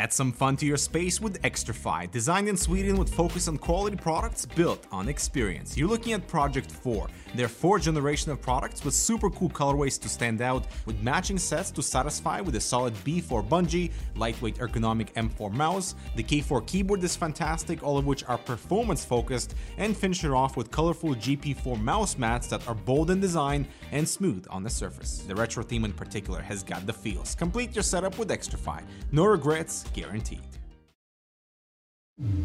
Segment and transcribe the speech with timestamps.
[0.00, 3.98] Add some fun to your space with Xtrfy, designed in Sweden with focus on quality
[3.98, 5.76] products built on experience.
[5.76, 10.08] You're looking at Project 4, their fourth generation of products with super cool colorways to
[10.08, 15.52] stand out, with matching sets to satisfy with a solid B4 bungee, lightweight ergonomic M4
[15.52, 20.30] mouse, the K4 keyboard is fantastic, all of which are performance focused, and finish it
[20.30, 24.70] off with colorful GP4 mouse mats that are bold in design and smooth on the
[24.70, 25.18] surface.
[25.26, 27.34] The retro theme in particular has got the feels.
[27.34, 28.82] Complete your setup with Xtrfy.
[29.12, 30.40] No regrets, guaranteed.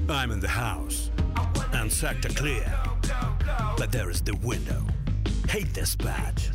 [0.07, 1.11] I'm in the house,
[1.73, 2.71] and sector clear.
[3.77, 4.85] But there is the window.
[5.49, 6.49] Hate this badge.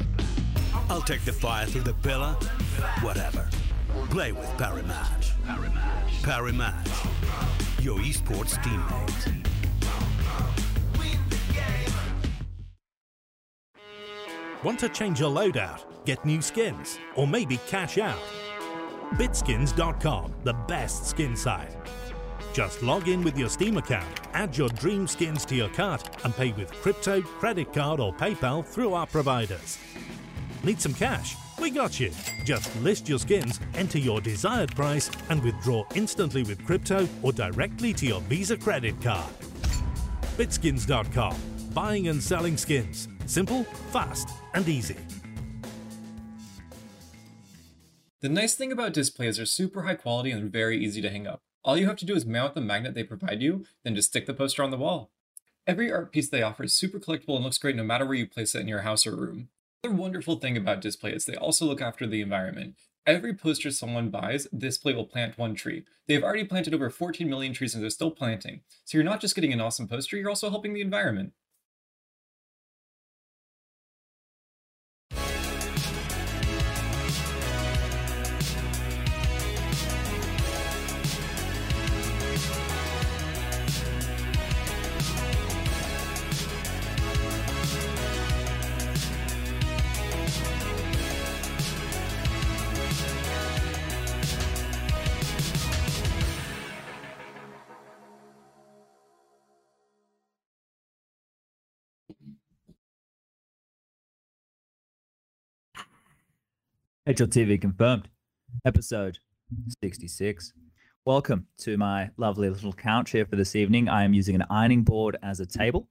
[0.89, 2.37] I'll take the fire through the pillar,
[3.03, 3.49] whatever.
[4.11, 5.33] Play with Parimatch.
[6.23, 9.47] Parimatch, your esports teammate.
[14.63, 18.21] Want to change your loadout, get new skins, or maybe cash out?
[19.15, 21.75] Bitskins.com, the best skin site.
[22.53, 26.35] Just log in with your Steam account, add your dream skins to your cart, and
[26.35, 29.79] pay with crypto, credit card, or PayPal through our providers.
[30.63, 31.37] Need some cash?
[31.59, 32.11] We got you.
[32.45, 37.95] Just list your skins, enter your desired price, and withdraw instantly with crypto or directly
[37.95, 39.33] to your Visa credit card.
[40.37, 41.37] Bitskins.com.
[41.73, 43.09] Buying and selling skins.
[43.31, 44.97] Simple, fast, and easy.
[48.23, 51.41] The nice thing about Displates are super high quality and very easy to hang up.
[51.65, 54.27] All you have to do is mount the magnet they provide you, then just stick
[54.27, 55.13] the poster on the wall.
[55.65, 58.27] Every art piece they offer is super collectible and looks great no matter where you
[58.27, 59.49] place it in your house or room.
[59.85, 62.75] Another wonderful thing about Displate is they also look after the environment.
[63.07, 65.85] Every poster someone buys, Displate will plant one tree.
[66.09, 68.63] They have already planted over 14 million trees and they're still planting.
[68.85, 71.33] So you're not just getting an awesome poster, you're also helping the environment.
[107.09, 108.11] HLTV confirmed.
[108.67, 109.19] Episode
[109.83, 110.53] 66.
[111.07, 113.89] Welcome to my lovely little couch here for this evening.
[113.89, 115.89] I am using an ironing board as a table,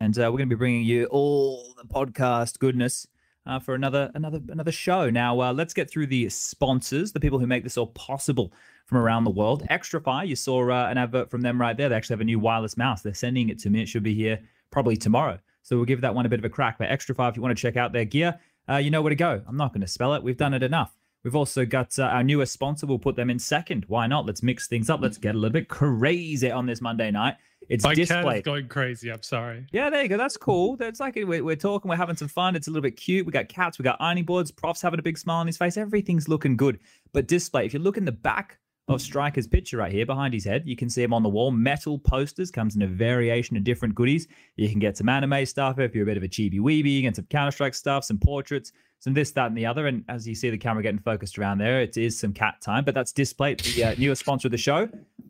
[0.00, 3.08] and uh, we're going to be bringing you all the podcast goodness
[3.46, 5.10] uh, for another another another show.
[5.10, 8.52] Now, uh, let's get through the sponsors, the people who make this all possible
[8.86, 9.66] from around the world.
[9.68, 11.88] Xtrfy, you saw uh, an advert from them right there.
[11.88, 13.02] They actually have a new wireless mouse.
[13.02, 13.82] They're sending it to me.
[13.82, 14.40] It should be here
[14.70, 15.40] probably tomorrow.
[15.64, 16.78] So we'll give that one a bit of a crack.
[16.78, 18.38] But Xtrfy, if you want to check out their gear,
[18.68, 19.42] uh, you know where to go.
[19.46, 20.22] I'm not going to spell it.
[20.22, 20.96] We've done it enough.
[21.22, 22.86] We've also got uh, our newest sponsor.
[22.86, 23.84] We'll put them in second.
[23.88, 24.26] Why not?
[24.26, 25.00] Let's mix things up.
[25.00, 27.36] Let's get a little bit crazy on this Monday night.
[27.70, 28.38] It's My display.
[28.38, 29.10] is going crazy.
[29.10, 29.66] I'm sorry.
[29.72, 30.18] Yeah, there you go.
[30.18, 30.76] That's cool.
[30.80, 32.56] It's like we're, we're talking, we're having some fun.
[32.56, 33.24] It's a little bit cute.
[33.24, 34.50] We got cats, we got ironing boards.
[34.50, 35.78] Prof's having a big smile on his face.
[35.78, 36.78] Everything's looking good.
[37.14, 38.58] But Displate, if you look in the back
[38.88, 41.50] of Striker's picture right here behind his head, you can see him on the wall.
[41.50, 44.28] Metal posters comes in a variation of different goodies.
[44.56, 47.02] You can get some anime stuff if you're a bit of a chibi weeby.
[47.02, 49.86] Get some Counter Strike stuff, some portraits, some this, that, and the other.
[49.86, 52.84] And as you see the camera getting focused around there, it is some cat time.
[52.84, 54.88] But that's Displate, the uh, newest sponsor of the show.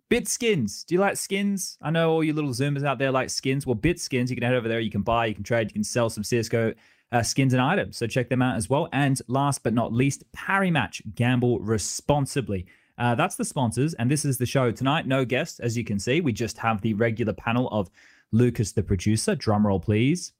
[0.09, 0.83] Bit Skins.
[0.85, 1.79] Do you like skins?
[1.81, 3.67] I know all you little Zoomers out there like skins.
[3.67, 4.81] Well, Bit Skins, you can head over there.
[4.81, 6.75] You can buy, you can trade, you can sell some CSGO
[7.13, 7.97] uh, skins and items.
[7.97, 8.89] So check them out as well.
[8.93, 11.03] And last but not least, Parimatch.
[11.15, 12.67] Gamble responsibly.
[12.97, 15.07] Uh, that's the sponsors, and this is the show tonight.
[15.07, 16.21] No guest, as you can see.
[16.21, 17.91] We just have the regular panel of
[18.33, 19.35] Lucas, the producer.
[19.35, 20.33] Drum roll, please.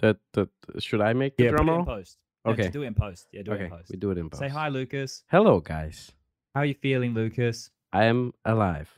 [0.00, 0.48] That, that
[0.78, 1.78] should I make the yeah, drum roll?
[1.80, 2.18] in post.
[2.44, 2.62] No, Okay.
[2.62, 3.26] just do it in post.
[3.32, 3.90] Yeah, do it in post.
[3.90, 4.40] we do it in post.
[4.40, 5.22] Say hi, Lucas.
[5.30, 6.12] Hello, guys.
[6.54, 7.70] How are you feeling, Lucas?
[7.92, 8.90] I am alive.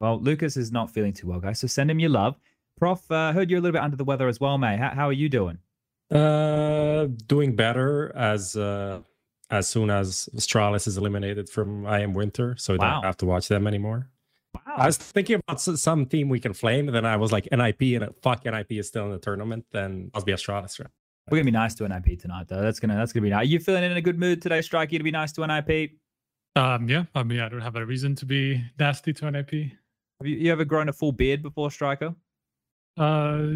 [0.00, 1.58] Well, Lucas is not feeling too well, guys.
[1.60, 2.38] So send him your love.
[2.78, 4.78] Prof, uh, heard you're a little bit under the weather as well, mate.
[4.78, 5.58] How, how are you doing?
[6.12, 9.00] Uh, doing better as uh,
[9.50, 12.94] as soon as Astralis is eliminated from IEM Winter, so we Wow.
[12.94, 14.10] don't have to watch them anymore.
[14.54, 14.60] Wow.
[14.76, 18.00] I was thinking about some team we can flame, and then I was like, NIP,
[18.00, 19.66] and fuck, NIP is still in the tournament.
[19.72, 20.78] Then I'll be Astralis.
[20.80, 20.88] Right?
[21.30, 22.60] We're gonna be nice to NIP tonight, though.
[22.62, 23.42] That's gonna that's gonna be nice.
[23.42, 25.92] Are you feeling in a good mood today, Strikey, to be nice to NIP?
[26.56, 29.50] Um, yeah, I mean, I don't have a reason to be nasty to NIP.
[30.20, 32.14] Have you, you ever grown a full beard before, Striker?
[32.98, 33.46] Uh,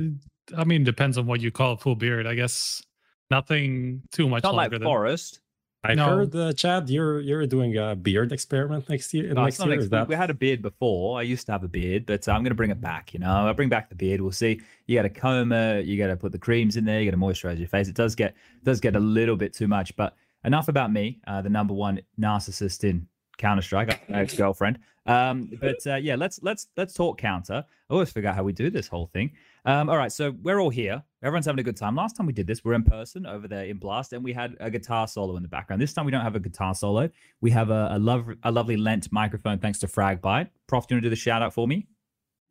[0.57, 2.27] I mean, depends on what you call a full beard.
[2.27, 2.83] I guess
[3.31, 5.41] nothing too much Not like longer than Forest.
[5.85, 6.07] I No.
[6.07, 9.35] heard, uh, Chad, you're you're doing a beard experiment next year.
[9.35, 10.07] No, next year, ex- that?
[10.07, 11.19] We had a beard before.
[11.19, 13.13] I used to have a beard, but uh, I'm going to bring it back.
[13.13, 14.21] You know, I'll bring back the beard.
[14.21, 14.61] We'll see.
[14.87, 15.87] You got to comb it.
[15.87, 17.01] You got to put the creams in there.
[17.01, 17.89] You got to moisturize your face.
[17.89, 19.97] It does get does get a little bit too much.
[19.97, 20.15] But
[20.45, 23.09] enough about me, uh, the number one narcissist in
[23.39, 24.79] Counter Strike, ex girlfriend.
[25.07, 27.65] Um, but uh, yeah, let's let's let's talk counter.
[27.91, 29.33] I always forget how we do this whole thing.
[29.65, 31.03] Um, all right, so we're all here.
[31.23, 31.95] Everyone's having a good time.
[31.95, 34.57] Last time we did this, we're in person over there in Blast, and we had
[34.59, 35.81] a guitar solo in the background.
[35.81, 37.09] This time we don't have a guitar solo.
[37.41, 40.49] We have a, a love a lovely lent microphone thanks to Fragbite.
[40.67, 41.87] Prof, do you want to do the shout out for me?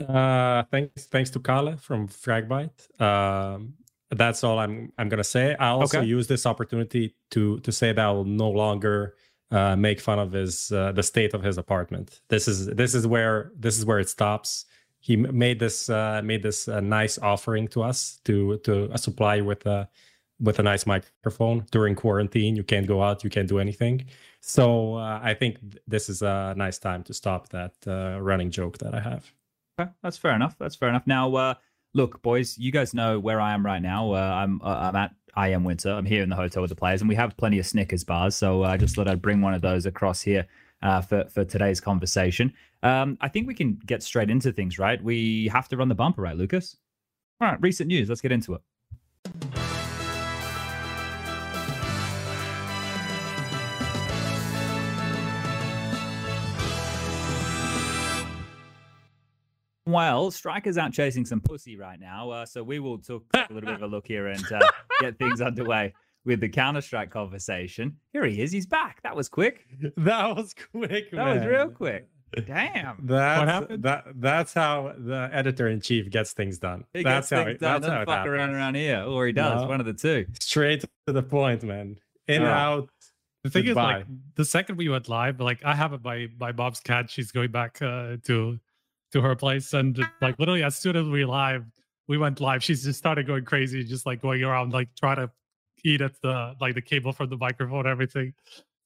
[0.08, 3.02] Uh, thanks, thanks to Kale from Fragbite.
[3.02, 3.74] Um,
[4.10, 5.56] that's all I'm I'm gonna say.
[5.56, 6.08] I also Okay.
[6.08, 9.16] use this opportunity to to say that I will no longer
[9.52, 12.22] uh, make fun of his uh, the state of his apartment.
[12.30, 14.66] This is this is where this is where it stops.
[15.02, 19.66] He made this uh, made this uh, nice offering to us to to supply with
[19.66, 19.90] a
[20.40, 22.56] with a nice microphone during quarantine.
[22.56, 24.06] You can't go out, you can't do anything.
[24.42, 25.58] So uh, I think
[25.88, 29.32] this is a nice time to stop that uh, running joke that I have.
[29.80, 30.56] Okay, that's fair enough.
[30.60, 31.08] That's fair enough.
[31.08, 31.54] Now, uh,
[31.94, 34.14] look, boys, you guys know where I am right now.
[34.14, 35.92] Uh, I'm I'm at IEM Winter.
[35.92, 38.36] I'm here in the hotel with the players, and we have plenty of Snickers bars.
[38.36, 40.48] So I just thought I'd bring one of those across here
[40.82, 42.54] uh, for for today's conversation.
[42.84, 45.02] Um, I think we can get straight into things, right?
[45.04, 46.78] We have to run the bumper, right, Lucas?
[47.40, 48.10] All right, recent news.
[48.10, 48.62] Let's get into it.
[59.88, 63.68] Well, Striker's out chasing some pussy right now, uh, so we will take a little
[63.68, 64.60] bit of a look here and uh,
[65.02, 65.94] get things underway
[66.26, 67.98] with the Counter Strike conversation.
[68.14, 68.52] Here he is.
[68.52, 69.02] He's back.
[69.04, 69.66] That was quick.
[69.98, 71.12] That was quick.
[71.12, 72.08] That was real quick.
[72.46, 72.98] Damn.
[73.04, 73.84] That's, happened?
[73.84, 76.86] That, that's how the editor in chief gets things done.
[76.94, 77.82] He that's gets how things it, done.
[77.82, 78.58] that's Doesn't it fuck around happens.
[78.58, 79.62] around here, or he does.
[79.62, 79.68] No.
[79.68, 80.26] One of the two.
[80.40, 81.98] Straight to the point, man.
[82.28, 82.62] In All right.
[82.62, 82.90] out.
[83.44, 86.52] The thing is, like, the second we went live, like, I have it by by
[86.52, 87.10] Bob's cat.
[87.10, 88.60] She's going back uh, to
[89.14, 91.66] to her place, and like, literally, as soon as we live,
[92.08, 92.64] we went live.
[92.64, 95.32] She's just started going crazy, just like going around, like, trying to
[95.84, 98.34] eat at the like the cable from the microphone, and everything.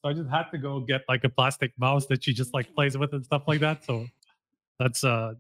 [0.02, 2.74] So I just had to go get like a plastic mouse that she just like
[2.76, 3.84] plays with and stuff like that.
[3.86, 4.06] So
[4.80, 5.34] that's uh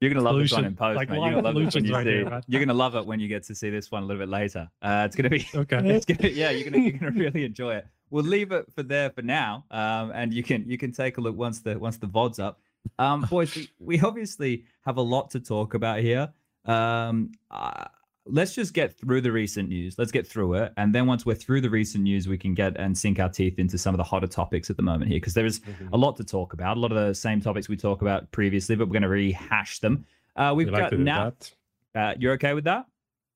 [0.00, 1.20] You're gonna love this one in post, like man.
[1.20, 2.10] You're gonna love it when you right see.
[2.10, 2.40] here.
[2.48, 4.68] You're gonna love it when you get to see this one a little bit later.
[4.82, 5.46] Uh, it's gonna be.
[5.54, 5.78] okay.
[5.78, 7.86] It's gonna, yeah, you're gonna you're gonna really enjoy it.
[8.10, 11.20] We'll leave it for there for now, um, and you can you can take a
[11.20, 12.60] look once the once the vod's up.
[12.98, 16.32] Um, boys, we, we obviously have a lot to talk about here.
[16.64, 17.84] Um, uh,
[18.26, 19.98] let's just get through the recent news.
[19.98, 22.76] Let's get through it, and then once we're through the recent news, we can get
[22.78, 25.34] and sink our teeth into some of the hotter topics at the moment here, because
[25.34, 25.60] there is
[25.92, 26.76] a lot to talk about.
[26.76, 29.78] A lot of the same topics we talked about previously, but we're going to rehash
[29.80, 30.04] them.
[30.36, 31.32] Uh, we've We like got now.
[31.92, 32.00] that.
[32.00, 32.86] Uh, you're okay with that?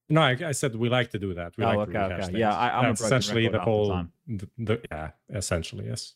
[0.08, 1.52] No, I, I said we like to do that.
[1.56, 2.23] We Oh, like okay, to rehash okay.
[2.26, 2.38] things.
[2.38, 4.05] Yeah, I- I'm That's essentially the whole.
[4.26, 6.14] The, the, yeah, essentially, yes.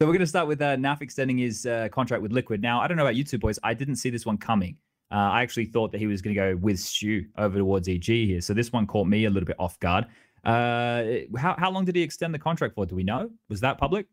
[0.00, 2.62] So we're going to start with uh, NAF extending his uh, contract with Liquid.
[2.62, 3.58] Now, I don't know about you two boys.
[3.64, 4.76] I didn't see this one coming.
[5.10, 8.04] Uh, I actually thought that he was going to go with Stu over towards EG
[8.04, 8.40] here.
[8.40, 10.04] So this one caught me a little bit off guard.
[10.44, 11.04] Uh,
[11.38, 12.84] how, how long did he extend the contract for?
[12.86, 13.30] Do we know?
[13.48, 14.06] Was that public?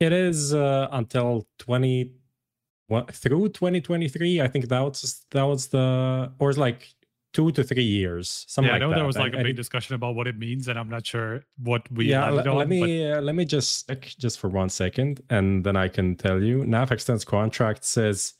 [0.00, 2.12] It is uh, until 20
[2.88, 4.40] what, through 2023.
[4.40, 6.88] I think that was that was the or it's like
[7.32, 8.44] two to three years.
[8.48, 8.96] Something yeah, I like know that.
[8.96, 10.88] there was like I- a I big think- discussion about what it means, and I'm
[10.88, 12.58] not sure what we yeah, landed le- on.
[12.58, 15.88] let but- me uh, let me just check just for one second, and then I
[15.88, 16.64] can tell you.
[16.64, 18.34] NAF extends contract says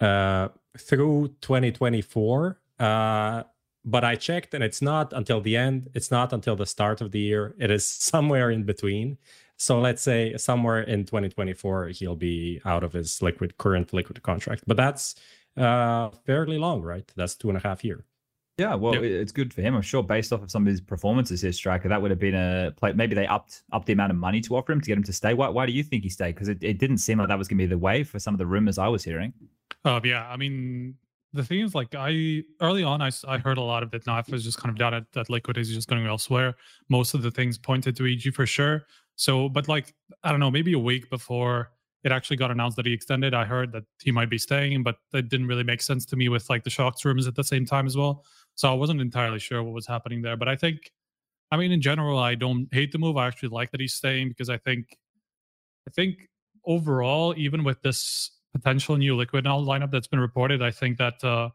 [0.00, 0.48] uh,
[0.78, 2.60] through 2024.
[2.78, 3.42] Uh,
[3.84, 5.90] but I checked, and it's not until the end.
[5.94, 7.54] It's not until the start of the year.
[7.58, 9.18] It is somewhere in between.
[9.56, 14.64] So let's say somewhere in 2024 he'll be out of his liquid current liquid contract.
[14.66, 15.14] But that's
[15.56, 17.10] uh, fairly long, right?
[17.14, 18.04] That's two and a half year.
[18.58, 19.00] Yeah, well, Yeah.
[19.02, 19.74] it's good for him.
[19.74, 22.34] I'm sure, based off of some of his performances here, striker, that would have been
[22.34, 22.92] a play.
[22.92, 25.12] Maybe they upped upped the amount of money to offer him to get him to
[25.12, 25.34] stay.
[25.34, 26.34] Why, why do you think he stayed?
[26.34, 28.34] Because it, it didn't seem like that was going to be the way for some
[28.34, 29.32] of the rumors I was hearing.
[29.84, 30.94] Um, yeah, I mean,
[31.32, 34.04] the thing is, like, I early on, I, I heard a lot of that.
[34.04, 36.54] Naf was just kind of at that Liquid is just going elsewhere.
[36.88, 38.86] Most of the things pointed to EG for sure.
[39.16, 41.70] So, but like, I don't know, maybe a week before
[42.04, 44.96] it actually got announced that he extended, I heard that he might be staying, but
[45.12, 47.64] that didn't really make sense to me with like the Shox rumors at the same
[47.64, 48.24] time as well.
[48.56, 50.36] So I wasn't entirely sure what was happening there.
[50.36, 50.92] But I think,
[51.50, 53.16] I mean, in general, I don't hate the move.
[53.16, 54.98] I actually like that he's staying because I think,
[55.88, 56.28] I think
[56.66, 61.22] overall, even with this potential new liquid now lineup that's been reported, I think that
[61.22, 61.50] uh,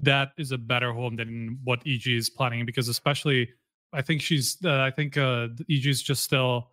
[0.00, 3.48] that is a better home than what EG is planning because especially
[3.92, 6.68] I think she's uh, I think uh, EG is just still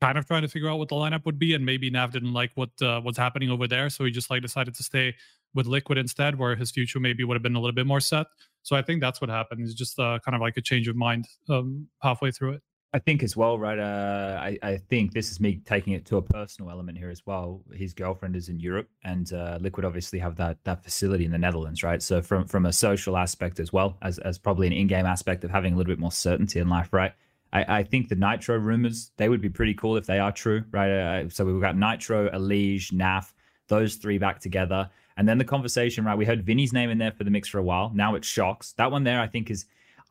[0.00, 2.32] kind of trying to figure out what the lineup would be and maybe Naf didn't
[2.32, 5.14] like what uh, what's happening over there so he just like decided to stay
[5.54, 8.26] with liquid instead where his future maybe would have been a little bit more set.
[8.62, 9.62] So I think that's what happened.
[9.62, 12.62] It's just uh, kind of like a change of mind um, halfway through it
[12.96, 13.78] I think as well, right?
[13.78, 17.26] Uh, I, I think this is me taking it to a personal element here as
[17.26, 17.60] well.
[17.74, 21.36] His girlfriend is in Europe, and uh, Liquid obviously have that that facility in the
[21.36, 22.02] Netherlands, right?
[22.02, 25.44] So from from a social aspect as well as as probably an in game aspect
[25.44, 27.12] of having a little bit more certainty in life, right?
[27.52, 30.64] I, I think the Nitro rumors they would be pretty cool if they are true,
[30.70, 30.90] right?
[30.90, 33.34] Uh, so we've got Nitro, Elige, Naf,
[33.68, 34.88] those three back together,
[35.18, 36.16] and then the conversation, right?
[36.16, 37.92] We heard Vinny's name in there for the mix for a while.
[37.94, 38.74] Now it's Shox.
[38.76, 39.66] That one there, I think, is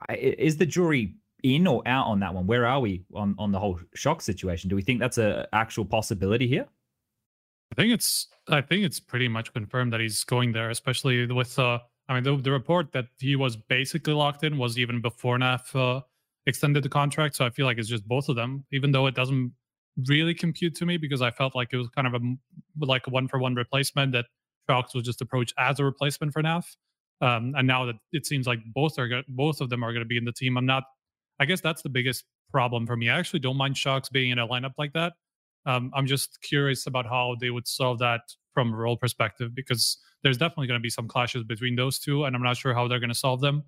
[0.07, 1.15] is the jury
[1.45, 2.47] in or out on that one?
[2.47, 4.69] Where are we on on the whole shock situation?
[4.69, 6.67] Do we think that's a actual possibility here?
[7.71, 11.57] I think it's I think it's pretty much confirmed that he's going there, especially with
[11.59, 15.37] uh I mean the, the report that he was basically locked in was even before
[15.37, 16.01] NAF uh,
[16.47, 17.35] extended the contract.
[17.35, 19.53] So I feel like it's just both of them, even though it doesn't
[20.07, 22.19] really compute to me because I felt like it was kind of a
[22.79, 24.25] like a one for one replacement that
[24.69, 26.65] Shox was just approached as a replacement for NAF.
[27.21, 30.07] Um, and now that it seems like both are both of them are going to
[30.07, 30.83] be in the team, I'm not.
[31.39, 33.09] I guess that's the biggest problem for me.
[33.09, 35.13] I actually don't mind Shox being in a lineup like that.
[35.65, 38.21] Um, I'm just curious about how they would solve that
[38.53, 42.23] from a role perspective because there's definitely going to be some clashes between those two,
[42.25, 43.63] and I'm not sure how they're going to solve them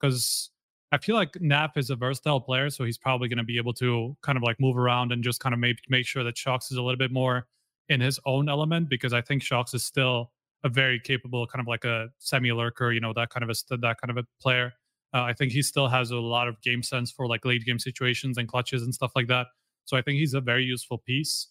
[0.00, 0.50] because
[0.90, 3.72] I feel like Naf is a versatile player, so he's probably going to be able
[3.74, 6.70] to kind of like move around and just kind of make make sure that Shox
[6.70, 7.46] is a little bit more
[7.88, 10.32] in his own element because I think Shox is still
[10.64, 13.76] a very capable kind of like a semi lurker, you know, that kind of a
[13.76, 14.74] that kind of a player.
[15.14, 17.78] Uh, I think he still has a lot of game sense for like late game
[17.78, 19.48] situations and clutches and stuff like that.
[19.84, 21.48] So I think he's a very useful piece,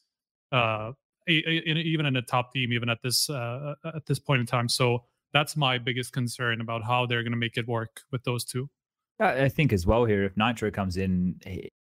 [0.52, 0.92] uh,
[1.28, 4.70] even in a top team, even at this uh, at this point in time.
[4.70, 5.04] So
[5.34, 8.70] that's my biggest concern about how they're going to make it work with those two.
[9.20, 11.40] I think as well here, if Nitro comes in,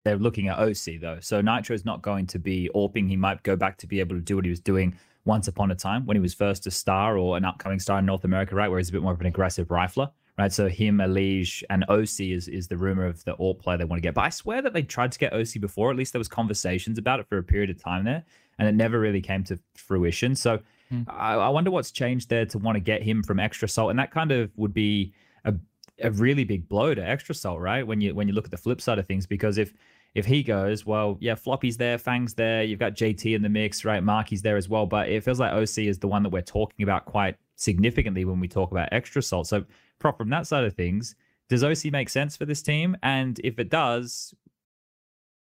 [0.04, 1.20] they're looking at oSee though.
[1.20, 3.08] So Nitro is not going to be orping.
[3.08, 5.70] He might go back to be able to do what he was doing once upon
[5.70, 8.56] a time when he was first a star or an upcoming star in North America,
[8.56, 8.70] right?
[8.70, 10.54] Where he's a bit more of an aggressive rifler, right?
[10.54, 13.98] So him, Elige, and oSee is is the rumor of the AWP player they want
[13.98, 14.14] to get.
[14.14, 15.92] But I swear that they tried to get oSee before.
[15.92, 18.24] At least there was conversations about it for a period of time there,
[18.58, 20.36] and it never really came to fruition.
[20.36, 20.60] So
[20.92, 21.06] mm.
[21.10, 24.00] I, I wonder what's changed there to want to get him from Extra Salt, and
[24.00, 25.54] that kind of would be a
[26.02, 27.86] a really big blow to Extra Salt, right?
[27.86, 29.74] When you when you look at the flip side of things, because if
[30.16, 33.86] if he goes, well, yeah, Floppy's there, Fang's there, you've got JT in the mix,
[33.86, 34.04] right?
[34.04, 34.86] Marky's there as well.
[34.86, 38.40] But it feels like oSee is the one that we're talking about quite significantly when
[38.40, 39.48] we talk about extra salt.
[39.48, 39.66] So,
[40.00, 41.16] prop from that side of things,
[41.50, 42.96] does oSee make sense for this team?
[43.04, 44.34] And if it does,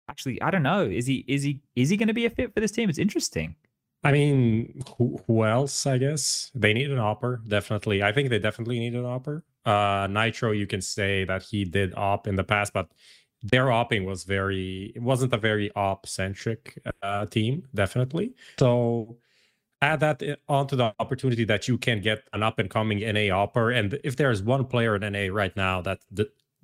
[0.09, 0.85] actually, I don't know.
[0.85, 2.89] Is he is he is he going to be a fit for this team?
[2.89, 3.57] It's interesting.
[4.05, 5.87] I mean, who, who else?
[5.87, 7.47] I guess they need an AWPer.
[7.47, 9.43] Definitely, I think they definitely need an AWPer.
[9.65, 12.89] Uh, Nitro, you can say that he did op in the past, but
[13.43, 19.17] their AWPing was very it wasn't a very op centric uh, team definitely so
[19.83, 23.77] add that onto the opportunity that you can get an up and coming na AWPer
[23.79, 25.99] and if there's one player in na right now that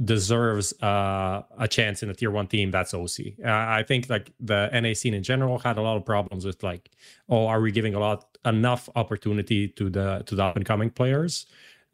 [0.04, 4.30] deserves uh, a chance in a tier one team that's oSee uh, i think like
[4.38, 6.90] the na scene in general had a lot of problems with like
[7.28, 10.88] oh are we giving a lot enough opportunity to the to the up and coming
[10.88, 11.46] players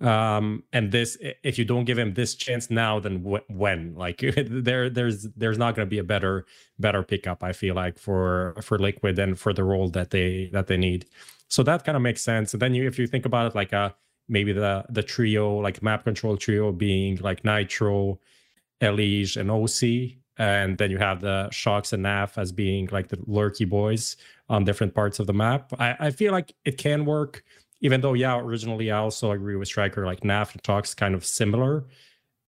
[0.04, 3.94] um and this if you don't give him this chance now then w- when?
[3.94, 4.18] Like
[4.48, 6.46] there there's there's not going to be a better
[6.78, 10.66] better pickup i feel like for for liquid and for the role that they that
[10.66, 11.06] they need.
[11.48, 12.52] So that kind of makes sense.
[12.52, 13.90] And then you if you think about it like uh
[14.28, 18.18] maybe the the trio like map control trio being like nitro
[18.80, 23.18] elige and oSee and then you have the Shox and naf as being like the
[23.26, 24.16] lurky boys
[24.48, 25.72] on different parts of the map.
[25.78, 27.44] I i feel like it can work
[27.84, 31.84] even though yeah originally i also agree with striker like naf talks kind of similar.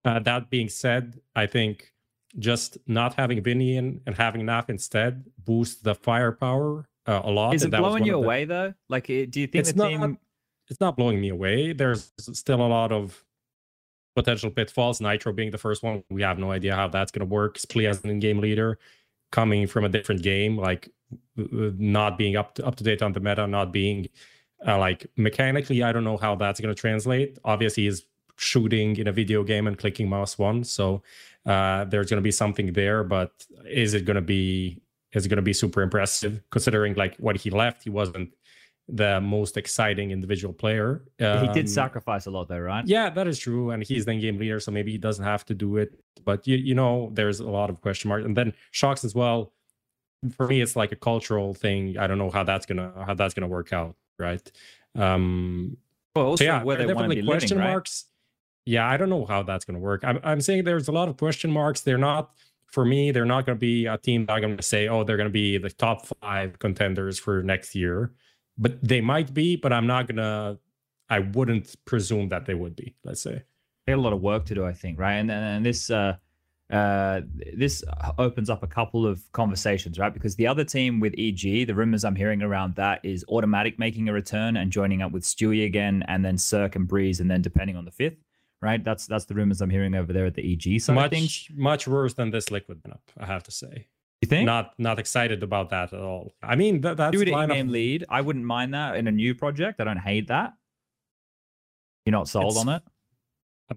[0.04, 1.92] Uh, that being said i think
[2.38, 7.54] just not having Vinny in and having naf instead boosts the firepower uh, a lot
[7.54, 8.18] is it blowing you the...
[8.18, 8.72] away though?
[8.88, 10.18] Like do you think it's the not, team
[10.68, 11.72] it's not blowing me away.
[11.72, 13.22] There's still a lot of
[14.14, 16.04] potential pitfalls nitro being the first one.
[16.10, 17.58] We have no idea how that's going to work.
[17.58, 18.78] Splee as an in-game leader
[19.30, 20.88] coming from a different game like
[21.36, 24.08] not being up to, up to date on the meta not being
[24.66, 27.38] uh, like mechanically, I don't know how that's going to translate.
[27.44, 28.04] Obviously, he's
[28.36, 31.02] shooting in a video game and clicking mouse one, so
[31.46, 33.04] uh, there's going to be something there.
[33.04, 33.32] But
[33.66, 34.80] is it going to be
[35.12, 37.82] is it going to be super impressive considering like what he left?
[37.82, 38.32] He wasn't
[38.88, 41.02] the most exciting individual player.
[41.20, 42.86] Um, he did um, sacrifice a lot there, right?
[42.86, 43.70] Yeah, that is true.
[43.70, 45.98] And he's the game leader, so maybe he doesn't have to do it.
[46.24, 48.24] But you you know, there's a lot of question marks.
[48.24, 49.52] And then Shox as well.
[50.36, 51.98] For me, it's like a cultural thing.
[51.98, 54.52] I don't know how that's gonna how that's gonna work out right?
[54.94, 55.76] Um,
[56.14, 58.04] well, also so yeah, where they definitely question living, marks.
[58.66, 58.72] Right?
[58.74, 60.04] Yeah, I don't know how that's going to work.
[60.04, 61.80] I'm, I'm saying there's a lot of question marks.
[61.80, 62.30] They're not
[62.66, 63.10] for me.
[63.10, 65.28] They're not going to be a team that I'm going to say, oh, they're going
[65.28, 68.12] to be the top five contenders for next year.
[68.58, 69.56] But they might be.
[69.56, 70.58] But I'm not going to.
[71.08, 72.94] I wouldn't presume that they would be.
[73.04, 73.42] Let's say
[73.86, 74.64] they have a lot of work to do.
[74.64, 75.14] I think, right?
[75.14, 75.90] And and this.
[75.90, 76.16] uh
[76.72, 77.20] uh,
[77.54, 77.84] this
[78.18, 80.12] opens up a couple of conversations, right?
[80.12, 84.08] Because the other team with EG, the rumors I'm hearing around that is autimatic making
[84.08, 87.42] a return and joining up with Stewie again, and then CeRq and Brehze, and then
[87.42, 88.16] depending on the fifth,
[88.62, 88.82] right?
[88.82, 92.14] That's that's the rumors I'm hearing over there at the EG side much much worse
[92.14, 93.88] than this liquid lineup, I have to say.
[94.22, 94.46] You think?
[94.46, 96.32] Not not excited about that at all.
[96.42, 98.06] I mean, that, that's in lineup- game lead.
[98.08, 99.78] I wouldn't mind that in a new project.
[99.80, 100.54] I don't hate that.
[102.06, 102.82] You're not sold It's- on it.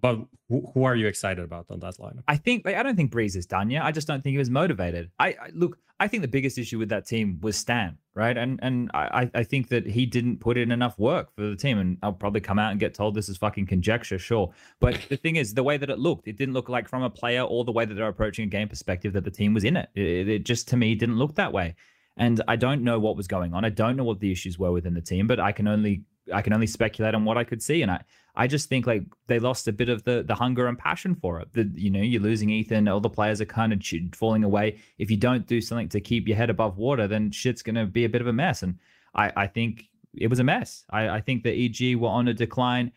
[0.02, 2.24] But who, are you excited about on that lineup?
[2.28, 3.84] I think like, I don't think Brehze is done yet.
[3.84, 5.12] I just don't think he was motivated.
[5.20, 5.78] I, I look.
[5.98, 8.38] I think the biggest issue with that team was Stan, right?
[8.38, 11.78] And and I I think that he didn't put in enough work for the team.
[11.78, 14.52] And I'll probably come out and get told this is fucking conjecture, sure.
[14.82, 17.10] But the thing is, the way that it looked, it didn't look like from a
[17.10, 19.78] player or the way that they're approaching a game perspective that the team was in
[19.78, 19.90] it.
[19.96, 21.76] It, it just to me didn't look that way.
[22.18, 23.66] And I don't know what was going on.
[23.66, 26.42] I don't know what the issues were within the team, but I can only I
[26.42, 27.82] can only speculate on what I could see.
[27.82, 28.02] And I
[28.38, 31.40] I just think like they lost a bit of the the hunger and passion for
[31.40, 31.54] it.
[31.54, 32.88] The you know you're losing Ethan.
[32.88, 33.82] All the players are kind of
[34.16, 34.80] falling away.
[34.98, 38.06] If you don't do something to keep your head above water, then shit's gonna be
[38.06, 38.64] a bit of a mess.
[38.64, 38.80] And
[39.14, 40.86] I I think it was a mess.
[40.90, 42.92] I I think the EG were on a decline.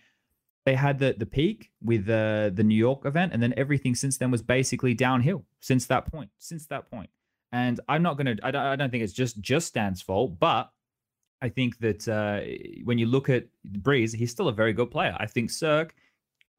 [0.65, 4.19] They had the the peak with the the New York event, and then everything since
[4.19, 5.45] then was basically downhill.
[5.61, 7.11] Since that point, since that point.
[7.53, 8.37] And I'm not gonna.
[8.43, 8.63] I don't.
[8.63, 10.71] I don't think it's just just Stan's fault, but
[11.41, 12.41] I think that uh,
[12.85, 15.17] when you look at Brehze, he's still a very good player.
[15.19, 15.91] I think CeRq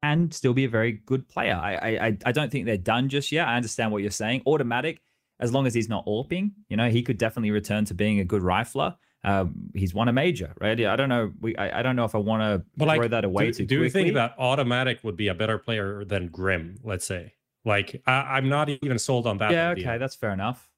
[0.02, 1.54] can still be a very good player.
[1.54, 3.46] I, I I- don't think they're done just yet.
[3.46, 4.42] I understand what you're saying.
[4.46, 4.98] autimatic,
[5.38, 8.24] as long as he's not AWPing, you know, he could definitely return to being a
[8.24, 8.96] good rifler.
[9.22, 10.80] Um, he's won a major, right?
[10.80, 11.32] I don't know.
[11.40, 13.66] We I, I don't know if I want to throw like, that away do, too
[13.66, 16.78] do you think that autimatic would be a better player than Grim?
[16.82, 17.34] Let's say,
[17.66, 19.52] like, I, I'm not even sold on that.
[19.52, 19.86] yeah, idea.
[19.86, 20.69] okay, that's fair enough.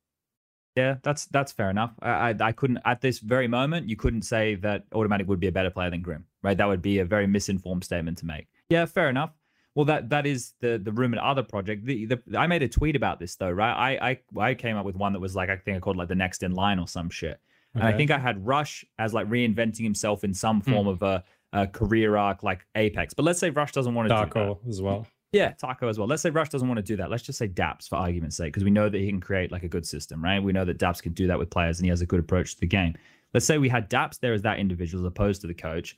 [0.77, 1.93] Yeah, that's that's fair enough.
[2.01, 5.49] I, I I couldn't at this very moment you couldn't say that autimatic would be
[5.49, 6.57] a better player than Grim, right?
[6.57, 8.47] That would be a very misinformed statement to make.
[8.71, 9.33] Yeah, fair enough.
[9.75, 11.85] Well, that that is the the rumored other project.
[11.85, 13.99] The, the I made a tweet about this though, right?
[14.01, 16.09] I I I came up with one that was like I think I called like
[16.09, 17.41] the next in line or some shit.
[17.75, 20.73] And I think I had Rush as like reinventing himself in some hmm.
[20.73, 23.15] form of a, a career arc like Apex.
[23.15, 24.69] But let's say Rush doesn't want to do that.
[24.69, 25.07] As well.
[25.33, 26.07] Yeah, Taco as well.
[26.07, 27.11] Let's say Rush doesn't want to do that.
[27.11, 29.63] Let's just say Daps for argument's sake, because we know that he can create like
[29.63, 30.43] a good system, right?
[30.43, 32.55] We know that Daps can do that with players and he has a good approach
[32.55, 32.95] to the game.
[33.33, 35.97] Let's say we had Daps there as that individual as opposed to the coach.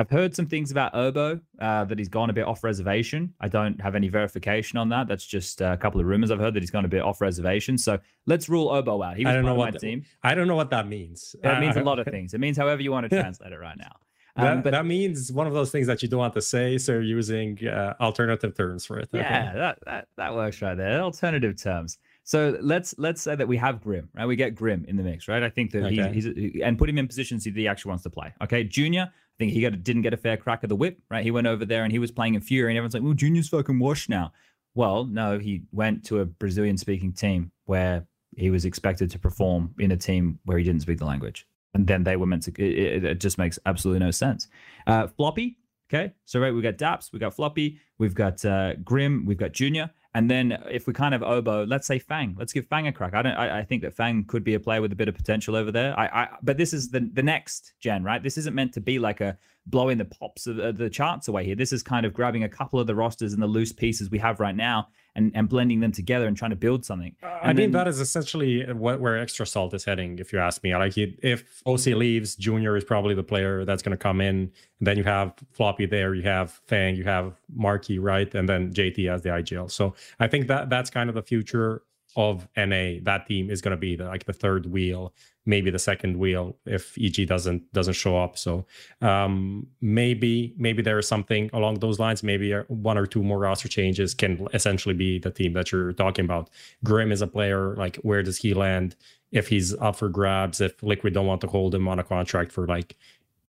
[0.00, 3.34] I've heard some things about Urbo uh, that he's gone a bit off reservation.
[3.40, 5.08] I don't have any verification on that.
[5.08, 7.20] That's just uh, a couple of rumors I've heard that he's gone a bit off
[7.20, 7.76] reservation.
[7.76, 9.16] So let's rule Urbo out.
[9.16, 10.04] He was I don't know what my the- team.
[10.22, 11.34] I don't know what that means.
[11.42, 12.32] It I- means a lot of things.
[12.32, 13.96] It means however you want to translate it right now.
[14.38, 16.78] That, Um, but that means one of those things that you don't want to say,
[16.78, 19.08] so you're using uh, alternative terms for it.
[19.12, 19.20] Okay.
[19.22, 21.00] Yeah, that, that that works right there.
[21.00, 21.98] Alternative terms.
[22.24, 24.26] So let's let's say that we have Grim, right?
[24.26, 25.42] We get Grim in the mix, right?
[25.42, 26.12] I think that Okay.
[26.12, 28.32] he's, he's and put him in positions that he actually wants to play.
[28.42, 31.24] Okay, Junior, I think he got didn't get a fair crack of the whip, right?
[31.24, 33.48] He went over there and he was playing in FURIA, and everyone's like, "Well, Junior's
[33.48, 34.32] fucking washed now."
[34.74, 39.90] Well, no, he went to a Brazilian-speaking team where he was expected to perform in
[39.90, 42.52] a team where he didn't speak the language, and then they were meant to.
[42.58, 44.48] It, it, just makes absolutely no sense.
[44.86, 45.58] Uh, Floppy,
[45.90, 49.52] Okay, so right, we got Daps, we got Floppy, we've got uh, Grim, we've got
[49.52, 52.34] Junior, and then if we kind of oboe, let's say Fang.
[52.38, 53.14] Let's give Fang a crack.
[53.14, 53.34] I don't.
[53.34, 55.72] I, I think that Fang could be a player with a bit of potential over
[55.72, 55.98] there.
[55.98, 58.22] I, I but this is the the next gen, right?
[58.22, 61.44] This isn't meant to be like a blowing the pops of, of the charts away
[61.44, 61.54] here.
[61.54, 64.18] This is kind of grabbing a couple of the rosters and the loose pieces we
[64.18, 67.14] have right now and and blending them together and trying to build something.
[67.22, 70.18] I mean, that is essentially what where extra salt is heading.
[70.18, 73.82] If you ask me, like it, if oSee leaves, Junior is probably the player that's
[73.82, 74.36] going to come in.
[74.78, 78.72] And then you have Floppy there, you have Fang, you have Marky, right, and then
[78.72, 79.70] JT as the IGL.
[79.70, 81.82] So I think that that's kind of the future
[82.18, 82.98] of NA.
[83.02, 85.14] That team is going to be the, like the third wheel,
[85.46, 88.36] maybe the second wheel if EG doesn't doesn't show up.
[88.36, 88.66] So
[89.00, 92.24] um, maybe maybe there is something along those lines.
[92.24, 96.24] Maybe one or two more roster changes can essentially be the team that you're talking
[96.24, 96.50] about.
[96.82, 97.76] Grim is a player.
[97.76, 98.96] Like where does he land?
[99.30, 102.50] If he's up for grabs, if Liquid don't want to hold him on a contract
[102.50, 102.96] for like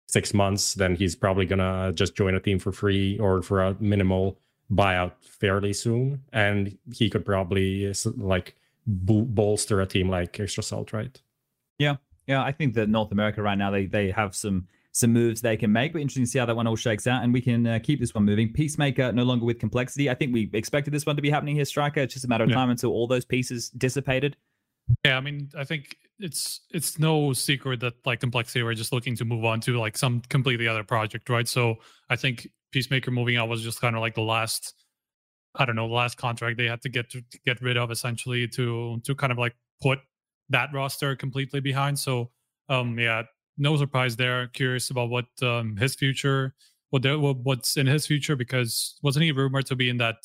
[0.09, 3.77] six months, then he's probably gonna just join a team for free or for a
[3.79, 4.37] minimal
[4.71, 10.93] buyout fairly soon, and he could probably like bo- bolster a team like Extra Salt,
[10.93, 11.21] right?
[11.79, 12.43] Yeah, yeah.
[12.43, 15.71] I think that North America right now they they have some some moves they can
[15.71, 15.93] make.
[15.93, 17.99] But interesting to see how that one all shakes out, and we can uh, keep
[17.99, 18.51] this one moving.
[18.51, 20.09] Peacemaker no longer with complexity.
[20.09, 22.01] I think we expected this one to be happening here, Striker.
[22.01, 22.55] It's just a matter of Yeah.
[22.55, 24.35] time until all those pieces dissipated.
[25.05, 29.15] Yeah, I mean, I think it's it's no secret that like complexity we're just looking
[29.17, 31.47] to move on to like some completely other project, right?
[31.47, 31.75] So
[32.09, 34.73] I think Peacemaker moving out was just kind of like the last,
[35.55, 37.91] I don't know, the last contract they had to get to, to get rid of
[37.91, 39.99] essentially to to kind of like put
[40.49, 41.99] that roster completely behind.
[41.99, 42.31] So
[42.69, 43.23] um yeah,
[43.57, 44.47] no surprise there.
[44.47, 46.55] Curious about what um his future,
[46.89, 50.17] what there what, what's in his future because wasn't he rumored to be in that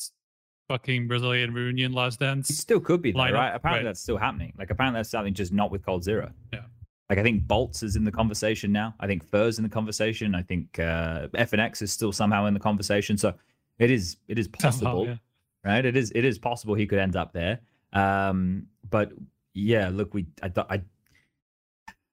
[0.67, 2.47] fucking Brazilian reunion last dance?
[2.47, 3.55] He still could be, Lineup, right?
[3.55, 3.89] Apparently right.
[3.89, 4.53] that's still happening.
[4.57, 6.31] Like apparently that's something just not with coldzera.
[6.51, 6.61] Yeah.
[7.09, 8.95] Like I think boltz is in the conversation now.
[8.99, 10.33] I think fer's in the conversation.
[10.35, 13.17] I think uh, FNX is still somehow in the conversation.
[13.17, 13.33] So
[13.79, 15.15] It is it is Somehow, possible, yeah.
[15.65, 15.85] right?
[15.85, 17.59] It is it is possible he could end up there.
[17.91, 19.11] Um, but
[19.53, 20.81] yeah, look, we I, don't- I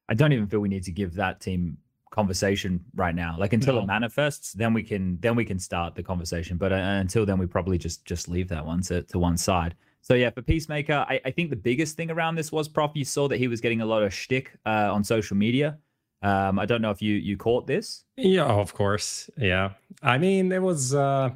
[0.08, 1.78] I don't even feel we need to give that team
[2.10, 3.36] conversation right now.
[3.38, 3.82] Like until No.
[3.82, 6.56] it manifests, then we can then we can start the conversation.
[6.58, 9.76] But uh, until then, we probably just just leave that one to, to one side.
[10.02, 12.92] So yeah, for Peacemaker, I, I think the biggest thing around this was Prof.
[12.94, 15.78] You saw that he was getting a lot of shtick uh, on social media.
[16.22, 18.04] Um, I don't know if you you caught this.
[18.16, 19.30] Yeah, of course.
[19.38, 19.70] Yeah.
[20.02, 21.30] I mean, it was uh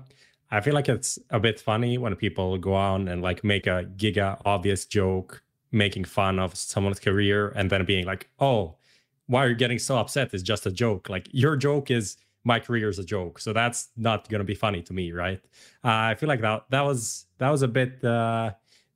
[0.50, 3.84] I feel like it's a bit funny when people go on and like make a
[3.96, 8.76] giga obvious joke making fun of someone's career and then being like, "Oh,
[9.26, 10.32] why are you getting so upset?
[10.34, 13.40] It's just a joke." Like your joke is my career is a joke.
[13.40, 15.40] So that's not going to be funny to me, right?
[15.82, 18.52] Uh, I feel like that that was that was a bit uh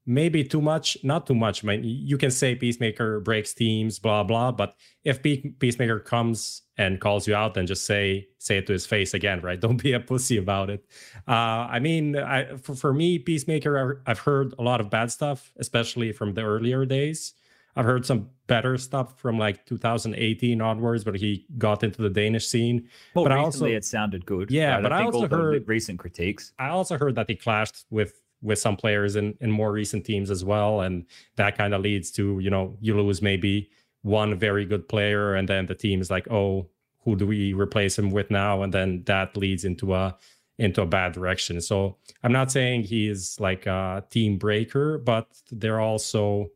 [0.09, 1.63] maybe too much, not too much.
[1.63, 6.99] I mean, you can say Peacemaker breaks teams, blah blah, but if Peacemaker comes and
[7.01, 9.61] calls you out, then just say say it to his face again, right?
[9.67, 10.87] Don't be a pussy about it.
[11.29, 15.53] Uh, I mean, I, for, for me, Peacemaker, I've heard a lot of bad stuff,
[15.59, 17.35] especially from the earlier days.
[17.77, 22.47] I've heard some better stuff from like 2018 onwards, but he got into the Danish
[22.49, 22.89] scene.
[23.15, 24.51] Well, But I recently also- it sounded good.
[24.51, 24.83] Yeah, right?
[24.83, 26.53] but I think also heard- recent critiques.
[26.59, 30.31] I also heard that he clashed with with some players in in more recent teams
[30.31, 31.05] as well, and
[31.37, 33.69] that kind of leads to you know you lose maybe
[34.03, 36.69] one very good player, and then the team is like, oh,
[37.05, 38.63] who do we replace him with now?
[38.63, 40.17] And then that leads into a
[40.59, 41.61] into a bad direction.
[41.61, 46.51] So I'm not saying he is like a team breaker, but they're also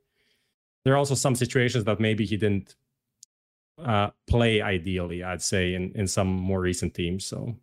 [0.85, 2.75] there are also some situations that maybe he didn't
[3.79, 5.23] uh, play ideally.
[5.23, 7.25] I'd say in in some more recent teams.
[7.25, 7.57] So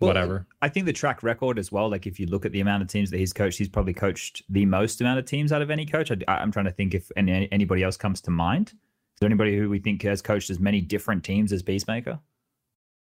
[0.00, 0.46] Well, whatever.
[0.62, 1.90] I think the track record as well.
[1.90, 4.42] Like if you look at the amount of teams that he's coached, he's probably coached
[4.48, 6.10] the most amount of teams out of any coach.
[6.10, 8.68] I, I'm trying to think if any, anybody else comes to mind.
[8.68, 12.20] Is there anybody who we think has coached as many different teams as Peacemaker?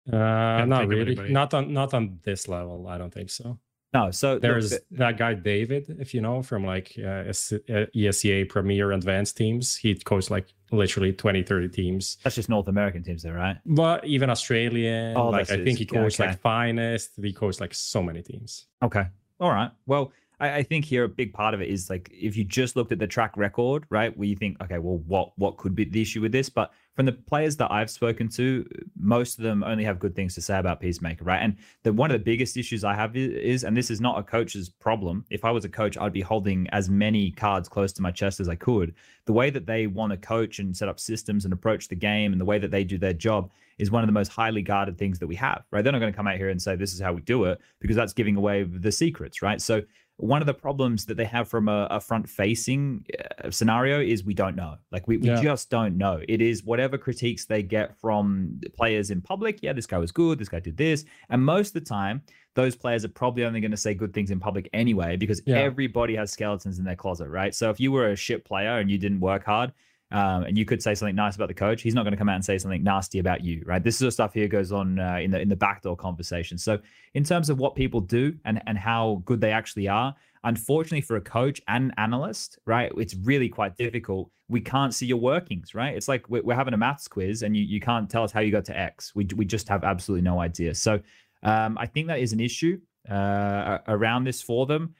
[0.06, 1.12] Uh, Can't not think of really.
[1.12, 1.32] anybody.
[1.32, 2.86] Not on not on this level.
[2.86, 3.58] I don't think so.
[3.94, 4.10] No.
[4.10, 8.48] So There's the- that guy David, if you know, from like uh, S- uh, ESEA
[8.48, 9.76] Premier Advanced teams.
[9.76, 12.18] He coached like literally 20, 30 teams.
[12.22, 13.56] that's just North American teams, though, right?
[13.64, 16.30] But even Australian, Oh, like that's I think he coached okay.
[16.30, 17.12] like Finest.
[17.22, 18.66] He coached like so many teams.
[18.82, 19.04] Okay.
[19.40, 19.70] All right.
[19.86, 22.76] Well, I, I think here a big part of it is like if you just
[22.76, 25.84] looked at the track record, right, where you think, okay, well, what what could be
[25.84, 26.48] the issue with this?
[26.48, 30.34] But from the players that I've spoken to, most of them only have good things
[30.34, 31.40] to say about Peacemaker, right?
[31.40, 34.18] And the one of the biggest issues I have i- is, and this is not
[34.18, 35.24] a coach's problem.
[35.30, 38.40] If I was a coach, I'd be holding as many cards close to my chest
[38.40, 38.94] as I could.
[39.26, 42.32] The way that they want to coach and set up systems and approach the game,
[42.32, 44.98] and the way that they do their job is one of the most highly guarded
[44.98, 45.82] things that we have, right?
[45.82, 47.60] They're not going to come out here and say this is how we do it
[47.78, 49.60] because that's giving away the secrets, right?
[49.60, 49.82] So
[50.18, 53.06] one of the problems that they have from a, a front facing
[53.44, 54.76] uh, scenario is we don't know.
[54.90, 55.40] Like we, we Yeah.
[55.40, 56.20] just don't know.
[56.28, 59.60] It is whatever critiques they get from players in public.
[59.62, 60.38] Yeah, this guy was good.
[60.40, 61.04] This guy did this.
[61.30, 62.22] And most of the time,
[62.54, 65.58] those players are probably only going to say good things in public anyway because Yeah.
[65.58, 67.54] everybody has skeletons in their closet, right?
[67.54, 69.72] So if you were a shit player and you didn't work hard,
[70.10, 71.82] um, and you could say something nice about the coach.
[71.82, 73.82] He's not going to come out and say something nasty about you, right?
[73.82, 76.56] This sort of stuff here goes on uh, in the in the backdoor conversation.
[76.56, 76.78] So,
[77.14, 81.16] in terms of what people do and and how good they actually are, unfortunately for
[81.16, 84.30] a coach and analyst, right, it's really quite difficult.
[84.48, 85.94] We can't see your workings, right?
[85.94, 88.40] It's like we're, we're having a maths quiz and you you can't tell us how
[88.40, 89.14] you got to X.
[89.14, 90.74] We we just have absolutely no idea.
[90.74, 91.00] So,
[91.42, 94.94] um, I think that is an issue uh, around this for them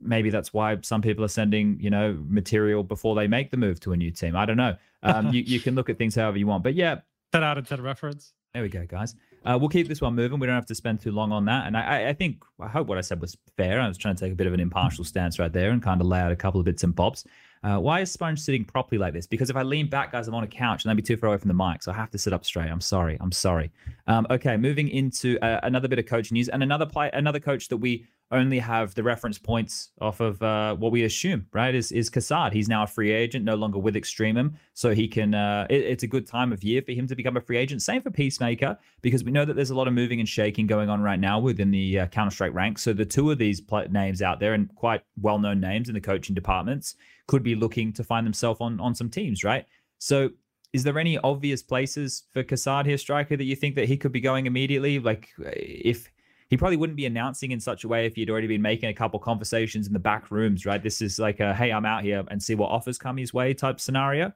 [0.00, 3.80] maybe that's why some people are sending you know material before they make the move
[3.80, 6.38] to a new team i don't know um, you, you can look at things however
[6.38, 6.96] you want but yeah
[7.32, 8.32] 10 out of 10 reference.
[8.52, 11.00] there we go guys uh, we'll keep this one moving we don't have to spend
[11.00, 13.36] too long on that and I, I- I think i hope what i said was
[13.56, 15.82] fair i was trying to take a bit of an impartial stance right there and
[15.82, 17.24] kind of lay out a couple of bits and bobs
[17.64, 19.26] uh, why is Spunj sitting properly like this?
[19.26, 21.30] Because if I lean back, guys, I'm on a couch and I'd be too far
[21.30, 21.82] away from the mic.
[21.82, 22.68] So I have to sit up straight.
[22.68, 23.16] I'm sorry.
[23.20, 23.70] I'm sorry.
[24.06, 27.68] Um, okay, moving into uh, another bit of coach news and another play, another coach
[27.68, 31.74] that we only have the reference points off of uh, what we assume, right?
[31.74, 32.52] Is is Kassad.
[32.52, 35.34] He's now a free agent, no longer with Extremum, so he can.
[35.34, 37.80] Uh, it- it's a good time of year for him to become a free agent.
[37.82, 40.88] Same for Peacemaker because we know that there's a lot of moving and shaking going
[40.90, 42.82] on right now within the uh, Counter Strike ranks.
[42.82, 45.94] So the two of these pla names out there and quite well known names in
[45.94, 49.64] the coaching departments could be looking to find themselves on on some teams, right?
[49.98, 50.30] So
[50.72, 54.10] is there any obvious places for Kassad here, striker, that you think that he could
[54.10, 54.98] be going immediately?
[54.98, 56.10] Like if
[56.50, 58.94] he probably wouldn't be announcing in such a way if he'd already been making a
[58.94, 60.82] couple conversations in the back rooms, right?
[60.82, 63.54] This is like a hey, I'm out here and see what offers come his way
[63.54, 64.32] type scenario.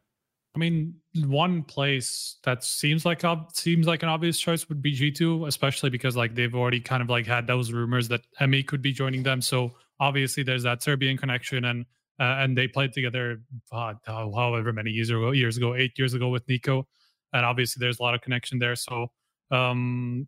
[0.54, 0.94] I mean,
[1.26, 5.90] one place that seems like ob- seems like an obvious choice would be G2, especially
[5.90, 9.22] because like they've already kind of like had those rumors that Emi could be joining
[9.22, 9.42] them.
[9.42, 11.84] So obviously there's that Serbian connection, and
[12.20, 13.40] uh, and they played together
[13.70, 16.86] uh, however many years ago, years ago, eight years ago with Nico,
[17.32, 18.74] and obviously there's a lot of connection there.
[18.74, 19.08] So
[19.50, 20.26] um,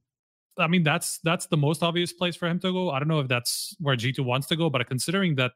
[0.60, 2.90] I mean, that's that's the most obvious place for him to go.
[2.90, 5.52] I don't know if that's where G2 wants to go, but considering that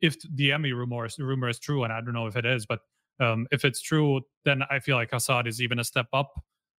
[0.00, 2.66] if the Emmy rumor is, rumor is true, and I don't know if it is,
[2.66, 2.80] but
[3.20, 6.32] um, if it's true, then I feel like Kassad is even a step up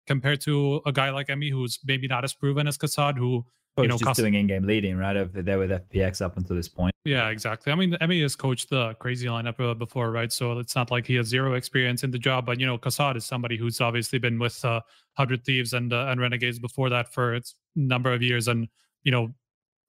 [0.06, 3.44] compared to a guy like Emmy, who's maybe not as proven as Kassad, who
[3.76, 5.16] Well, you know just doing in-game leading, right?
[5.16, 6.94] Over there with FPX up until this point.
[7.04, 7.72] Yeah, exactly.
[7.72, 10.32] I mean, Emmy has coached the crazy lineup uh, before, right?
[10.32, 12.46] So it's not like he has zero experience in the job.
[12.46, 14.80] But you know, Kassad is somebody who's obviously been with uh,
[15.14, 18.66] Hundred Thieves and uh, and Renegades before that for its number of years, and
[19.04, 19.34] you know,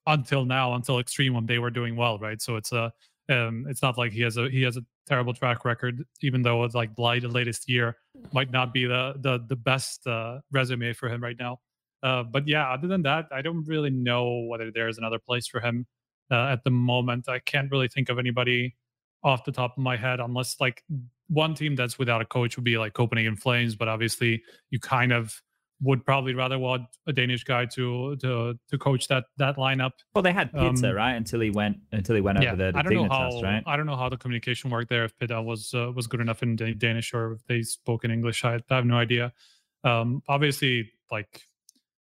[0.05, 2.41] until now, until Extreme, when they were doing well, right?
[2.41, 2.91] So it's a
[3.29, 6.63] um, it's not like he has a he has a terrible track record, even though
[6.65, 7.97] it's like Blight the latest year
[8.33, 11.59] might not be the the the best uh, resume for him right now.
[12.03, 15.59] Uh, but yeah, other than that, I don't really know whether there's another place for
[15.59, 15.85] him
[16.31, 17.27] uh, at the moment.
[17.27, 18.75] I can't really think of anybody
[19.23, 20.83] off the top of my head, unless like
[21.27, 23.75] one team that's without a coach would be like Copenhagen Flames.
[23.75, 25.41] But obviously, you kind of
[25.81, 29.91] would probably rather want a Danish guy to to to coach that that lineup.
[30.13, 31.13] Well, they had Pizza, Um, right?
[31.13, 33.63] Until he went until he went yeah, over there I don't know how right?
[33.65, 35.03] I don't know how the communication worked there.
[35.03, 38.43] If Pita was uh, was good enough in Danish or if they spoke in English,
[38.43, 39.33] I, I have no idea.
[39.83, 41.41] Um, obviously, like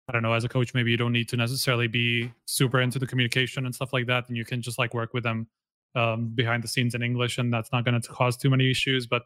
[0.08, 3.00] I don't know, as a coach, maybe you don't need to necessarily be super into
[3.00, 5.48] the communication and stuff like that, and you can just like work with them
[5.96, 9.08] um, behind the scenes in English, and that's not going to cause too many issues.
[9.08, 9.24] But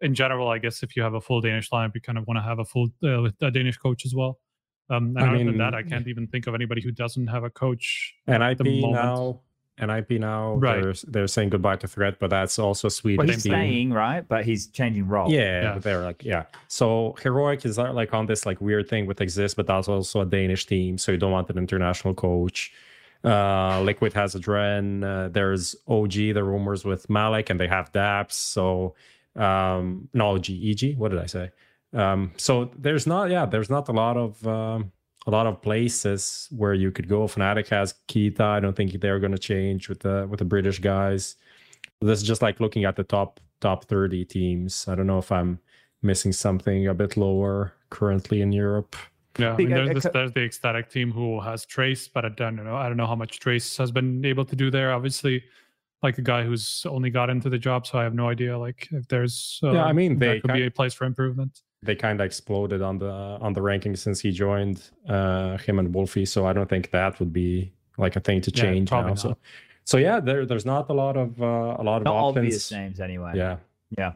[0.00, 2.38] in general, I guess if you have a full Danish lineup, you kind of want
[2.38, 4.38] to have a full uh, a Danish coach as well.
[4.90, 7.44] Um, and I other than that, I can't even think of anybody who doesn't have
[7.44, 8.14] a coach.
[8.26, 8.60] NIP
[8.92, 9.40] now,
[9.80, 10.82] NIP now, Right.
[10.82, 13.52] they're they're saying goodbye to Threat, but that's also a Swedish Well, he's team.
[13.52, 14.26] staying, right?
[14.26, 15.30] But he's changing role.
[15.30, 15.78] Yeah, Yeah.
[15.78, 16.44] they're like yeah.
[16.68, 20.26] So heroic is like on this like weird thing with Xizt, but that's also a
[20.26, 22.72] Danish team, so you don't want an international coach.
[23.24, 25.02] Uh, Liquid has adreN.
[25.02, 26.32] Uh, there's OG.
[26.34, 28.32] The rumors with Malik, and they have Daps.
[28.32, 28.94] So
[29.34, 30.96] um, no OG, EG.
[30.98, 31.50] What did I say?
[31.94, 34.92] Um, so there's not yeah, there's not a lot of um,
[35.26, 37.26] a lot of places where you could go.
[37.26, 38.40] Fnatic has keita.
[38.40, 41.36] I don't think they're going to change with the with the British guys.
[42.00, 44.86] This is just like looking at the top top 30 teams.
[44.88, 45.58] I don't know if I'm
[46.02, 48.96] missing something a bit lower currently in Europe.
[49.38, 52.56] Yeah, I mean, there's, this, there's the ecstatic team who has Trace, but I don't
[52.56, 52.76] know.
[52.76, 54.92] I don't know how much Trace has been able to do there.
[54.92, 55.42] Obviously,
[56.02, 58.56] like a guy who's only got into the job, so I have no idea.
[58.56, 61.62] Like if there's, uh, Yeah, I mean, that they could be a place for improvement.
[61.84, 65.94] They kind of exploded on the on the rankings since he joined uh, him and
[65.94, 66.24] Wolfie.
[66.26, 69.14] So I don't think that would be like a thing to change probably now.
[69.14, 69.18] not.
[69.18, 69.36] So
[69.84, 72.38] so yeah, there there's not a lot of uh, a lot of Not options.
[72.38, 73.32] obvious names anyway.
[73.34, 73.56] Yeah.
[73.96, 74.12] Yeah.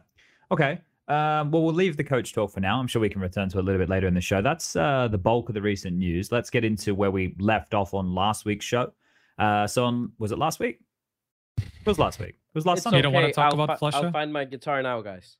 [0.51, 0.81] Okay.
[1.07, 2.79] Um, well, we'll leave the coach talk for now.
[2.79, 4.41] I'm sure we can return to it a little bit later in the show.
[4.43, 6.31] That's uh, the bulk of the recent news.
[6.31, 8.93] Let's get into where we left off on last week's show.
[9.39, 10.79] Uh, so, on was it last week?
[11.57, 12.29] It was last week.
[12.29, 12.97] It was last It's Sunday.
[12.97, 15.37] You don't wanna talk I'll about fi- I'll find my guitar now, guys.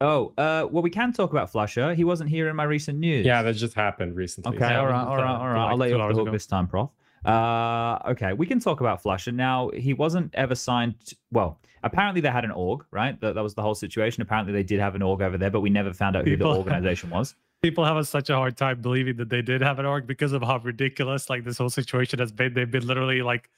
[0.00, 1.94] Oh, uh, well, we can talk about flusha.
[1.94, 3.26] He wasn't here in my recent news.
[3.26, 4.56] Yeah, that just happened recently.
[4.56, 5.62] Okay, all right, all right, all right.
[5.62, 6.32] like I'll let you off the hook ago.
[6.32, 6.88] this time, Prof.
[7.24, 9.32] Uh, okay, we can talk about flusha.
[9.34, 10.94] Now, he wasn't ever signed.
[11.04, 13.20] t- well, apparently they had an org, right?
[13.20, 14.22] That, that was the whole situation.
[14.22, 16.44] Apparently they did have an org over there, but we never found out who the
[16.46, 17.34] organization was.
[17.62, 20.42] People have such a hard time believing that they did have an org because of
[20.42, 22.54] how ridiculous like this whole situation has been.
[22.54, 23.50] They've been literally like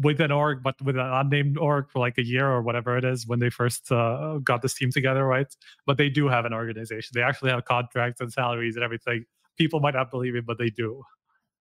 [0.00, 3.04] with an org, but with an unnamed org for like a year or whatever it
[3.04, 5.46] is when they first uh, got this team together, right?
[5.86, 7.12] But they do have an organization.
[7.14, 9.24] They actually have contracts and salaries and everything.
[9.56, 11.02] People might not believe it, but they do.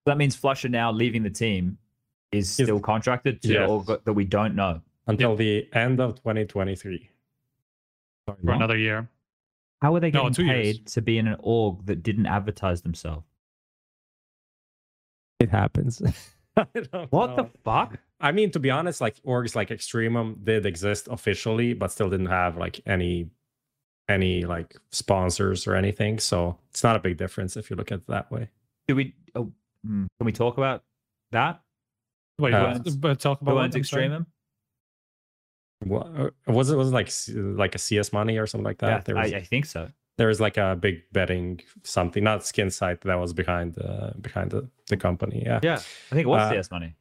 [0.05, 1.77] That means flusha now leaving the team
[2.31, 2.65] is Yes.
[2.65, 3.69] still contracted to Yes.
[3.69, 4.81] org that we don't know.
[5.05, 7.09] Until the end of 2023.
[8.25, 8.55] for What?
[8.55, 9.09] another year.
[9.81, 10.77] How are they No, getting years.
[10.77, 13.25] paid to be in an org that didn't advertise themselves?
[15.39, 16.01] It happens.
[16.57, 17.99] I don't What the fuck?
[18.23, 22.27] I mean, to be honest, like orgs like Extremum did exist officially, but still didn't
[22.41, 23.29] have like any
[24.09, 26.19] any like sponsors or anything.
[26.19, 28.49] So it's not a big difference if you look at it that way.
[28.87, 29.13] Do we?
[29.35, 29.51] Oh,
[29.85, 30.83] hmm, can we talk about
[31.31, 31.61] that?
[32.39, 33.65] Wait, Uh, what- but talk about what?
[33.65, 34.05] owns I'm sorry.
[34.05, 34.25] Extremum?
[35.85, 37.11] What, uh, was it was it like
[37.59, 38.87] like a CS money or something like that?
[38.89, 39.89] Yeah, there was I, I think so.
[40.17, 44.51] there was like a big betting something, not skin site that was behind uh, behind
[44.51, 45.43] the, the company.
[45.45, 45.59] Yeah.
[45.61, 46.95] Yeah, I think it was Uh, CS money.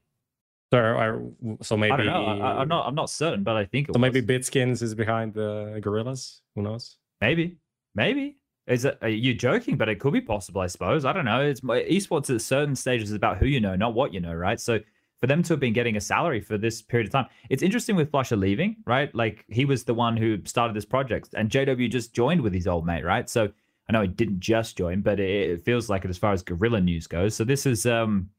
[0.73, 2.25] So, I- so maybe I don't know.
[2.25, 2.87] I, I'm not.
[2.87, 4.23] I'm not certain, but I think it So maybe.
[4.23, 6.41] Bitskins is behind the Gorillas.
[6.55, 6.97] Who knows?
[7.21, 7.59] Maybe.
[7.95, 8.39] Maybe.
[8.67, 8.97] Is it?
[9.03, 9.77] Are you joking?
[9.77, 10.63] But it could be possible.
[10.63, 11.05] I suppose.
[11.05, 11.43] I don't know.
[11.43, 14.59] It's esports at certain stages is about who you know, not what you know, right?
[14.59, 14.79] So
[15.21, 17.95] for them to have been getting a salary for this period of time, it's interesting
[17.95, 19.15] with flusha leaving, right?
[19.15, 22.67] Like he was the one who started this project, and JW just joined with his
[22.67, 23.29] old mate, right?
[23.29, 23.51] So
[23.89, 26.43] I know he didn't just join, but it, it feels like it as far as
[26.43, 27.35] Gorilla News goes.
[27.37, 28.31] So this is um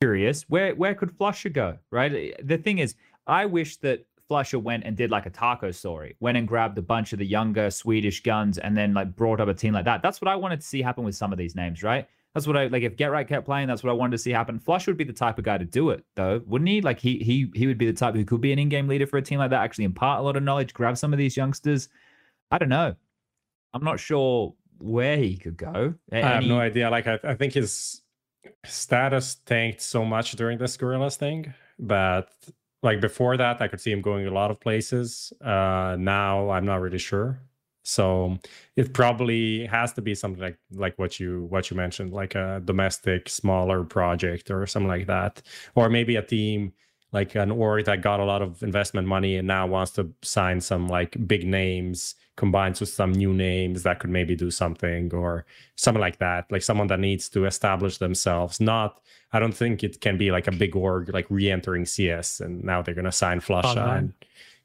[0.00, 0.42] curious.
[0.48, 1.78] Where where could flusha go?
[1.90, 2.12] Right.
[2.12, 2.94] Eh, the thing is,
[3.26, 6.82] I wish that flusha went and did like a taco story, went and grabbed a
[6.82, 10.02] bunch of the younger Swedish guns, and then like brought up a team like that.
[10.02, 12.08] That's what I wanted to see happen with some of these names, right?
[12.34, 12.82] That's what I like.
[12.82, 14.58] If Get Right kept playing, that's what I wanted to see happen.
[14.58, 16.82] Flush would be the type of guy to do it, though, wouldn't he?
[16.82, 19.16] Like he he he would be the type who could be an in-game leader for
[19.16, 19.62] a team like that.
[19.62, 21.88] Actually, impart a lot of knowledge, grab some of these youngsters.
[22.50, 22.94] I don't know.
[23.72, 25.94] I'm not sure where he could go.
[26.12, 26.90] I have no idea.
[26.90, 28.02] Like I, I think his
[28.64, 32.30] status tanked so much during this Gorillas thing, but
[32.82, 35.32] like before that, I could see him going a lot of places.
[35.40, 37.40] Uh, now I'm not really sure.
[37.82, 38.36] So
[38.74, 42.60] it probably has to be something like like what you what you mentioned, like a
[42.64, 45.42] domestic smaller project or something like that,
[45.76, 46.72] or maybe a team
[47.16, 50.60] like an org that got a lot of investment money and now wants to sign
[50.60, 55.44] some like big names combines with some new names that could maybe do something or
[55.74, 59.00] something like that like someone that needs to establish themselves not
[59.32, 62.82] i don't think it can be like a big org like re-entering cs and now
[62.82, 63.98] they're going to sign flusha Cloud9.
[63.98, 64.12] and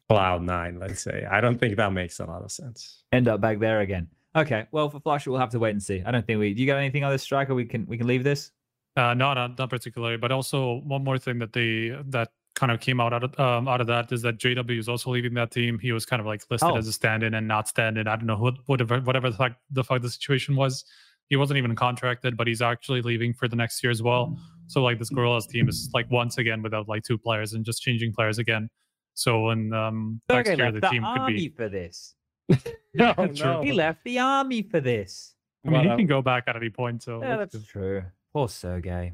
[0.09, 3.41] cloud nine let's say i don't think that makes a lot of sense end up
[3.41, 4.07] back there again.
[4.35, 6.01] Okay, well for Flush, we'll have to wait and see.
[6.05, 6.53] I don't think we.
[6.53, 7.53] Do you got anything on this striker?
[7.53, 8.51] We can we can leave this.
[8.95, 10.17] Uh, no, not not particularly.
[10.17, 13.67] But also one more thing that they that kind of came out out of um,
[13.67, 15.79] out of that is that JW is also leaving that team.
[15.79, 16.77] He was kind of like listed Oh.
[16.77, 18.07] as a stand-in and not stand-in.
[18.07, 20.85] I don't know what whatever whatever the fuck the fuck the situation was.
[21.29, 24.37] He wasn't even contracted, but he's actually leaving for the next year as well.
[24.67, 27.81] So like this Gorillas team is like once again without like two players and just
[27.81, 28.69] changing players again.
[29.15, 31.49] So in um, next year the the team could army be.
[31.49, 32.13] for this.
[32.93, 33.61] no, true.
[33.63, 35.33] He left the army for this.
[35.65, 37.01] I mean, Well, he can go back at any point.
[37.03, 38.03] So Yeah, let's that's true.
[38.33, 39.13] Poor Sergey.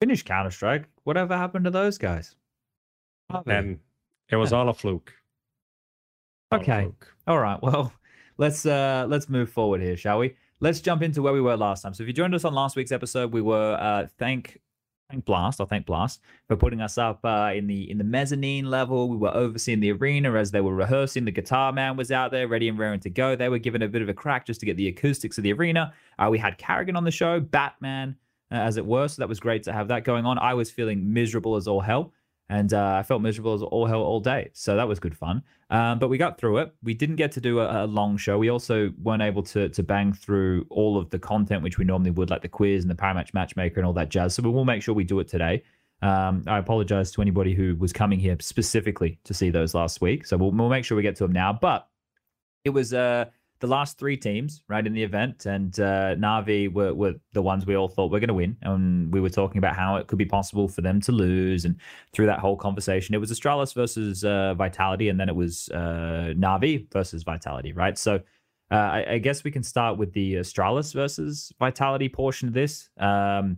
[0.00, 0.84] Finnish Counter Strike.
[1.04, 2.34] Whatever happened to those guys?
[3.46, 3.78] And
[4.30, 5.12] it was all a fluke
[6.50, 6.82] All a Okay.
[6.82, 7.14] fluke.
[7.26, 7.60] All right.
[7.62, 7.92] Well,
[8.38, 10.34] let's uh let's move forward here, shall we?
[10.60, 11.94] Let's jump into where we were last time.
[11.94, 14.58] So if you joined us on last week's episode, we were uh thank
[15.10, 18.64] thank Blast, or thank Blast for putting us up uh, in the in the mezzanine
[18.70, 19.08] level.
[19.08, 21.24] We were overseeing the arena as they were rehearsing.
[21.24, 23.36] The guitar man was out there, ready and raring to go.
[23.36, 25.52] They were given a bit of a crack just to get the acoustics of the
[25.52, 25.92] arena.
[26.18, 28.16] Uh, we had Carrigan on the show, Batman,
[28.50, 29.08] uh, as it were.
[29.08, 30.38] So that was great to have that going on.
[30.38, 32.12] I was feeling miserable as all hell.
[32.48, 34.50] And uh, I felt miserable as all hell all day.
[34.54, 35.44] So that was good fun.
[35.70, 36.74] Um, but we got through it.
[36.82, 38.38] We didn't get to do a, a long show.
[38.38, 42.10] We also weren't able to to bang through all of the content which we normally
[42.10, 44.34] would, like the quiz and the Parimatch matchmaker and all that jazz.
[44.34, 45.62] So we will make sure we do it today.
[46.02, 50.26] Um, I apologize to anybody who was coming here specifically to see those last week.
[50.26, 51.52] So we'll, we'll make sure we get to them now.
[51.52, 51.86] But
[52.64, 53.26] it was uh,
[53.60, 57.66] the last three teams right in the event, and uh, Navi were, were the ones
[57.66, 58.56] we all thought were going to win.
[58.62, 61.76] And we were talking about how it could be possible for them to lose, and
[62.12, 66.32] through that whole conversation, it was Astralis versus uh, Vitality, and then it was uh,
[66.36, 67.96] Navi versus Vitality, right?
[67.96, 68.20] So.
[68.72, 72.88] Uh, I, I guess we can start with the Astralis versus Vitality portion of this.
[72.98, 73.56] Um,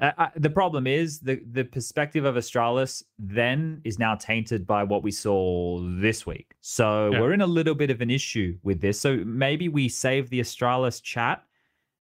[0.00, 4.82] I, I- the problem is the the perspective of Astralis then is now tainted by
[4.84, 6.54] what we saw this week.
[6.60, 7.20] So Yeah.
[7.20, 9.00] we're in a little bit of an issue with this.
[9.00, 11.44] So maybe we save the Astralis chat.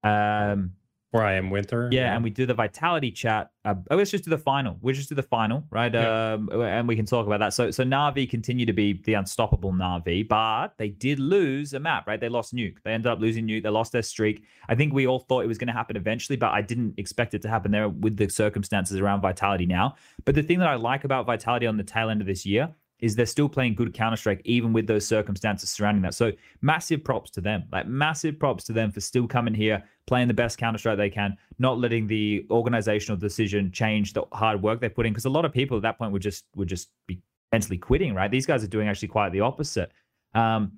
[0.05, 0.73] Um,
[1.11, 3.51] where IEM Winter yeah, and we do the vitality chat.
[3.65, 4.77] Uh, oh, let's just do the final.
[4.83, 5.93] We'll just do the final, right?
[5.93, 6.35] Yeah.
[6.35, 7.55] Um, and we can talk about that.
[7.55, 12.07] So, so Navi continue to be the unstoppable Navi, but they did lose a map,
[12.07, 12.21] right?
[12.21, 12.77] They lost Nuke.
[12.85, 13.63] They ended up losing Nuke.
[13.63, 14.45] They lost their streak.
[14.69, 17.33] I think we all thought it was going to happen eventually, but I didn't expect
[17.33, 19.97] it to happen there with the circumstances around Vitality now.
[20.25, 22.75] But the thing that I like about Vitality on the tail end of this year
[23.01, 26.15] is they're still playing good Counter Strike even with those circumstances surrounding that.
[26.15, 27.65] So massive props to them.
[27.71, 31.11] Like massive props to them for still coming here, playing the best Counter Strike they
[31.11, 35.13] can, not letting the organizational decision change the hard work they put in.
[35.13, 37.21] Because a lot of people at that point would just would just be
[37.53, 38.15] mentally quitting.
[38.15, 38.31] Right?
[38.31, 39.93] These guys are doing actually quite the opposite.
[40.35, 40.73] Um,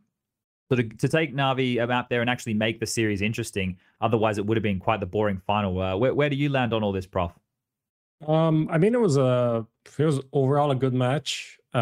[0.68, 4.46] so to, to take Navi out there and actually make the series interesting, otherwise it
[4.46, 5.80] would have been quite the boring final.
[5.80, 7.32] Uh, where, where do you land on all this, Prof?
[8.26, 9.66] Um, I mean, it was a
[9.98, 11.58] it was overall a good match.
[11.74, 11.78] Uh,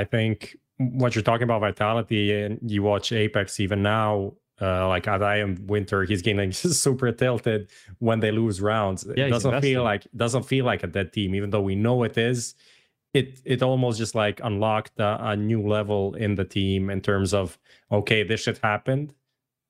[0.00, 4.34] I think what you're talking about vitality, and you watch Apex even now.
[4.60, 9.06] Uh, like IEM Winter, he's getting super tilted when they lose rounds.
[9.16, 12.02] Yeah, it doesn't feel like doesn't feel like a dead team, even though we know
[12.04, 12.54] it is.
[13.12, 17.34] It it almost just like unlocked a, a new level in the team in terms
[17.34, 17.58] of
[17.92, 19.12] okay, this shit happened.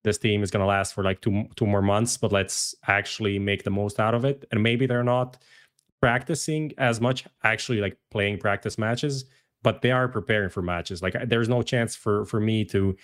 [0.04, 3.64] This team is gonna last for like two two more months, but let's actually make
[3.64, 4.44] the most out of it.
[4.52, 5.36] And maybe they're not
[6.00, 9.24] practicing as much actually like playing practice matches
[9.62, 12.94] but they are preparing for matches like there's no chance for for me to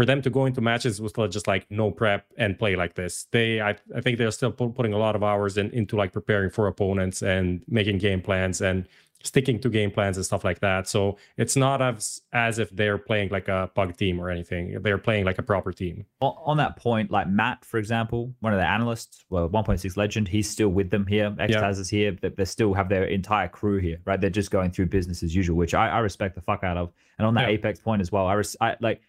[0.00, 3.26] for them to go into matches with just like no prep and play like this
[3.30, 6.12] they i, I think they're still pu- putting a lot of hours in, into like
[6.12, 8.86] preparing for opponents and making game plans and
[9.22, 12.96] sticking to game plans and stuff like that so it's not as as if they're
[12.96, 16.76] playing like a pug team or anything they're playing like a proper team on that
[16.76, 20.90] point, like Matt, for example, one of the analysts, well, 1.6 legend, he's still with
[20.90, 21.30] them here.
[21.38, 24.20] Extaz is here, but they still have their entire crew here, right?
[24.20, 26.92] They're just going through business as usual, which I, I respect the fuck out of.
[27.18, 27.54] And on that Yeah.
[27.54, 29.00] Apex point as well, I, res- I like,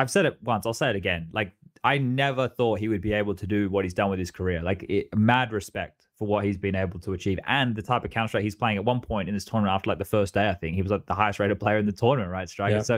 [0.00, 1.28] I've said it once, I'll say it again.
[1.32, 4.30] Like, I never thought he would be able to do what he's done with his
[4.30, 4.62] career.
[4.62, 8.10] Like it, mad respect for what he's been able to achieve and the type of
[8.10, 8.76] Counter Strike he's playing.
[8.76, 10.90] At one point in this tournament, after like the first day, I think he was
[10.90, 12.48] like the highest rated player in the tournament, right?
[12.48, 12.76] Striker.
[12.76, 12.82] Yeah.
[12.82, 12.96] So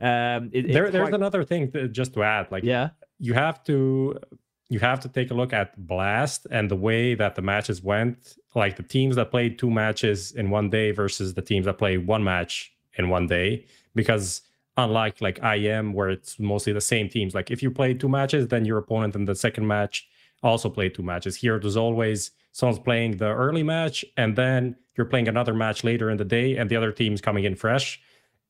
[0.00, 2.50] um, it, there, there's quite- another thing to, just to add.
[2.50, 2.90] Like, yeah,
[3.20, 4.18] you have to
[4.68, 8.34] you have to take a look at blast and the way that the matches went
[8.54, 11.98] like the teams that played two matches in one day versus the teams that play
[11.98, 14.40] one match in one day because
[14.76, 17.34] unlike like IEM where it's mostly the same teams.
[17.34, 20.08] Like if you play two matches then your opponent in the second match
[20.42, 21.36] also played two matches.
[21.36, 26.10] Here there's always someone's playing the early match and then you're playing another match later
[26.10, 28.00] in the day and the other team's coming in fresh.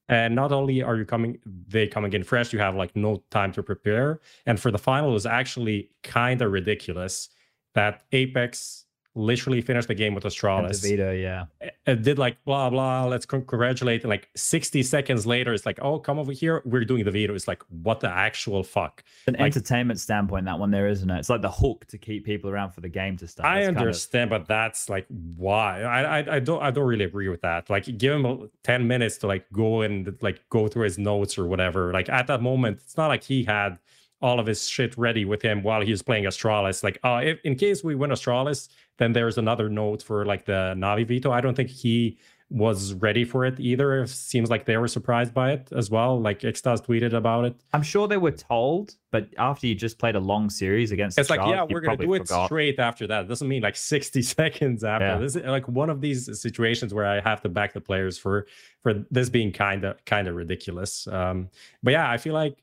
[0.09, 3.53] And not only are you coming they coming in fresh you have like no time
[3.53, 4.21] to prepare.
[4.47, 7.29] And for the final it was actually kind of ridiculous
[7.75, 8.84] that apex
[9.17, 11.45] literally finished the game with astralis DeVito, yeah.
[11.87, 15.79] it did like blah blah let's con- congratulate and like 60 seconds later it's like
[15.83, 19.35] oh come over here we're doing the veto it's like what the actual fuck An
[19.35, 21.19] Like- entertainment standpoint, that one there, isn't it?
[21.21, 23.47] It's like the hook to keep people around for the game to start.
[23.49, 25.07] I That's kind of- understand, but that's like
[25.37, 27.71] why I, I I don't I don't really agree with that.
[27.71, 31.39] Like give him uh, ten minutes to like go and like go through his notes
[31.39, 31.93] or whatever.
[31.93, 33.79] Like at that moment, it's not like he had
[34.21, 36.83] all of his shit ready with him while he was playing Astralis.
[36.83, 40.75] Like, uh, if in case we win Astralis, then there's another note for like the
[40.77, 41.31] Navi veto.
[41.31, 42.19] I don't think he
[42.51, 44.03] was ready for it either.
[44.03, 46.21] It seems like they were surprised by it as well.
[46.21, 47.57] Like Xtaz tweeted about it.
[47.73, 51.31] I'm sure they were told, but after you just played a long series against, It's
[51.31, 52.47] like, yeah, we're gonna do it forgot.
[52.47, 53.25] straight after that.
[53.25, 55.07] It doesn't mean like 60 seconds after.
[55.07, 55.19] Yeah.
[55.19, 58.47] This is like one of these situations where I have to back the players for
[58.83, 61.07] for this being kind of kind of ridiculous.
[61.09, 61.49] Um,
[61.83, 62.63] but yeah, I feel like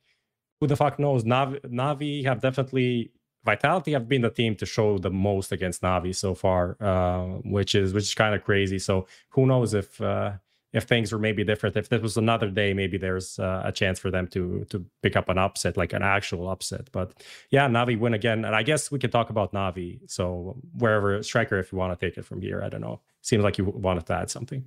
[0.61, 1.25] who the fuck knows?
[1.25, 3.11] Navi, Navi have definitely
[3.43, 7.73] Vitality have been the team to show the most against Navi so far, uh, which
[7.73, 8.77] is which is kind of crazy.
[8.77, 10.33] So who knows if uh,
[10.73, 11.75] if things were maybe different?
[11.75, 15.15] If this was another day, maybe there's uh, a chance for them to to pick
[15.15, 16.91] up an upset, like an actual upset.
[16.91, 17.13] But
[17.49, 19.99] yeah, Navi win again, and I guess we can talk about Navi.
[20.07, 23.01] So wherever striker, if you want to take it from here, I don't know.
[23.21, 24.65] Seems like you wanted to add something.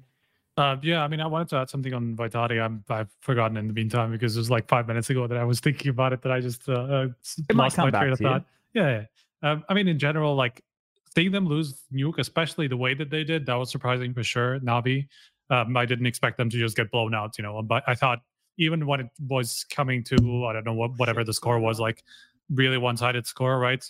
[0.57, 2.61] Uh, yeah, I mean, I wanted to add something on Vitality.
[2.61, 5.45] I'm, I've forgotten in the meantime because it was like five minutes ago that I
[5.45, 7.09] was thinking about it that I just uh, uh,
[7.49, 8.27] It lost my train of you.
[8.27, 8.45] thought.
[8.73, 9.05] Yeah,
[9.43, 9.51] yeah.
[9.51, 10.63] Um, I mean, in general, like
[11.15, 14.61] seeing them lose Nuke, especially the way that they did, that was surprising for sure.
[14.61, 15.07] Navi,
[15.51, 17.61] um, I didn't expect them to just get blown out, you know.
[17.63, 18.21] But I thought
[18.57, 22.03] even when it was coming to, I don't know what whatever the score was, like
[22.51, 23.85] really one-sided score, right?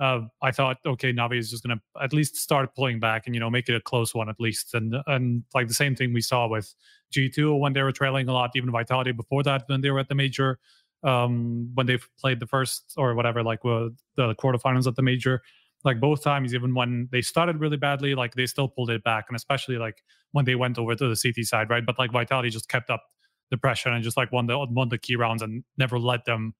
[0.00, 3.40] Uh, I thought, okay, Navi is just gonna at least start pulling back and you
[3.40, 6.20] know make it a close one at least, and and like the same thing we
[6.20, 6.74] saw with
[7.14, 10.08] G2 when they were trailing a lot, even Vitality before that when they were at
[10.08, 10.58] the major,
[11.02, 15.42] um, when they played the first or whatever, like uh, the quarterfinals at the major,
[15.84, 19.26] like both times, even when they started really badly, like they still pulled it back,
[19.28, 21.84] and especially like when they went over to the CT side, right?
[21.84, 23.02] But like Vitality just kept up
[23.50, 26.54] the pressure and just like won the won the key rounds and never let them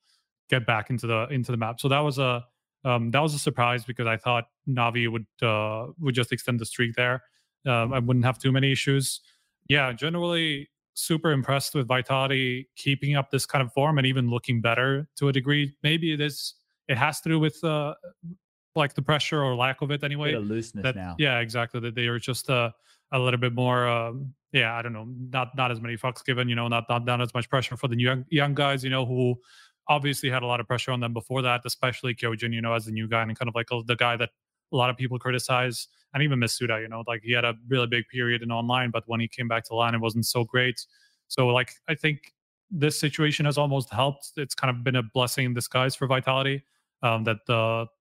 [0.51, 1.80] get back into the into the map.
[1.80, 2.45] So that was a
[2.89, 6.66] um, that was a surprise because I thought Navi would uh, would just extend the
[6.66, 7.22] streak there.
[7.66, 9.20] Um, I wouldn't have too many issues.
[9.68, 14.61] Yeah, generally super impressed with Vitality keeping up this kind of form and even looking
[14.61, 15.74] better to a degree.
[15.82, 16.55] Maybe it is
[16.89, 17.95] it has to do with uh,
[18.74, 20.34] like the pressure or lack of it anyway.
[20.34, 21.14] Looseness That- now.
[21.18, 21.80] Yeah, exactly.
[21.80, 22.70] That they are just uh,
[23.12, 23.86] a little bit more.
[23.86, 25.07] Um, yeah, I don't know.
[25.30, 26.49] Not not as many fucks given.
[26.49, 28.82] You know, not not not as much pressure for the young young guys.
[28.82, 29.36] You know, who
[29.89, 32.53] obviously had a lot of pressure on them before that, especially Kyojin.
[32.53, 34.30] You know, as the new guy and kind of like the guy that
[34.72, 36.80] a lot of people criticize, and even misutaaa.
[36.82, 39.49] You know, like he had a really big period in online, but when he came
[39.49, 40.84] back to line, it wasn't so great.
[41.28, 42.32] So, like, I think
[42.70, 44.32] this situation has almost helped.
[44.36, 46.64] It's kind of been a blessing in disguise for Vitality
[47.03, 47.39] um, that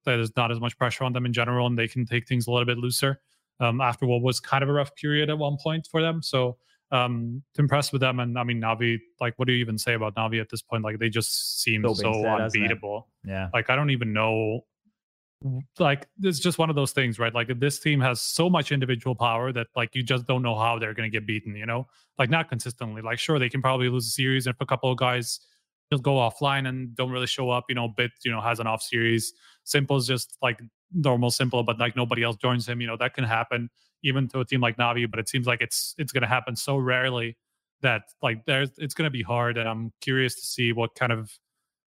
[0.06, 2.52] there's not as much pressure on them in general, and they can take things a
[2.52, 3.22] little bit looser
[3.60, 6.22] um, after what was kind of a rough period at one point for them.
[6.22, 6.58] So
[6.92, 8.98] um, impressed with them, and I mean Navi.
[9.20, 10.84] Like, what do you even say about Navi at this point?
[10.84, 13.08] Like, they just seem Still so said, unbeatable.
[13.26, 13.50] Yeah.
[13.54, 14.62] Like, I don't even know.
[15.78, 17.34] Like, it's just one of those things, right?
[17.34, 20.80] Like, this team has so much individual power that, like, you just don't know how
[20.80, 21.56] they're going to get beaten.
[21.56, 23.02] You know, like not consistently.
[23.02, 25.40] Like, sure, they can probably lose a series, and if a couple of guys
[25.92, 28.68] just go offline and don't really show up, you know, b1t, you know, has an
[28.68, 29.34] off series.
[29.66, 30.60] s1mple's just like
[30.94, 32.82] normal s1mple, but like nobody else joins him.
[32.82, 33.70] You know, that can happen
[34.04, 36.78] even to a team like Navi, but it seems like it's it's gonna happen so
[36.78, 37.38] rarely
[37.82, 39.58] that like there's it's gonna be hard.
[39.58, 41.32] And I'm curious to see what kind of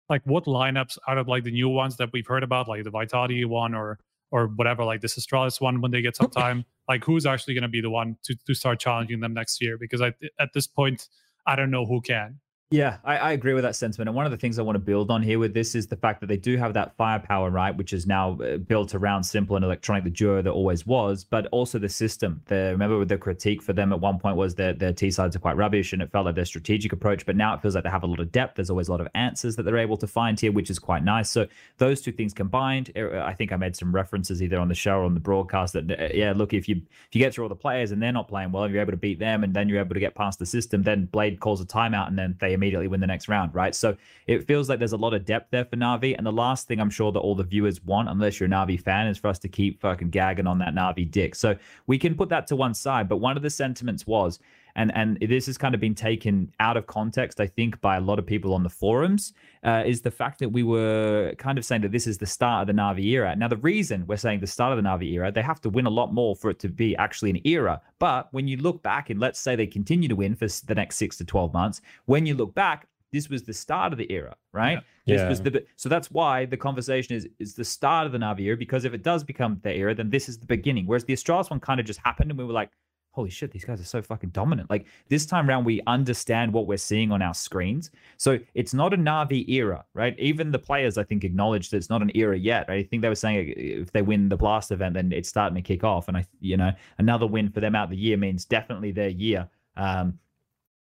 [0.08, 2.90] like what lineups out of like the new ones that we've heard about, like the
[2.90, 3.98] Vitality one or
[4.30, 7.68] or whatever, like this Astralis one when they get some time, like who's actually gonna
[7.68, 9.78] be the one to to start challenging them next year?
[9.78, 11.08] Because I at this point,
[11.46, 12.40] I don't know who can.
[12.72, 14.08] Yeah, I, I, agree with that sentiment.
[14.08, 15.94] And one of the things I want to build on here with this is the
[15.94, 19.54] fact that they do have that firepower, right, which is now uh, built around s1mple
[19.54, 22.42] and electroNic, the duo that always was, but also the system.
[22.46, 25.38] The remember the critique for them at one point was that their T sides are
[25.38, 27.24] quite rubbish, and it felt like their strategic approach.
[27.24, 28.56] But now it feels like they have a lot of depth.
[28.56, 31.04] There's always a lot of answers that they're able to find here, which is quite
[31.04, 31.30] nice.
[31.30, 31.46] So
[31.78, 34.98] those two things combined, uh, I think I made some references either on the show
[34.98, 37.48] or on the broadcast that uh, yeah, look if you if you get through all
[37.48, 39.68] the players and they're not playing well, and you're able to beat them, and then
[39.68, 42.55] you're able to get past the system, then B1ad3 calls a timeout, and then they
[42.56, 43.74] immediately win the next round, right?
[43.74, 43.96] So
[44.26, 46.16] it feels like there's a lot of depth there for Navi.
[46.16, 48.80] And the last thing I'm sure that all the viewers want, unless you're a Navi
[48.80, 51.36] fan, is for us to keep fucking gagging on that Navi dick.
[51.36, 51.54] So
[51.86, 53.08] we can put that to one side.
[53.08, 54.40] But one of the sentiments was,
[54.76, 58.00] and and this has kind of been taken out of context, I think, by a
[58.00, 59.32] lot of people on the forums,
[59.64, 62.62] uh, is the fact that we were kind of saying that this is the start
[62.62, 63.34] of the Navi era.
[63.34, 65.86] Now, the reason we're saying the start of the Navi era, they have to win
[65.86, 67.80] a lot more for it to be actually an era.
[67.98, 70.96] But when you look back, and let's say they continue to win for the next
[70.96, 74.36] six to twelve months, when you look back, this was the start of the era,
[74.52, 74.78] right?
[75.06, 75.14] Yeah.
[75.14, 75.28] This Yeah.
[75.28, 78.56] was the so that's why the conversation is is the start of the Navi era
[78.56, 80.86] because if it does become the era, then this is the beginning.
[80.86, 82.70] Whereas the Astralis one kind of just happened, and we were like,
[83.16, 86.66] "Holy shit, these guys are so fucking dominant!" Like this time around, we understand what
[86.66, 87.90] we're seeing on our screens.
[88.18, 90.16] So it's not a Navi era, right?
[90.18, 92.66] Even the players, I think, acknowledge that it's not an era yet.
[92.68, 92.84] Right?
[92.84, 95.62] I think they were saying if they win the Blast event, then it's starting to
[95.62, 98.92] kick off, and I, you know, another win for them out the year means definitely
[98.92, 99.48] their year.
[99.76, 100.18] Um,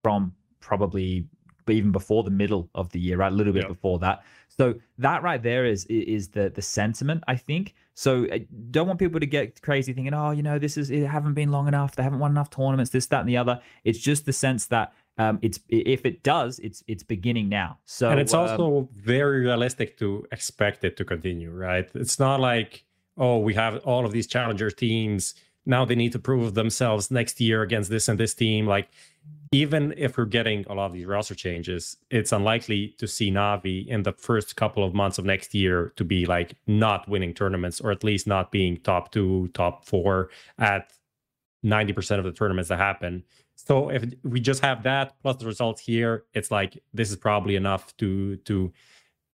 [0.02, 1.26] from probably
[1.74, 3.32] even before the middle of the year, right?
[3.32, 3.68] A little bit Yeah.
[3.68, 4.22] before that.
[4.48, 7.74] So that right there is is the the sentiment, I think.
[7.94, 11.06] So I don't want people to get crazy thinking, oh, you know, this is it
[11.06, 11.96] haven't been long enough.
[11.96, 12.90] They haven't won enough tournaments.
[12.90, 13.60] This, that, and the other.
[13.84, 17.78] It's just the sense that um, it's if it does, it's it's beginning now.
[17.84, 21.88] So and it's um, also very realistic to expect it to continue, right?
[21.94, 22.84] It's not like,
[23.16, 25.34] oh, we have all of these challenger teams.
[25.64, 28.66] Now they need to prove themselves next year against this and this team.
[28.66, 28.88] Like,
[29.56, 33.86] even if we're getting a lot of these roster changes, it's unlikely to see Navi
[33.88, 37.80] in the first couple of months of next year to be like not winning tournaments
[37.80, 40.28] or at least not being top two, top four
[40.58, 40.92] at
[41.64, 43.24] 90% of the tournaments that happen.
[43.54, 47.56] So if we just have that plus the results here, it's like this is probably
[47.56, 48.70] enough to to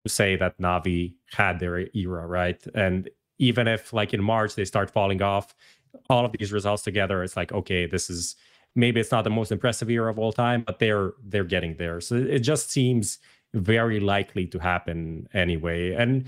[0.04, 2.62] to say that Navi had their era, right?
[2.76, 5.56] And even if like in March they start falling off,
[6.10, 8.36] all of these results together, it's like okay, this is
[8.76, 12.02] maybe it's not the most impressive year of all time, but they're they're getting there.
[12.02, 13.20] So it just seems
[13.54, 15.94] very likely to happen anyway.
[15.94, 16.26] And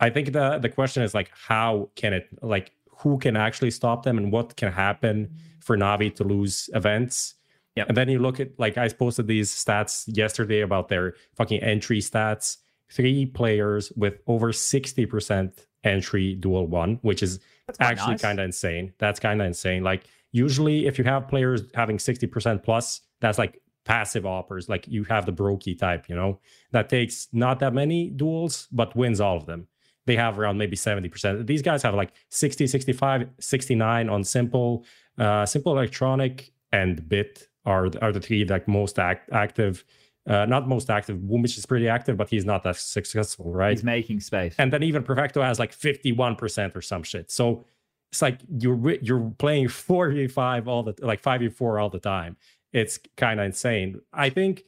[0.00, 4.04] I think the the question is like how can it like who can actually stop
[4.04, 7.34] them and what can happen for Navi to lose events.
[7.76, 7.88] Yep.
[7.88, 12.00] And then you look at like I posted these stats yesterday about their fucking entry
[12.00, 12.58] stats.
[12.90, 17.40] Three players with over 60% entry duel one, which is
[17.80, 18.20] actually nice.
[18.20, 18.92] kind of insane.
[18.98, 19.82] That's kind of insane.
[19.82, 24.68] Like usually if you have players having 60% plus, that's like passive offers.
[24.68, 26.40] Like you have the broky type, you know,
[26.72, 29.68] that takes not that many duels, but wins all of them.
[30.06, 31.46] They have around maybe 70%.
[31.46, 34.84] These guys have like 60, 65, 69 on s1mple,
[35.18, 39.84] uh, s1mple electroNic and b1t are, are the three like most act, active.
[40.24, 41.18] Uh, not most active.
[41.18, 43.72] Boomich is pretty active, but he's not that successful, right?
[43.72, 44.54] he's making space.
[44.56, 47.30] and then even Perfecto has like 51% or some shit.
[47.30, 47.64] So
[48.12, 52.36] it's like you're you're playing 4v5 all the like 5v4 all the time.
[52.72, 54.00] It's kind of insane.
[54.12, 54.64] I think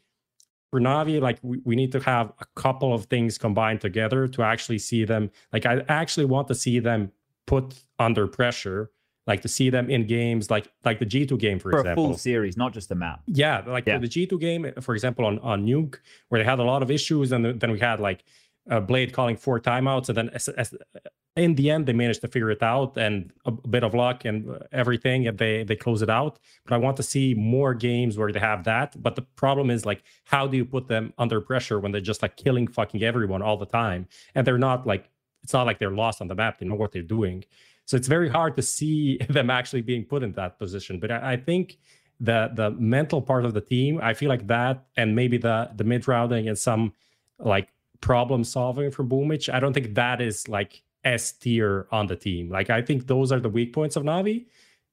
[0.70, 4.42] for Navi, like we, we need to have a couple of things combined together to
[4.42, 5.30] actually see them.
[5.52, 7.12] Like I actually want to see them
[7.46, 8.90] put under pressure,
[9.26, 12.06] like to see them in games like like the G2 game, for, for a example.
[12.06, 13.22] full series, not just a map.
[13.26, 13.98] Yeah, like Yeah.
[13.98, 15.96] the G2 game, for example, on, on Nuke,
[16.28, 18.24] where they had a lot of issues, and then we had like
[18.70, 20.74] uh, B1ad3 calling four timeouts, and then as, as,
[21.36, 24.56] in the end, they managed to figure it out, and a bit of luck and
[24.72, 26.38] everything, and they they close it out.
[26.64, 29.00] But I want to see more games where they have that.
[29.02, 32.22] But the problem is like, how do you put them under pressure when they're just
[32.22, 35.10] like killing fucking everyone all the time, and they're not like
[35.42, 37.44] it's not like they're lost on the map; they know what they're doing.
[37.86, 41.00] So it's very hard to see them actually being put in that position.
[41.00, 41.78] But I, I think
[42.20, 45.84] the the mental part of the team, I feel like that, and maybe the the
[45.84, 46.92] mid routing and some
[47.38, 47.68] like
[48.00, 49.52] problem solving from Boomich.
[49.52, 52.50] I don't think that is like S tier on the team.
[52.50, 54.46] Like I think those are the weak points of Navi,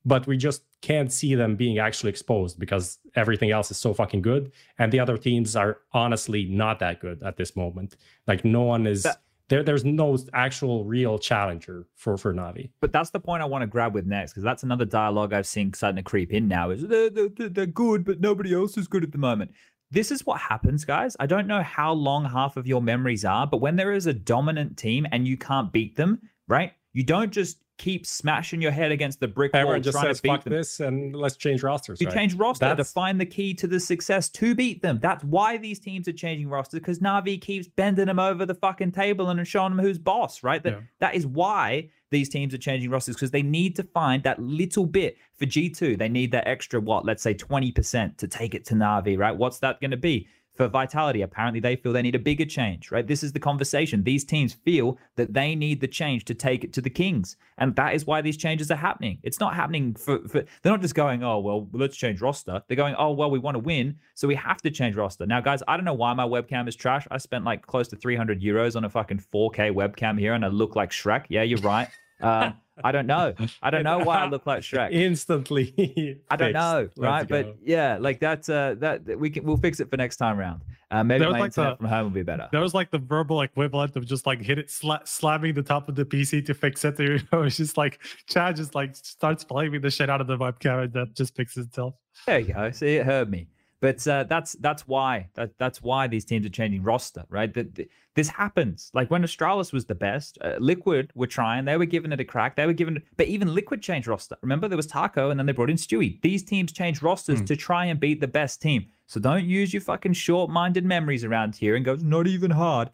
[0.05, 4.21] but we just can't see them being actually exposed because everything else is so fucking
[4.21, 7.95] good, and the other teams are honestly not that good at this moment.
[8.27, 9.03] Like no one is.
[9.03, 9.21] That-
[9.51, 12.69] there, there's no actual real challenger for for Navi.
[12.79, 15.45] But that's the point I want to grab with next, because that's another dialogue I've
[15.45, 16.69] seen starting to creep in now.
[16.69, 19.51] Is they're, they're, they're good, but nobody else is good at the moment.
[19.91, 21.17] This is what happens, guys.
[21.19, 24.13] I don't know how long half of your memories are, but when there is a
[24.13, 26.71] dominant team and you can't beat them, right?
[26.93, 30.17] You don't just keep smashing your head against the brick wall Everyone just trying says
[30.17, 30.53] to beat fuck them.
[30.53, 31.99] this and let's change rosters.
[31.99, 32.15] You right?
[32.15, 34.99] change roster That's- to find the key to the success to beat them.
[35.01, 38.91] That's why these teams are changing rosters because Navi keeps bending them over the fucking
[38.91, 40.61] table and showing them who's boss, right?
[40.61, 40.79] That, Yeah.
[40.99, 44.85] that is why these teams are changing rosters because they need to find that little
[44.85, 45.97] bit for G2.
[45.97, 49.35] They need that extra, what, let's say 20% to take it to Navi, right?
[49.35, 50.27] What's that going to be?
[50.55, 53.07] For Vitality, apparently they feel they need a bigger change, right?
[53.07, 54.03] This is the conversation.
[54.03, 57.37] These teams feel that they need the change to take it to the Kings.
[57.57, 59.19] And that is why these changes are happening.
[59.23, 62.61] It's not happening for, for they're not just going, oh, well, let's change roster.
[62.67, 63.97] They're going, oh, well, we want to win.
[64.13, 65.25] So we have to change roster.
[65.25, 67.07] Now, guys, I don't know why my webcam is trash.
[67.09, 70.49] I spent like close to 300 euros on a fucking 4K webcam here and I
[70.49, 71.25] look like Shrek.
[71.29, 71.87] Yeah, you're right.
[72.21, 72.53] Um,
[72.83, 73.33] I don't know.
[73.61, 74.91] I don't know why I look like Shrek.
[74.91, 76.19] Instantly.
[76.29, 77.27] I don't know, right?
[77.27, 80.61] But yeah, like that's uh that we can we'll fix it for next time round.
[80.89, 82.49] Uh, maybe my like internet the- from home will be better.
[82.51, 85.87] That was like the verbal equivalent of just like hit it, sla- slamming the top
[85.87, 86.99] of the PC to fix it.
[86.99, 90.37] You know, it's just like Chad just like starts blaming the shit out of the
[90.37, 91.93] webcam and that just fixes itself.
[92.27, 92.71] There you go.
[92.71, 93.47] See, it hurt me.
[93.81, 97.53] But uh, that's that's why that that's why these teams are changing roster, right?
[97.53, 98.91] That that- this happens.
[98.93, 101.63] Like when Astralis was the best, uh, Liquid were trying.
[101.63, 102.57] They were giving it a crack.
[102.57, 104.35] They were given, but even Liquid changed roster.
[104.41, 106.21] Remember, there was Taco, and then they brought in Stewie.
[106.21, 108.87] These teams change rosters to try and beat the best team.
[109.07, 112.89] So don't use your fucking short-minded memories around here and go, not even hard."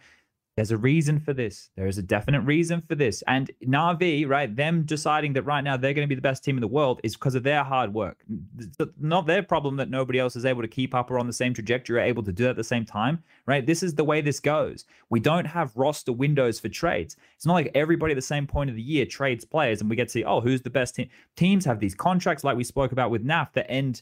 [0.57, 1.69] There's a reason for this.
[1.75, 3.23] There is a definite reason for this.
[3.27, 6.57] And Navi, right, them deciding that right now they're going to be the best team
[6.57, 8.25] in the world is because of their hard work.
[8.57, 11.33] It's not their problem that nobody else is able to keep up or on the
[11.33, 13.67] same trajectory or able to do it at the same time, right?
[13.67, 14.85] This is the way this goes.
[15.11, 17.17] We don't have roster windows for trades.
[17.35, 19.95] It's not like everybody at the same point of the year trades players and we
[19.95, 21.07] get to see, oh, who's the best team?
[21.35, 24.01] Teams have these contracts like we spoke about with NAF that end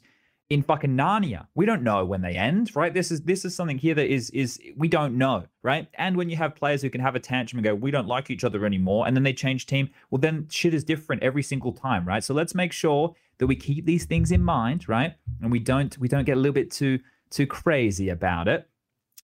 [0.49, 1.47] in fucking Narnia.
[1.55, 2.93] We don't know when they end, right?
[2.93, 5.87] This is this is something here that is is we don't know, right?
[5.95, 8.29] And when you have players who can have a tantrum and go, we don't like
[8.29, 11.71] each other anymore, and then they change team, well then shit is different every single
[11.71, 12.23] time, right?
[12.23, 15.15] So let's make sure that we keep these things in mind, right?
[15.41, 16.99] And we don't we don't get a little bit too
[17.31, 18.69] too crazy about it.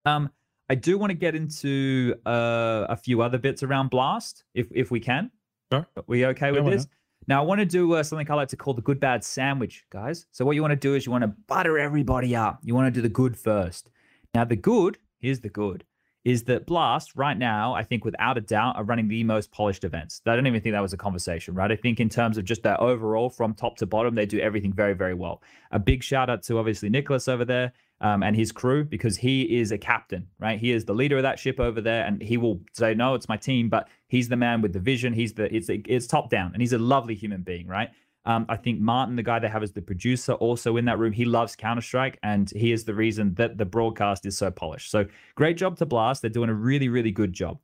[0.05, 0.30] Um,
[0.70, 4.91] I do want to get into uh, a few other bits around Blast, if if
[4.91, 5.32] we can.
[5.72, 5.88] Sure.
[5.97, 6.88] Are we okay with this?
[7.28, 9.86] Now, I want to do uh, something I like to call the good bad sandwich,
[9.89, 10.26] guys.
[10.32, 12.59] So, what you want to do is you want to butter everybody up.
[12.63, 13.89] You want to do the good first.
[14.34, 15.84] Now, the good, here's the good,
[16.26, 19.84] is that Blast right now, I think without a doubt, are running the most polished
[19.84, 20.22] events.
[20.26, 21.72] I don't even think that was a conversation, right?
[21.72, 24.74] I think in terms of just their overall from top to bottom, they do everything
[24.74, 25.41] very, very well.
[25.72, 29.59] A big shout out to obviously Nicholas over there um, and his crew because he
[29.59, 30.59] is a captain, right?
[30.59, 33.30] He is the leader of that ship over there, and he will say, "No, it's
[33.30, 35.13] my team," but he's the man with the vision.
[35.13, 37.89] He's the it's it's top down, and he's a lovely human being, right?
[38.26, 41.13] Um, I think Martin, the guy they have as the producer, also in that room,
[41.13, 44.91] he loves Counter Strike, and he is the reason that the broadcast is so polished.
[44.91, 45.05] So
[45.36, 46.22] great job to Blast.
[46.22, 47.59] They're doing a really, really good job.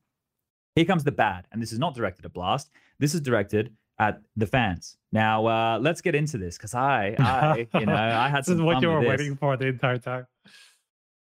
[0.75, 2.69] Here comes the bad, and this is not directed at Blast.
[2.99, 4.97] This is directed at the fans.
[5.11, 8.57] Now, uh, let's get into this because I, I, you know, I had this is
[8.57, 10.27] some what you were waiting for the entire time.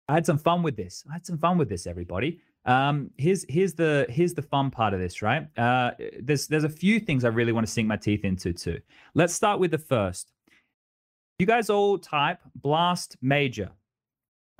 [0.08, 1.04] I had some fun with this.
[1.10, 2.42] I had some fun with this, everybody.
[2.66, 5.48] Um, here's here's the here's the fun part of this, right?
[5.58, 8.80] Uh, there's there's a few things I really want to sink my teeth into too.
[9.16, 10.32] Let's start with the first.
[11.40, 13.72] You guys all type blast major.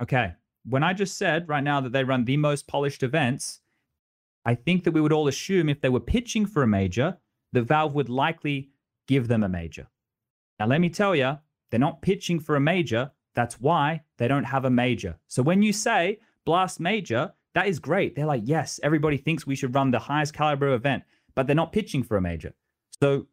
[0.02, 0.32] Okay.
[0.64, 3.60] When I just said right now that they run the most polished events,
[4.44, 7.18] I think that we would all assume if they were pitching for a major,
[7.52, 8.70] the Valve would likely
[9.06, 9.86] give them a major.
[10.58, 11.38] Now, let me tell you,
[11.70, 13.10] they're not pitching for a major.
[13.34, 15.18] That's why they don't have a major.
[15.26, 18.14] So when you say Blast Major, that is great.
[18.16, 21.02] They're like, yes, everybody thinks we should run the highest caliber event,
[21.34, 22.54] but they're not pitching for a major.
[23.00, 23.26] So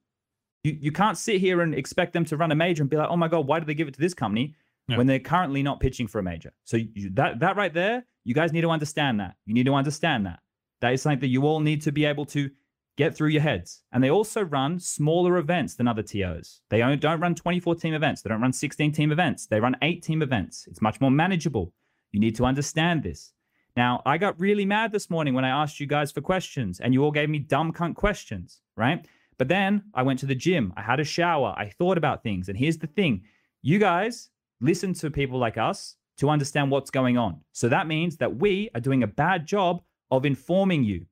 [0.64, 3.10] you, you can't sit here and expect them to run a major and be like,
[3.10, 4.56] oh my God, why did they give it to this company
[4.88, 4.98] Yeah.
[4.98, 6.52] when they're currently not pitching for a major?
[6.66, 9.36] So you, that, that right there, you guys need to understand that.
[9.46, 10.40] You need to understand that.
[10.82, 12.50] That is something that you all need to be able to
[12.98, 13.82] get through your heads.
[13.94, 16.62] And they also run smaller events than other TOs.
[16.70, 18.22] They don't don't run 24 team events.
[18.22, 19.48] They don't run 16 team events.
[19.48, 20.66] They run eight team events.
[20.68, 21.74] It's much more manageable.
[22.12, 23.32] You need to understand this.
[23.80, 26.94] Now, I got really mad this morning when I asked you guys for questions and
[26.94, 29.06] you all gave me dumb cunt questions, right?
[29.38, 30.74] But then I went to the gym.
[30.76, 31.56] I had a shower.
[31.58, 32.50] I thought about things.
[32.50, 33.24] And here's the thing
[33.62, 37.40] you guys listen to people like us to understand what's going on.
[37.54, 41.06] So that means that we are doing a bad job of informing you.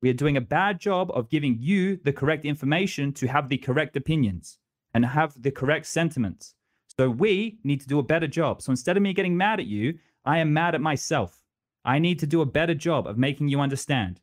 [0.00, 3.58] We are doing a bad job of giving you the correct information to have the
[3.58, 4.60] correct opinions
[4.94, 6.54] and have the correct sentiments.
[6.96, 8.62] So we need to do a better job.
[8.62, 11.42] So instead of me getting mad at you, I am mad at myself.
[11.86, 14.20] I need to do a better job of making you understand.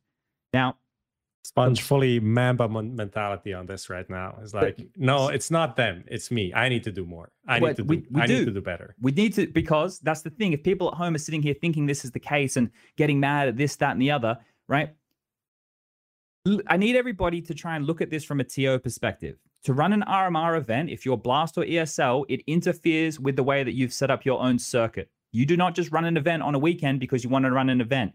[0.52, 0.78] Now,
[1.46, 4.38] Spunj fully Mamba mentality on this right now.
[4.42, 6.06] It's like, no, it's not them.
[6.08, 6.54] It's me.
[6.54, 7.32] I need to do more.
[7.48, 7.84] I need to do.
[7.84, 8.40] we- we I do.
[8.40, 8.96] need to do better.
[9.02, 10.54] We need to because that's the thing.
[10.54, 13.50] If people at home are sitting here thinking this is the case and getting mad
[13.50, 14.38] at this, that, and the other,
[14.68, 14.94] right?
[16.68, 19.38] i need everybody to try and look at this from a TO perspective.
[19.64, 23.64] To run an RMR event, if you're Blast or ESL, it interferes with the way
[23.64, 25.10] that you've set up your own circuit.
[25.34, 27.70] You do not just run an event on a weekend because you want to run
[27.70, 28.14] an event.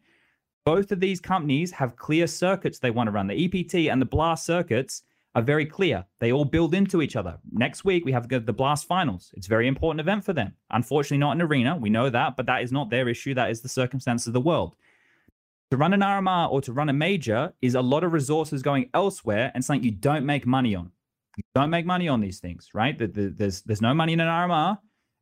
[0.65, 3.27] Both of these companies have clear circuits they want to run.
[3.27, 5.03] The EPT and the Blast circuits
[5.35, 6.05] are very clear.
[6.21, 7.39] They all build into each other.
[7.53, 9.31] Next week, we have the Blast finals.
[9.35, 10.55] It's a very important event for them.
[10.71, 11.77] Unfortunately, not an arena.
[11.77, 13.35] We know that, but that is not their issue.
[13.35, 14.75] That is the circumstance of the world.
[15.71, 18.89] To run an RMR or to run a major is a lot of resources going
[18.95, 20.93] elsewhere and something you don't make money on.
[21.37, 22.97] You don't make money on these things, right?
[22.99, 24.79] The- the- There's there's no money in an RMR,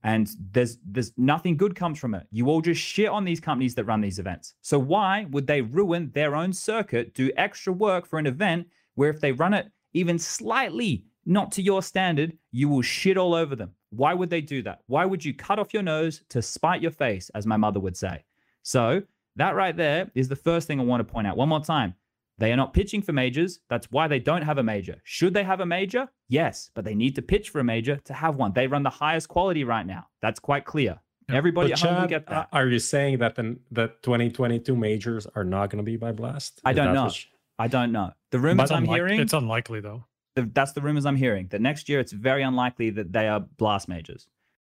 [0.07, 2.29] and there's there's nothing good comes from it.
[2.31, 4.55] You all just shit on these companies that run these events.
[4.63, 9.11] So why would they ruin their own circuit, do extra work for an event where
[9.11, 13.57] if they run it even slightly not to your standard, you will shit all over
[13.57, 13.73] them?
[13.91, 14.79] Why would they do that?
[14.87, 17.97] Why would you cut off your nose to spite your face, as my mother would
[17.97, 18.25] say?
[18.63, 19.03] So
[19.35, 21.37] that right there is the first thing I want to point out.
[21.37, 21.97] One more time.
[22.39, 23.61] They are not pitching for majors.
[23.71, 25.01] That's why they don't have a major.
[25.05, 26.09] Should they have a major?
[26.29, 28.53] Yes, but they need to pitch for a major to have one.
[28.53, 30.09] They run the highest quality right now.
[30.21, 31.01] That's quite clear.
[31.29, 32.49] Everybody But at home will Chad, get that.
[32.53, 36.61] Are you saying that the, the 2022 majors are not going to be by Blast?
[36.65, 37.05] I don't know.
[37.05, 38.13] what you- I don't know.
[38.33, 40.05] The rumors But I'm hearing, it's unlikely though.
[40.35, 41.49] the, that's the rumors I'm hearing.
[41.49, 44.29] That next year it's very unlikely that they are blast majors.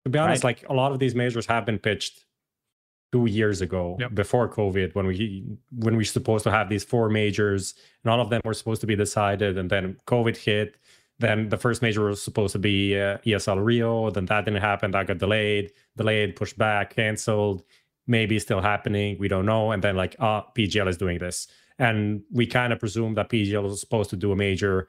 [0.05, 0.61] To be honest, Right.
[0.61, 2.23] like a lot of these majors have been pitched
[3.11, 4.13] two years ago Yep.
[4.13, 8.29] before COVID when we when we supposed to have these four majors and all of
[8.29, 10.77] them were supposed to be decided and then COVID hit.
[11.19, 14.09] Then the first major was supposed to be uh, ESL Rio.
[14.09, 14.91] Then that didn't happen.
[14.91, 17.63] That got delayed, delayed, pushed back, canceled.
[18.07, 19.17] Maybe still happening.
[19.19, 19.71] We don't know.
[19.71, 21.47] And then like, ah, PGL is doing this,
[21.77, 24.87] and we kind of presume that PGL was supposed to do a major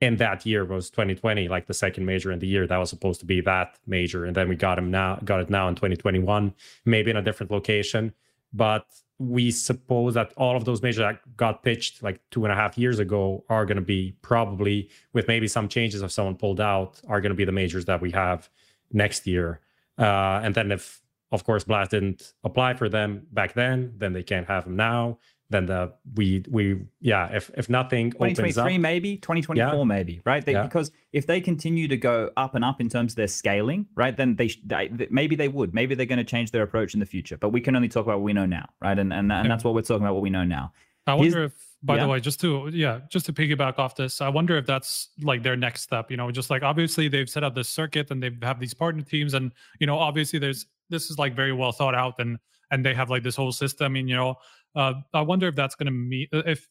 [0.00, 2.66] in that year was 2020 like the second major in the year.
[2.66, 5.50] That was supposed to be that major and then we got him now got it
[5.50, 8.14] now in 2021 maybe in a different location.
[8.52, 8.86] But
[9.18, 12.78] we suppose that all of those majors that got pitched like two and a half
[12.78, 17.00] years ago are going to be probably with maybe some changes if someone pulled out
[17.06, 18.48] are going to be the majors that we have
[18.92, 19.60] next year.
[19.98, 24.22] Uh, and then if of course blast didn't apply for them back then then they
[24.22, 25.18] can't have them now
[25.50, 29.84] then the we we yeah if if nothing opens up 2023 maybe 2024 Yeah.
[29.84, 30.62] maybe right they, Yeah.
[30.62, 34.16] because if they continue to go up and up in terms of their scaling right
[34.16, 37.06] then they, they maybe they would maybe they're going to change their approach in the
[37.06, 39.44] future but we can only talk about what we know now right and and, and
[39.44, 39.48] Yeah.
[39.52, 40.72] that's what we're talking about what we know now
[41.06, 42.02] I Here's- wonder if, by yeah.
[42.02, 45.42] the way, just to yeah, just to piggyback off this, I wonder if that's like
[45.42, 46.10] their next step.
[46.10, 49.02] You know, just like obviously they've set up this circuit and they have these partner
[49.02, 52.38] teams, and you know, obviously there's this is like very well thought out, and
[52.70, 53.96] and they have like this whole system.
[53.96, 54.34] And you know,
[54.74, 56.68] uh, I wonder if that's going to meet if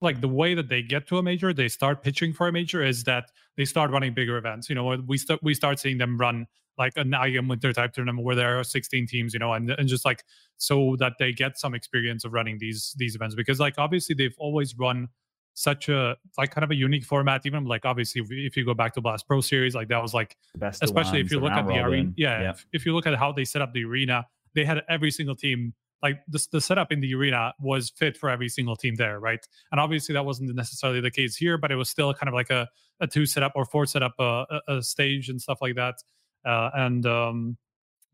[0.00, 2.82] like the way that they get to a major, they start pitching for a major
[2.82, 4.68] is that they start running bigger events.
[4.68, 6.46] You know, we start we start seeing them run
[6.78, 9.88] like an IEM Winter type tournament where there are 16 teams, you know, and and
[9.88, 10.24] just like
[10.56, 14.34] so that they get some experience of running these these events because like obviously they've
[14.38, 15.08] always run
[15.54, 18.94] such a like kind of a unique format even like obviously if, you go back
[18.94, 20.34] to blast pro series like that was like
[20.80, 23.32] especially if you look at the arena yeah, yeah If, if you look at how
[23.32, 27.00] they set up the arena they had every single team like the, the setup in
[27.00, 29.46] the arena was fit for every single team there right?
[29.70, 32.50] And obviously that wasn't necessarily the case here but it was still kind of like
[32.50, 32.68] a,
[33.00, 35.96] a two setup or four setup uh, a, a stage and stuff like that.
[36.44, 37.56] Uh, and um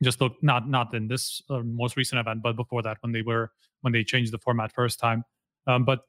[0.02, 3.22] just look not not in this uh, most recent event but before that when they
[3.22, 5.24] were when they changed the format first time.
[5.66, 6.00] Um but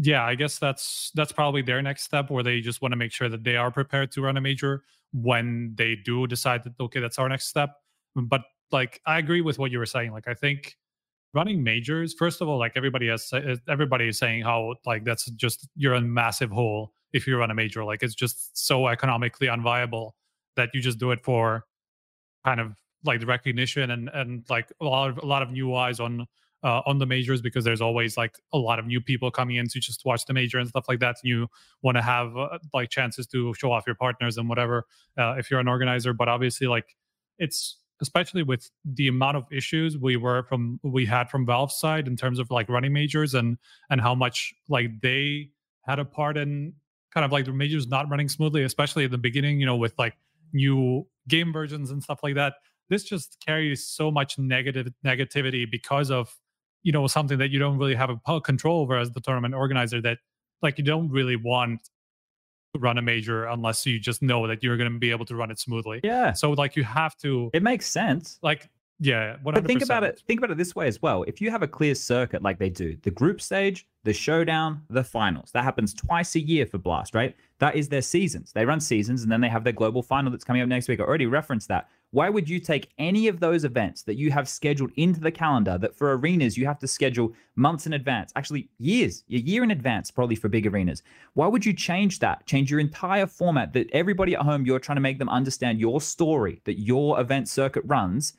[0.00, 3.12] yeah i guess that's that's probably their next step where they just want to make
[3.12, 6.98] sure that they are prepared to run a major when they do decide that okay
[6.98, 7.70] that's our next step.
[8.16, 10.12] But like i agree with what you were saying.
[10.12, 10.76] Like i think
[11.34, 13.32] running majors first of all like everybody has
[13.68, 17.54] everybody is saying how like that's just you're a massive hole if you run a
[17.54, 20.12] major like it's just so economically unviable
[20.56, 21.64] that you just do it for
[22.44, 22.74] kind of
[23.04, 26.26] like the recognition and and like a lot of a lot of new eyes on
[26.64, 29.66] uh, on the majors because there's always like a lot of new people coming in
[29.68, 31.16] to just watch the major and stuff like that.
[31.22, 31.48] And you
[31.82, 34.86] want to have uh, like chances to show off your partners and whatever
[35.18, 36.12] uh, if you're an organizer.
[36.12, 36.96] But obviously, like
[37.38, 42.06] it's especially with the amount of issues we were from we had from Valve's side
[42.06, 43.56] in terms of like running majors and
[43.88, 45.48] and how much like they
[45.86, 46.74] had a part in
[47.14, 49.60] kind of like the majors not running smoothly, especially at the beginning.
[49.60, 50.14] You know, with like
[50.52, 52.54] new game versions and stuff like that.
[52.90, 56.36] This just carries so much negative negativity because of
[56.82, 60.02] you know something that you don't really have a control over as the tournament organizer.
[60.02, 60.18] That
[60.60, 61.88] like you don't really want
[62.78, 65.50] run a major unless you just know that you're going to be able to run
[65.50, 66.00] it smoothly.
[66.02, 68.68] yeah So like you have to it makes sense like
[69.02, 69.36] yeah.
[69.44, 69.54] 100%.
[69.54, 70.22] But think about it.
[70.28, 71.24] Think about it this way as well.
[71.24, 75.02] If you have a clear circuit like they do, the group stage, the showdown, the
[75.02, 75.50] finals.
[75.52, 77.34] That happens twice a year for Blast, right?
[77.58, 78.52] That is their seasons.
[78.52, 81.00] They run seasons and then they have their global final that's coming up next week.
[81.00, 81.88] I already referenced that.
[82.12, 85.78] Why would you take any of those events that you have scheduled into the calendar
[85.78, 89.70] that for arenas you have to schedule months in advance, actually years, a year in
[89.70, 91.02] advance, probably for big arenas?
[91.32, 92.44] Why would you change that?
[92.44, 96.02] Change your entire format that everybody at home, you're trying to make them understand your
[96.02, 98.34] story that your event circuit runs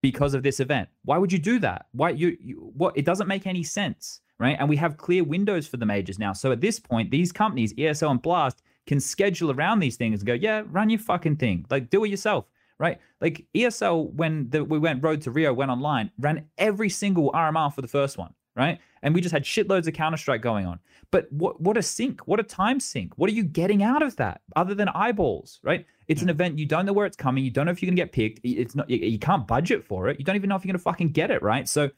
[0.00, 0.88] because of this event.
[1.04, 1.86] Why would you do that?
[1.92, 4.56] Why you, you what it doesn't make any sense, right?
[4.58, 6.32] And we have clear windows for the majors now.
[6.32, 10.26] So at this point, these companies, ESL and Blast, can schedule around these things and
[10.26, 11.66] go, yeah, run your fucking thing.
[11.70, 12.46] Like do it yourself
[12.78, 12.98] right?
[13.20, 17.74] Like ESL, when the, we went Road to Rio, went online, ran every single RMR
[17.74, 18.78] for the first one, right?
[19.02, 20.78] And we just had shitloads of Counter Strike going on.
[21.10, 22.26] But what what a sink?
[22.26, 23.12] What a time sink?
[23.16, 25.86] What are you getting out of that other than eyeballs, right?
[26.08, 27.44] It's an event you don't know where it's coming.
[27.44, 28.40] You don't know if you're gonna get picked.
[28.42, 28.88] It's not.
[28.88, 30.18] You, you can't budget for it.
[30.18, 31.68] You don't even know if you're gonna fucking get it, right?
[31.68, 31.90] So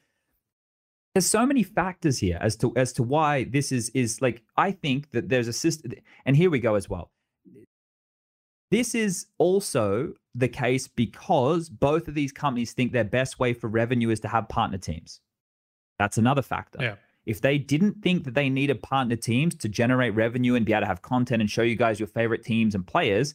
[1.14, 4.72] there's so many factors here as to as to why this is is like I
[4.72, 5.93] think that there's a system.
[6.27, 7.11] And here we go as well.
[8.71, 13.69] This is also the case because both of these companies think their best way for
[13.69, 15.21] revenue is to have partner teams.
[15.99, 16.79] That's another factor.
[16.83, 16.95] Yeah.
[17.27, 20.83] If they didn't think that they needed partner teams to generate revenue and be able
[20.83, 23.35] to have content and show you guys your favorite teams and players,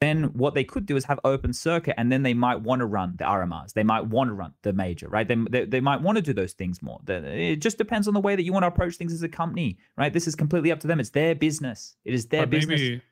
[0.00, 2.86] then what they could do is have open circuit and then they might want to
[2.86, 3.72] run the RMRs.
[3.74, 5.26] They might want to run the major, right?
[5.28, 7.00] They, they, they might want to do those things more.
[7.06, 9.78] It just depends on the way that you want to approach things as a company,
[9.96, 10.12] right?
[10.12, 10.98] This is completely up to them.
[10.98, 11.96] It's their business.
[12.04, 12.80] It is their But business.
[12.80, 13.02] maybe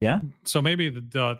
[0.00, 0.20] Yeah.
[0.44, 1.38] so maybe the, the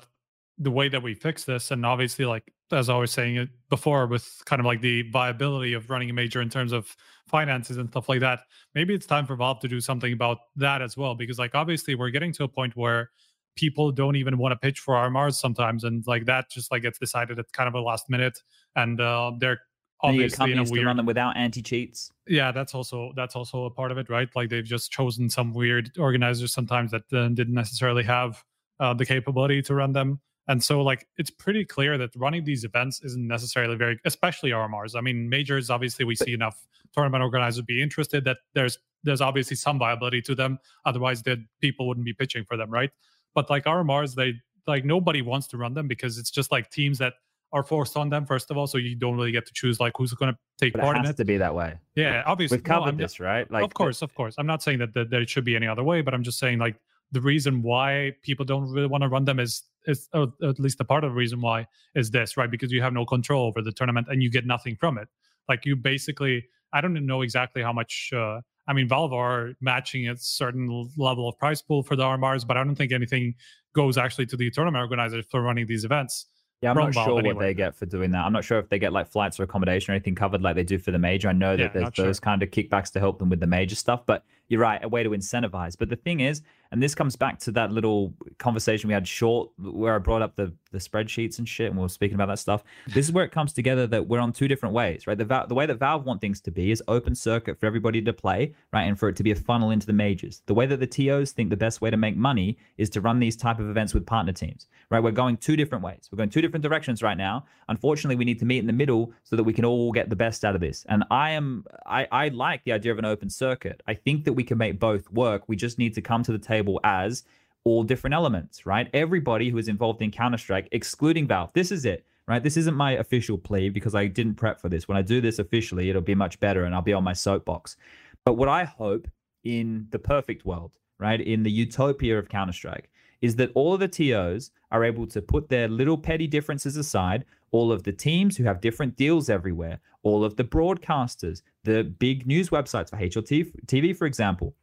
[0.58, 4.06] the way that we fix this and obviously like as i was saying it before
[4.06, 6.96] with kind of like the viability of running a major in terms of
[7.26, 8.40] finances and stuff like that
[8.74, 11.94] maybe it's time for valve to do something about that as well because like obviously
[11.94, 13.10] we're getting to a point where
[13.56, 16.98] people don't even want to pitch for RMRs sometimes and like that just like gets
[16.98, 18.42] decided at kind of a last minute
[18.76, 19.58] and uh, they're
[20.06, 22.10] obviously in a companies to weird run them without anti cheats.
[22.26, 24.28] yeah that's also that's also a part of it right?
[24.34, 28.42] Like they've just chosen some weird organizers sometimes that uh, didn't necessarily have
[28.80, 30.20] uh, the capability to run them.
[30.48, 34.94] And so like it's pretty clear that running these events isn't necessarily very especially rmrs
[34.96, 39.56] i mean majors obviously we see enough tournament organizers be interested that there's there's obviously
[39.56, 40.58] some viability to them.
[40.84, 42.90] Otherwise the people wouldn't be pitching for them right?
[43.34, 44.34] But like rmrs they
[44.66, 47.14] like nobody wants to run them because it's just like teams that
[47.52, 49.92] are forced on them first of all so you don't really get to choose like
[49.96, 51.78] who's going to take But part it in has it to be that way.
[51.94, 53.50] yeah obviously We've covered I'm- this, right?
[53.50, 54.34] Like of course, of course.
[54.38, 56.38] I'm not saying that, that, that it should be any other way, but I'm just
[56.38, 56.76] saying like
[57.12, 60.84] the reason why people don't really want to run them is is at least a
[60.84, 63.70] part of the reason why is this right because you have no control over the
[63.70, 65.06] tournament and you get nothing from it.
[65.48, 68.10] Like you basically, I don't know exactly how much.
[68.12, 72.44] Uh, I mean, Valve are matching a certain level of price pool for the RMRs,
[72.44, 73.34] but I don't think anything
[73.76, 76.26] goes actually to the tournament organizers for running these events.
[76.62, 77.46] Yeah, I'm not sure what anyway.
[77.48, 78.24] they get for doing that.
[78.24, 80.62] I'm not sure if they get like flights or accommodation or anything covered like they
[80.64, 81.28] do for the major.
[81.28, 82.06] I know that Yeah, there's not sure.
[82.06, 84.88] those kind of kickbacks to help them with the major stuff, but you're right, a
[84.88, 85.76] way to incentivize.
[85.78, 89.50] But the thing is, and this comes back to that little conversation we had short
[89.58, 92.38] where I brought up the the spreadsheets and shit, and we were speaking about that
[92.38, 92.62] stuff.
[92.96, 95.16] This is where it comes together that we're on two different ways, right?
[95.16, 98.12] The the way that Valve want things to be is open circuit for everybody to
[98.12, 100.42] play, right, and for it to be a funnel into the majors.
[100.46, 103.18] The way that the TOs think the best way to make money is to run
[103.18, 105.02] these type of events with partner teams, right?
[105.02, 106.08] We're going two different ways.
[106.10, 107.44] We're going two different directions right now.
[107.68, 110.16] Unfortunately, we need to meet in the middle so that we can all get the
[110.16, 110.84] best out of this.
[110.88, 113.82] And I am, I, I like the idea of an open circuit.
[113.86, 115.42] I think that we can make both work.
[115.48, 117.24] We just need to come to the table as
[117.64, 118.88] all different elements, right?
[118.94, 121.50] Everybody who is involved in Counter Strike, excluding Valve.
[121.52, 122.42] This is it, right?
[122.42, 124.86] This isn't my official plea because I didn't prep for this.
[124.86, 127.76] When I do this officially, it'll be much better and I'll be on my soapbox.
[128.24, 129.08] But what I hope
[129.42, 133.80] in the perfect world, right, in the utopia of Counter Strike, is that all of
[133.80, 137.24] the TOs are able to put their little petty differences aside.
[137.50, 142.26] All of the teams who have different deals everywhere, all of the broadcasters, the big
[142.26, 144.54] news websites for HLTV, for example,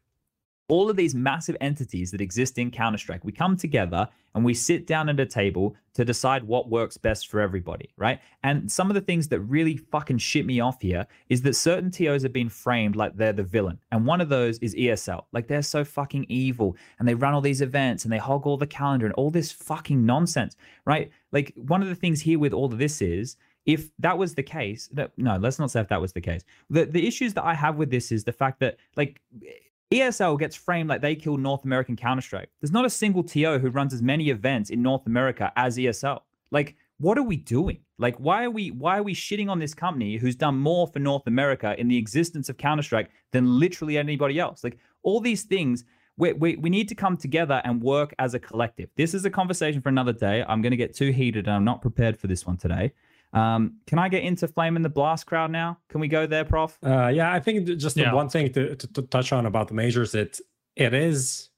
[0.69, 4.53] all of these massive entities that exist in Counter Strike, we come together and we
[4.53, 8.21] sit down at a table to decide what works best for everybody, right?
[8.43, 11.91] And some of the things that really fucking shit me off here is that certain
[11.91, 13.77] TOs have been framed like they're the villain.
[13.91, 15.25] And one of those is ESL.
[15.33, 18.57] Like they're so fucking evil and they run all these events and they hog all
[18.57, 21.11] the calendar and all this fucking nonsense, right?
[21.33, 23.35] Like one of the things here with all of this is
[23.65, 26.43] if that was the case, no, no, let's not say if that was the case.
[26.69, 29.21] The the issues that I have with this is the fact that like
[29.93, 32.49] ESL gets framed like they killed North American Counter Strike.
[32.59, 36.21] There's not a single TO who runs as many events in North America as ESL.
[36.51, 37.79] Like, what are we doing?
[37.97, 40.99] Like, why are we why are we shitting on this company who's done more for
[40.99, 44.63] North America in the existence of Counter Strike than literally anybody else?
[44.63, 45.85] Like, all these things.
[46.15, 48.87] We, we, we need to come together and work as a collective.
[48.95, 50.45] This is a conversation for another day.
[50.47, 52.93] I'm going to get too heated and I'm not prepared for this one today.
[53.33, 55.79] Um, can I get into Flame in the Blast crowd now?
[55.89, 56.77] Can we go there, Prof?
[56.85, 58.13] Uh, yeah, I think th- just the Yeah.
[58.13, 60.39] one thing to, to, to touch on about the majors, it
[60.75, 61.49] it is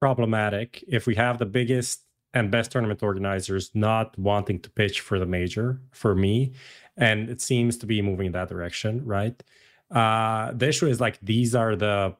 [0.00, 2.04] problematic if we have the biggest
[2.34, 6.52] and best tournament organizers not wanting to pitch for the major for me,
[6.96, 9.42] and it seems to be moving in that direction, right?
[9.90, 12.14] Uh, the issue is like these are the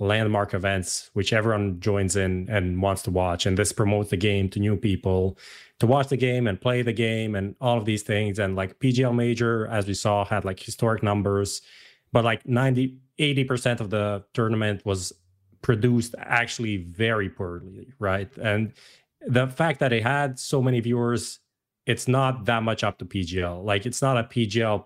[0.00, 4.48] landmark events which everyone joins in and wants to watch, and this promotes the game
[4.48, 5.38] to new people
[5.78, 8.38] to watch the game and play the game and all of these things.
[8.38, 11.62] And like PGL Major, as we saw, had like historic numbers,
[12.12, 15.12] but like 90, 80% of the tournament was
[15.62, 18.30] produced actually very poorly, right?
[18.36, 18.72] And
[19.20, 21.38] the fact that it had so many viewers,
[21.86, 23.64] it's not that much up to PGL.
[23.64, 24.84] Like it's not a PGL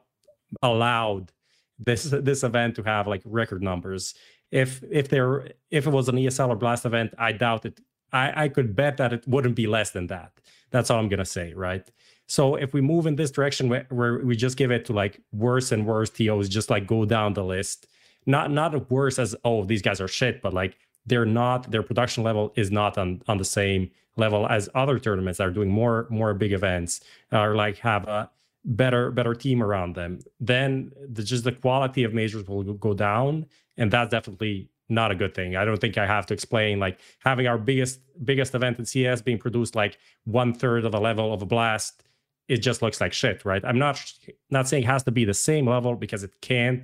[0.62, 1.32] allowed
[1.78, 4.14] this this event to have like record numbers.
[4.54, 7.80] If if there if it was an ESL or Blast event, I doubt it.
[8.12, 10.30] I, I could bet that it wouldn't be less than that.
[10.70, 11.84] That's all I'm gonna say, right?
[12.28, 15.20] So if we move in this direction where, where we just give it to like
[15.32, 17.88] worse and worse TOs, just like go down the list,
[18.26, 22.22] not not worse as oh these guys are shit, but like they're not their production
[22.22, 26.06] level is not on on the same level as other tournaments that are doing more
[26.10, 27.00] more big events
[27.32, 28.30] or like have a
[28.64, 30.20] better better team around them.
[30.40, 33.46] Then the, just the quality of majors will go down,
[33.76, 35.56] and that's definitely not a good thing.
[35.56, 39.22] I don't think I have to explain like having our biggest biggest event in CS
[39.22, 42.02] being produced like one third of the level of a blast.
[42.48, 43.64] It just looks like shit, right?
[43.64, 44.02] I'm not
[44.50, 46.82] not saying it has to be the same level because it can't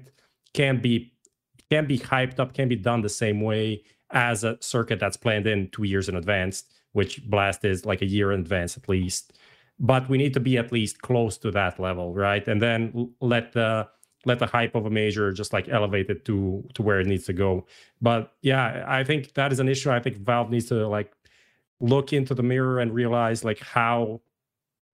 [0.55, 1.13] can't be
[1.71, 5.47] can't be hyped up, can't be done the same way as a circuit that's planned
[5.47, 9.35] in two years in advance, which Blast is like a year in advance at least.
[9.81, 12.47] But we need to be at least close to that level, right?
[12.47, 13.89] And then let the
[14.27, 17.25] let the hype of a major just like elevate it to to where it needs
[17.25, 17.67] to go.
[18.01, 19.91] But yeah, I think that is an issue.
[19.91, 21.13] I think Valve needs to like
[21.81, 24.21] look into the mirror and realize like how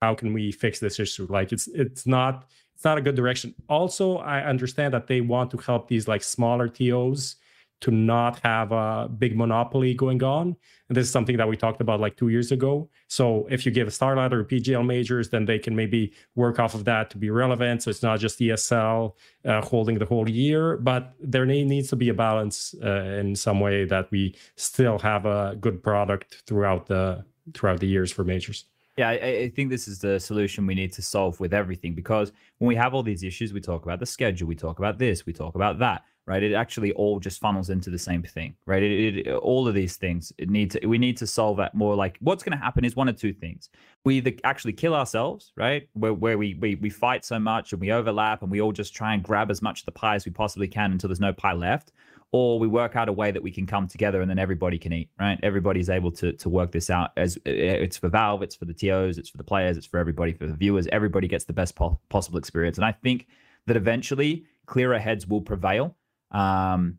[0.01, 1.27] how can we fix this issue?
[1.29, 3.55] Like it's it's not it's not a good direction.
[3.69, 7.37] Also, I understand that they want to help these like smaller TOs
[7.81, 10.57] to not have a big monopoly going on.
[10.89, 12.89] And this is something that we talked about like two years ago.
[13.09, 16.75] So if you give a StarLadder or PGL majors, then they can maybe work off
[16.75, 17.83] of that to be relevant.
[17.83, 19.15] So it's not just ESL
[19.45, 23.61] uh, holding the whole year, but there needs to be a balance uh, in some
[23.61, 27.25] way that we still have a good product throughout the
[27.55, 28.65] throughout the years for majors.
[28.97, 32.33] Yeah, I, I, think this is the solution we need to solve with everything because
[32.59, 35.27] when we have all these issues, we talk about the schedule, we talk about this,
[35.27, 36.43] we talk about that right?
[36.43, 38.83] It actually all just funnels into the same thing, right?
[38.83, 41.95] It, it, all of these things, it needs to, we need to solve that more.
[41.95, 43.71] Like, what's going to happen is one of two things:
[44.05, 47.81] we either actually kill ourselves, right, where where we we we fight so much and
[47.81, 50.27] we overlap and we all just try and grab as much of the pie as
[50.27, 51.93] we possibly can until there's no pie left,
[52.33, 54.93] or we work out a way that we can come together and then everybody can
[54.93, 55.39] eat, right?
[55.45, 57.11] Everybody's able to to work this out.
[57.17, 59.99] As uh, it's for Valve, it's for the TOs, it's for the players, it's for
[60.01, 60.89] everybody, for the viewers.
[60.89, 63.29] Everybody gets the best po- possible experience, and I think
[63.67, 65.97] that eventually clearer heads will prevail
[66.37, 66.99] um,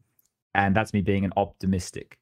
[0.53, 2.17] and that's me being an optimistic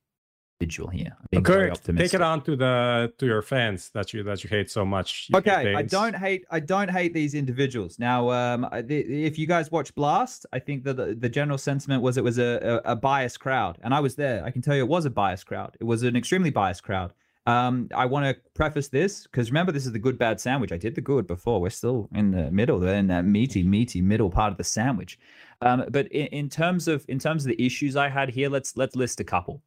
[0.60, 1.16] individual here.
[1.32, 4.70] Being okay, take it on to the to your fans that you that you hate
[4.70, 5.30] so much.
[5.34, 8.00] Okay, I don't hate I don't hate these individuals.
[8.00, 12.18] Now, um, if you guys watch Blast, I think that the, the general sentiment was
[12.18, 14.44] it was a, a, a biased crowd, and I was there.
[14.44, 15.78] I can tell you it was a biased crowd.
[15.80, 17.14] It was an extremely biased crowd.
[17.48, 20.72] Um, I want to preface this because remember, this is the good bad sandwich.
[20.72, 21.62] I did the good before.
[21.62, 25.20] We're still in the middle, in that meaty, meaty middle part of the sandwich.
[25.62, 28.78] Um, but in, in terms of in terms of the issues I had here, let's
[28.78, 29.62] let's list a couple.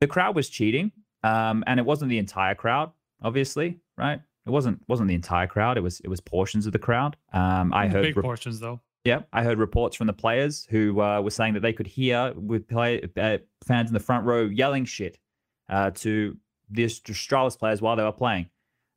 [0.00, 2.90] The crowd was cheating, um, and it wasn't the entire crowd,
[3.22, 4.20] obviously, right?
[4.46, 5.76] It wasn't wasn't the entire crowd.
[5.76, 7.16] It was it was portions of the crowd.
[7.32, 8.80] Um, I heard big re- portions though.
[9.04, 12.32] Yeah, I heard reports from the players who uh, were saying that they could hear
[12.36, 15.18] with play, uh, fans in the front row yelling shit
[15.68, 16.36] uh, to
[16.70, 18.48] the Astralis players while they were playing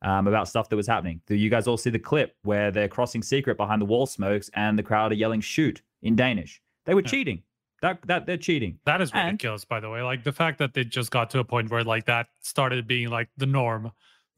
[0.01, 1.21] um, about stuff that was happening.
[1.27, 4.49] Do you guys all see the clip where they're crossing secret behind the wall smokes
[4.53, 6.61] and the crowd are yelling "shoot" in Danish?
[6.85, 7.07] They were yeah.
[7.07, 7.43] cheating.
[7.81, 8.79] That that they're cheating.
[8.85, 10.01] That is ridiculous, and, by the way.
[10.01, 13.09] Like the fact that they just got to a point where like that started being
[13.09, 13.91] like the norm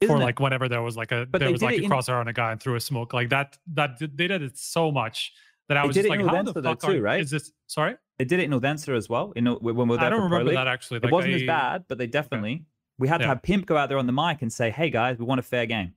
[0.06, 0.20] for it?
[0.20, 2.52] like whenever there was like a but there was like a crosshair on a guy
[2.52, 3.56] and threw a smoke like that.
[3.74, 5.32] That they did it so much
[5.68, 7.20] that I was just like, how the fuck too, are, right?
[7.20, 7.96] Is this sorry?
[8.18, 9.32] They did it in Odense as well.
[9.36, 11.00] In when we were there I don't remember that actually.
[11.00, 12.64] Like, it wasn't I, as bad, but they definitely
[12.98, 15.18] we had to have Pimp go out there on the mic and say, "Hey guys,
[15.18, 15.94] we want a fair game."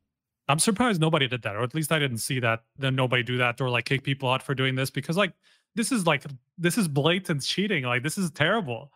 [0.48, 2.64] I'm surprised nobody did that, or at least I didn't see that.
[2.78, 5.34] Then nobody do that or like kick people out for doing this because like
[5.76, 6.24] this is like
[6.58, 7.84] this is blatant cheating.
[7.86, 8.92] Like this is terrible.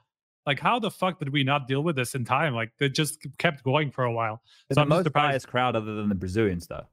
[0.45, 2.53] Like how the fuck did we not deal with this in time?
[2.53, 4.41] Like it just kept going for a while.
[4.70, 6.86] It's so the I'm most biased crowd other than the Brazilians, though.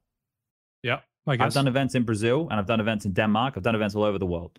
[0.82, 1.46] Yeah, I guess.
[1.46, 3.54] I've done events in Brazil and I've done events in Denmark.
[3.56, 4.58] I've done events all over the world.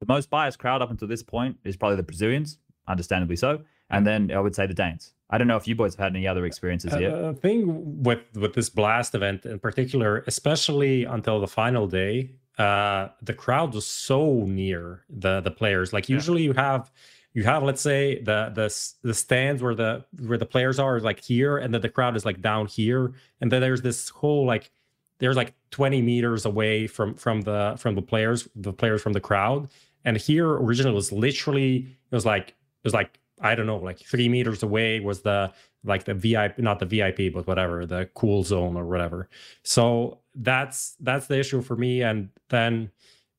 [0.00, 4.06] The most biased crowd up until this point is probably the Brazilians, understandably so, and
[4.06, 5.12] then I would say the Danes.
[5.28, 7.12] I don't know if you boys have had any other experiences yet.
[7.12, 13.08] Uh, thing with with this blast event in particular, especially until the final day, uh,
[13.22, 15.92] the crowd was so near the the players.
[15.92, 16.90] Like usually you have
[17.36, 21.04] you have let's say the the the stands where the where the players are is
[21.04, 23.12] like here and then the crowd is like down here
[23.42, 24.70] and then there's this whole like
[25.18, 29.20] there's like 20 meters away from from the from the players the players from the
[29.20, 29.68] crowd
[30.02, 33.98] and here originally was literally it was like it was like i don't know like
[33.98, 35.52] three meters away was the
[35.86, 39.28] like the vip not the vip but whatever the cool zone or whatever.
[39.62, 42.02] So that's that's the issue for me.
[42.02, 42.90] And then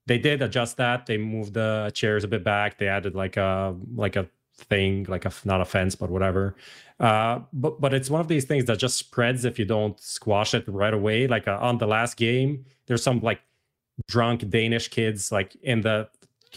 [0.08, 1.06] they did adjust that.
[1.06, 2.78] They moved the chairs a bit back.
[2.78, 6.56] They added like a like a thing like a not a fence but whatever.
[7.00, 10.54] Uh but but it's one of these things that just spreads if you don't squash
[10.54, 11.28] it right away.
[11.28, 13.41] Like uh, on the last game there's some like
[14.08, 16.08] drunk danish kids like in the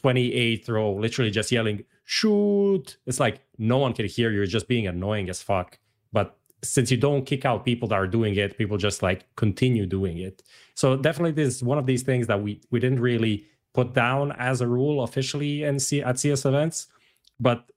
[0.02, 2.96] 28th row literally just yelling shoot.
[3.06, 4.38] It's like no one can hear you.
[4.38, 5.78] You're just being annoying as fuck.
[6.12, 9.86] But since you don't kick out people that are doing it people just like continue
[9.86, 10.42] doing it.
[10.74, 14.32] So definitely this is one of these things that we we didn't really put down
[14.32, 16.88] as a rule officially in C- at cs events.
[17.38, 17.70] But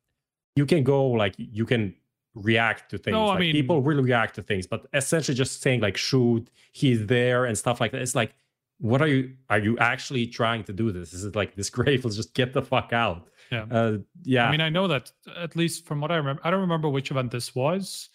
[0.56, 1.94] you can go like you can
[2.34, 3.14] react to things.
[3.14, 6.50] No, I like mean- people really react to things but essentially just saying like shoot
[6.72, 8.02] he's there and stuff like that.
[8.02, 8.34] It's like
[8.80, 11.14] what are you are you actually trying to do this?
[11.14, 13.66] Is it like disgraceful just get the fuck out Yeah.
[13.80, 16.62] uh yeah I mean, I know that at least from what I remember, I don't
[16.62, 18.10] remember which event this was,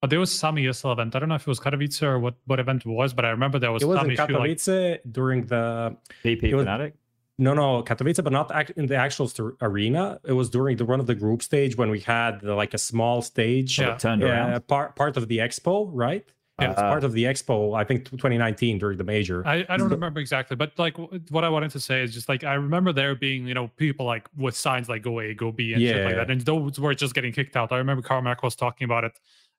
[0.00, 1.14] but there was some ESL event.
[1.14, 3.30] I don't know if it was Katowice or what, what event it was, but I
[3.30, 4.22] remember there was it was some in issue.
[4.22, 6.92] Like, Katowice during the PP It was- Fnatic.
[7.40, 10.84] no no Katowice but not act- in the actual st- arena it was during the
[10.90, 13.92] run of the group stage when we had uh, like a small stage Yeah.
[13.94, 14.66] It turned yeah, around.
[14.74, 15.74] part part of the expo
[16.06, 16.26] right
[16.60, 16.72] Yeah.
[16.72, 19.90] It's uh, part of the expo i think 2019 during the major I, I don't
[19.90, 20.96] remember exactly, but like
[21.30, 24.06] what I wanted to say is just like I remember there being you know people
[24.06, 26.94] like with signs like go A, go B, and shit like that, and those were
[26.94, 27.70] just getting kicked out.
[27.72, 29.12] I remember Carmac was talking about it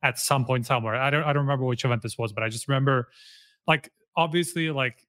[0.04, 0.96] at some point somewhere.
[0.96, 3.10] I don't I don't remember which event this was, but I just remember
[3.68, 5.06] like obviously like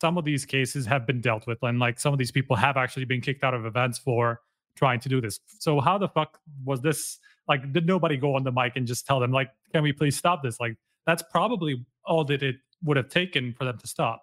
[0.00, 2.76] some of these cases have been dealt with, and like some of these people have
[2.76, 4.40] actually been kicked out of events for
[4.76, 5.40] trying to do this.
[5.58, 7.18] So how the fuck was this?
[7.48, 10.16] Like, did nobody go on the mic and just tell them like, can we please
[10.16, 10.60] stop this?
[10.60, 10.76] Like,
[11.10, 14.22] that's probably all that it would have taken for them to stop.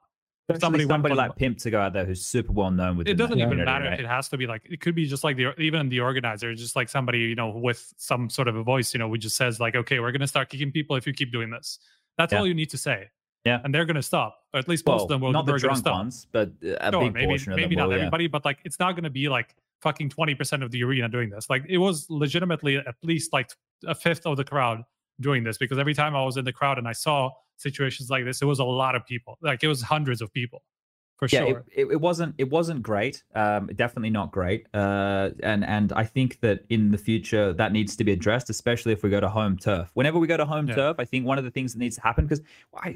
[0.49, 3.15] If Somebody, somebody like Pimp to go out there who's super well known with it
[3.15, 3.95] doesn't even matter right?
[3.95, 6.55] if it has to be like it could be just like the even the organizer
[6.55, 9.35] just like somebody you know with some sort of a voice you know who just
[9.35, 11.79] says like okay we're gonna start kicking people if you keep doing this
[12.17, 12.39] that's Yeah.
[12.39, 13.09] all you need to say
[13.43, 13.59] Yeah.
[13.65, 15.79] and they're gonna stop or at least most Well, of them will not the drunk
[15.79, 18.03] stop ones, but a Sure, big maybe portion of maybe them not will, yeah.
[18.03, 21.49] everybody but like it's not gonna be like fucking 20% of the arena doing this
[21.49, 23.49] like it was legitimately at least like
[23.85, 24.81] a fifth of the crowd
[25.20, 28.24] doing this because every time i was in the crowd and i saw situations like
[28.24, 29.38] this it was a lot of people.
[29.41, 30.63] Like it was hundreds of people
[31.18, 33.24] for yeah, sure it, it, wasn't it wasn't great.
[33.34, 34.68] Um, definitely not great.
[34.74, 38.93] Uh, and and I think that in the future that needs to be addressed, especially
[38.93, 39.89] if we go to home turf.
[39.95, 40.76] Whenever we go to home Yeah.
[40.76, 42.41] turf, I think one of the things that needs to happen because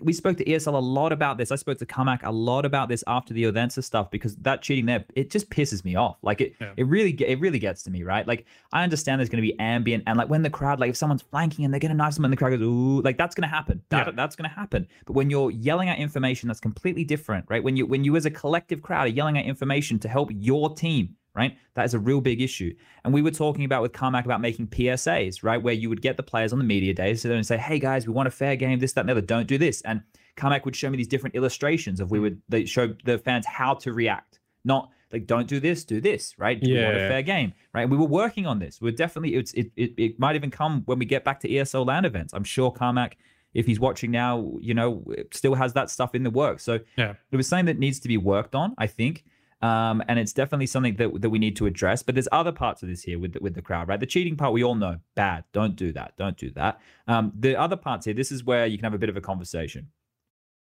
[0.01, 1.51] we spoke to ESL a lot about this.
[1.51, 4.85] I spoke to Carmac a lot about this after the Odense stuff because that cheating
[4.85, 6.17] there it just pisses me off.
[6.21, 6.73] Like it Yeah.
[6.77, 8.27] it really it really gets to me, right?
[8.27, 10.95] Like I understand there's going to be ambient and like when the crowd like if
[10.97, 13.49] someone's flanking and they're going to knife someone, the crowd goes ooh, like that's going
[13.49, 13.81] to happen.
[13.89, 14.13] That, Yeah.
[14.13, 14.87] That's going to happen.
[15.05, 17.63] But when you're yelling out information, that's completely different, right?
[17.63, 20.73] When you when you as a collective crowd are yelling out information to help your
[20.73, 21.57] team, right?
[21.75, 22.73] That is a real big issue.
[23.03, 25.61] And we were talking about with Carmac about making PSAs, right?
[25.61, 28.07] Where you would get the players on the media days, there and say, "Hey guys,
[28.07, 28.79] we want a fair game.
[28.79, 29.21] This, that, and the other.
[29.21, 30.01] Don't do this." And
[30.35, 33.73] Carmac would show me these different illustrations of we would they show the fans how
[33.75, 36.59] to react, not like don't do this, do this, right?
[36.61, 37.81] Do we want a fair game, right?
[37.81, 38.79] And we were working on this.
[38.81, 41.85] We're definitely it's it, it it might even come when we get back to ESL
[41.85, 42.33] land events.
[42.33, 43.17] I'm sure Carmac,
[43.53, 46.63] if he's watching now, you know, still has that stuff in the works.
[46.63, 47.15] So Yeah.
[47.31, 49.23] it was something that needs to be worked on, I think.
[49.61, 52.01] Um, and it's definitely something that, that we need to address.
[52.01, 53.99] But there's other parts of this here with the, with the crowd, right?
[53.99, 55.43] The cheating part we all know, bad.
[55.53, 56.13] Don't do that.
[56.17, 56.79] Don't do that.
[57.07, 59.21] Um, the other parts here, this is where you can have a bit of a
[59.21, 59.89] conversation.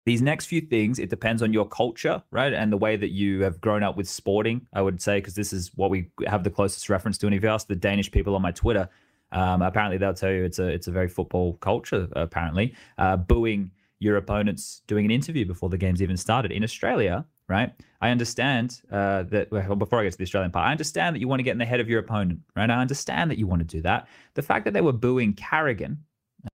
[0.06, 3.42] These next few things, it depends on your culture, right, and the way that you
[3.42, 4.66] have grown up with sporting.
[4.72, 7.26] I would say because this is what we have the closest reference to.
[7.26, 8.88] And if you ask the Danish people on my Twitter,
[9.32, 12.08] um, apparently they'll tell you it's a it's a very football culture.
[12.12, 16.50] Apparently, uh, booing your opponents doing an interview before the game's even started.
[16.52, 17.72] In Australia, right?
[18.00, 19.50] I understand uh, that.
[19.50, 21.52] Well, before I get to the Australian part, I understand that you want to get
[21.52, 22.70] in the head of your opponent, right?
[22.70, 24.08] I understand that you want to do that.
[24.34, 25.98] The fact that they were booing karrigan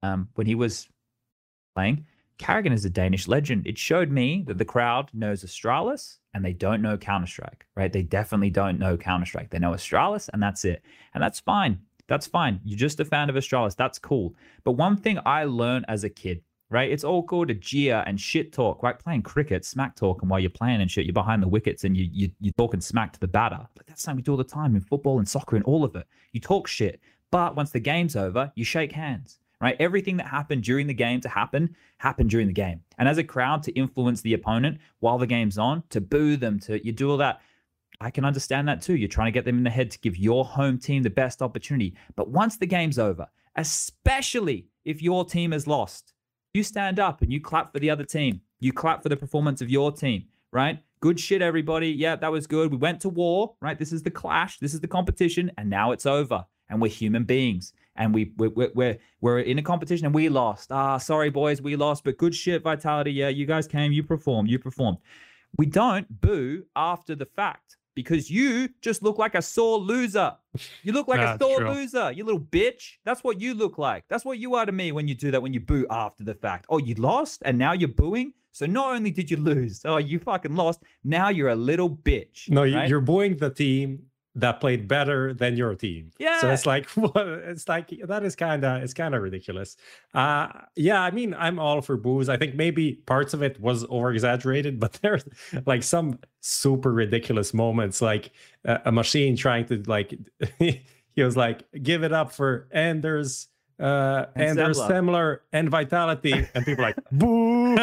[0.03, 0.89] um, when he was
[1.75, 2.05] playing,
[2.39, 3.67] karrigan is a Danish legend.
[3.67, 7.93] It showed me that the crowd knows Astralis and they don't know Counter Strike, right?
[7.93, 9.51] They definitely don't know Counter Strike.
[9.51, 10.83] They know Astralis and that's it.
[11.15, 11.81] And that's fine.
[12.09, 12.61] That's fine.
[12.65, 13.77] You're just a fan of Astralis.
[13.77, 14.35] That's cool.
[14.65, 16.91] But one thing I learned as a kid, right?
[16.91, 18.99] It's all cool to jeer and shit talk, right?
[18.99, 21.07] Playing cricket, smack talk, and while you're playing and shit.
[21.07, 23.67] You're behind the wickets and you you you talking smack to the batter.
[23.77, 25.97] Like that's something we do all the time in football and soccer and all of
[25.97, 26.07] it.
[26.33, 27.01] You talk shit,
[27.31, 29.39] but once the game's over, you shake hands.
[29.59, 29.77] Right?
[29.81, 32.83] Everything that happened during the game to happen happened during the game.
[32.99, 36.61] And as a crowd to influence the opponent while the game's on, to boo them,
[36.61, 37.41] to you do all that.
[38.01, 38.97] I can understand that too.
[38.97, 41.43] You're trying to get them in the head to give your home team the best
[41.43, 41.95] opportunity.
[42.15, 46.15] But once the game's over, especially if your team has lost,
[46.55, 48.41] you stand up and you clap for the other team.
[48.61, 50.83] You clap for the performance of your team, right?
[51.01, 51.91] Good shit, everybody.
[51.91, 52.71] Yeah, that was good.
[52.71, 53.79] We went to war, right?
[53.79, 54.59] This is the clash.
[54.59, 56.47] This is the competition, and now it's over.
[56.69, 60.73] And we're human beings, and we we're we're, we're in a competition, and we lost.
[60.73, 62.03] Ah, sorry, boys, we lost.
[62.03, 63.13] But good shit, Vitality.
[63.13, 63.93] Yeah, you guys came.
[63.93, 64.51] You performed.
[64.51, 64.99] You performed.
[65.59, 70.37] We don't boo after the fact because you just look like a sore loser.
[70.85, 72.93] You look like a sore loser, you little bitch.
[73.05, 74.05] That's what you look like.
[74.09, 76.35] That's what you are to me when you do that, when you boo after the
[76.35, 76.67] fact.
[76.69, 78.33] Oh, you lost and now you're booing?
[78.53, 82.49] So not only did you lose, oh, you fucking lost, now you're a little bitch.
[82.49, 82.89] No, right?
[82.89, 84.05] you're booing the team
[84.37, 86.11] that played better than your team.
[86.19, 86.41] Yeah.
[86.41, 89.77] So it's like it's like that is kind of it's kind of ridiculous.
[90.15, 92.29] Uh yeah, I mean, I'm all for booze.
[92.29, 95.25] I think maybe parts of it was over exaggerated, but there's
[95.65, 98.31] like some super ridiculous moments like
[98.67, 100.15] uh, a machine trying to like
[100.59, 103.49] he was like give it up for Anders
[103.81, 104.91] uh And Anders Semler.
[104.91, 107.77] Semler and Vitality and people like boo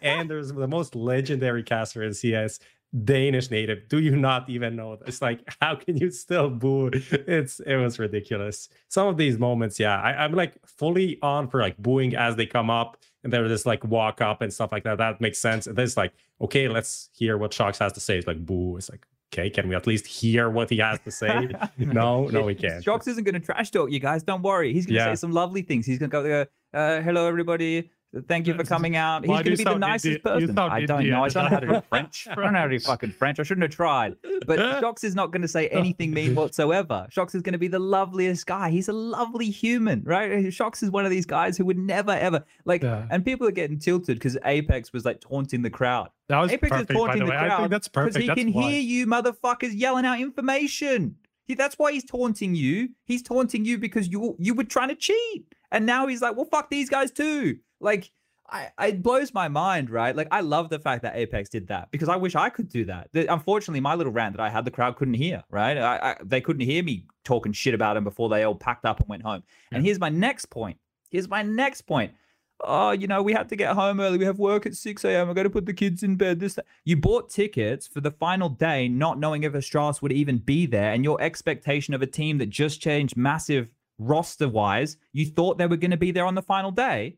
[0.00, 2.60] and there's the most legendary caster in CS,
[3.04, 3.88] Danish native.
[3.88, 4.98] Do you not even know?
[5.06, 6.90] It's like, how can you still boo?
[6.92, 8.68] It's it was ridiculous.
[8.88, 12.46] Some of these moments, yeah, I, I'm like fully on for like booing as they
[12.46, 14.98] come up, and they're just like walk up and stuff like that.
[14.98, 15.66] That makes sense.
[15.66, 18.18] And then it's like, okay, let's hear what Shox has to say.
[18.18, 18.76] It's like boo.
[18.76, 19.04] It's like,
[19.34, 21.48] okay, can we at least hear what he has to say?
[21.78, 22.84] no, no, we can't.
[22.84, 24.22] Shox isn't going to trash talk you guys.
[24.22, 24.72] Don't worry.
[24.72, 25.12] He's going to Yeah.
[25.12, 25.84] say some lovely things.
[25.86, 27.90] He's going to go, uh, hello, everybody.
[28.28, 29.22] Thank you for coming out.
[29.24, 30.58] He's going to be the nicest Indi- person.
[30.58, 31.22] I don't know.
[31.24, 32.26] I don't know how to do French.
[32.30, 33.40] I don't know how to do fucking French.
[33.40, 34.16] I shouldn't have tried.
[34.46, 37.06] But Shox is not going to say anything mean whatsoever.
[37.10, 38.70] Shox is going to be the loveliest guy.
[38.70, 40.30] He's a lovely human, right?
[40.46, 43.06] Shox is one of these guys who would never, ever, like, Yeah.
[43.10, 46.08] and people are getting tilted because Apex was like taunting the crowd.
[46.28, 47.36] That was Apex perfect, is taunting the the, way.
[47.36, 48.22] I crowd think that's because perfect.
[48.22, 48.70] he That's can why.
[48.70, 51.16] hear you motherfuckers yelling out information.
[51.46, 52.88] He, that's why he's taunting you.
[53.04, 56.46] He's taunting you because you you were trying to cheat, and now he's like, well,
[56.46, 57.58] fuck these guys too.
[57.80, 58.10] Like,
[58.48, 60.14] I, it blows my mind, right?
[60.14, 62.84] Like, I love the fact that Apex did that because I wish I could do
[62.84, 63.08] that.
[63.12, 65.76] The- unfortunately, my little rant that I had, the crowd couldn't hear, right?
[65.76, 69.00] I, I, they couldn't hear me talking shit about him before they all packed up
[69.00, 69.42] and went home.
[69.72, 70.78] And here's my next point.
[71.10, 72.12] Here's my next point.
[72.60, 74.16] Oh, you know, we had to get home early.
[74.16, 75.28] We have work at 6 a.m.
[75.28, 76.40] We're going to put the kids in bed.
[76.40, 76.64] This, that.
[76.84, 80.92] You bought tickets for the final day, not knowing if Astralis would even be there.
[80.92, 83.68] And your expectation of a team that just changed massive
[83.98, 87.16] roster wise, you thought they were going to be there on the final day.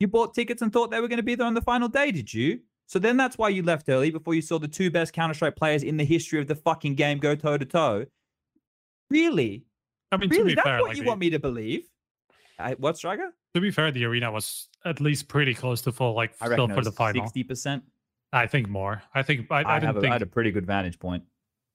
[0.00, 2.10] You bought tickets and thought they were going to be there on the final day,
[2.10, 2.60] did you?
[2.86, 5.56] So then that's why you left early before you saw the two best Counter Strike
[5.56, 8.06] players in the history of the fucking game go toe to toe.
[9.10, 9.64] Really?
[10.12, 10.50] I mean, to Really?
[10.50, 11.88] be That's fair, what like you the- want me to believe?
[12.58, 13.34] I, what, Striker?
[13.54, 16.68] to be fair, the arena was at least pretty close to full, like I still
[16.68, 17.22] for the final.
[17.22, 17.82] sixty percent.
[18.32, 19.02] I think more.
[19.14, 21.24] I think I, I, I, didn't a, think I had a pretty good vantage point.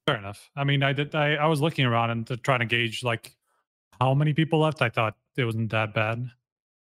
[0.07, 0.49] fair enough.
[0.55, 1.15] I mean, I did.
[1.15, 3.35] I, I was looking around and to trying to gauge like
[3.99, 4.81] how many people left.
[4.81, 6.29] I thought it wasn't that bad.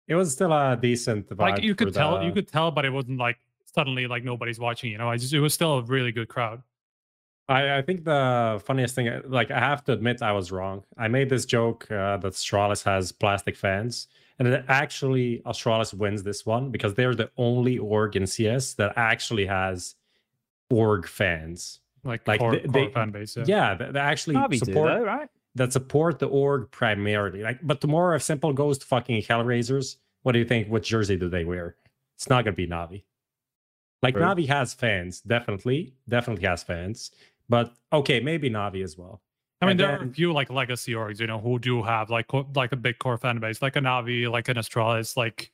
[0.07, 1.39] It was still a decent vibe.
[1.39, 4.93] Like you could tell, you could tell, but it wasn't like suddenly like nobody's watching.
[4.93, 6.63] You know, I just it was still a really good crowd.
[7.49, 10.83] I, I think the funniest thing, uh, like I have to admit, I was wrong.
[10.97, 14.09] I made this joke uh, that Astralis has plastic fans,
[14.39, 18.95] and it actually Astralis wins this one because they're the only org in CS that
[18.97, 19.95] actually has
[20.71, 21.81] org fans.
[22.03, 23.37] Like, Like, core, they- core they- fan base.
[23.37, 23.45] Yeah.
[23.47, 25.29] Yeah, that, that actually Navi do support though, right?
[25.57, 27.43] That support the org primarily.
[27.43, 30.69] Like, but tomorrow if s1mple goes to fucking Hellraisers, what do you think?
[30.69, 31.77] What jersey do they wear?
[32.17, 33.05] It's not gonna be Navi.
[34.03, 34.23] Like True.
[34.25, 37.11] Navi has fans, definitely, definitely has fans.
[37.49, 39.23] But okay, maybe Navi as well.
[39.63, 42.11] I mean, And there are a few like legacy orgs, you know, who do have
[42.11, 45.51] like co- like a big core fan base, like a Navi, like an Astralis, like.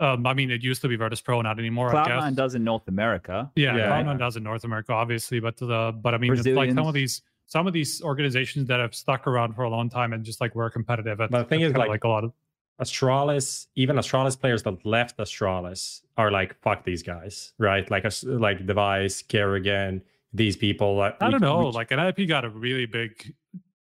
[0.00, 1.94] Um, I mean, it used to be Virtus Pro, not anymore.
[1.94, 2.24] I guess.
[2.24, 3.52] Cloud9 does in North America.
[3.54, 3.90] Yeah, Yeah.
[3.90, 6.94] Cloud9 does in North America, obviously, but the but I mean, it's like some of
[6.94, 10.40] these some of these organizations that have stuck around for a long time and just
[10.40, 11.20] like were competitive.
[11.20, 12.32] At, But the thing at is, kinda like- a lot of
[12.80, 17.88] Astralis, even Astralis players that left Astralis are like, fuck these guys, right?
[17.90, 20.02] Like, As- like dev1ce, karrigan,
[20.32, 20.96] these people.
[20.96, 23.32] like, I don't know, we- like an IP got a really big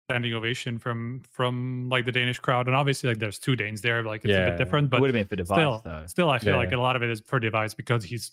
[0.07, 4.03] standing ovation from from like the Danish crowd, and obviously like there's two Danes there,
[4.03, 6.03] like it's a bit different, It but would have been for dev1ce still, though.
[6.05, 8.31] still, I feel like a lot of it is for dev1ce because he's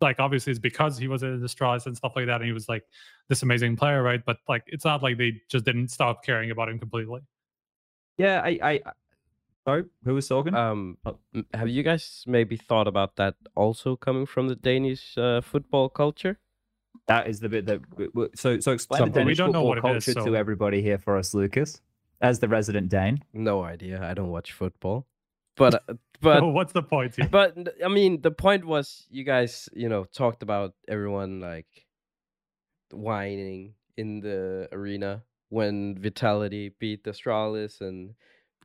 [0.00, 2.52] like obviously it's because he was in the Astralis and stuff like that, and he
[2.52, 2.84] was like
[3.28, 4.24] this amazing player, right?
[4.24, 7.20] But like it's not like they just didn't stop caring about him completely.
[8.16, 8.92] Yeah, I, I, I
[9.64, 10.54] sorry, who was talking?
[10.54, 11.18] Um, Oh.
[11.54, 16.38] have you guys maybe thought about that also coming from the Danish uh, football culture?
[17.06, 17.80] that is the bit that.
[17.90, 20.04] w- w- So, so explain Something- the We Danish don't know football what it is,
[20.04, 21.80] culture so- to everybody here for us, Lucas,
[22.20, 23.22] as the resident Dane.
[23.32, 24.02] No idea.
[24.04, 25.06] I don't watch football,
[25.58, 25.82] but
[26.20, 27.28] but so what's the point here?
[27.30, 27.54] but
[27.84, 31.66] I mean, the point was you guys, you know, talked about everyone like
[32.92, 38.14] whining in the arena when Vitality beat Astralis and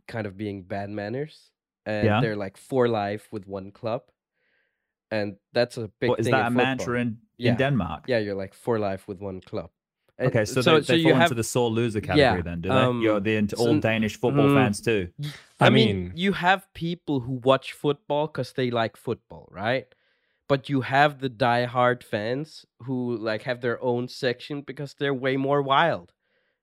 [0.08, 1.52] kind of being bad manners.
[1.86, 2.22] And Yeah.
[2.22, 4.02] they're like for life with one club.
[5.12, 6.66] And that's a big What, is thing that a football.
[6.66, 7.52] mantra in, Yeah.
[7.52, 8.06] in Denmark?
[8.08, 9.70] Yeah, you're like for life with one club.
[10.24, 12.70] And Okay, so, they, they you fall have into the sore loser category then, do
[12.70, 12.76] they?
[13.04, 15.10] You're um, the int- so- all Danish football mm, fans too.
[15.60, 19.88] I, I mean, mean- you have people who watch football because they like football, right?
[20.48, 25.38] But you have the diehard fans who like have their own section because they're way
[25.38, 26.14] more wild.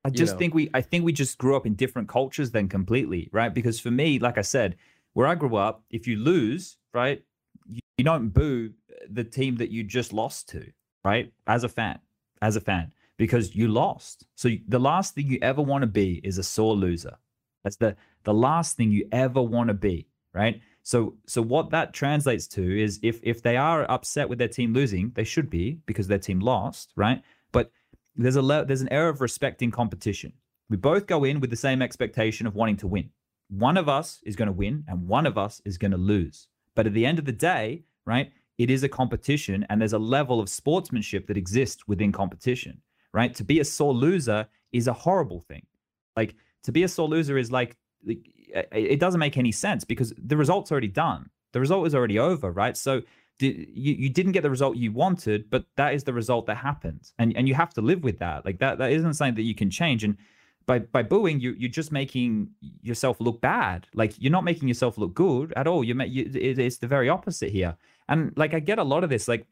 [0.05, 0.39] I you just know.
[0.39, 3.53] think we I think we just grew up in different cultures then completely, right?
[3.53, 4.77] Because for me, like I said,
[5.13, 7.23] where I grew up, if you lose, right,
[7.69, 8.73] you, you don't boo
[9.11, 10.73] the team that you just lost to,
[11.05, 11.33] right?
[11.47, 11.99] As a fan,
[12.41, 14.25] as a fan, because you lost.
[14.35, 17.19] So the last thing you ever want to be is a sore loser.
[17.63, 17.95] That's the
[18.25, 20.59] the last thing you ever want to be, right?
[20.83, 24.73] So so what that translates to is if if they are upset with their team
[24.73, 27.23] losing, they should be because their team lost, right?
[27.53, 27.71] But
[28.17, 30.33] there's a le- there's an air of respecting competition.
[30.71, 33.11] We both go in with the same expectation of wanting to win.
[33.51, 36.49] One of us is going to win and one of us is going to lose.
[36.75, 39.99] But at the end of the day, right, it is a competition and there's a
[39.99, 42.81] level of sportsmanship that exists within competition,
[43.13, 43.35] right?
[43.35, 45.67] To be a sore loser is a horrible thing.
[46.17, 46.35] Like
[46.65, 47.77] to be a sore loser is like
[48.07, 48.27] like,
[48.73, 51.31] it doesn't make any sense because the result's already done.
[51.53, 52.77] The result is already over, right?
[52.77, 53.03] So
[53.39, 57.11] you, you didn't get the result you wanted, but that is the result that happened,
[57.19, 58.45] and and you have to live with that.
[58.45, 60.05] Like that that isn't something that you can change.
[60.05, 60.17] And
[60.67, 62.51] by by booing, you you're just making
[62.83, 63.87] yourself look bad.
[63.95, 65.83] Like you're not making yourself look good at all.
[65.83, 67.77] You you, it, it's the very opposite here.
[68.09, 69.29] And like I get a lot of this.
[69.29, 69.47] Like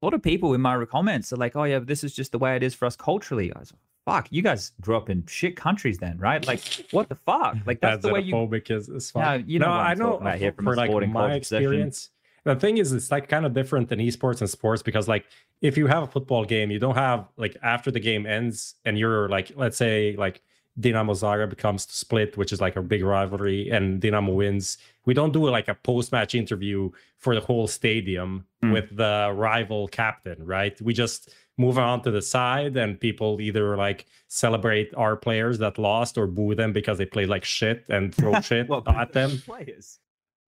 [0.00, 2.38] a lot of people in my comments are like, "Oh yeah, this is just the
[2.38, 5.26] way it is for us culturally." I was like, "Fuck, you guys grew up in
[5.26, 6.46] shit countries, then, right?
[6.46, 6.60] Like,
[6.92, 7.56] what the fuck?
[7.66, 9.40] Like that's, the way you." is, is fine.
[9.40, 11.56] No, you know no, I know here for, from for like my session.
[11.56, 12.10] experience.
[12.44, 15.26] The thing is, it's like kind of different than esports and sports because like
[15.60, 18.98] if you have a football game, you don't have like after the game ends and
[18.98, 20.40] you're like, let's say like
[20.80, 24.78] Dinamo Zagreb becomes to split, which is like a big rivalry, and Dinamo wins.
[25.06, 28.72] We don't do like a post-match interview for the whole stadium Mm.
[28.72, 30.80] with the rival captain, right?
[30.82, 35.78] We just move on to the side, and people either like celebrate our players that
[35.78, 39.30] lost or boo them because they played like shit and throw shit Well, at them.
[39.46, 39.98] Players.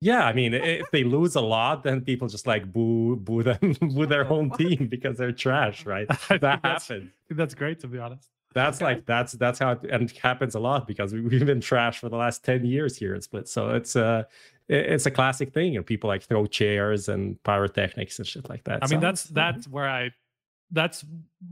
[0.01, 3.59] Yeah, I mean, if they lose a lot, then people just like boo boo them,
[3.81, 6.07] boo their own team because they're trash, right?
[6.29, 7.11] That happens.
[7.29, 8.29] That's great to be honest.
[8.53, 11.61] That's like that's that's how it and it happens a lot because we, we've been
[11.61, 13.47] trash for the last ten years here at Split.
[13.47, 14.23] So it's uh
[14.69, 18.63] i- it's a classic thing, and people like throw chairs and pyrotechnics and shit like
[18.65, 18.79] that.
[18.83, 20.11] I mean, So that's it's- that's where I,
[20.71, 21.05] that's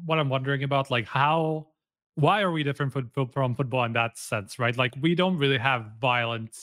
[0.06, 0.90] what I'm wondering about.
[0.92, 1.68] Like, how,
[2.16, 4.76] why are we different from football in that sense, right?
[4.78, 6.56] Like, we don't really have violent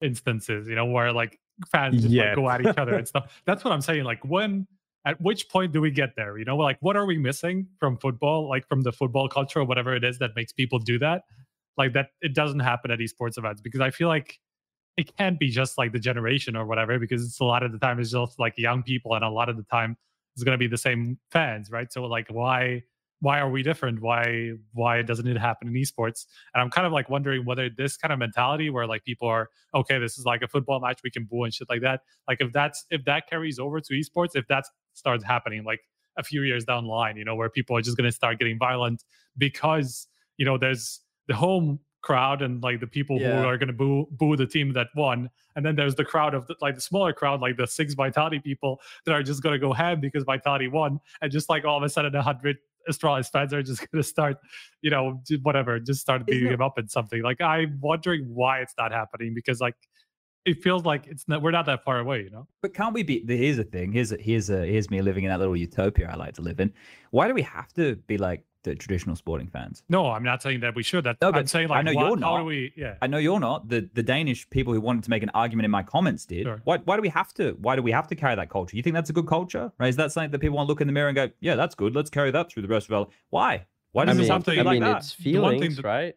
[0.00, 1.38] instances, you know, where like
[1.70, 3.40] fans just like, go at each other and stuff.
[3.46, 4.04] That's what I'm saying.
[4.04, 4.66] Like, when,
[5.06, 6.36] at which point do we get there?
[6.36, 9.64] You know, like, what are we missing from football, like from the football culture or
[9.64, 11.22] whatever it is that makes people do that?
[11.78, 14.40] Like that, it doesn't happen at esports events because I feel like
[14.96, 17.78] it can't be just like the generation or whatever because it's a lot of the
[17.78, 19.96] time it's just like young people and a lot of the time
[20.34, 22.82] it's going to be the same fans right so like why
[23.20, 26.92] why are we different why why doesn't it happen in esports and i'm kind of
[26.92, 30.42] like wondering whether this kind of mentality where like people are okay this is like
[30.42, 33.28] a football match we can boo and shit like that like if that's if that
[33.28, 34.64] carries over to esports if that
[34.96, 35.80] starts happening like
[36.18, 38.38] a few years down the line you know where people are just going to start
[38.38, 39.04] getting violent
[39.38, 40.08] because
[40.38, 43.40] you know there's the home crowd and like the people Yeah.
[43.40, 46.34] who are going to boo boo the team that won and then there's the crowd
[46.34, 49.52] of the, like the smaller crowd like the six vitality people that are just going
[49.52, 52.56] to go ham because vitality won and just like all of a sudden a hundred
[52.88, 54.36] astralis fans are just going to start
[54.82, 58.74] you know whatever just start beating him up in something like i'm wondering why it's
[58.78, 59.74] not happening because like
[60.46, 63.02] it feels like it's not we're not that far away you know But can't we
[63.02, 63.22] be?
[63.26, 63.92] Here's a thing.
[63.92, 66.60] Here's a, here's a, here's me living in that little utopia I like to live
[66.60, 66.72] in.
[67.10, 69.84] Why do we have to be like the traditional sporting fans?
[69.88, 72.18] no i'm not saying that we should that No, i'm saying I like know what-
[72.18, 72.46] you're how do not.
[72.46, 73.68] we yeah I know you're not.
[73.68, 76.44] The the Danish people who wanted to make an argument in my comments did.
[76.46, 76.60] Sure.
[76.64, 77.56] Why why do we have to?
[77.66, 78.76] Why do we have to carry that culture?
[78.76, 79.70] You think that's a good culture?
[79.78, 79.88] Right?
[79.88, 81.74] Is that something that people want to look in the mirror and go, yeah, that's
[81.76, 81.94] good.
[81.94, 83.66] Let's carry that through the rest of our Why?
[83.96, 84.96] Why I does This is it have to something be I like mean, that?
[84.98, 86.14] it's The one thing feelings, that- right?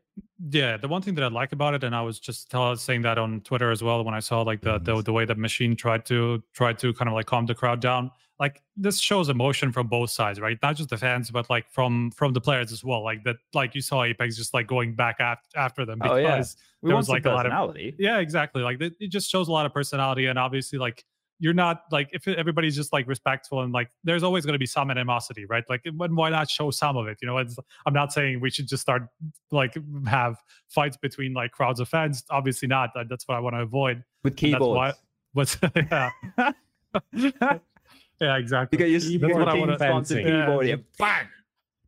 [0.51, 3.01] yeah the one thing that i like about it and i was just tell, saying
[3.03, 5.01] that on twitter as well when i saw like the, the mm-hmm.
[5.07, 8.11] the way that machine tried to tried to kind of like calm the crowd down
[8.37, 12.11] like this shows emotion from both sides right not just the fans but like from
[12.11, 15.17] from the players as well like that like you saw apex just like going back
[15.21, 16.87] after after them Oh, because yeah.
[16.89, 17.95] There was like a lot of personality.
[17.97, 21.05] yeah exactly like it, it just shows a lot of personality and obviously like
[21.39, 24.65] you're not like if everybody's just like respectful and like there's always going to be
[24.65, 27.55] some animosity right like when why not show some of it you know it's,
[27.85, 29.03] i'm not saying we should just start
[29.51, 29.75] like
[30.05, 30.35] have
[30.67, 34.03] fights between like crowds of fans obviously not that, that's what i want to avoid
[34.23, 34.99] with And that's why- keyboards.
[35.33, 36.09] what's yeah
[38.19, 40.25] yeah exactly You got your that's what i want to fencing.
[40.25, 40.79] keyboard here.
[40.97, 41.27] Bang.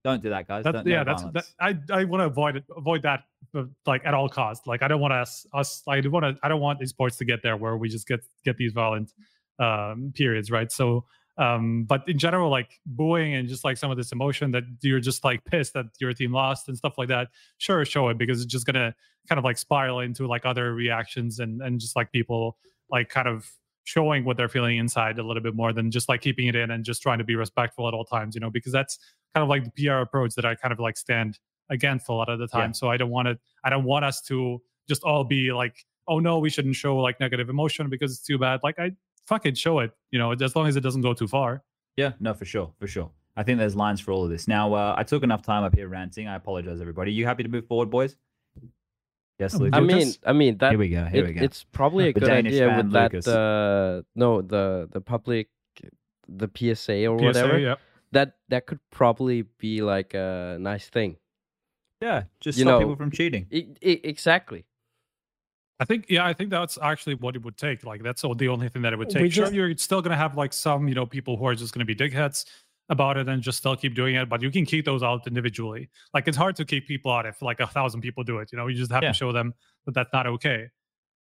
[0.03, 0.63] Don't do that, guys.
[0.63, 1.45] That's, Don't, no yeah, that's that.
[1.59, 3.21] I I want to avoid it, avoid that
[3.55, 4.65] uh, like at all costs.
[4.65, 7.17] Like I don't want us us I don't want to I don't want these sports
[7.17, 9.13] to get there where we just get get these violent
[9.61, 10.71] um periods, right?
[10.71, 11.05] So
[11.37, 14.99] um but in general like booing and just like some of this emotion that you're
[14.99, 18.41] just like pissed that your team lost and stuff like that sure show it because
[18.41, 18.93] it's just gonna
[19.29, 22.57] kind of like spiral into like other reactions and and just like people
[22.89, 23.49] like kind of
[23.85, 26.69] showing what they're feeling inside a little bit more than just like keeping it in
[26.69, 28.99] and just trying to be respectful at all times you know because that's
[29.33, 31.39] kind of like the pr approach that i kind of like stand
[31.69, 32.59] against a lot of the Yeah.
[32.59, 35.77] time so i don't want to i don't want us to just all be like
[36.09, 38.91] oh no we shouldn't show like negative emotion because it's too bad like i
[39.31, 41.49] fucking show it you know as long as it doesn't go too far
[42.01, 43.09] Yeah, no, for sure, for sure.
[43.39, 44.43] I think there's lines for all of this.
[44.57, 46.25] Now, uh, I took enough time up here ranting.
[46.33, 47.09] I apologize, everybody.
[47.17, 48.11] You happy to move forward, boys?
[49.39, 49.77] Yes, Lucas.
[49.77, 51.03] I mean, I mean that here we go.
[51.05, 51.43] Here it- we go.
[51.47, 55.47] it's probably a The good Danish idea fan, with that uh no the the public
[56.41, 57.75] the PSA or PSA, whatever yeah
[58.11, 61.11] that that could probably be like a nice thing.
[62.07, 63.43] yeah, just you stop know, people from cheating.
[63.51, 63.59] I,
[63.89, 64.61] I, exactly.
[65.81, 67.83] I think yeah, I think that's actually what it would take.
[67.83, 69.33] Like that's all the only thing that it would We take.
[69.33, 71.85] Sure, just- you're still gonna have like some, you know, people who are just gonna
[71.85, 72.45] be dickheads
[72.89, 75.89] about it and just still keep doing it, but you can keep those out individually.
[76.13, 78.51] Like it's hard to keep people out if like a thousand people do it.
[78.51, 79.09] You know, you just have Yeah.
[79.09, 79.53] to show them
[79.85, 80.69] that that's not okay.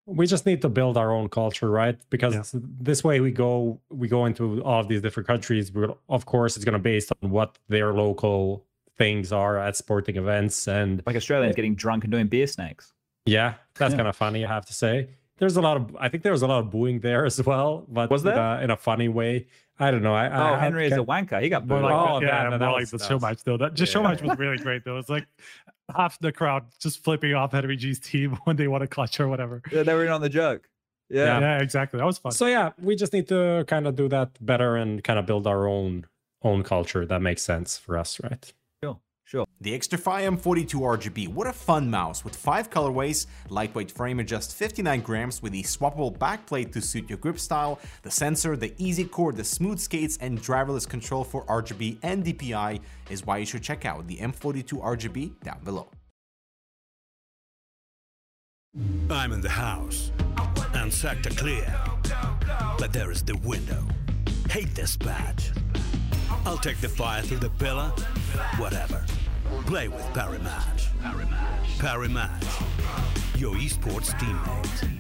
[0.07, 2.61] we just need to build our own culture right because Yeah.
[2.81, 6.57] this way we go we go into all of these different countries but of course
[6.57, 8.65] it's going to be based on what their local
[8.97, 12.95] things are at sporting events and Like Australians getting drunk and doing beer snakes.
[13.29, 13.97] Yeah that's Yeah.
[13.99, 16.43] kind of funny i have to say there's a lot of i think there was
[16.43, 18.39] a lot of booing there as well but Was there?
[18.39, 19.47] uh, in a funny way
[19.79, 21.43] i don't know i, Oh, I Henry is a can't- wanker.
[21.43, 21.83] He got booed.
[21.83, 23.57] like Oh, the, yeah, that- more that like was- the that show match though.
[23.57, 24.09] That just show yeah.
[24.09, 24.99] match was really great though.
[24.99, 25.27] It's like
[25.95, 29.29] half the crowd just flipping off Henry G's team when they want to clutch or
[29.29, 29.63] whatever.
[29.73, 30.69] Yeah, they were in on the joke.
[31.09, 31.59] Yeah, Yeah.
[31.63, 31.99] exactly.
[31.99, 32.33] That was fun.
[32.33, 35.47] so yeah we just need to kind of do that better and kind of build
[35.47, 36.07] our own
[36.43, 38.53] own culture that makes sense for us right
[39.29, 39.47] Sure, sure.
[39.61, 44.57] The Xtrfy M42 RGB, what a fun mouse with 5 colorways, lightweight frame at just
[44.57, 49.05] 59 grams with a swappable backplate to suit your grip style, the sensor, the easy
[49.05, 52.81] core, the smooth skates and driverless control for RGB and DPI
[53.11, 55.89] is why you should check out the M42 RGB down below.
[59.11, 60.11] I'm in the house
[60.73, 61.75] and sector clear.
[62.79, 63.85] But there is the window.
[64.49, 65.51] Hate this badge.
[66.47, 67.93] I'll take the fire through the pillar.
[68.57, 69.05] Whatever.
[69.67, 70.89] Play with Parry Match.
[71.79, 74.99] Parimatch Your esports teammate.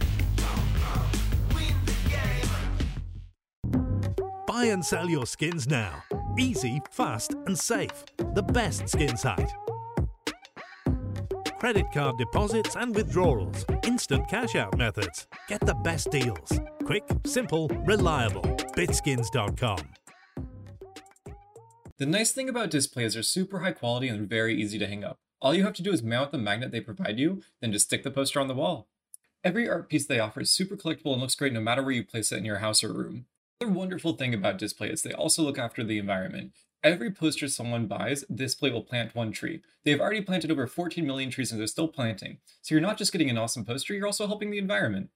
[4.46, 6.02] Buy and sell your skins now.
[6.38, 8.04] Easy, fast, and safe.
[8.34, 9.52] The best skin site.
[11.58, 13.64] Credit card deposits and withdrawals.
[13.84, 15.26] Instant cash out methods.
[15.48, 16.60] Get the best deals.
[16.84, 18.42] Quick, simple, reliable.
[18.76, 19.97] Bitskins.com.
[21.98, 25.18] The nice thing about Displates are super high quality and very easy to hang up.
[25.42, 28.04] All you have to do is mount the magnet they provide you, then just stick
[28.04, 28.86] the poster on the wall.
[29.42, 32.04] Every art piece they offer is super collectible and looks great no matter where you
[32.04, 33.26] place it in your house or room.
[33.60, 36.52] Another wonderful thing about Displate is they also look after the environment.
[36.84, 39.62] Every poster someone buys, Displate will plant one tree.
[39.84, 42.38] They have already planted over 14 million trees and they're still planting.
[42.62, 45.10] So you're not just getting an awesome poster, you're also helping the environment.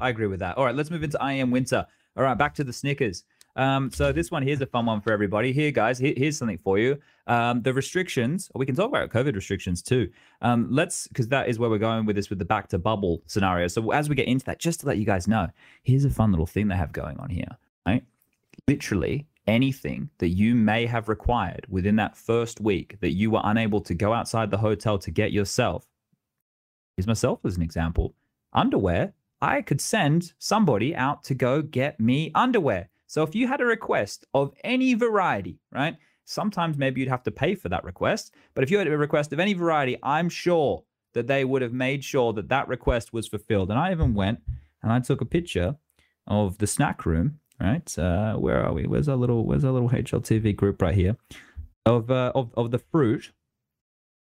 [0.00, 0.56] I agree with that.
[0.56, 1.86] All right, let's move into IEM Winter.
[2.16, 3.24] All right, back to the Snickers.
[3.56, 5.52] Um, so this one here's a fun one for everybody.
[5.52, 6.98] Here, guys, here- here's something for you.
[7.26, 8.50] Um, the restrictions.
[8.54, 10.10] We can talk about COVID restrictions too.
[10.42, 13.22] Um, let's because that is where we're going with this with the back to bubble
[13.26, 13.68] scenario.
[13.68, 15.48] So as we get into that, just to let you guys know,
[15.82, 17.56] here's a fun little thing they have going on here.
[17.86, 18.04] Right,
[18.66, 23.80] literally anything that you may have required within that first week that you were unable
[23.82, 25.86] to go outside the hotel to get yourself.
[26.96, 28.14] Here's myself as an example.
[28.52, 29.12] Underwear
[29.44, 32.88] I could send somebody out to go get me underwear.
[33.14, 35.96] So if you had a request of any variety, right?
[36.24, 39.32] Sometimes maybe you'd have to pay for that request, but if you had a request
[39.32, 40.82] of any variety, I'm sure
[41.12, 43.70] that they would have made sure that that request was fulfilled.
[43.70, 44.40] And I even went
[44.82, 45.76] and I took a picture
[46.26, 47.96] of the snack room, right?
[47.96, 48.88] Uh, where are we?
[48.88, 51.16] Where's our little Where's our little HLTV group right here?
[51.86, 53.30] Of uh, of of the fruit,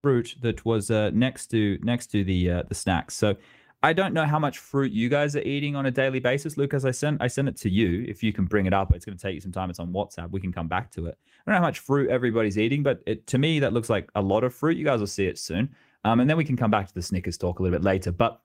[0.02, 3.14] fruit that was uh, next to next to the uh, the snacks.
[3.14, 3.36] So
[3.84, 6.84] I don't know how much fruit you guys are eating on a daily basis, Lucas.
[6.84, 8.04] I sent I sent it to you.
[8.06, 9.70] If you can bring it up, it's going to take you some time.
[9.70, 10.30] It's on WhatsApp.
[10.30, 11.18] We can come back to it.
[11.24, 14.08] I don't know how much fruit everybody's eating, but it, to me that looks like
[14.14, 14.76] a lot of fruit.
[14.76, 17.02] You guys will see it soon, um, and then we can come back to the
[17.02, 18.12] Snickers talk a little bit later.
[18.12, 18.40] But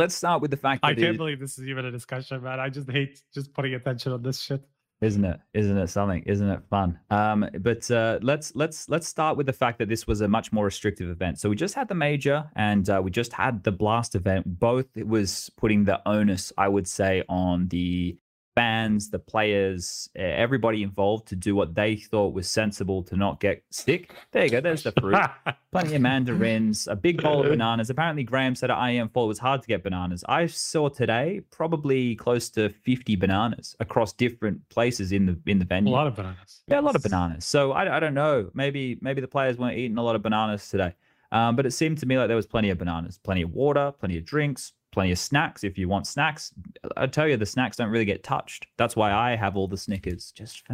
[0.00, 2.42] let's start with the fact that I can't it- believe this is even a discussion,
[2.42, 2.58] man.
[2.58, 4.62] I just hate just putting attention on this shit.
[5.00, 5.40] Isn't it?
[5.54, 6.22] Isn't it something?
[6.24, 6.98] Isn't it fun?
[7.10, 10.52] Um but uh let's let's let's start with the fact that this was a much
[10.52, 11.38] more restrictive event.
[11.38, 14.58] So we just had the major and uh, we just had the blast event.
[14.58, 18.16] Both it was putting the onus i would say on the
[18.56, 23.62] fans, the players, everybody involved to do what they thought was sensible to not get
[23.70, 24.14] sick.
[24.32, 24.60] There you go.
[24.62, 25.20] There's the fruit.
[25.72, 27.90] Plenty of mandarins, a big bowl of bananas.
[27.90, 30.24] Apparently, Graham said at IEM Fall it was hard to get bananas.
[30.26, 35.66] I saw today probably close to 50 bananas across different places in the in the
[35.66, 35.92] venue.
[35.92, 36.62] A lot of bananas.
[36.66, 37.44] Yeah, a lot of bananas.
[37.44, 38.50] So I, I don't know.
[38.54, 40.94] Maybe maybe the players weren't eating a lot of bananas today.
[41.30, 43.92] Um, but it seemed to me like there was plenty of bananas, plenty of water,
[43.98, 45.62] plenty of drinks, plenty of snacks.
[45.62, 46.54] If you want snacks,
[46.96, 48.66] I tell you the snacks don't really get touched.
[48.78, 50.32] That's why I have all the Snickers.
[50.32, 50.66] Just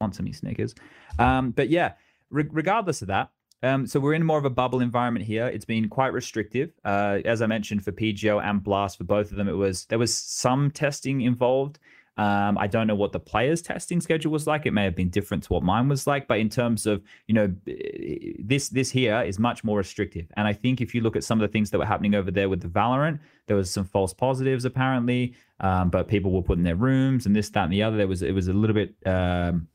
[0.00, 0.74] want some Snickers.
[1.20, 1.92] Um, but yeah,
[2.30, 3.30] re- regardless of that.
[3.62, 5.46] Um, so we're in more of a bubble environment here.
[5.46, 8.98] It's been quite restrictive, uh, as I mentioned for PGL and Blast.
[8.98, 11.78] For both of them, it was there was some testing involved.
[12.18, 14.66] Um, I don't know what the players' testing schedule was like.
[14.66, 17.34] It may have been different to what mine was like, but in terms of you
[17.34, 17.54] know
[18.38, 20.26] this this here is much more restrictive.
[20.36, 22.30] And I think if you look at some of the things that were happening over
[22.30, 26.58] there with the Valorant, there was some false positives apparently, um, but people were put
[26.58, 27.96] in their rooms and this, that, and the other.
[27.96, 29.68] There was it was a little bit um,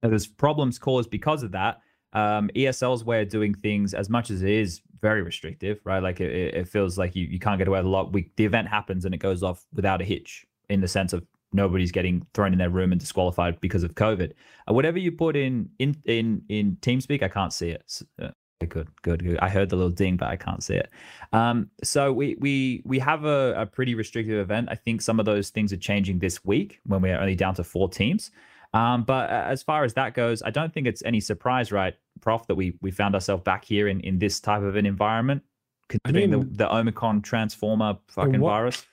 [0.00, 1.80] there's problems caused because of that.
[2.14, 6.02] Um, ESL's way of doing things, as much as it is very restrictive, right?
[6.02, 8.10] Like it, it it feels like you, you can't get away with a lot.
[8.10, 11.26] We, the event happens and it goes off without a hitch in the sense of
[11.52, 14.32] nobody's getting thrown in their room and disqualified because of COVID.
[14.68, 17.82] Uh, whatever you put in in in in TeamSpeak, I can't see it.
[17.86, 18.30] S- uh,
[18.68, 19.38] good, good, good.
[19.40, 20.90] I heard the little ding, but I can't see it.
[21.32, 24.68] Um, so we we we have a, a pretty restrictive event.
[24.70, 27.64] I think some of those things are changing this week when we're only down to
[27.64, 28.30] four teams.
[28.74, 31.94] Um, but uh, as far as that goes, I don't think it's any surprise, right,
[32.20, 35.42] Prof, that we we found ourselves back here in in this type of an environment,
[35.88, 38.86] considering mean- the the Omicron transformer fucking What- virus.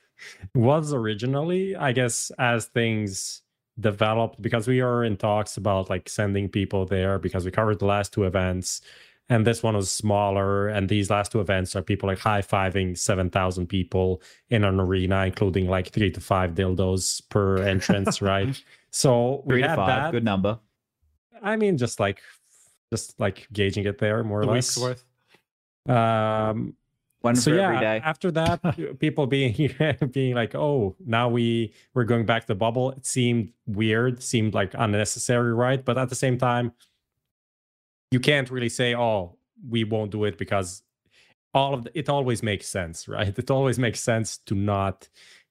[0.54, 3.42] Was originally, I guess, as things
[3.78, 7.86] developed, because we are in talks about like sending people there because we covered the
[7.86, 8.80] last two events.
[9.28, 10.68] And this one was smaller.
[10.68, 15.24] And these last two events are people like high fiving 7,000 people in an arena,
[15.26, 18.62] including like three to five dildos per entrance, right?
[18.92, 20.12] So we Three to five, that.
[20.12, 20.60] good number.
[21.42, 22.20] I mean, just like,
[22.92, 24.76] just like gauging it there more or less.
[24.76, 25.04] week's worth.
[25.94, 26.74] Um,
[27.26, 29.74] One so yeah, after that, people being
[30.12, 34.54] being like, "Oh, now we we're going back to the bubble." It seemed weird, seemed
[34.54, 35.84] like unnecessary, right?
[35.84, 36.72] But at the same time,
[38.12, 39.36] you can't really say, "Oh,
[39.68, 40.84] we won't do it," because
[41.52, 43.36] all of the, it always makes sense, right?
[43.42, 45.08] It always makes sense to not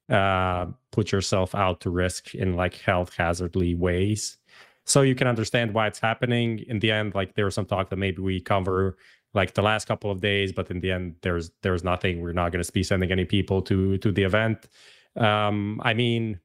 [0.10, 4.38] uh, put yourself out to risk in like health hazardly ways.
[4.86, 6.60] So you can understand why it's happening.
[6.70, 8.98] In the end, like there was some talk that maybe we cover
[9.36, 12.22] like the last couple of days but in the end there's there's nothing.
[12.22, 14.68] We're not going to be sending any people to to the event.
[15.16, 16.40] Um i mean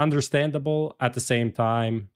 [0.00, 2.10] understandable at the same time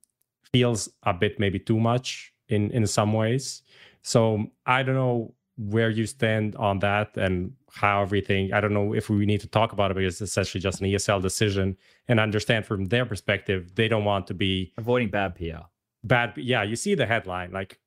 [0.53, 3.62] feels a bit maybe too much in in some ways.
[4.03, 8.95] So i don't know where you stand on that and how everything i don't know
[8.95, 11.77] if we need to talk about it because it's essentially just an esl decision.
[12.09, 15.65] And understand from their perspective they don't want to be Avoiding bad PR.
[16.05, 17.78] bad yeah you see the headline like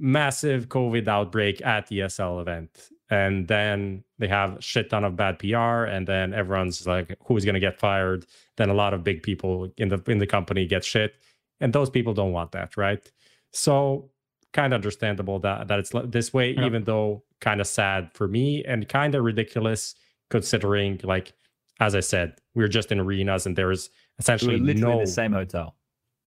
[0.00, 5.14] massive covid outbreak at the esl event and then they have a shit ton of
[5.16, 8.24] bad pr and then everyone's like who's going to get fired
[8.56, 11.14] then a lot of big people in the in the company get shit
[11.60, 13.12] and those people don't want that right
[13.52, 14.10] so
[14.52, 16.66] kind of understandable that that it's this way Yeah.
[16.66, 19.94] even though kind of sad for me and kind of ridiculous
[20.30, 21.32] considering like
[21.80, 25.04] as i said we're just in arenas and there is We essentially literally no in
[25.04, 25.76] the same hotel.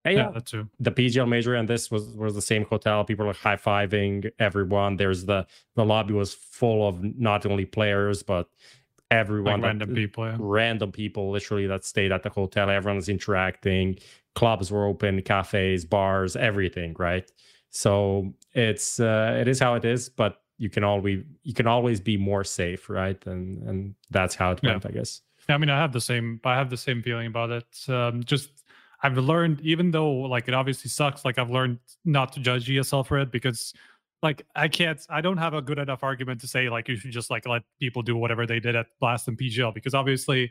[0.05, 0.69] Yeah, Yeah, that too.
[0.79, 3.03] the PGL major and this was was the same hotel.
[3.05, 4.97] People were high fiving everyone.
[4.97, 8.47] There's the the lobby was full of not only players but
[9.11, 10.25] everyone, Like that- random people.
[10.25, 10.37] Yeah.
[10.39, 12.69] random people, literally that stayed at the hotel.
[12.69, 13.97] Everyone's interacting.
[14.35, 16.95] Clubs were open, cafes, bars, everything.
[16.97, 17.31] Right.
[17.69, 21.99] So it's uh, it is how it is, but you can always you can always
[21.99, 23.23] be more safe, right?
[23.25, 24.71] And and that's how it Yeah.
[24.71, 25.21] went, I guess.
[25.49, 26.39] Yeah, I mean, I have the same.
[26.45, 27.89] I have the same feeling about it.
[27.89, 28.49] Um, just
[29.03, 31.25] I've learned, even though like it obviously sucks.
[31.25, 33.73] Like I've learned not to judge ESL for it because,
[34.21, 34.99] like, I can't.
[35.09, 37.63] I don't have a good enough argument to say like you should just like let
[37.81, 40.49] people do whatever they did at Blast and PGL because obviously,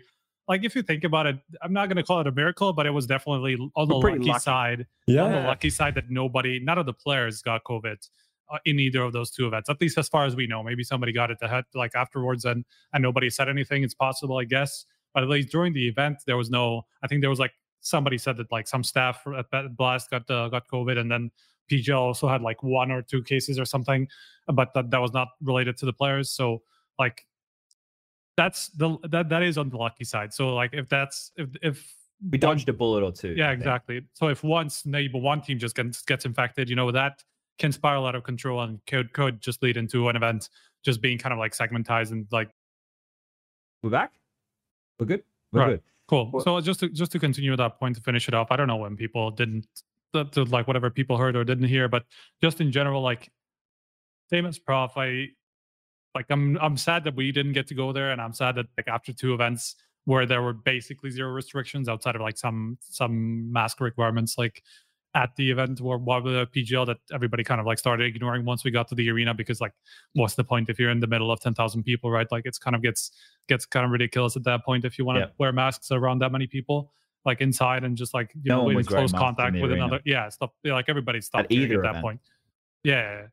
[0.49, 2.91] like if you think about it, I'm not gonna call it a miracle, but it
[2.91, 4.39] was definitely on the lucky, lucky.
[4.39, 4.87] side.
[5.07, 7.97] Yeah, on the lucky side that nobody, none of the players got COVID.
[8.53, 10.85] Uh, in either of those two events, at least as far as we know, maybe
[10.85, 13.83] somebody got it ahead like afterwards, and and nobody said anything.
[13.83, 14.85] It's possible, I guess
[15.15, 17.53] but at least during the event there was no i think there was like
[17.83, 19.23] somebody said that like some staff
[19.53, 21.31] at blast got uh, got covid and then
[21.71, 24.09] pgl also had like one or two cases or something
[24.47, 26.63] but that, that was not related to the players so
[26.99, 27.27] like
[28.37, 31.95] that's the that that is on the lucky side so like if that's if if
[32.23, 33.35] We one- dodged a bullet or two.
[33.37, 37.23] yeah exactly so if once maybe one team just gets, gets infected you know that
[37.59, 40.49] can spiral out of control and could could just lead into an event
[40.85, 42.51] just being kind of like segmentized and like
[43.83, 44.13] We're back.
[44.99, 45.23] We're good.
[45.53, 45.69] We're Right.
[45.71, 45.83] good.
[46.13, 46.31] Cool.
[46.31, 48.67] Well- so just to just to continue that point to finish it up, I don't
[48.67, 49.67] know when people didn't
[50.13, 52.05] to, to, like whatever people heard or didn't hear, but
[52.43, 53.31] just in general, like
[54.29, 55.29] same as Prof, I
[56.15, 58.67] like I'm I'm sad that we didn't get to go there, and I'm sad that
[58.77, 59.75] like after two events
[60.05, 64.63] where there were basically zero restrictions outside of like some some mask requirements, like
[65.15, 68.65] at the event or what the PGL that everybody kind of like started ignoring once
[68.65, 69.73] we got to the arena because like
[70.15, 72.75] what's the point if you're in the middle of 10,000 people right like it's kind
[72.75, 73.11] of gets
[73.47, 75.31] gets kind of ridiculous at that point if you want to Yeah.
[75.39, 76.93] wear masks around that many people
[77.27, 79.85] like inside and just like you No know in close contact with arena.
[79.85, 82.03] another yeah stuff yeah, like everybody stopped At either at that event.
[82.03, 82.21] point
[82.85, 83.27] yeah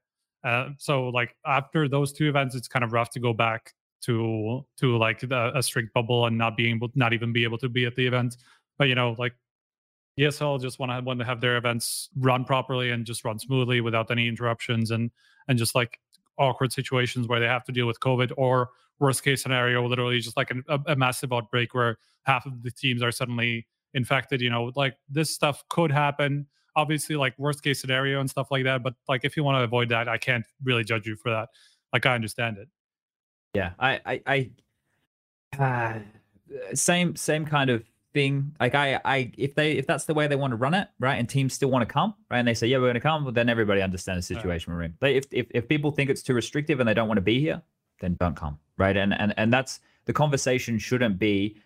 [0.44, 4.66] uh, so like after those two events it's kind of rough to go back to
[4.78, 7.70] to like the, a strict bubble and not being able not even be able to
[7.70, 8.36] be at the event
[8.78, 9.34] but you know like
[10.20, 13.82] ESL just want to want to have their events run properly and just run smoothly
[13.82, 15.12] without any interruptions and
[15.48, 16.00] and just like
[16.38, 18.70] awkward situations where they have to deal with COVID or
[19.00, 23.02] worst case scenario, literally just like a, a massive outbreak where half of the teams
[23.02, 24.42] are suddenly infected.
[24.42, 26.48] You know, like this stuff could happen.
[26.76, 28.84] Obviously, like worst case scenario and stuff like that.
[28.84, 31.50] But like if you want to avoid that, I can't really judge you for that.
[31.94, 32.68] Like I understand it.
[33.54, 34.50] Yeah, I, I,
[35.58, 36.00] I, uh,
[36.76, 37.84] same, same kind of
[38.20, 38.56] thing.
[38.60, 41.16] Like I, I, if they, if that's the way they want to run it, right,
[41.16, 43.24] and teams still want to come, right, and they say, yeah, we're going to come,
[43.24, 44.94] well, then everybody understands the situation we're in.
[45.00, 47.40] They, if, if, if people think it's too restrictive and they don't want to be
[47.40, 47.62] here,
[48.02, 48.96] then don't come, right?
[48.96, 51.58] And and and that's the conversation shouldn't be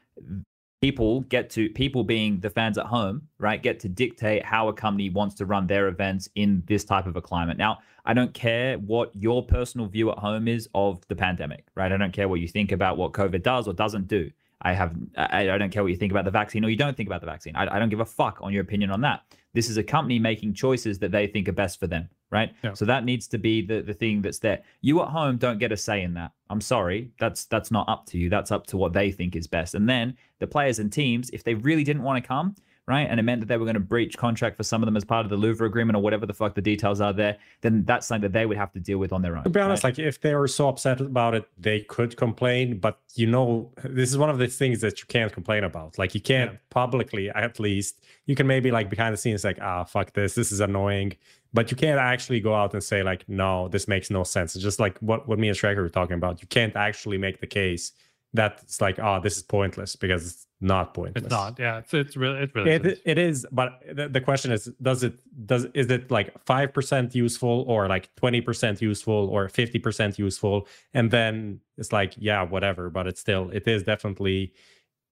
[0.82, 4.74] people get to people being the fans at home, right, get to dictate how a
[4.74, 7.58] company wants to run their events in this type of a climate.
[7.58, 11.92] Now, I don't care what your personal view at home is of the pandemic, right?
[11.92, 14.30] I don't care what you think about what COVID does or doesn't do.
[14.64, 16.96] I have I, I don't care what you think about the vaccine or you don't
[16.96, 17.56] think about the vaccine.
[17.56, 19.24] I, I don't give a fuck on your opinion on that.
[19.54, 22.52] This is a company making choices that they think are best for them, right?
[22.64, 22.74] Yeah.
[22.74, 24.64] So that needs to be the the thing that's there.
[24.82, 26.32] You at home don't get a say in that.
[26.50, 28.30] I'm sorry, that's that's not up to you.
[28.30, 29.76] That's up to what they think is best.
[29.76, 32.56] And then the players and teams, if they really didn't want to come,
[32.88, 34.98] right, and it meant that they were going to breach contract for some of them
[34.98, 37.84] as part of the Louvre agreement or whatever the fuck the details are there, then
[37.86, 39.44] that's something that they would have to deal with on their own.
[39.44, 39.98] To be honest, right?
[39.98, 42.80] like if they were so upset about it, they could complain.
[42.80, 45.98] But you know, this is one of the things that you can't complain about.
[45.98, 46.58] Like you can't Yeah.
[46.70, 48.02] publicly, at least.
[48.26, 51.14] You can maybe like behind the scenes, like, ah, fuck this, this is annoying.
[51.54, 54.56] But you can't actually go out and say like, no, this makes no sense.
[54.56, 56.42] It's just like what what me and Striker were talking about.
[56.42, 57.92] You can't actually make the case
[58.34, 61.26] that it's like, oh, this is pointless because it's not pointless.
[61.26, 61.60] It's not.
[61.60, 61.80] Yeah.
[61.80, 63.00] It's it's really it really It, is.
[63.06, 65.16] it is, but the, the question is, does it
[65.46, 70.18] does is it like five percent useful or like twenty percent useful or fifty percent
[70.18, 70.68] useful?
[70.94, 72.90] And then it's like, yeah, whatever.
[72.90, 74.54] But it's still, it is definitely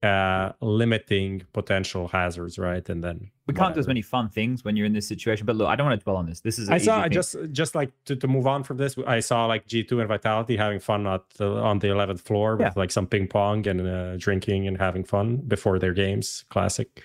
[0.04, 2.88] uh limiting potential hazards, right?
[2.90, 5.46] And then we can't do as many fun things when you're in this situation.
[5.46, 6.40] But look, I don't want to dwell on this.
[6.40, 7.12] This is I saw thing.
[7.12, 8.96] just just like to, to move on from this.
[9.06, 12.56] I saw like G two and Vitality having fun at the, on the eleventh floor
[12.56, 12.74] with Yeah.
[12.76, 16.46] like some ping pong and uh, drinking and having fun before their games.
[16.50, 17.04] Classic.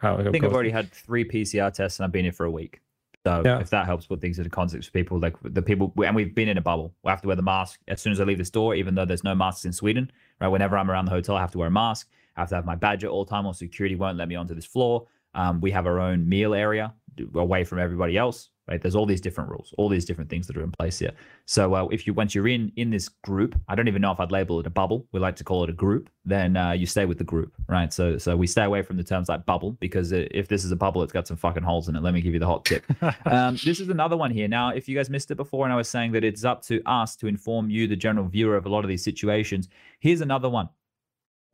[0.00, 2.50] How, I think I've already had three PCR tests and I've been here for a
[2.50, 2.80] week.
[3.24, 3.58] So Yeah.
[3.58, 6.48] if that helps put things into context for people, like the people, and we've been
[6.48, 6.94] in a bubble.
[7.02, 9.04] We have to wear the mask as soon as I leave this door, even though
[9.04, 10.12] there's no masks in Sweden.
[10.40, 12.08] Right, whenever I'm around the hotel, I have to wear a mask.
[12.36, 14.54] I have to have my badge at all time, or security won't let me onto
[14.54, 15.06] this floor.
[15.34, 16.94] Um, we have our own meal area
[17.34, 18.50] away from everybody else.
[18.68, 21.12] Right, there's all these different rules, all these different things that are in place here.
[21.44, 24.18] So uh, if you once you're in in this group, I don't even know if
[24.18, 25.06] I'd label it a bubble.
[25.12, 26.10] We like to call it a group.
[26.24, 27.92] Then uh, you stay with the group, right?
[27.92, 30.72] So so we stay away from the terms like bubble because uh, if this is
[30.72, 32.02] a bubble, it's got some fucking holes in it.
[32.02, 32.84] Let me give you the hot tip.
[33.26, 34.48] um, this is another one here.
[34.48, 36.82] Now, if you guys missed it before, and I was saying that it's up to
[36.86, 39.68] us to inform you, the general viewer, of a lot of these situations.
[40.00, 40.68] Here's another one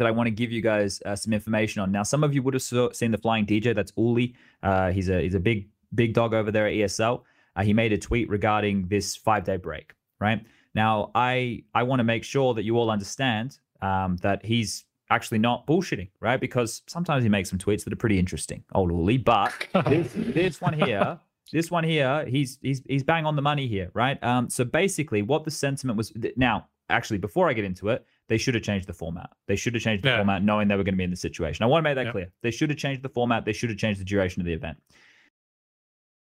[0.02, 1.92] that I want to give you guys uh, some information on.
[1.92, 3.74] Now, some of you would have saw, seen the flying DJ.
[3.74, 4.34] That's Uli.
[4.62, 7.22] Uh, he's a he's a big big dog over there at ESL.
[7.54, 9.94] Uh, he made a tweet regarding this five day break.
[10.20, 14.84] Right now, I I want to make sure that you all understand um, that he's
[15.10, 16.40] actually not bullshitting, right?
[16.40, 19.18] Because sometimes he makes some tweets that are pretty interesting, old Uli.
[19.18, 19.52] But
[19.86, 21.20] this, this one here,
[21.52, 24.22] this one here, he's he's he's bang on the money here, right?
[24.24, 28.38] Um, so basically, what the sentiment was now, actually, before I get into it, they
[28.38, 29.28] should have changed the format.
[29.46, 30.16] They should have changed the Yeah.
[30.16, 31.64] format, knowing they were going to be in the situation.
[31.64, 32.12] I want to make that Yeah.
[32.12, 32.32] clear.
[32.40, 33.44] They should have changed the format.
[33.44, 34.78] They should have changed the duration of the event.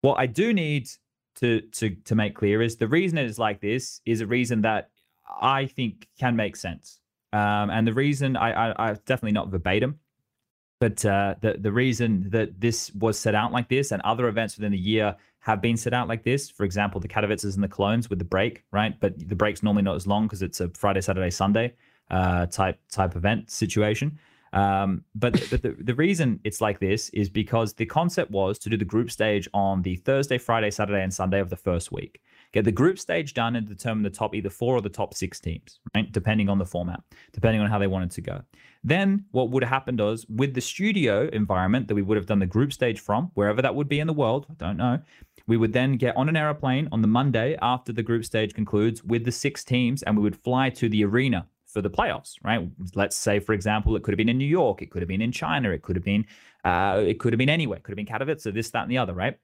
[0.03, 0.87] What I do need
[1.41, 4.61] to to to make clear is the reason it is like this is a reason
[4.61, 4.89] that
[5.41, 7.01] I think can make sense.
[7.33, 9.99] Um, and the reason I, I, I definitely not verbatim,
[10.79, 14.55] but uh, the the reason that this was set out like this and other events
[14.57, 16.49] within the year have been set out like this.
[16.49, 18.97] For example, the Katowices and the Colognes with the break, right?
[18.97, 21.73] But the break's normally not as long because it's a Friday, Saturday, Sunday
[22.09, 24.17] uh, type type event situation.
[24.53, 28.69] Um, but but the, the reason it's like this is because the concept was to
[28.69, 32.21] do the group stage on the Thursday, Friday, Saturday, and Sunday of the first week.
[32.53, 35.39] get the group stage done, and determine the top either four or the top six
[35.39, 36.11] teams, right?
[36.11, 37.01] Depending on the format,
[37.33, 38.41] depending on how they wanted to go.
[38.83, 42.39] Then what would have happened was with the studio environment that we would have done
[42.39, 44.99] the group stage from, wherever that would be in the world, I don't know.
[45.45, 49.03] We would then get on an aeroplane on the Monday after the group stage concludes
[49.03, 51.47] with the six teams, and we would fly to the arena
[51.77, 52.67] for the playoffs, right?
[52.95, 55.21] Let's say, for example, it could have been in New York, it could have been
[55.21, 56.25] in China, it could have been,
[56.65, 58.97] uh, it could have been anywhere, it could have been Katowice, this, that, and the
[58.97, 59.37] other, right?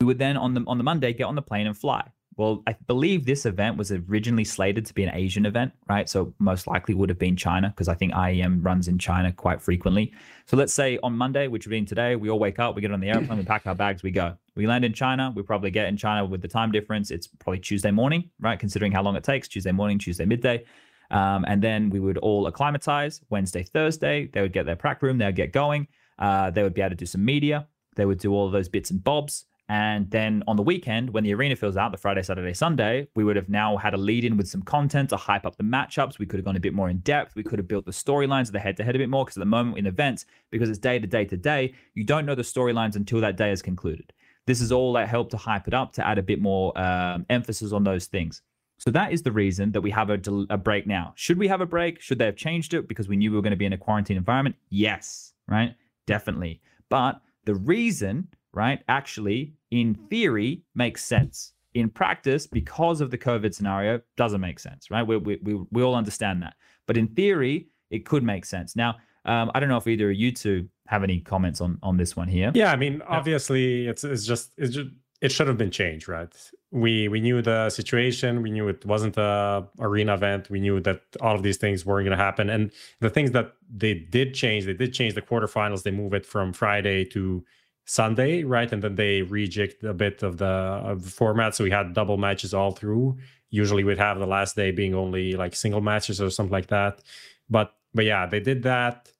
[0.00, 2.08] We would then on the on the Monday get on the plane and fly.
[2.36, 6.08] Well, I believe this event was originally slated to be an Asian event, right?
[6.08, 9.60] So most likely would have been China because I think IEM runs in China quite
[9.60, 10.12] frequently.
[10.46, 12.92] So let's say on Monday, which would be today, we all wake up, we get
[12.92, 14.36] on the airplane, we pack our bags, we go.
[14.54, 15.32] We land in China.
[15.34, 17.10] We probably get in China with the time difference.
[17.10, 18.58] It's probably Tuesday morning, right?
[18.58, 20.64] Considering how long it takes, Tuesday morning, Tuesday midday.
[21.10, 24.28] Um, and then we would all acclimatize Wednesday, Thursday.
[24.32, 25.88] They would get their prac room, they would get going.
[26.18, 27.66] Uh, they would be able to do some media.
[27.96, 29.46] They would do all of those bits and bobs.
[29.70, 33.22] And then on the weekend, when the arena fills out, the Friday, Saturday, Sunday, we
[33.22, 36.18] would have now had a lead in with some content to hype up the matchups.
[36.18, 37.34] We could have gone a bit more in depth.
[37.36, 39.36] We could have built the storylines of the head to head a bit more because
[39.36, 42.34] at the moment in events, because it's day to day to day, you don't know
[42.34, 44.10] the storylines until that day is concluded.
[44.46, 47.26] This is all that helped to hype it up to add a bit more um,
[47.28, 48.40] emphasis on those things.
[48.78, 51.12] So that is the reason that we have a, del- a break now.
[51.16, 52.00] Should we have a break?
[52.00, 53.78] Should they have changed it because we knew we were going to be in a
[53.78, 54.56] quarantine environment?
[54.70, 55.74] Yes, right?
[56.06, 56.60] Definitely.
[56.88, 61.52] But the reason, right, actually, in theory, makes sense.
[61.74, 65.06] In practice, because of the COVID scenario, doesn't make sense, right?
[65.06, 66.54] We, we, we, we all understand that.
[66.86, 68.74] But in theory, it could make sense.
[68.74, 71.98] Now, um, I don't know if either of you two have any comments on on
[71.98, 72.50] this one here.
[72.54, 74.88] Yeah, I mean, obviously, it's it's just it's just
[75.20, 76.32] it should have been changed, right?
[76.70, 78.42] We we knew the situation.
[78.42, 80.50] We knew it wasn't a arena event.
[80.50, 82.50] We knew that all of these things weren't going to happen.
[82.50, 82.70] And
[83.00, 85.82] the things that they did change, they did change the quarterfinals.
[85.82, 87.44] They move it from Friday to
[87.84, 88.70] Sunday, right?
[88.70, 91.54] And then they reject a bit of the, of the format.
[91.54, 93.16] So we had double matches all through.
[93.50, 97.00] Usually we'd have the last day being only like single matches or something like that.
[97.48, 99.10] But but yeah, they did that.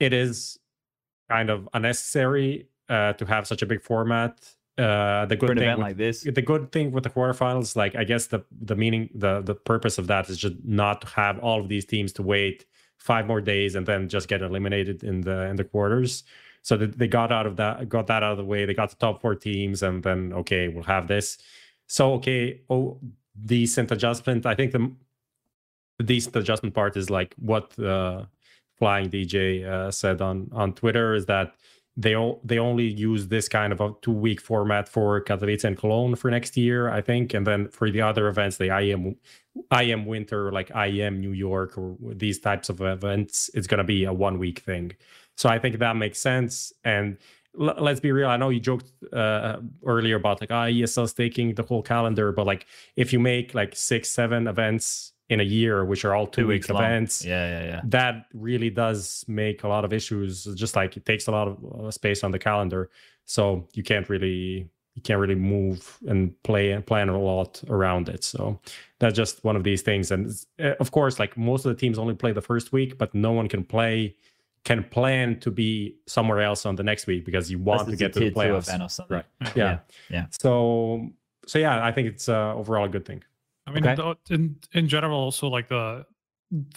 [0.00, 0.58] It is
[1.30, 4.32] kind of unnecessary uh, to have such a big format.
[4.78, 7.10] Uh, the good For an thing event with- like this, the good thing with the
[7.10, 8.40] quarterfinals, like I guess the
[8.70, 11.84] the meaning, the the purpose of that is just not to have all of these
[11.84, 12.66] teams to wait
[12.98, 16.24] five more days and then just get eliminated in the in the quarters.
[16.62, 18.66] So that they got out of that, got that out of the way.
[18.66, 21.38] They got the top four teams, and then okay, we'll have this.
[21.86, 23.00] So okay, oh,
[23.46, 24.46] decent adjustment.
[24.46, 24.92] I think the
[25.98, 28.24] the decent adjustment part is like what uh,
[28.78, 31.54] Flying DJ uh, said on on Twitter is that
[31.96, 35.76] they all they only use this kind of a two week format for Katowice and
[35.76, 39.16] Cologne for next year, I think, and then for the other events, the IEM
[39.72, 44.12] IEM Winter, like IEM New York, or these types of events, it's gonna be a
[44.12, 44.92] one week thing.
[45.36, 46.72] So I think that makes sense.
[46.84, 47.18] And
[47.60, 48.28] l- let's be real.
[48.28, 52.46] I know you joked uh, earlier about like ah ESL's taking the whole calendar, but
[52.46, 56.46] like if you make like six seven events in a year, which are all two,
[56.48, 56.84] week long.
[56.84, 57.80] events, Yeah, yeah, yeah.
[57.84, 61.86] that really does make a lot of issues just like it takes a lot of
[61.86, 62.90] uh, space on the calendar
[63.30, 68.08] so you can't really you can't really move and play and plan a lot around
[68.08, 68.58] it so
[68.98, 71.96] that's just one of these things and uh, of course like most of the teams
[71.96, 74.16] only play the first week but no one can play
[74.64, 78.12] can plan to be somewhere else on the next week because you want to get
[78.12, 79.16] to the playoffs event or something.
[79.16, 79.26] right
[79.56, 79.78] yeah.
[80.10, 80.26] yeah.
[80.30, 81.08] so
[81.46, 83.22] so yeah i think it's uh, overall a good thing
[83.66, 84.18] I mean, Okay.
[84.30, 86.04] in in general, also like the,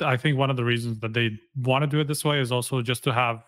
[0.02, 2.52] I think one of the reasons that they want to do it this way is
[2.52, 3.44] also just to have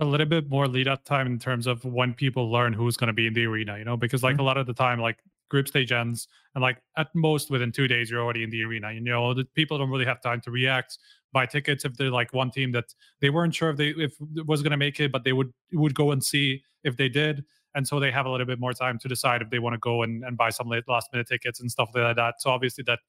[0.00, 3.06] a little bit more lead up time in terms of when people learn who's going
[3.08, 3.78] to be in the arena.
[3.78, 4.40] You know, because like mm-hmm.
[4.40, 5.18] a lot of the time, like
[5.48, 8.92] group stage ends, and like at most within two days, you're already in the arena.
[8.92, 10.98] You know, the people don't really have time to react,
[11.32, 14.46] buy tickets if they're like one team that they weren't sure if they if it
[14.46, 17.44] was going to make it, but they would would go and see if they did
[17.76, 19.78] and so they have a little bit more time to decide if they want to
[19.78, 22.40] go and, and buy some last minute tickets and stuff like that.
[22.40, 23.00] So obviously that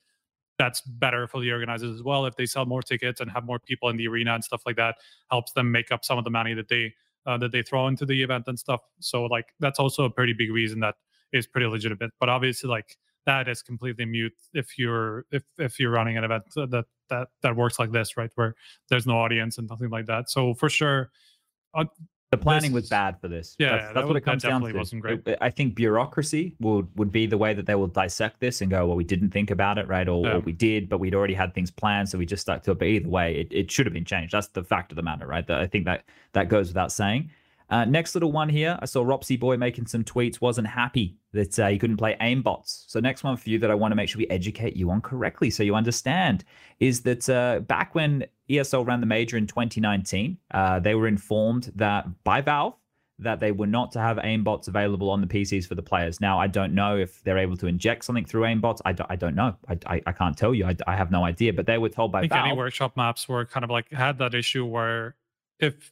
[0.59, 3.59] that's better for the organizers as well if they sell more tickets and have more
[3.59, 4.95] people in the arena and stuff like that
[5.29, 6.93] helps them make up some of the money that they
[7.25, 8.81] uh, that they throw into the event and stuff.
[8.99, 10.95] So like that's also a pretty big reason that
[11.31, 12.11] is pretty legitimate.
[12.19, 16.43] But obviously like that is completely mute if you're if if you're running an event
[16.55, 18.55] that that that works like this right where
[18.89, 20.29] there's no audience and nothing like that.
[20.29, 21.09] So for sure
[21.73, 21.85] uh,
[22.29, 23.55] The planning was bad for this.
[23.57, 24.73] Yeah, that's, yeah, that's that what it comes down to.
[24.73, 25.21] wasn't great.
[25.27, 28.69] I- I think bureaucracy would would be the way that they will dissect this and
[28.69, 30.07] go, well, we didn't think about it, right?
[30.09, 30.33] Or, Yeah.
[30.35, 32.79] or we did, but we'd already had things planned, so we just stuck to it.
[32.79, 34.33] But either way, it, it should have been changed.
[34.33, 35.47] That's the fact of the matter, right?
[35.47, 37.29] That I think that that goes without saying.
[37.69, 41.59] Uh, next little one here, I saw Ropsy Boy making some tweets, wasn't happy that
[41.59, 42.85] uh, he couldn't play aimbots.
[42.87, 45.01] So next one for you that I want to make sure we educate you on
[45.01, 46.45] correctly so you understand
[46.79, 51.71] is that uh, back when ESL ran the major in 2019, uh, they were informed
[51.75, 52.75] that by Valve
[53.19, 56.21] that they were not to have aimbots available on the PCs for the players.
[56.21, 58.79] Now, I don't know if they're able to inject something through aimbots.
[58.85, 59.55] I, don't, I don't know.
[59.67, 60.65] I, I, I can't tell you.
[60.65, 61.51] I, I have no idea.
[61.51, 62.45] But they were told by I think Valve.
[62.45, 65.15] any workshop maps were kind of like had that issue where
[65.59, 65.91] if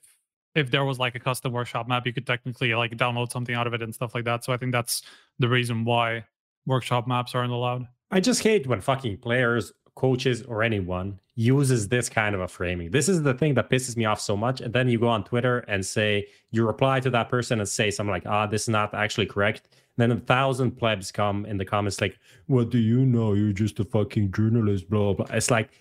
[0.55, 3.67] if there was like a custom workshop map, you could technically like download something out
[3.67, 4.43] of it and stuff like that.
[4.43, 5.03] So I think that's
[5.37, 6.25] the reason why
[6.65, 7.87] workshop maps aren't allowed.
[8.09, 12.91] I just hate when fucking players, coaches, or anyone uses this kind of a framing.
[12.91, 14.61] This is the thing that pisses me off so much.
[14.61, 17.91] And then you go on Twitter and say, you reply to that person and say
[17.91, 19.67] something like, ah, this is not actually correct.
[19.97, 22.17] And then a thousand plebs come in the comments like,
[22.47, 23.33] what do you know?
[23.33, 25.25] You're just a fucking journalist, blah, blah.
[25.31, 25.71] It's like,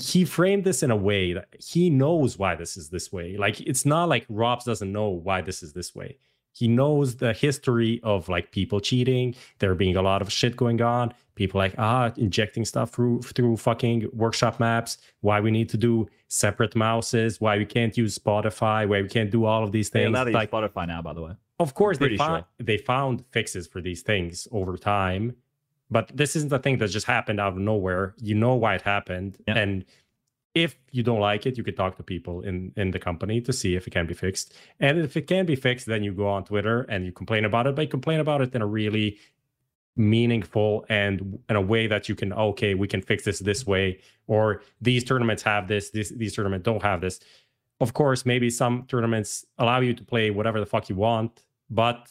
[0.00, 3.36] he framed this in a way that he knows why this is this way.
[3.36, 6.18] Like, it's not like ropz doesn't know why this is this way
[6.58, 10.80] he knows the history of like people cheating there being a lot of shit going
[10.82, 15.76] on people like ah injecting stuff through through fucking workshop maps why we need to
[15.76, 19.88] do separate mouses why we can't use spotify why we can't do all of these
[19.88, 21.32] things allowed to like Spotify now, by the way.
[21.60, 25.36] of course they found they found fixes for these things over time
[25.90, 28.14] but this isn't a thing that just happened out of nowhere.
[28.18, 29.38] You know why it happened.
[29.46, 29.58] Yeah.
[29.58, 29.84] and
[30.54, 33.52] if you don't like it you can talk to people in in the company to
[33.52, 34.54] see if it can be fixed.
[34.80, 37.66] And if it can be fixed then you go on twitter and you complain about
[37.66, 37.74] it.
[37.74, 39.18] But you complain about it in a really
[39.96, 43.98] meaningful and in a way that you can okay we can fix this this way
[44.26, 47.20] or these tournaments have this, this these tournaments don't have this.
[47.80, 52.08] Of course maybe some tournaments allow you to play whatever the fuck you want but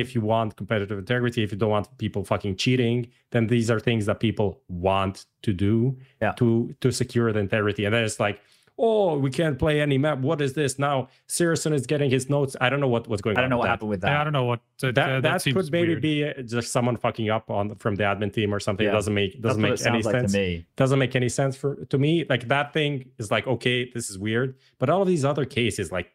[0.00, 2.98] if you want competitive integrity if you don't want people fucking cheating
[3.32, 6.32] then these are things that people want to do Yeah.
[6.40, 8.40] to to secure the integrity and then it's like
[8.76, 10.96] oh we can't play any map what is this now
[11.28, 13.38] Sirison is getting his notes i don't know what, what's going on.
[13.38, 13.70] I don't know what that.
[13.76, 14.16] happened with that.
[14.20, 16.02] I don't know what uh, that uh, that, seems could maybe weird.
[16.02, 18.84] be uh, just someone fucking up on from the admin team or something.
[18.86, 20.32] It doesn't make doesn't what make any like sense.
[20.32, 20.66] to me.
[20.74, 22.24] Doesn't make any sense for to me.
[22.28, 24.56] Like that thing is like okay, this is weird.
[24.80, 26.08] But all of these other cases, like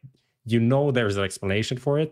[0.46, 2.12] you know, there's an explanation for it.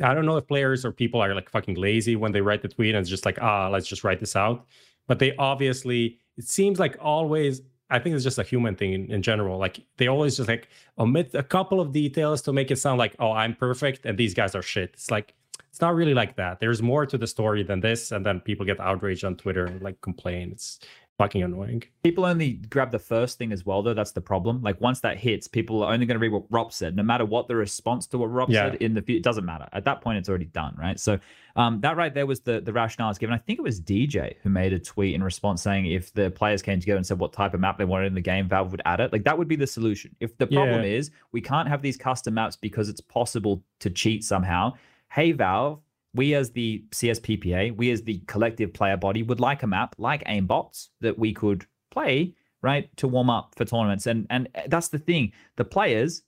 [0.00, 2.68] I don't know if players or people are like fucking lazy when they write the
[2.68, 4.66] tweet and it's just like ah, let's just write this out.
[5.06, 7.62] But they obviously, it seems like always.
[7.92, 9.58] I think it's just a human thing in, in general.
[9.58, 13.16] Like they always just like omit a couple of details to make it sound like,
[13.18, 14.90] oh, I'm perfect and these guys are shit.
[14.94, 15.34] It's like
[15.70, 16.58] it's not really like that.
[16.60, 19.80] There's more to the story than this, and then people get outraged on Twitter and
[19.80, 20.50] like complain.
[20.52, 20.80] It's
[21.24, 21.82] fucking annoying.
[22.02, 23.94] People only grab the first thing as well, though.
[23.94, 24.62] That's the problem.
[24.62, 27.24] Like once that hits, people are only going to read what Rob said, no matter
[27.24, 28.70] what the response to what Rob Yeah.
[28.70, 29.18] said in the future.
[29.18, 29.68] It doesn't matter.
[29.72, 30.98] At that point, it's already done, right?
[30.98, 31.18] So
[31.56, 33.34] um, that right there was the the rationale I was given.
[33.34, 36.62] I think it was DJ who made a tweet in response saying if the players
[36.62, 38.82] came together and said what type of map they wanted in the game, Valve would
[38.84, 39.12] add it.
[39.12, 40.14] Like that would be the solution.
[40.20, 40.90] If the problem Yeah.
[40.98, 44.74] is we can't have these custom maps because it's possible to cheat somehow.
[45.10, 45.80] Hey Valve,
[46.14, 50.24] we as the CSPPA, we as the collective player body would like a map like
[50.24, 54.06] aimbots that we could play right to warm up for tournaments.
[54.06, 55.32] And and that's the thing.
[55.56, 56.22] The players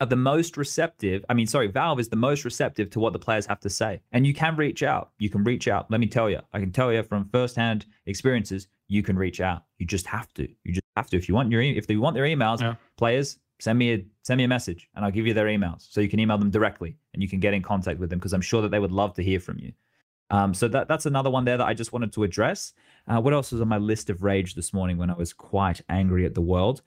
[0.00, 3.18] are the most receptive i mean sorry valve is the most receptive to what the
[3.18, 4.00] players have to say.
[4.12, 5.10] And you can reach out.
[5.18, 5.90] You can reach out.
[5.90, 9.64] Let me tell you i can tell you from firsthand experiences you can reach out.
[9.78, 10.48] You just have to.
[10.64, 11.16] You just have to.
[11.16, 12.74] If you want your if they want their emails Yeah.
[12.96, 16.00] players send me a send me a message and i'll give you their emails so
[16.00, 18.40] you can email them directly and you can get in contact with them because i'm
[18.40, 19.72] sure that they would love to hear from you
[20.32, 22.72] um, so that that's another one there that I just wanted to address.
[23.08, 25.80] Uh, what else was on my list of rage this morning when I was quite
[25.88, 26.82] angry at the world?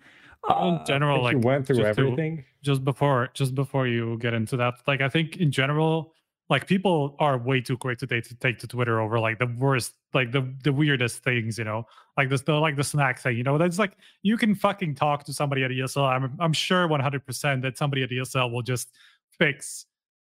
[0.62, 2.46] in general, If like you went through just to- everything.
[2.62, 6.14] just before just before you get into that like i think in general
[6.50, 9.48] like people are way too quick to take to take to twitter over like the
[9.58, 11.86] worst like the the weirdest things you know?
[12.18, 13.58] Like this the like the snack thing you know?
[13.58, 17.78] That's like you can fucking talk to somebody at esl i'm, I'm sure 100% that
[17.78, 18.92] somebody at esl will just
[19.32, 19.86] fix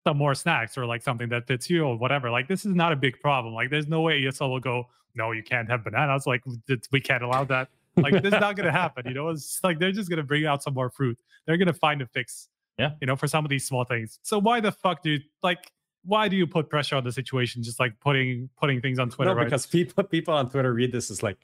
[0.06, 2.30] some more snacks or like something that fits you or whatever.
[2.30, 3.52] Like this is not a big problem.
[3.54, 6.26] Like there's no way esl will go no you can't have bananas.
[6.26, 6.42] Like
[6.92, 7.68] we can't allow that.
[7.96, 9.28] Like this is not going to happen you know?
[9.30, 11.18] It's like they're just going to bring out some more fruit.
[11.46, 12.92] They're going to find a fix Yeah.
[13.00, 14.20] you know for some of these small things.
[14.22, 15.72] So why the fuck do you like
[16.06, 19.32] why do you put pressure on the situation just like putting putting things on twitter
[19.32, 19.44] no, right?
[19.44, 21.38] because people people on Twitter read this as like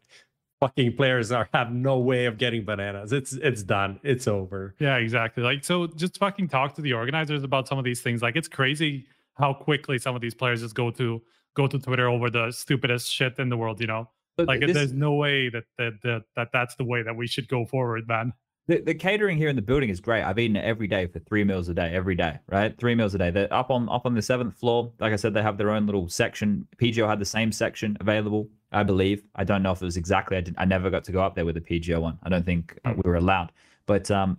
[0.60, 3.12] fucking players are have no way of getting bananas.
[3.12, 3.98] It's it's done.
[4.04, 4.76] It's over.
[4.78, 5.42] Yeah, exactly.
[5.42, 8.22] Like, so just fucking talk to the organizers about some of these things.
[8.22, 11.20] Like, it's crazy how quickly some of these players just go to
[11.54, 13.80] go to Twitter over the stupidest shit in the world.
[13.80, 17.02] You know, But like, this- there's no way that that, that that that's the way
[17.02, 18.32] that we should go forward, man.
[18.68, 20.22] The, the catering here in the building is great.
[20.22, 22.78] I've eaten it every day for three meals a day, every day, right?
[22.78, 23.30] Three meals a day.
[23.30, 24.92] They're up on up on the seventh floor.
[25.00, 26.68] Like I said, they have their own little section.
[26.76, 29.24] PGL had the same section available, I believe.
[29.34, 30.36] I don't know if it was exactly.
[30.36, 30.60] I didn't.
[30.60, 32.18] I never got to go up there with the PGL one.
[32.22, 33.50] I don't think uh, we were allowed,
[33.86, 34.38] but um,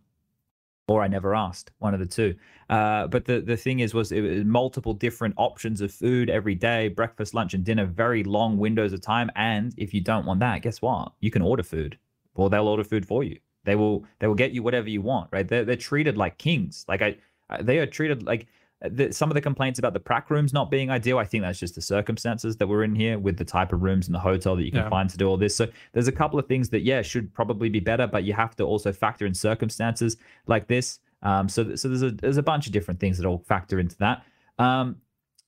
[0.87, 1.71] or I never asked.
[1.79, 2.33] One of the two.
[2.69, 6.55] Uh, but the the thing is, was it was multiple different options of food every
[6.55, 9.29] day, breakfast, lunch, and dinner, very long windows of time.
[9.35, 11.11] And if you don't want that, guess what?
[11.19, 11.97] You can order food,
[12.35, 13.37] or they'll order food for you.
[13.65, 15.48] They will they will get you whatever you want, right?
[15.48, 16.85] They're they're treated like kings.
[16.88, 17.18] Like I
[17.61, 18.48] They are treated like
[18.84, 21.18] uh, the, some of the complaints about the prac rooms not being ideal.
[21.18, 24.07] I think that's just the circumstances that we're in here with the type of rooms
[24.07, 24.90] in the hotel that you can Yeah.
[24.90, 25.56] find to do all this.
[25.56, 28.56] So there's a couple of things that yeah should probably be better, but you have
[28.57, 30.18] to also factor in circumstances
[30.48, 30.99] like this.
[31.22, 33.95] Um, so so there's a there's a bunch of different things that all factor into
[33.99, 34.26] that.
[34.60, 34.98] Um,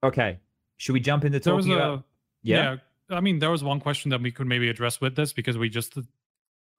[0.03, 0.39] okay,
[0.77, 2.03] should we jump into talking a about?
[2.43, 2.77] Yeah.
[3.09, 5.69] I mean, there was one question that we could maybe address with this because we
[5.69, 5.97] just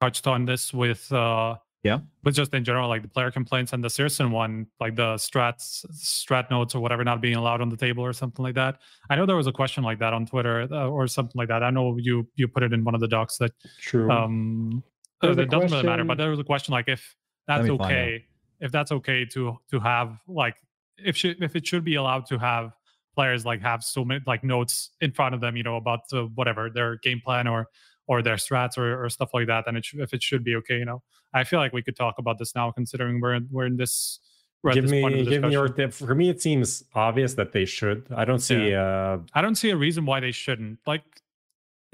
[0.01, 1.99] touched on this with uh Yeah.
[2.23, 5.85] with just in general like the player complaints and the Searson one, like the strats
[5.93, 8.79] strat notes or whatever not being allowed on the table or something like that.
[9.09, 11.63] I know there was a question like that on Twitter uh, or something like that.
[11.63, 14.09] I know you you put it in one of the docs that True.
[14.11, 14.83] um
[15.21, 17.15] There's it doesn't really matter, but there was a question like if
[17.47, 17.85] that's me find out.
[17.85, 18.25] okay,
[18.59, 20.57] if that's okay to to have like
[20.97, 22.71] if should if it should be allowed to have
[23.15, 26.23] players like have so many like notes in front of them, you know, about uh,
[26.35, 27.67] whatever their game plan or
[28.07, 30.55] or their strats or, or stuff like that, and it sh- if it should be
[30.55, 31.03] okay, you know,
[31.33, 34.19] I feel like we could talk about this now, considering we're in, we're in this.
[34.63, 35.91] We're give this me point of the give me your discussion.
[35.91, 36.07] tip.
[36.07, 38.07] For me, it seems obvious that they should.
[38.15, 38.73] I don't see.
[38.73, 40.79] Uh, I don't see a reason why they shouldn't.
[40.87, 41.03] Like,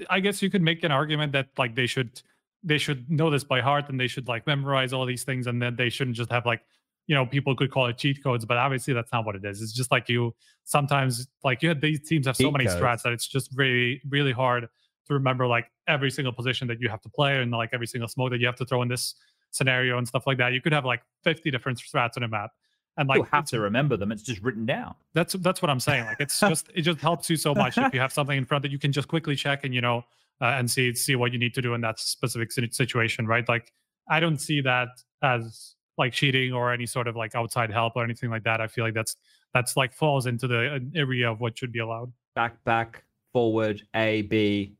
[0.08, 2.22] I guess you could make an argument that like they should
[2.62, 5.60] they should know this by heart and they should like memorize all these things and
[5.60, 6.62] then they shouldn't just have like
[7.06, 9.60] you know people could call it cheat codes, but obviously that's not what it is.
[9.60, 10.34] It's just like you
[10.64, 12.80] sometimes like you had these teams have so Cheat many codes.
[12.80, 14.68] strats that it's just really really hard
[15.06, 18.08] to remember like every single position that you have to play and like every single
[18.08, 19.14] smoke that you have to throw in this
[19.50, 20.52] scenario and stuff like that.
[20.52, 22.50] You could have like 50 different strats on a map.
[22.96, 24.12] And like you have to remember them.
[24.12, 24.94] It's just written down.
[25.14, 26.04] that's that's what I'm saying.
[26.04, 28.62] Like it's just it just helps you so much if you have something in front
[28.62, 30.04] that you can just quickly check and you know
[30.40, 33.48] uh, and see see what you need to do in that specific situation, right?
[33.48, 33.72] Like
[34.08, 34.88] I don't see that
[35.22, 38.60] as like cheating or any sort of like outside help or anything like that.
[38.60, 39.16] I feel like that's
[39.52, 42.12] that's like falls into the uh, area of what should be allowed.
[42.34, 44.74] Back, back, forward, A, B,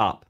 [0.00, 0.26] up.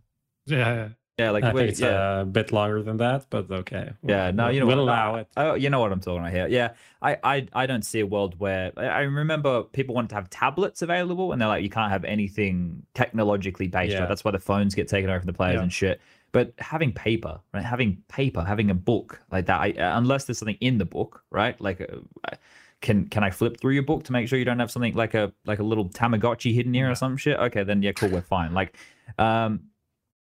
[0.47, 0.89] Yeah,
[1.19, 2.21] Yeah, like I wait, think it's yeah.
[2.21, 3.91] a bit longer than that, but okay.
[4.03, 5.29] Yeah, no, We'll- you know we'll what, no, allow it.
[5.37, 6.49] Oh, you know what I'm talking about here.
[6.49, 6.71] Yeah,
[7.03, 10.31] I, I, I don't see a world where I I remember people wanted to have
[10.31, 13.93] tablets available, and they're like, you can't have anything technologically based.
[13.93, 14.01] Yeah.
[14.01, 14.09] Right?
[14.09, 15.63] That's why the phones get taken over from the players Yeah.
[15.63, 16.01] and shit.
[16.33, 17.65] But having paper, right?
[17.65, 21.23] Having paper, having a book like that, I, uh, unless there's something in the book,
[21.31, 21.61] right?
[21.61, 22.37] Like, uh,
[22.81, 25.13] can can I flip through your book to make sure you don't have something like
[25.15, 26.93] a like a little Tamagotchi hidden here Yeah.
[26.93, 27.37] or some shit?
[27.39, 28.55] Okay, then yeah, cool, we're fine.
[28.55, 28.77] Like,
[29.19, 29.61] um,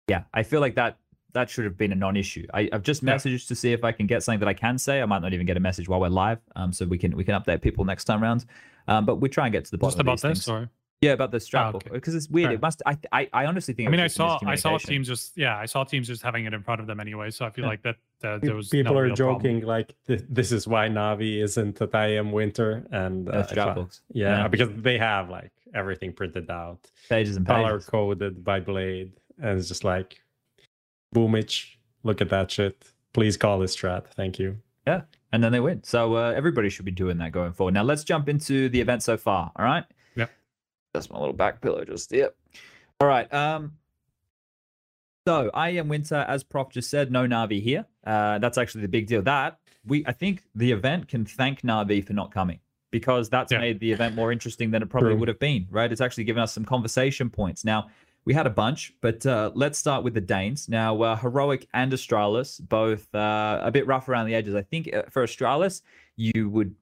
[0.07, 0.97] yeah, I feel like that
[1.33, 2.45] that should have been a non-issue.
[2.53, 3.15] I, I've just Yeah.
[3.15, 5.01] messaged to see if I can get something that I can say.
[5.01, 7.23] I might not even get a message while we're live, um, so we can we
[7.23, 8.45] can update people next time round.
[8.87, 10.49] Um, but we try and get to the bottom just of about these this things.
[10.49, 10.69] or
[11.01, 11.95] yeah, about the strap Ah, book okay.
[11.95, 12.47] because it's weird.
[12.49, 12.55] Fair.
[12.55, 12.81] It must.
[12.85, 13.87] I, I I honestly think.
[13.87, 16.07] I mean, I was just a saw I saw teams just yeah, I saw teams
[16.07, 17.31] just having it in front of them anyway.
[17.31, 17.69] So I feel Yeah.
[17.69, 19.41] like that uh, there was People no are real problem.
[19.41, 23.85] joking like th- this is why Navi isn't at IEM Winter, and Uh, strap fi-
[24.11, 24.47] yeah, Yeah.
[24.49, 26.79] because they have like everything printed out,
[27.09, 27.85] pages and color pages.
[27.87, 30.21] coded by B1ad3, and it's just like,
[31.13, 31.79] boomage.
[32.03, 32.83] Look at that shit.
[33.13, 34.07] Please call this strat.
[34.15, 34.57] Thank you.
[34.87, 35.83] Yeah, and then they win.
[35.83, 37.73] So uh, everybody should be doing that going forward.
[37.73, 39.51] Now let's jump into the event so far.
[39.55, 39.83] All right.
[40.15, 40.27] Yeah.
[40.93, 41.85] That's my little back pillow.
[41.85, 42.35] Just yep.
[42.99, 43.31] All right.
[43.33, 43.73] Um.
[45.27, 47.11] So IEM Winter, as Prof just said.
[47.11, 47.85] No Navi here.
[48.03, 49.21] Uh, that's actually the big deal.
[49.21, 52.59] That we, I think, the event can thank Navi for not coming
[52.91, 53.59] because that's Yeah.
[53.59, 55.19] made the event more interesting than it probably True.
[55.19, 55.67] would have been.
[55.69, 55.91] Right.
[55.91, 57.65] It's actually given us some conversation points.
[57.65, 57.87] Now
[58.25, 60.69] we had a bunch, but uh, let's start with the Danes.
[60.69, 64.53] Now, uh, Heroic and Astralis, both uh, a bit rough around the edges.
[64.53, 65.81] I think uh, for Astralis,
[66.17, 66.75] you would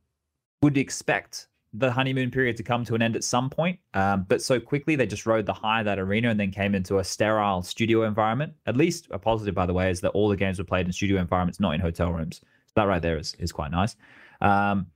[0.61, 4.41] would expect the honeymoon period to come to an end at some point, um, but
[4.41, 7.03] so quickly they just rode the high of that arena and then came into a
[7.03, 8.51] sterile studio environment.
[8.65, 10.91] At least a positive, by the way, is that all the games were played in
[10.91, 12.41] studio environments, not in hotel rooms.
[12.65, 13.95] So that right there is is quite nice.
[14.41, 14.87] Um,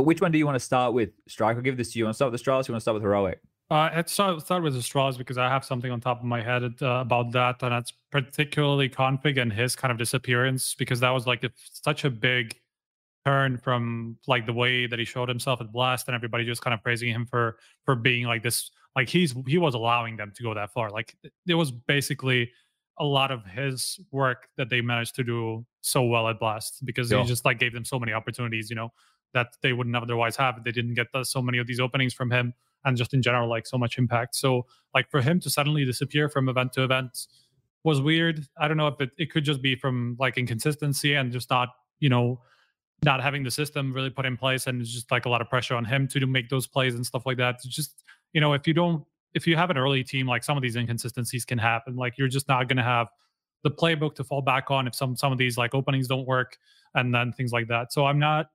[0.00, 1.56] but which one do you want to start with, Strike?
[1.56, 2.02] I'll give this to you.
[2.02, 2.68] You want to start with Astralis?
[2.68, 3.38] You want to start with Heroic?
[3.70, 6.40] Uh, let's start, start with the straws because I have something on top of my
[6.40, 11.10] head uh, about that, and that's particularly k0nfig and his kind of disappearance because that
[11.10, 12.58] was like a, such a big
[13.26, 16.72] turn from like the way that he showed himself at Blast, and everybody just kind
[16.72, 18.70] of praising him for for being like this.
[18.96, 20.88] Like he's he was allowing them to go that far.
[20.90, 21.14] Like
[21.46, 22.50] it was basically
[22.98, 27.10] a lot of his work that they managed to do so well at Blast because
[27.10, 27.22] Yeah.
[27.22, 28.92] he just like gave them so many opportunities, you know,
[29.34, 30.62] that they wouldn't otherwise have.
[30.64, 32.54] They didn't get the, so many of these openings from him
[32.84, 34.34] and just in general like so much impact.
[34.34, 37.26] So like for him to suddenly disappear from event to event
[37.84, 38.46] was weird.
[38.58, 41.70] I don't know if it, it could just be from like inconsistency and just not
[41.98, 42.40] you know
[43.04, 45.48] not having the system really put in place and it's just like a lot of
[45.48, 47.56] pressure on him to make those plays and stuff like that.
[47.56, 49.04] It's just you know if you don't
[49.34, 51.96] if you have an early team like some of these inconsistencies can happen.
[51.96, 53.08] Like you're just not going to have
[53.62, 56.58] the playbook to fall back on if some some of these like openings don't work
[56.94, 57.92] and then things like that.
[57.92, 58.46] So i'm not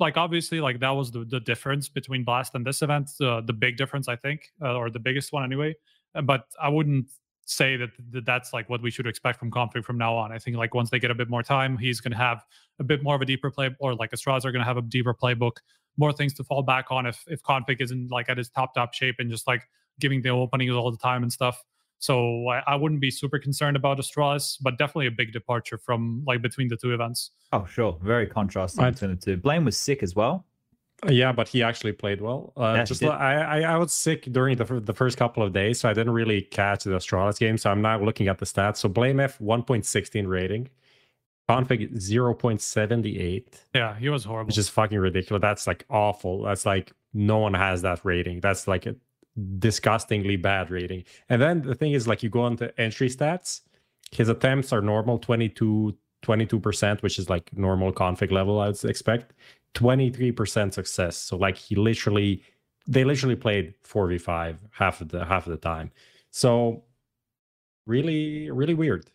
[0.00, 3.52] like obviously like that was the, the difference between blast and this event uh, the
[3.52, 5.74] big difference i think uh, or the biggest one anyway
[6.14, 7.06] Uh, but i wouldn't
[7.44, 10.32] say that, that that's like what we should expect from k0nfig from now on.
[10.32, 12.44] I think like once they get a bit more time, he's going to have
[12.78, 14.82] a bit more of a deeper play, or like Astralis are going to have a
[14.82, 15.58] deeper playbook,
[15.96, 18.94] more things to fall back on if if k0nfig isn't like at his top top
[18.94, 19.62] shape and just like
[20.00, 21.62] giving the openings all the time and stuff.
[22.06, 26.24] So I, I wouldn't be super concerned about Astralis, but definitely a big departure from
[26.26, 27.30] like between the two events.
[27.52, 27.96] Oh, sure.
[28.02, 29.36] Very contrasting I'd- between the two.
[29.36, 30.44] Blame was sick as well.
[31.08, 32.52] Yeah, but he actually played well.
[32.56, 33.08] Uh, Yeah, just did.
[33.10, 36.12] I, I I was sick during the the first couple of days, so I didn't
[36.12, 37.56] really catch the Astralis game.
[37.58, 38.76] So I'm now looking at the stats.
[38.78, 40.68] So blameF 1.16 rating,
[41.48, 44.48] k0nfig 0.78, Yeah, he was horrible.
[44.48, 45.40] which is fucking ridiculous.
[45.40, 46.42] That's like awful.
[46.42, 48.40] That's like no one has that rating.
[48.40, 48.94] That's like a
[49.58, 51.04] disgustingly bad rating.
[51.28, 53.62] And then the thing is, like, you go on to entry stats.
[54.10, 59.32] His attempts are normal 22 22%, which is like normal k0nfig level, I would expect.
[59.74, 61.16] 23% success.
[61.16, 62.42] So like he literally
[62.86, 65.90] they literally played 4v5 half of the half of the time.
[66.30, 66.84] So
[67.86, 69.10] really, really weird.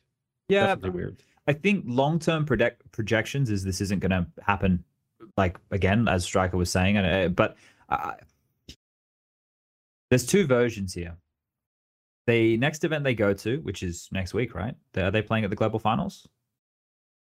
[0.47, 1.23] Yeah, Definitely weird.
[1.47, 4.83] I think long term project projections is this isn't going to happen.
[5.35, 7.57] Like again, as Striker was saying, and uh, but
[7.89, 8.13] uh,
[10.09, 11.17] there's two versions here.
[12.27, 14.75] The next event they go to, which is next week, right?
[14.97, 16.27] Are they playing at the global finals?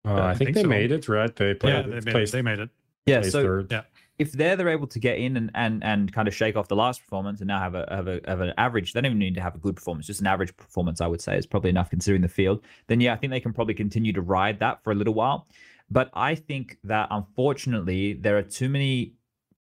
[0.06, 0.68] Uh, I I think, think they so.
[0.70, 1.36] made it, right?
[1.36, 2.70] They yeah, played they made, placed, it, they made it.
[3.06, 3.22] Yeah.
[3.22, 3.72] So third.
[3.72, 3.82] yeah.
[4.18, 6.76] if they're they're able to get in and and and kind of shake off the
[6.76, 9.36] last performance and now have a have a have an average, they don't even need
[9.36, 11.90] to have a good performance, just an average performance, I would say, is probably enough
[11.90, 12.62] considering the field.
[12.88, 15.48] Then yeah, I think they can probably continue to ride that for a little while.
[15.90, 19.14] But I think that unfortunately there are too many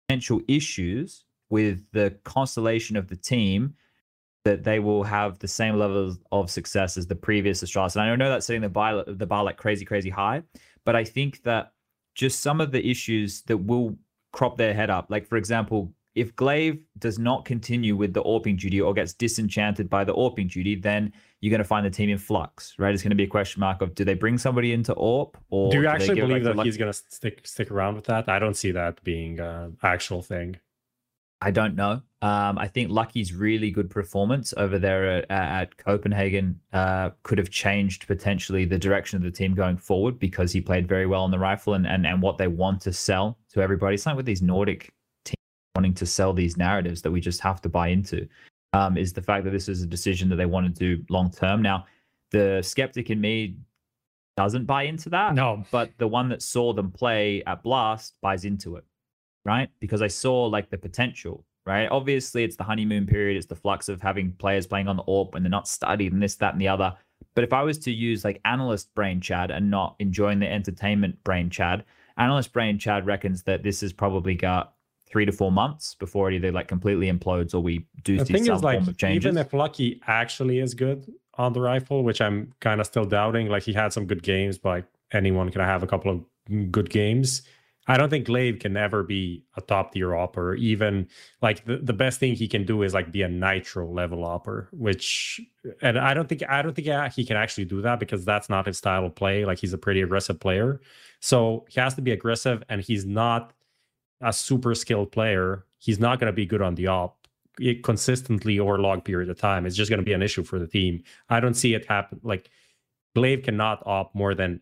[0.07, 3.75] potential issues with the constellation of the team
[4.43, 7.95] that they will have the same level of success as the previous Astralis.
[7.95, 10.41] And I know that's setting the bar the bar like crazy, crazy high,
[10.83, 11.73] but I think that
[12.15, 13.95] just some of the issues that will
[14.31, 15.11] crop their head up.
[15.11, 19.91] Like, for example, if gla1ve does not continue with the AWPing duty or gets disenchanted
[19.91, 22.93] by the AWPing duty, then you're going to find the team in flux, right?
[22.95, 25.71] It's going to be a question mark of do they bring somebody into AWP or
[25.71, 28.27] Do you they actually believe that Lucky- he's gonna stick stick around with that?
[28.27, 30.57] I don't see that being an actual thing.
[31.43, 32.01] I don't know.
[32.21, 37.49] Um, I think Lucky's really good performance over there at, at Copenhagen uh, could have
[37.49, 41.31] changed potentially the direction of the team going forward because he played very well on
[41.31, 43.95] the rifle and, and, and what they want to sell to everybody.
[43.95, 44.93] It's like with these Nordic
[45.25, 45.35] teams
[45.75, 48.25] wanting to sell these narratives that we just have to buy into
[48.71, 51.29] um, is the fact that this is a decision that they want to do long
[51.29, 51.61] term.
[51.61, 51.87] Now,
[52.31, 53.57] the skeptic in me
[54.37, 58.45] doesn't buy into that No, but the one that saw them play at Blast buys
[58.45, 58.85] into it,
[59.45, 59.69] right?
[59.79, 61.87] Because I saw like the potential, right?
[61.89, 65.33] Obviously, it's the honeymoon period, it's the flux of having players playing on the AWP
[65.33, 66.95] when they're not studied and this, that, and the other.
[67.35, 71.23] But if I was to use like analyst brain Chad and not enjoying the entertainment
[71.23, 71.83] brain Chad,
[72.17, 74.73] analyst brain Chad reckons that this has probably got
[75.07, 78.33] three to four months before it either like completely implodes or we do The see
[78.33, 79.25] thing some is, like, form of changes.
[79.25, 83.47] even if Lucky actually is good on the rifle, which I'm kind of still doubting,
[83.47, 86.89] like he had some good games, but like anyone can have a couple of good
[86.89, 87.43] games.
[87.87, 90.55] I don't think gla1ve can ever be a top tier opper.
[90.55, 91.07] Even
[91.41, 94.69] like the, the best thing he can do is like be a nitr0 level opper,
[94.71, 95.41] which
[95.81, 98.65] and I don't think I don't think he can actually do that because that's not
[98.65, 99.45] his style of play.
[99.45, 100.79] Like he's a pretty aggressive player,
[101.19, 103.53] so he has to be aggressive, and he's not
[104.21, 105.65] a super skilled player.
[105.79, 107.27] He's not going to be good on the op
[107.83, 109.65] consistently or long period of time.
[109.65, 111.03] It's just going to be an issue for the team.
[111.29, 112.21] I don't see it happen.
[112.23, 112.49] Like
[113.15, 114.61] gla1ve cannot op more than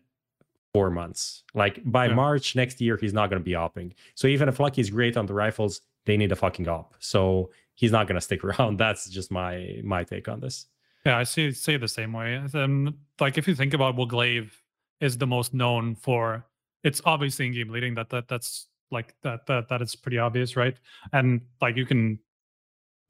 [0.74, 1.42] four months.
[1.54, 2.14] Like by Yeah.
[2.14, 3.92] March next year, he's not going to be opping.
[4.14, 6.94] So even if Lucky's great on the rifles, they need a fucking op.
[6.98, 8.78] So he's not going to stick around.
[8.78, 10.66] That's just my my take on this.
[11.04, 12.40] Yeah, I see see the same way.
[12.54, 14.50] Um, like if you think about what gla1ve
[15.00, 16.46] is the most known for,
[16.84, 17.94] it's obviously in game leading.
[17.94, 20.76] That that that's like that that that is pretty obvious, right?
[21.12, 22.18] And like you can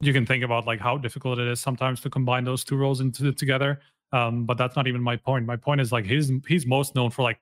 [0.01, 2.99] you can think about like how difficult it is sometimes to combine those two roles
[2.99, 3.79] into together.
[4.11, 5.45] Um, but that's not even my point.
[5.45, 7.39] My point is like he's he's most known for like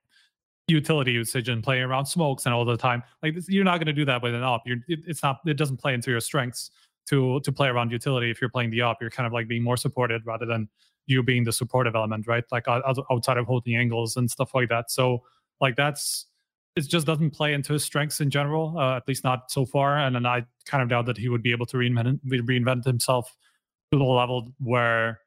[0.68, 3.04] utility usage and playing around smokes and all the time.
[3.22, 4.64] Like this, you're not going to do that with an op.
[4.66, 6.72] You're it, it's not it doesn't play into your strengths
[7.10, 9.64] to to play around utility if you're playing the op you're kind of like being
[9.64, 10.68] more supported rather than
[11.08, 14.54] you being the supportive element right like out- out- outside of holding angles and stuff
[14.54, 15.22] like that so
[15.60, 16.28] like that's
[16.76, 19.98] it just doesn't play into his strengths in general uh, at least not so far
[19.98, 23.36] and then i kind of doubt that he would be able to reinvent reinvent himself
[23.92, 25.20] to the level where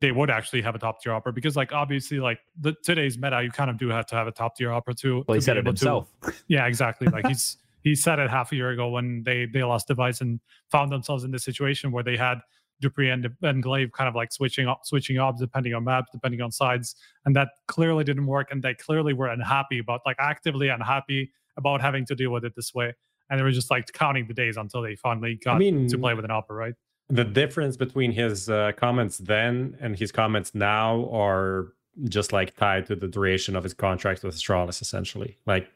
[0.00, 3.42] they would actually have a top tier opera because like obviously like the today's meta
[3.42, 5.44] you kind of do have to have a top tier opera to well, he to
[5.44, 6.12] said it able to- himself.
[6.48, 7.06] yeah, exactly.
[7.08, 10.40] Like he's he said it half a year ago when they they lost dev1ce and
[10.70, 12.38] found themselves in this situation where they had
[12.82, 16.40] dupreeh and, and gla1ve kind of like switching up switching up depending on maps, depending
[16.40, 18.48] on sides, and that clearly didn't work.
[18.50, 22.54] And they clearly were unhappy about like actively unhappy about having to deal with it
[22.56, 22.94] this way.
[23.28, 26.14] And they were just like counting the days until they finally got mean, to play
[26.14, 26.74] with an opera, right?
[27.10, 31.72] The difference between his uh, comments then and his comments now are
[32.04, 35.36] just like tied to the duration of his contract with Astralis, essentially.
[35.46, 35.70] Like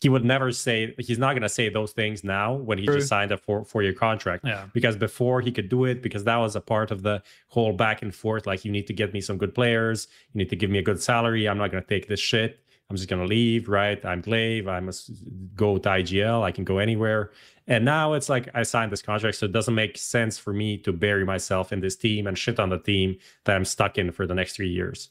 [0.00, 2.96] he would never say he's not going to say those things now when he True.
[2.96, 4.44] just signed a four four year contract.
[4.44, 4.66] Yeah.
[4.72, 8.02] Because before he could do it, because that was a part of the whole back
[8.02, 8.46] and forth.
[8.46, 10.82] Like you need to get me some good players, you need to give me a
[10.82, 11.48] good salary.
[11.48, 12.58] I'm not going to take this shit.
[12.90, 14.04] I'm just going to leave, right?
[14.04, 14.68] I'm gla1ve.
[14.68, 15.10] I must
[15.56, 16.42] go to IGL.
[16.42, 17.30] I can go anywhere.
[17.68, 20.76] And now it's like I signed this contract, so it doesn't make sense for me
[20.78, 24.10] to bury myself in this team and shit on the team that I'm stuck in
[24.10, 25.10] for the next three years.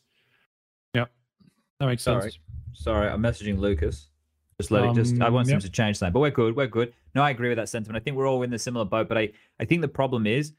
[0.94, 1.06] Yeah,
[1.80, 2.24] that makes sense.
[2.24, 2.34] Sorry,
[2.74, 4.08] sorry, I'm messaging Lucas.
[4.60, 4.94] Just let it.
[4.96, 5.62] Just I Um, want him yep.
[5.62, 6.56] to change something, but we're good.
[6.56, 6.94] We're good.
[7.16, 8.00] No, I agree with that sentiment.
[8.00, 10.54] I think we're all in the similar boat, but I I think the problem is,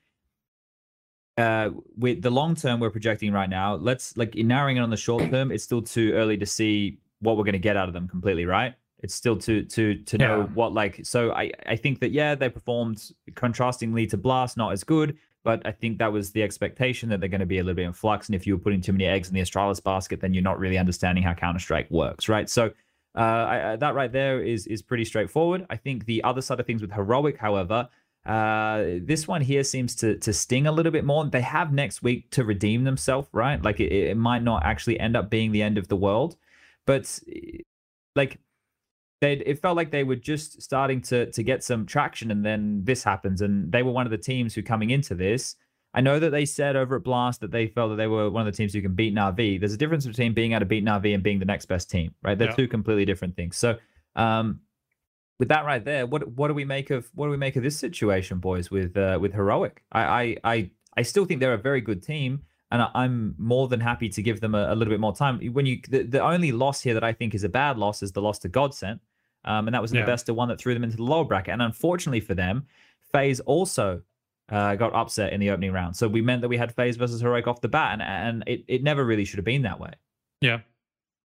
[1.37, 3.75] uh, with the long term we're projecting right now.
[3.75, 5.53] Let's like in narrowing it on the short term.
[5.53, 8.47] It's still too early to see what we're going to get out of them completely,
[8.47, 8.75] right?
[9.03, 10.47] It's still too to to know Yeah.
[10.55, 11.01] what like.
[11.05, 15.17] So I I think that yeah, they performed contrastingly to Blast, not as good.
[15.45, 17.85] But I think that was the expectation that they're going to be a little bit
[17.87, 18.29] in flux.
[18.29, 20.61] And if you were putting too many eggs in the Astralis basket, then you're not
[20.61, 22.49] really understanding how Counter Strike works, right?
[22.49, 22.67] So
[23.17, 25.67] uh, I, I, that right there is is pretty straightforward.
[25.69, 27.89] I think the other side of things with heroic, however,
[28.25, 31.25] uh, this one here seems to to sting a little bit more.
[31.27, 33.61] They have next week to redeem themselves, right?
[33.61, 36.37] Like it, it might not actually end up being the end of the world,
[36.87, 37.19] but
[38.15, 38.39] like
[39.23, 42.81] they it felt like they were just starting to to get some traction, and then
[42.85, 45.55] this happens, and they were one of the teams who coming into this.
[45.95, 48.47] I know that they said over at Blast that they felt that they were one
[48.47, 49.61] of the teams who can beat Navi.
[49.61, 52.15] There's a difference between being able to beat Navi and being the next best team,
[52.23, 52.37] right?
[52.37, 52.57] They're Yeah.
[52.57, 53.57] two completely different things.
[53.57, 53.79] So,
[54.17, 54.61] um,
[55.39, 57.63] with that right there, what what do we make of what do we make of
[57.63, 58.71] this situation, boys?
[58.73, 62.43] With uh, with heroic, I I I, I still think they're a very good team,
[62.73, 65.39] and I, I'm more than happy to give them a, a little bit more time.
[65.53, 68.11] When you the, the only loss here that I think is a bad loss is
[68.13, 68.99] the loss to Godsent,
[69.45, 70.01] um, and that was Yeah.
[70.01, 71.53] the best of one that threw them into the lower bracket.
[71.53, 72.67] And unfortunately for them,
[73.13, 74.03] FaZe also
[74.49, 75.97] uh, got upset in the opening round.
[75.97, 78.65] So we meant that we had FaZe versus heroic off the bat, and and it,
[78.69, 79.93] it never really should have been that way.
[80.41, 80.61] Yeah.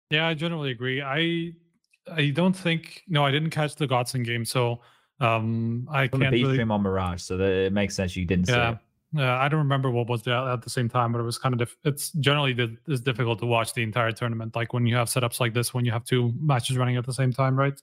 [0.09, 1.01] Yeah, I generally agree.
[1.01, 1.53] I
[2.11, 4.81] I don't think no, I didn't catch the Godsent game, so
[5.19, 8.25] um I From can't B really stream on Mirage, so that it makes sense you
[8.25, 8.71] didn't see Yeah.
[8.73, 8.77] it.
[9.15, 11.75] Yeah, I don't remember what was at the same time, but it was kind of
[11.83, 14.55] it's generally di- it's difficult to watch the entire tournament.
[14.55, 17.13] Like when you have setups like this, when you have two matches running at the
[17.13, 17.79] same time, right?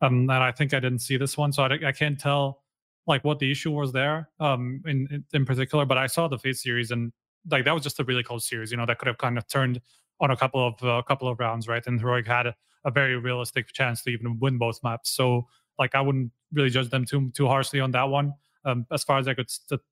[0.00, 2.62] Um, and I think I didn't see this one, so I, I can't tell
[3.06, 5.86] like what the issue was there um in, in particular.
[5.86, 7.12] But I saw the FaZe series, and
[7.48, 8.72] like that was just a really close series.
[8.72, 9.80] You know, that could have kind of turned
[10.20, 11.86] on a couple of a couple of rounds, right?
[11.86, 15.10] And Heroic had a, a very realistic chance to even win both maps.
[15.10, 15.46] So
[15.78, 18.34] like I wouldn't really judge them too too harshly on that one
[18.64, 19.50] um, as far as I could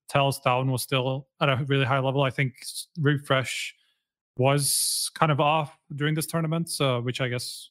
[0.08, 2.22] tell, stavn was still at a really high level.
[2.22, 2.54] I think
[2.98, 3.72] refrezh
[4.36, 7.70] was kind of off during this tournament, so, which I guess,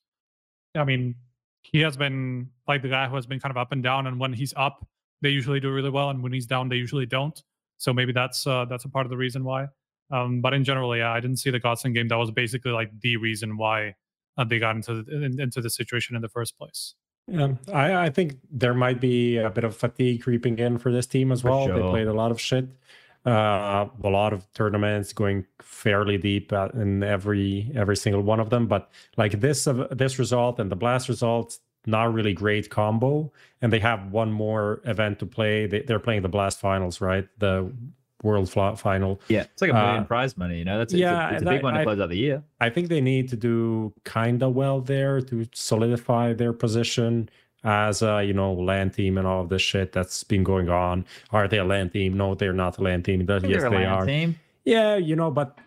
[0.75, 1.15] I mean,
[1.61, 4.19] he has been like the guy who has been kind of up and down, and
[4.19, 4.87] when he's up,
[5.21, 7.41] they usually do really well, and when he's down, they usually don't.
[7.77, 9.67] So maybe that's uh, that's a part of the reason why.
[10.11, 12.07] Um, but in general, yeah, I didn't see the Godsent game.
[12.07, 13.95] That was basically like the reason why
[14.37, 16.95] uh, they got into the, in, into the situation in the first place.
[17.29, 21.05] Yeah, I, I think there might be a bit of fatigue creeping in for this
[21.05, 21.67] team as well.
[21.67, 22.67] They played a lot of shit,
[23.25, 28.49] uh, a lot of tournaments going fairly deep uh, in every every single one of
[28.49, 28.67] them.
[28.67, 33.31] But like this uh, this result and the blast result, not really great combo.
[33.61, 35.67] And they have one more event to play.
[35.67, 37.27] They, they're playing the blast finals, right?
[37.37, 37.71] The
[38.23, 39.21] world Fla- final.
[39.27, 40.59] Yeah, it's like a million Uh, prize money.
[40.59, 42.09] You know, that's yeah, it's a, it's a big I- one to I- close out
[42.09, 42.43] the year.
[42.59, 47.29] I think they need to do kind of well there to solidify their position
[47.63, 51.05] as a you know LAN team and all of this shit that's been going on.
[51.31, 52.15] Are they a LAN team?
[52.17, 53.21] No, they're not a LAN team.
[53.29, 54.05] I think Yes, they're a they LAN are.
[54.05, 54.39] team.
[54.65, 55.57] Yeah, you know, but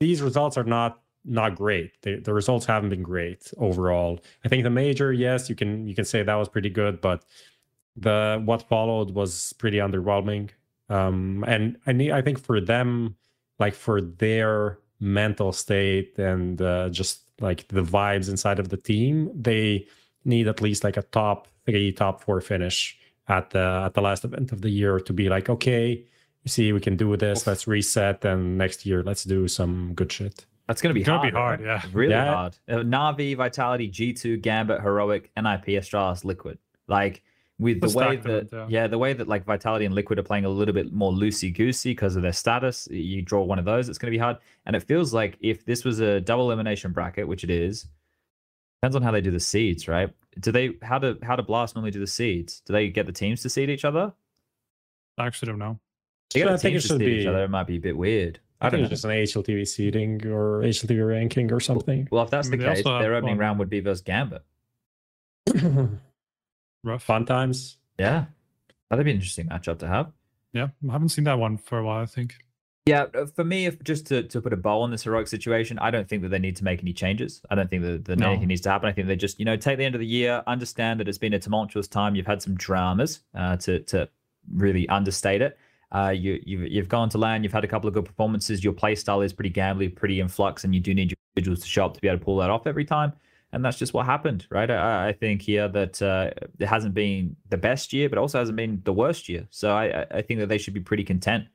[0.00, 1.92] these results are not not great.
[2.02, 4.20] They, the results haven't been great overall.
[4.44, 7.24] I think the major, yes, you can you can say that was pretty good, but
[7.96, 10.50] the what followed was pretty underwhelming.
[10.90, 13.16] Um, and I need, I think for them,
[13.58, 19.30] like for their mental state and uh, just like the vibes inside of the team,
[19.34, 19.86] they
[20.24, 22.98] need at least like a top three, top four finish
[23.28, 26.04] at the at the last event of the year to be like, okay,
[26.44, 27.46] you see, we can do this.
[27.46, 30.44] Let's reset, and next year, let's do some good shit.
[30.66, 31.32] That's going to be It's gonna hard.
[31.32, 31.66] be hard, right?
[31.84, 31.90] yeah.
[31.92, 32.34] Really Yeah.
[32.34, 32.56] hard.
[32.68, 36.58] Uh, Navi, Vitality, G2, Gambit, Heroic, NIP, Astralis, Liquid.
[36.88, 37.22] Like
[37.60, 38.66] with the The way that event, yeah.
[38.68, 38.86] yeah.
[38.88, 41.90] the way that like Vitality and Liquid are playing a little bit more loosey goosey
[41.90, 42.88] because of their status.
[42.90, 44.38] You draw one of those, it's going to be hard.
[44.66, 47.86] And it feels like if this was a double elimination bracket, which it is,
[48.80, 50.10] depends on how they do the seeds, right?
[50.40, 52.62] Do they how do how do Blast normally do the seeds?
[52.64, 54.12] Do they get the teams to seed each other?
[55.18, 55.78] I actually don't know.
[56.32, 57.44] They get I think it to should seed each be- other.
[57.44, 58.38] It might be a bit weird.
[58.62, 58.92] I, I don't think know.
[58.94, 62.06] it's just an HLTV seeding or HLTV ranking or something.
[62.10, 64.42] Well, if that's the They case, their opening one- round would be versus Gambit.
[66.84, 67.02] Rough.
[67.02, 67.76] Fun times.
[67.98, 68.26] Yeah,
[68.88, 70.12] that'd be an interesting matchup to have.
[70.52, 72.02] Yeah, I haven't seen that one for a while.
[72.02, 72.34] I think.
[72.86, 75.78] Yeah, uh, for me, if just to, to put a bow on this heroic situation,
[75.78, 77.42] I don't think that they need to make any changes.
[77.50, 78.30] I don't think that, that No.
[78.30, 78.88] anything needs to happen.
[78.88, 81.18] I think they just, you know, take the end of the year, understand that it's
[81.18, 82.14] been a tumultuous time.
[82.16, 84.08] You've had some dramas, uh, to to
[84.54, 85.58] really understate it.
[85.92, 87.44] Uh, you you've you've gone to LAN.
[87.44, 88.64] You've had a couple of good performances.
[88.64, 91.60] Your play style is pretty gambly, pretty in flux, and you do need your individuals
[91.60, 93.12] to show up to be able to pull that off every time.
[93.52, 94.70] And that's just what happened, right?
[94.70, 98.56] I, I think here that uh, it hasn't been the best year, but also hasn't
[98.56, 99.46] been the worst year.
[99.50, 101.46] So I I- think that they should be pretty content.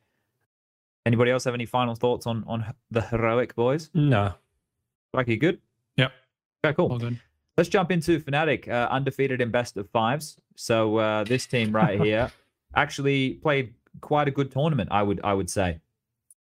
[1.05, 3.89] Anybody else have any final thoughts on on the heroic boys?
[3.93, 4.33] No.
[5.13, 5.59] Like you good?
[5.97, 6.11] Yep.
[6.65, 6.89] Okay, cool.
[7.57, 10.37] Let's jump into Fnatic, uh, undefeated in best of fives.
[10.55, 12.29] So uh, this team right here
[12.75, 15.79] actually played quite a good tournament, I would I would say.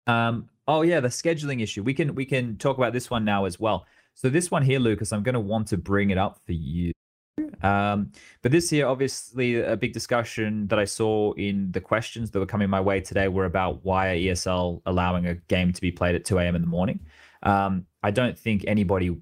[0.08, 1.84] Um, oh yeah, the scheduling issue.
[1.84, 3.86] We can we can talk about this one now as well.
[4.14, 6.92] So this one here, Lucas, I'm going to want to bring it up for you.
[7.62, 8.12] Um,
[8.42, 12.46] but this here, obviously, a big discussion that I saw in the questions that were
[12.46, 16.16] coming my way today were about why are ESL allowing a game to be played
[16.16, 16.56] at 2 a.m.
[16.56, 17.00] in the morning.
[17.42, 19.18] Um, I don't think anybody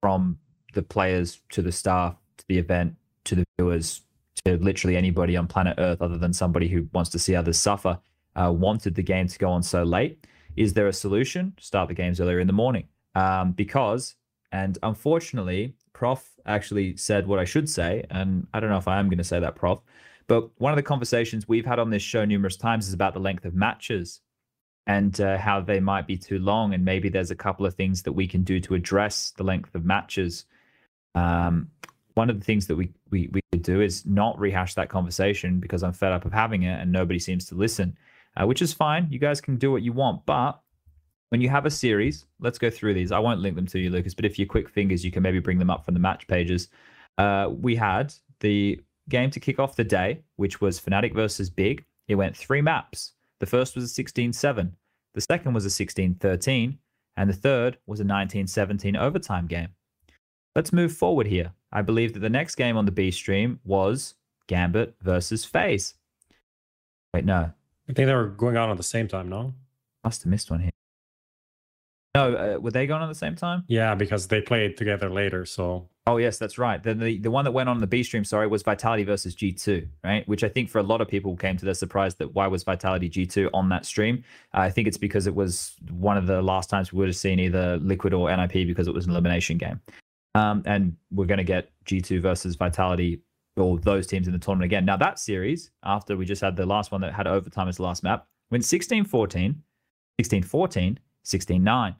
[0.00, 0.38] from
[0.74, 4.02] the players to the staff to the event to the viewers
[4.44, 7.98] to literally anybody on planet Earth other than somebody who wants to see others suffer
[8.34, 10.26] uh, wanted the game to go on so late.
[10.56, 11.54] Is there a solution?
[11.58, 12.88] Start the games earlier in the morning.
[13.14, 14.16] Um, because,
[14.52, 18.98] and unfortunately, Prof actually said what I should say, and I don't know if I
[18.98, 19.80] am going to say that, Prof.
[20.26, 23.20] But one of the conversations we've had on this show numerous times is about the
[23.20, 24.20] length of matches
[24.86, 26.74] and uh, how they might be too long.
[26.74, 29.74] And maybe there's a couple of things that we can do to address the length
[29.74, 30.46] of matches.
[31.14, 31.70] Um,
[32.14, 35.60] one of the things that we, we we could do is not rehash that conversation
[35.60, 37.96] because I'm fed up of having it and nobody seems to listen,
[38.36, 39.08] uh, which is fine.
[39.10, 40.60] You guys can do what you want, but
[41.32, 43.10] when you have a series, let's go through these.
[43.10, 45.38] I won't link them to you, Lucas, but if you're quick fingers, you can maybe
[45.38, 46.68] bring them up from the match pages.
[47.16, 48.78] Uh, we had the
[49.08, 51.86] game to kick off the day, which was Fnatic versus Big.
[52.06, 53.12] It went three maps.
[53.40, 54.76] The first was a 16 7,
[55.14, 56.78] the second was a 16 13,
[57.16, 59.68] and the third was a 19 17 overtime game.
[60.54, 61.52] Let's move forward here.
[61.72, 64.16] I believe that the next game on the B stream was
[64.48, 65.94] Gambit versus FaZe.
[67.14, 67.52] Wait, no,
[67.88, 69.54] I think they were going on at the same time, no?
[70.04, 70.72] must have missed one here.
[72.14, 73.64] No, uh, were they going on at the same time?
[73.68, 75.46] Yeah, because they played together later.
[75.46, 76.82] So Oh yes, that's right.
[76.82, 79.86] The, the the one that went on the B stream, sorry, was Vitality versus G2,
[80.02, 80.26] right?
[80.26, 82.64] Which I think for a lot of people came to their surprise that why was
[82.64, 84.24] Vitality G2 on that stream?
[84.52, 87.38] I think it's because it was one of the last times we would have seen
[87.38, 89.80] either Liquid or NIP because it was an elimination game.
[90.34, 93.22] Um, and we're going to get G2 versus Vitality
[93.56, 94.84] or those teams in the tournament again.
[94.84, 97.84] Now that series, after we just had the last one that had overtime as the
[97.84, 99.54] last map, went 16-14,
[100.20, 101.94] 16-14, 16-9.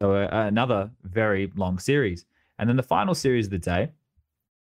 [0.00, 2.24] So uh, another very long series.
[2.58, 3.90] And then the final series of the day,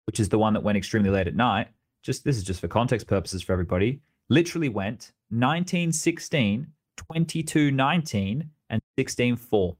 [0.07, 1.69] which is the one that went extremely late at night,
[2.03, 6.67] just this is just for context purposes for everybody, literally went 19 16,
[6.97, 9.77] 22 19, and 16 4.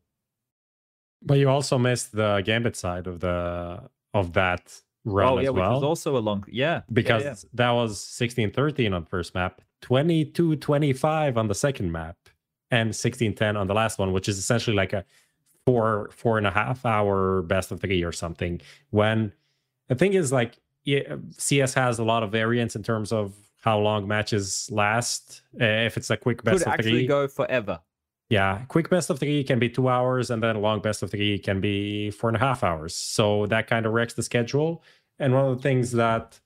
[1.23, 3.81] but you also missed the gambit side of the
[4.13, 5.75] of that run Oh, as yeah, which well.
[5.75, 6.75] was also a long, yeah.
[6.77, 7.35] yeah, because yeah.
[7.55, 12.17] that was 16-13 on the first map, 22-25 on the second map,
[12.71, 15.05] and 16-10 on the last one, which is essentially like a
[15.67, 18.61] four four and a half hour best of three or something.
[18.91, 19.33] When
[19.89, 23.79] the thing is like yeah, CS has a lot of variance in terms of how
[23.79, 25.43] long matches last.
[25.59, 27.81] Uh, if it's a quick best could of actually three, go forever.
[28.29, 31.11] yeah, quick best of three can be two hours, and then a long best of
[31.11, 32.95] three can be four and a half hours.
[32.95, 34.83] So that kind of wrecks the schedule.
[35.19, 36.39] And one of the things that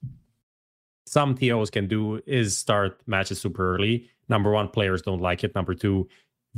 [1.07, 4.09] some TOs can do is start matches super early.
[4.29, 5.55] Number one, players don't like it.
[5.55, 6.09] Number two,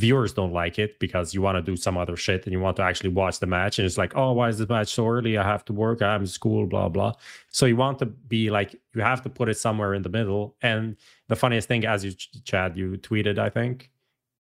[0.00, 2.76] viewers don't like it because you want to do some other shit and you want
[2.76, 3.78] to actually watch the match.
[3.78, 5.36] And it's like, oh, why is this match so early?
[5.36, 6.00] I have to work.
[6.00, 7.12] I'm in school, blah, blah.
[7.48, 10.56] So you want to be like, you have to put it somewhere in the middle.
[10.62, 10.96] And
[11.28, 12.12] the funniest thing, as you,
[12.44, 13.90] Chad, you tweeted, I think,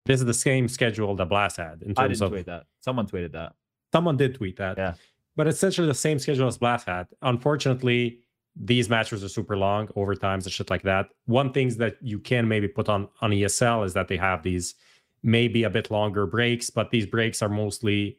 [0.05, 2.65] this is the same schedule that Blast had in I terms didn't of tweet that.
[2.79, 3.53] Someone tweeted that.
[3.91, 4.77] someone did tweet that.
[4.77, 4.93] Yeah.
[5.35, 7.07] But essentially the same schedule as Blast had.
[7.21, 8.19] Unfortunately,
[8.55, 11.07] these matches are super long, overtimes and shit like that.
[11.25, 14.75] One things that you can maybe put on on ESL is that they have these
[15.23, 18.17] maybe a bit longer breaks, but these breaks are mostly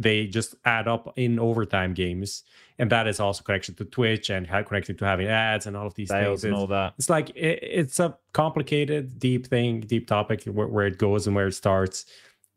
[0.00, 2.42] they just add up in overtime games,
[2.80, 5.86] and that is also connected to Twitch and how connected to having ads and all
[5.86, 6.44] of these Sales things.
[6.44, 6.94] and It's- all that.
[6.98, 11.36] it's like it, it's a complicated deep thing deep topic where, where it goes and
[11.36, 12.06] where it starts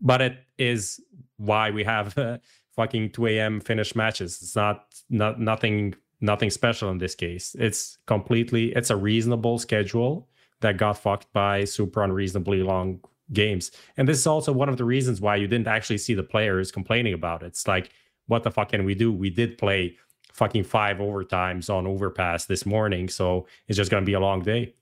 [0.01, 0.99] but it is
[1.37, 2.37] why we have uh,
[2.75, 7.99] fucking 2 a.m finish matches it's not not nothing nothing special in this case it's
[8.07, 10.27] completely it's a reasonable schedule
[10.61, 12.99] that got fucked by super unreasonably long
[13.33, 16.23] games and this is also one of the reasons why you didn't actually see the
[16.23, 17.91] players complaining about it it's like
[18.27, 19.95] what the fuck can we do we did play
[20.31, 24.41] fucking five overtimes on overpass this morning so it's just going to be a long
[24.41, 24.73] day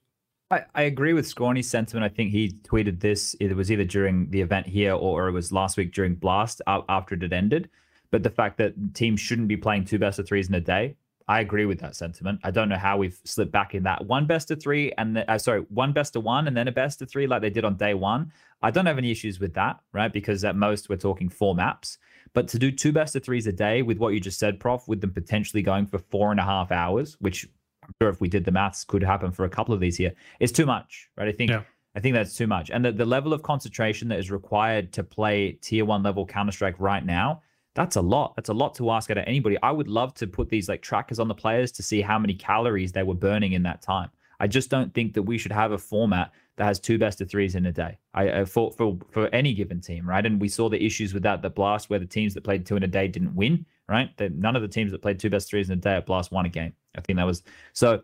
[0.52, 2.04] I, I agree with Scorny's sentiment.
[2.04, 3.36] I think he tweeted this.
[3.40, 6.62] It was either during the event here or, or it was last week during Blast
[6.68, 7.70] after it had ended.
[8.12, 10.96] But the fact that teams shouldn't be playing two best of threes in a day,
[11.28, 12.40] I agree with that sentiment.
[12.44, 15.30] I don't know how we've slipped back in that one best of three and the,
[15.30, 17.66] uh, sorry, one best of one and then a best of three like they did
[17.66, 18.32] on day one.
[18.62, 20.14] I don't have any issues with that, right?
[20.14, 21.98] Because at most we're talking four maps.
[22.34, 24.88] But to do two best of threes a day with what you just said, Prof,
[24.88, 27.48] with them potentially going for four and a half hours, which
[27.84, 30.14] I'm sure if we did the maths could happen for a couple of these here,
[30.40, 31.28] is too much, right?
[31.28, 31.64] I think yeah.
[31.96, 32.70] I think that's too much.
[32.70, 36.52] And the, the level of concentration that is required to play tier one level Counter
[36.52, 37.42] Strike right now
[37.76, 38.36] that's a lot.
[38.36, 39.58] That's a lot to ask out of anybody.
[39.62, 42.34] I would love to put these like trackers on the players to see how many
[42.34, 44.10] calories they were burning in that time.
[44.40, 47.30] I just don't think that we should have a format that has two best of
[47.30, 47.98] threes in a day.
[48.14, 50.26] I uh, for for for any given team, right?
[50.26, 51.42] And we saw the issues with that.
[51.42, 54.16] The Blast, where the teams that played two in a day didn't win, right?
[54.18, 56.32] That none of the teams that played two best threes in a day at Blast
[56.32, 56.74] won a game.
[56.98, 57.44] I think that was
[57.74, 58.02] so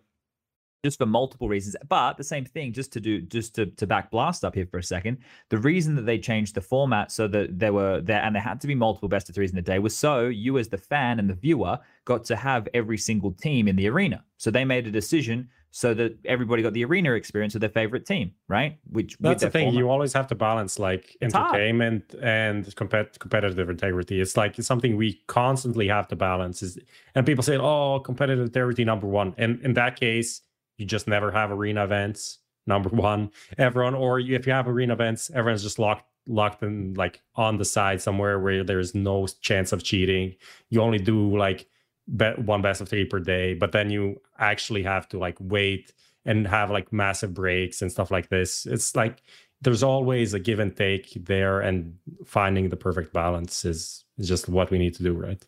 [0.83, 1.75] just for multiple reasons.
[1.87, 4.77] But the same thing, just to do, just to, to back Blast up here for
[4.77, 8.35] a second, the reason that they changed the format so that there were there and
[8.35, 10.69] there had to be multiple best of threes in the day was so you as
[10.69, 14.23] the fan and the viewer got to have every single team in the arena.
[14.37, 18.05] So they made a decision so that everybody got the arena experience of their favorite
[18.05, 18.77] team, right?
[18.89, 19.67] Which that's the thing.
[19.67, 19.79] Format.
[19.79, 22.23] You always have to balance like it's entertainment hard.
[22.25, 24.19] and compet- competitive integrity.
[24.19, 26.61] It's like it's something we constantly have to balance.
[26.61, 26.77] Is
[27.15, 30.41] and people say, "Oh, competitive integrity number one," and in that case
[30.77, 33.31] you just never have arena events number one.
[33.57, 37.65] Everyone or if you have arena events everyone's just locked locked in like on the
[37.65, 40.35] side somewhere where there's no chance of cheating.
[40.69, 41.68] You only do like
[42.07, 45.93] bet one best of three per day but then you actually have to like wait
[46.26, 48.65] and have like massive breaks and stuff like this.
[48.65, 49.23] It's like
[49.61, 51.95] there's always a give and take there and
[52.26, 55.45] finding the perfect balance is, is just what we need to do right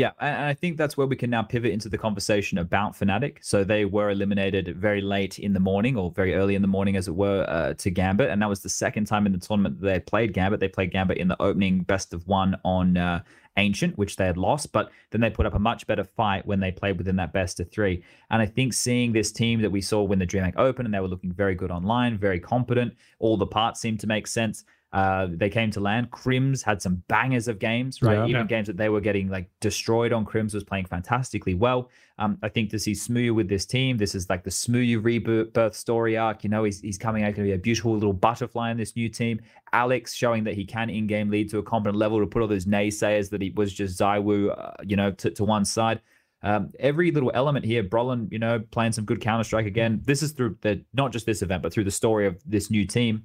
[0.00, 3.36] yeah, and I think that's where we can now pivot into the conversation about Fnatic.
[3.42, 6.96] So they were eliminated very late in the morning, or very early in the morning,
[6.96, 9.78] as it were, uh, to Gambit, and that was the second time in the tournament
[9.78, 10.58] that they played Gambit.
[10.58, 13.22] They played Gambit in the opening best of one on uh,
[13.58, 16.60] Ancient, which they had lost, but then they put up a much better fight when
[16.60, 18.02] they played within that best of three.
[18.30, 21.00] And I think seeing this team that we saw when the DreamHack opened, and they
[21.00, 24.64] were looking very good online, very competent, all the parts seemed to make sense.
[24.92, 26.10] Uh, they came to land.
[26.10, 28.14] KRIMZ had some bangers of games, right?
[28.14, 28.46] Yeah, Even yeah.
[28.46, 30.24] games that they were getting like destroyed on.
[30.24, 31.90] KRIMZ was playing fantastically well.
[32.18, 35.76] Um, I think to see Smooya with this team, this is like the Smooya rebirth
[35.76, 36.42] story arc.
[36.42, 38.96] You know, he's, he's coming out going to be a beautiful little butterfly in this
[38.96, 39.40] new team.
[39.72, 42.48] Alex showing that he can in game lead to a competent level to put all
[42.48, 46.00] those naysayers that he was just ZywOo, uh, you know, to, to one side.
[46.42, 50.00] Um, every little element here, Brollan, you know, playing some good Counter Strike again.
[50.04, 52.86] This is through the not just this event, but through the story of this new
[52.86, 53.24] team.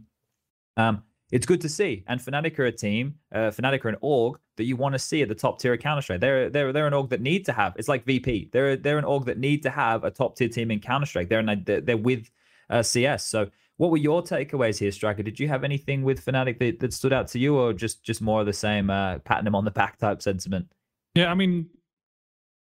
[0.78, 1.04] Um,
[1.36, 2.02] it's good to see.
[2.08, 5.22] And Fnatic are a team, uh, Fnatic are an org that you want to see
[5.22, 6.22] at the top tier of Counter Strike.
[6.22, 7.74] They're they're they're an org that need to have.
[7.76, 8.52] It's like VP.
[8.54, 11.28] They're they're an org that need to have a top tier team in Counter Strike.
[11.28, 12.32] They're in, they're, they're with
[12.70, 13.26] uh, CS.
[13.26, 15.24] So what were your takeaways here, Striker?
[15.24, 18.22] Did you have anything with Fnatic that, that stood out to you, or just just
[18.22, 20.72] more of the same uh, patting them on the back type sentiment?
[21.16, 21.70] Yeah, I mean,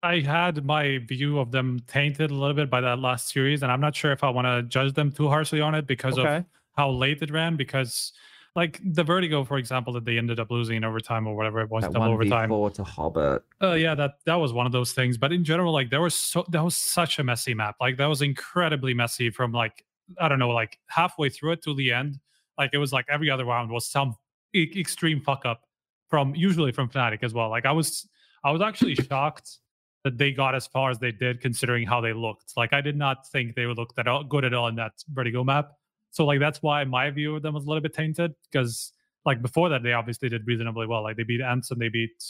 [0.02, 3.72] I had my view of them tainted a little bit by that last series, and
[3.72, 6.38] I'm not sure if I want to judge them too harshly on it because okay.
[6.38, 6.46] of
[6.78, 7.58] how late it ran.
[7.58, 8.14] Because
[8.56, 11.70] like the Vertigo, for example, that they ended up losing in overtime or whatever it
[11.70, 12.50] was, that double overtime.
[12.50, 13.44] Four to Hobbit.
[13.62, 15.18] Oh uh, yeah, that that was one of those things.
[15.18, 17.76] But in general, like there was so that was such a messy map.
[17.80, 19.86] Like that was incredibly messy from like
[20.20, 22.20] I don't know, like halfway through it to the end.
[22.58, 24.16] Like it was like every other round was some
[24.54, 25.62] e- extreme fuck up
[26.10, 27.50] from usually from Fnatic as well.
[27.50, 28.08] Like I was
[28.44, 29.60] I was actually shocked
[30.04, 32.54] that they got as far as they did considering how they looked.
[32.58, 35.44] Like I did not think they would look that good at all in that Vertigo
[35.44, 35.72] map.
[36.12, 38.92] So like that's why my view of them was a little bit tainted because
[39.26, 41.04] like before that they obviously did reasonably well.
[41.04, 42.24] Like they beat Ants and they beat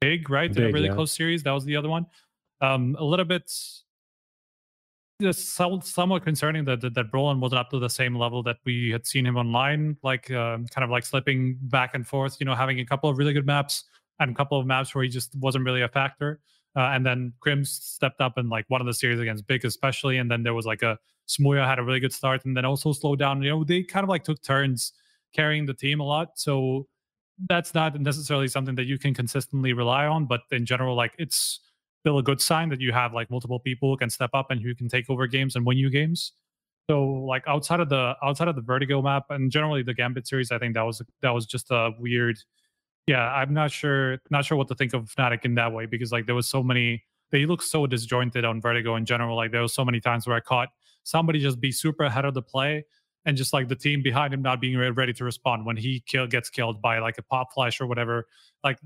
[0.00, 0.52] Big, right?
[0.52, 0.94] Big, in a really yeah.
[0.94, 1.42] close series.
[1.42, 2.06] That was the other one.
[2.60, 3.50] Um, a little bit
[5.22, 8.90] just somewhat concerning that, that that Brollan wasn't up to the same level that we
[8.90, 12.36] had seen him online, like um, kind of like slipping back and forth.
[12.40, 13.84] You know, having a couple of really good maps
[14.20, 16.40] and a couple of maps where he just wasn't really a factor.
[16.76, 20.18] Uh, and then KRIMZ stepped up in like one of the series against Big, especially.
[20.18, 20.98] And then there was like a
[21.28, 23.42] Smooya had a really good start and then also slowed down.
[23.42, 24.92] You know, they kind of like took turns
[25.34, 26.38] carrying the team a lot.
[26.38, 26.86] So
[27.48, 30.26] that's not necessarily something that you can consistently rely on.
[30.26, 31.60] But in general, like it's
[32.00, 34.60] still a good sign that you have like multiple people who can step up and
[34.60, 36.32] who can take over games and win you games.
[36.88, 40.52] So like outside of the outside of the Vertigo map and generally the Gambit series,
[40.52, 42.36] I think that was that was just a weird.
[43.06, 46.12] Yeah, I'm not sure not sure what to think of Fnatic in that way because
[46.12, 49.34] like there was so many they look so disjointed on Vertigo in general.
[49.34, 50.68] Like there was so many times where I caught
[51.04, 52.84] somebody just be super ahead of the play
[53.24, 56.26] and just like the team behind him not being ready to respond when he kill,
[56.26, 58.26] gets killed by like a pop flash or whatever.
[58.62, 58.78] Like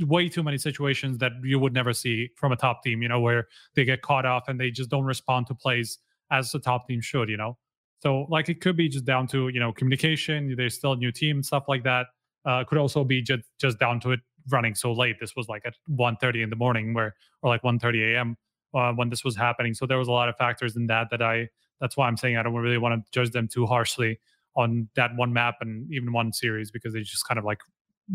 [0.00, 3.20] way too many situations that you would never see from a top team, you know,
[3.20, 5.98] where they get caught off and they just don't respond to plays
[6.30, 7.58] as the top team should, you know.
[8.02, 10.54] So like it could be just down to you know communication.
[10.56, 12.06] There's still a new team, stuff like that.
[12.44, 14.20] Uh, could also be just just down to it
[14.50, 15.16] running so late.
[15.20, 18.36] This was like at 1.30 in the morning, where or like 1.30 a.m.
[18.74, 19.74] Uh, when this was happening.
[19.74, 21.48] So there was a lot of factors in that that I.
[21.80, 24.20] That's why I'm saying I don't really want to judge them too harshly
[24.54, 27.58] on that one map and even one series because they just kind of like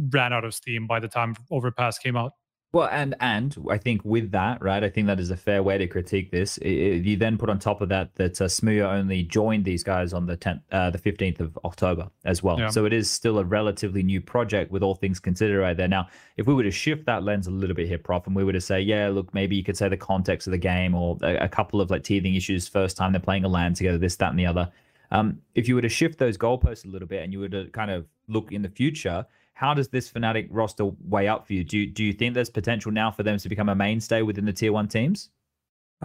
[0.09, 2.31] ran out of steam by the time Overpass came out.
[2.77, 5.79] Well, and and I think with that, right, I think that is a fair way
[5.79, 6.59] to critique this.
[6.63, 9.83] I- I- you then put on top of that that uh, Smooya only joined these
[9.83, 12.59] guys on the tenth, uh, the fifteenth of October as well.
[12.59, 12.69] Yeah.
[12.69, 15.87] So it is still a relatively new project with all things considered right there.
[15.87, 18.43] Now, if we were to shift that lens a little bit here, Prof, and we
[18.43, 21.17] were to say, yeah, look, maybe you could say the context of the game or
[21.23, 24.15] a, a couple of like teething issues, first time they're playing a land together, this,
[24.17, 24.69] that, and the other.
[25.09, 27.65] Um, if you were to shift those goalposts a little bit and you were to
[27.69, 29.25] kind of look in the future,
[29.57, 31.63] how does this Fnatic roster weigh up for you?
[31.63, 34.45] Do you, do you think there's potential now for them to become a mainstay within
[34.45, 35.31] the tier one teams?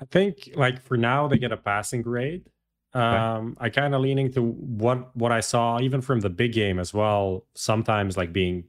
[0.01, 2.47] I think like for now they get a passing grade.
[2.95, 6.79] Um, I kind of leaning to what what I saw even from the big game
[6.79, 7.45] as well.
[7.55, 8.65] Sometimes like being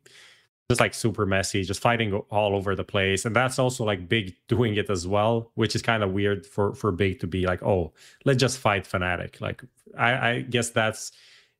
[0.69, 4.35] just like super messy, just fighting all over the place, and that's also like big
[4.49, 7.63] doing it as well, which is kind of weird for for big to be like,
[7.63, 7.93] oh,
[8.25, 9.39] let's just fight Fnatic.
[9.39, 9.63] Like
[9.97, 11.13] I, I guess that's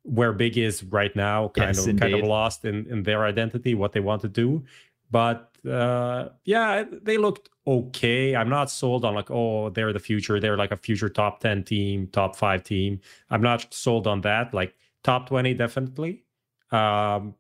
[0.04, 3.76] where big is right now, kind Yes, of kind of lost in in their identity,
[3.76, 4.64] what they want to do.
[5.12, 8.36] But uh, yeah, they looked okay.
[8.36, 10.40] I'm not sold on like, oh, they're the future.
[10.40, 13.00] They're like a future top 10 team, top five team.
[13.30, 14.54] I'm not sold on that.
[14.54, 16.24] Like top 20, definitely.
[16.72, 17.36] Um,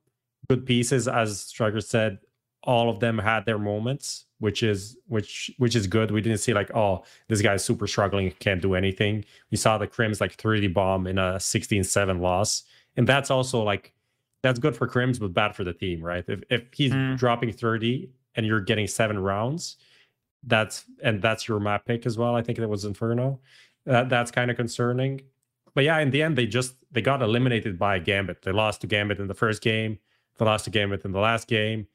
[0.47, 2.19] good pieces, as Striker said,
[2.63, 6.11] all of them had their moments, which is which which is good.
[6.11, 9.25] We didn't see like, oh, this guy's super struggling, can't do anything.
[9.51, 12.63] We saw the KRIMZ like 3D bomb in a 16-7 loss.
[12.95, 13.93] And that's also like
[14.43, 16.23] that's good for KRIMZ, but bad for the team, right?
[16.27, 17.17] If if he's Mm.
[17.17, 19.77] dropping 30 and you're getting seven rounds,
[20.43, 22.35] that's and that's your map pick as well.
[22.35, 23.39] I think that was Inferno.
[23.85, 25.21] That that's kind of concerning.
[25.75, 28.41] But yeah, in the end, they just they got eliminated by Gambit.
[28.43, 29.97] They lost to Gambit in the first game.
[30.37, 31.87] They lost to Gambit in the last game.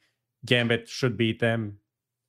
[0.46, 1.78] Gambit should beat them,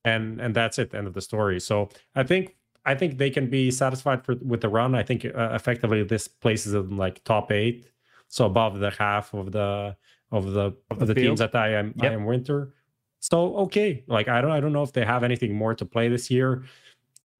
[0.03, 0.94] and and that's it.
[0.94, 1.60] End of the story.
[1.60, 2.56] So I think
[2.86, 4.95] I think they can be satisfied for, with the run.
[4.95, 7.86] I think uh, effectively this places them like top eight,
[8.27, 9.95] so above the half of the
[10.31, 12.73] of the of the the, teams that I am I am winter.
[13.19, 16.07] So okay, like I don't I don't know if they have anything more to play
[16.07, 16.64] this year,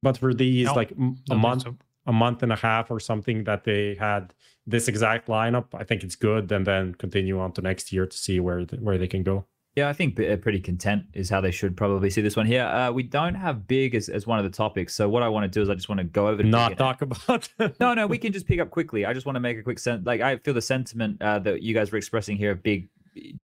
[0.04, 1.76] but for these No, like m- a month so.
[2.06, 4.34] a month and a half or something that they had
[4.68, 8.18] this exact lineup, I think it's good, and then continue on to next year to
[8.18, 9.46] see where th- where they can go.
[9.76, 12.64] Yeah, I think they're pretty content is how they should probably see this one here.
[12.64, 15.44] Uh, we don't have big as, as one of the topics, so what I want
[15.44, 17.48] to do is I just want to go over to Not talk about.
[17.80, 19.06] no, no, we can just pick up quickly.
[19.06, 20.06] I just want to make a quick sense.
[20.06, 22.90] Like, I feel the sentiment uh, that you guys were expressing here of Big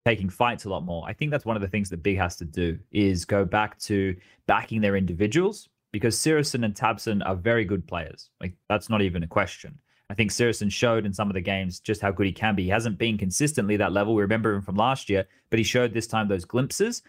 [0.05, 1.05] taking fights a lot more.
[1.07, 3.79] I think that's one of the things that Big has to do is go back
[3.81, 4.17] to
[4.47, 8.31] backing their individuals because syrsoN and tabseN are very good players.
[8.41, 9.79] Like, that's not even a question.
[10.11, 12.65] I think syrsoN showed in some of the games just how good he can be.
[12.65, 14.15] He hasn't been consistently that level.
[14.15, 17.03] We remember him from last year, but he showed this time those glimpses.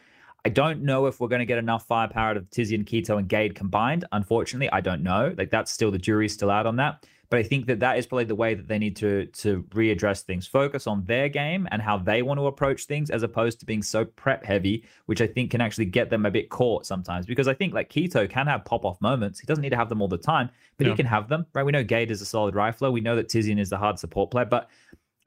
[0.45, 3.29] I don't know if we're going to get enough firepower out of tiziaN, k1to, and
[3.29, 4.05] Gade combined.
[4.11, 5.33] Unfortunately, I don't know.
[5.37, 7.05] Like that's still the jury's still out on that.
[7.29, 10.21] But I think that that is probably the way that they need to to readdress
[10.21, 13.65] things, focus on their game and how they want to approach things, as opposed to
[13.65, 17.25] being so prep heavy, which I think can actually get them a bit caught sometimes.
[17.25, 19.39] Because I think like k1to can have pop off moments.
[19.39, 21.63] He doesn't need to have them all the time, but he can have them, right?
[21.63, 22.91] We know Gade is a solid rifler.
[22.91, 24.69] We know that tiziaN is the hard support player, but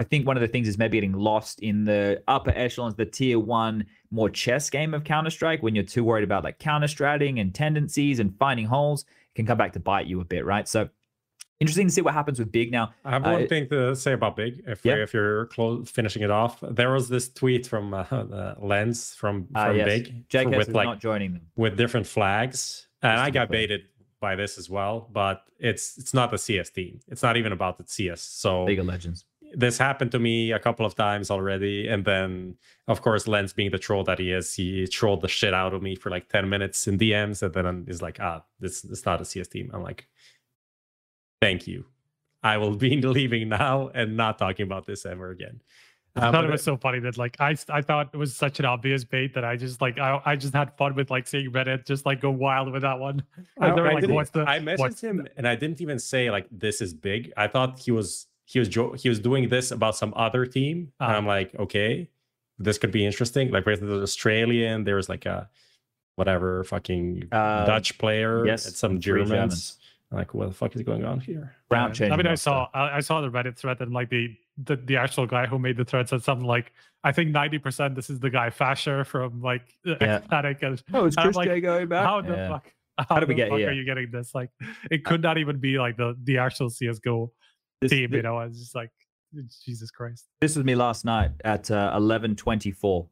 [0.00, 3.06] I think one of the things is maybe getting lost in the upper echelons, the
[3.06, 6.88] tier one, more chess game of Counter Strike when you're too worried about like counter
[6.88, 10.44] stratting and tendencies and finding holes it can come back to bite you a bit,
[10.44, 10.66] right?
[10.66, 10.88] So
[11.60, 12.92] interesting to see what happens with Big now.
[13.04, 14.62] I have Uh, one thing to say about Big.
[14.66, 14.96] If Yeah.
[14.96, 19.48] if you're close finishing it off, there was this tweet from uh, uh, Lens from
[19.54, 21.42] Uh, from yes, Big Jake with like not joining them.
[21.56, 23.82] with different flags, and I got baited
[24.20, 25.08] by this as well.
[25.12, 27.00] But it's it's not the CS team.
[27.08, 28.20] It's not even about the CS.
[28.20, 29.24] So League of Legends.
[29.54, 32.56] this happened to me a couple of times already and then
[32.88, 35.82] of course lens being the troll that he is he trolled the shit out of
[35.82, 39.20] me for like 10 minutes in dms and then is like ah this is not
[39.20, 40.08] a cs team i'm like
[41.44, 41.84] thank you
[42.42, 45.58] i will be leaving now and not talking about this ever again
[46.14, 48.56] I Uh, thought it was so funny that like I I thought it was such
[48.62, 51.48] an obvious bait that I just like I, I just had fun with like seeing
[51.56, 53.16] Reddit just like go wild with that one.
[53.58, 55.98] I, Like, I like, didn't- what's the I messaged what's him and I didn't even
[56.12, 57.20] say like this is big.
[57.44, 58.10] I thought he was
[58.52, 61.16] he was jo- he was doing this about some other team, and Ah.
[61.16, 62.10] I'm like, okay,
[62.66, 63.44] this could be interesting.
[63.54, 65.48] Like, there's Australian, there was like a
[66.18, 69.30] whatever fucking Uh, Dutch player, yes, some and Germans.
[69.30, 69.78] Germans.
[70.12, 71.54] I'm like, what the fuck is going on here?
[71.70, 72.12] Round change.
[72.12, 74.96] I mean, I saw I, I saw the Reddit thread and like the, the the
[74.96, 76.72] actual guy who made the thread said something like,
[77.02, 79.94] I think ninety percent this is the guy Fasher from like Yeah.
[80.18, 82.04] Ecstatic and Oh, it's I'm Chris like, J going back.
[82.04, 82.48] how the Yeah.
[82.50, 82.72] fuck
[83.08, 83.70] how, did we the get fuck here?
[83.70, 84.34] are you getting this?
[84.34, 84.50] Like
[84.90, 87.32] it could not even be like the the actual CS:GO
[87.80, 88.10] This, team.
[88.10, 88.90] thi- You know, it's just like
[89.64, 90.26] Jesus Christ.
[90.42, 93.08] this was me last night at uh, 11:24.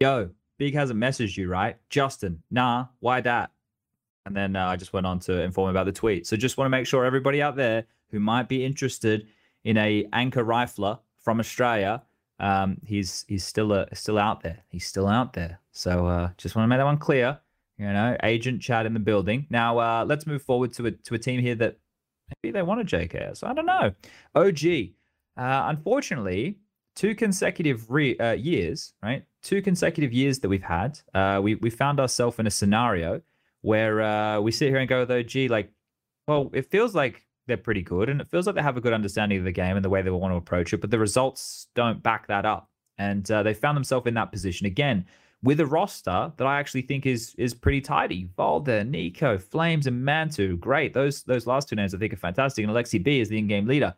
[0.00, 1.76] Yo, Big hasn't messaged you, right?
[1.90, 3.50] Justin, nah, why that?
[4.24, 6.26] And then uh, I just went on to inform about the tweet.
[6.26, 9.26] So just want to make sure everybody out there who might be interested
[9.64, 12.02] in a anchor rifler from Australia,
[12.38, 14.58] um, he's he's still uh, still out there.
[14.68, 15.60] He's still out there.
[15.72, 17.38] So uh, just want to make that one clear.
[17.78, 19.46] You know, agent chat in the building.
[19.50, 21.78] Now uh, let's move forward to a to a team here that
[22.42, 23.44] maybe they want a JKS.
[23.44, 23.92] I don't know.
[24.34, 24.94] OG.
[25.34, 26.58] Uh, unfortunately,
[26.94, 29.24] two consecutive re- uh, years, right?
[29.42, 33.22] Two consecutive years that we've had, uh, we we found ourselves in a scenario
[33.62, 35.72] where uh, we sit here and go, though, gee, like,
[36.28, 38.92] well, it feels like they're pretty good, and it feels like they have a good
[38.92, 41.68] understanding of the game and the way they want to approach it, but the results
[41.74, 45.06] don't back that up, and uh, they found themselves in that position again
[45.42, 48.28] with a roster that I actually think is is pretty tidy.
[48.36, 50.94] valde, Nico, flameZ, and mantuu, great.
[50.94, 53.94] Those those last two names I think are fantastic, and Aleksib is the in-game leader.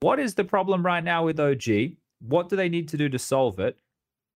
[0.00, 1.96] What is the problem right now with OG?
[2.20, 3.78] What do they need to do to solve it?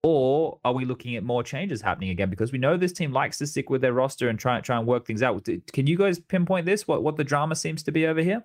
[0.05, 2.29] Or are we looking at more changes happening again?
[2.29, 4.87] Because we know this team likes to stick with their roster and try try and
[4.87, 5.49] work things out.
[5.73, 6.87] Can you guys pinpoint this?
[6.87, 8.45] What what the drama seems to be over here?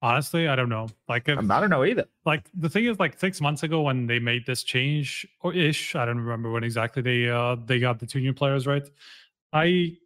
[0.00, 0.86] Honestly, I don't know.
[1.08, 2.06] Like, if, I don't know either.
[2.24, 5.96] like the thing is, like six months ago when they made this change or ish,
[5.96, 8.88] I don't remember when exactly they uh they got the two new players right.
[9.52, 9.96] I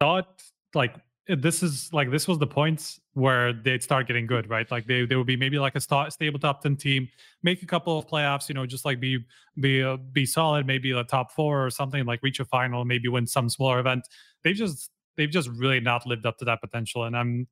[0.00, 0.42] thought
[0.74, 0.96] like
[1.28, 4.70] this is like this was the point where they'd start getting good, right?
[4.70, 7.08] Like they they would be maybe like a sta- stable top ten team,
[7.42, 9.24] make a couple of playoffs, you know, just like be
[9.58, 13.08] be uh, be solid, maybe a top four or something, like reach a final, maybe
[13.08, 14.06] win some smaller event.
[14.44, 17.48] They've just they've just really not lived up to that potential, and I'm,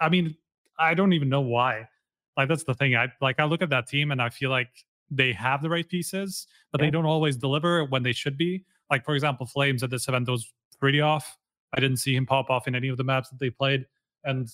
[0.00, 0.36] I mean,
[0.78, 1.88] I don't even know why.
[2.36, 2.94] Like that's the thing.
[2.96, 4.68] I like I look at that team and I feel like
[5.10, 6.86] they have the right pieces, but Yeah.
[6.86, 8.64] they don't always deliver when they should be.
[8.90, 11.36] Like for example, flameZ at this event was pretty off.
[11.72, 13.86] I didn't see him pop off in any of the maps that they played,
[14.24, 14.48] and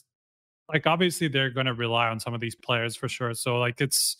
[0.72, 3.34] like obviously they're going to rely on some of these players for sure.
[3.34, 4.16] So like it's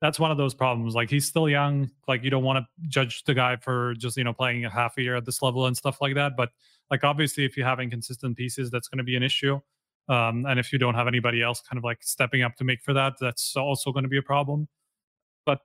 [0.00, 0.94] that's one of those problems.
[0.94, 1.90] Like he's still young.
[2.08, 4.98] Like you don't want to judge the guy for just you know playing a half
[4.98, 6.36] a year at this level and stuff like that.
[6.36, 6.50] But
[6.90, 9.60] like obviously if you have inconsistent pieces, that's going to be an issue.
[10.08, 12.82] Um, and if you don't have anybody else kind of like stepping up to make
[12.82, 14.68] for that, that's also going to be a problem.
[15.46, 15.60] But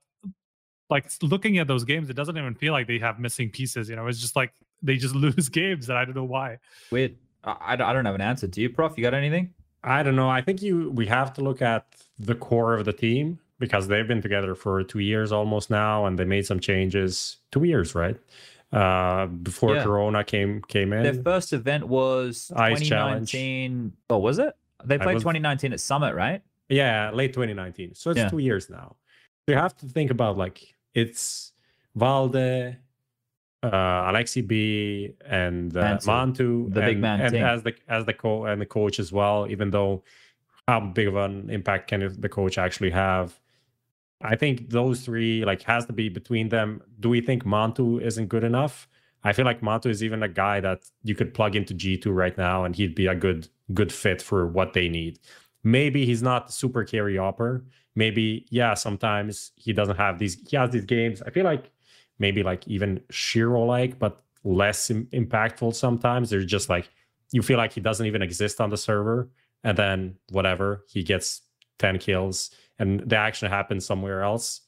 [0.89, 3.89] like looking at those games, it doesn't even feel like they have missing pieces.
[3.89, 6.57] You know, it's just like they just lose games, and I don't know why.
[6.91, 8.47] Wait, I, I don't- have an answer.
[8.47, 8.93] Do you, Prof?
[8.97, 9.53] You got anything?
[9.83, 10.29] I don't know.
[10.29, 11.85] I think you we have to look at
[12.17, 16.17] the core of the team because they've been together for two years almost now, and
[16.19, 17.37] they made some changes.
[17.51, 18.17] Two years, right?
[18.71, 19.83] Uh, before Yeah.
[19.83, 21.03] Corona came came in.
[21.03, 23.31] Their first event was Ice Challenge.
[23.31, 23.93] 2019.
[24.09, 24.53] Oh, was it?
[24.85, 26.41] They played was- 2019 at Summit, right?
[26.69, 27.95] Yeah, late 2019.
[27.95, 28.29] So it's Yeah.
[28.29, 28.95] two years now.
[29.47, 31.51] So you have to think about like it's
[31.95, 32.75] Valde,
[33.63, 37.43] uh, Aleksib, and uh, mantuu, mantuu, the big and, man and team.
[37.43, 39.47] as the as the co and the coach as well.
[39.49, 40.03] Even though
[40.67, 43.39] how big of an impact can the coach actually have?
[44.21, 46.81] I think those three like has to be between them.
[46.99, 48.87] Do we think mantuu isn't good enough?
[49.23, 52.37] I feel like mantuu is even a guy that you could plug into G2 right
[52.37, 55.19] now and he'd be a good good fit for what they need.
[55.63, 57.65] Maybe he's not super carry upper.
[57.95, 61.21] Maybe, yeah, sometimes he doesn't have these he has these games.
[61.21, 61.71] I feel like
[62.19, 66.29] maybe like even sh1ro like, but less Im- impactful sometimes.
[66.29, 66.89] There's just like
[67.31, 69.29] you feel like he doesn't even exist on the server,
[69.63, 71.41] and then whatever, he gets
[71.79, 74.61] 10 kills and the action happens somewhere else.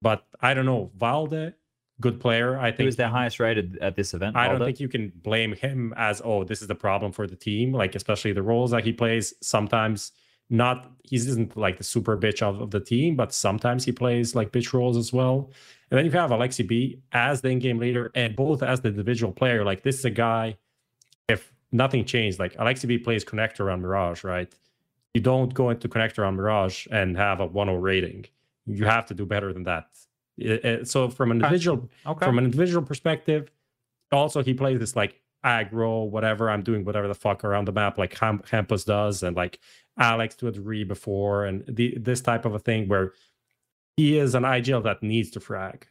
[0.00, 0.90] But I don't know.
[0.96, 1.54] Valde,
[2.00, 2.58] good player.
[2.58, 4.36] I think He was their highest rated at this event.
[4.36, 7.36] I don't think you can blame him as oh this is the problem for the
[7.36, 10.12] team like especially the roles that he plays sometimes
[10.50, 14.34] not he isn't like the super bitch of, of the team but sometimes he plays
[14.34, 15.50] like bitch roles as well
[15.90, 19.64] and then you have Aleksib as the in-game leader and both as the individual player
[19.64, 20.56] like this is a guy
[21.28, 24.52] if nothing changed like Aleksib plays connector on Mirage right
[25.14, 28.24] you don't go into connector on Mirage and have a 1-0 rating
[28.66, 29.88] you have to do better than that
[30.38, 32.24] It- it- so from an individual Okay.
[32.26, 33.50] from an individual perspective.
[34.10, 36.48] Also, he plays this like aggro, whatever.
[36.48, 39.58] I'm doing whatever the fuck around the map, like Ham- Hampus does, and like
[39.98, 43.12] Alex to a degree before, and the, this type of a thing where
[43.96, 45.86] he is an IGL that needs to frag,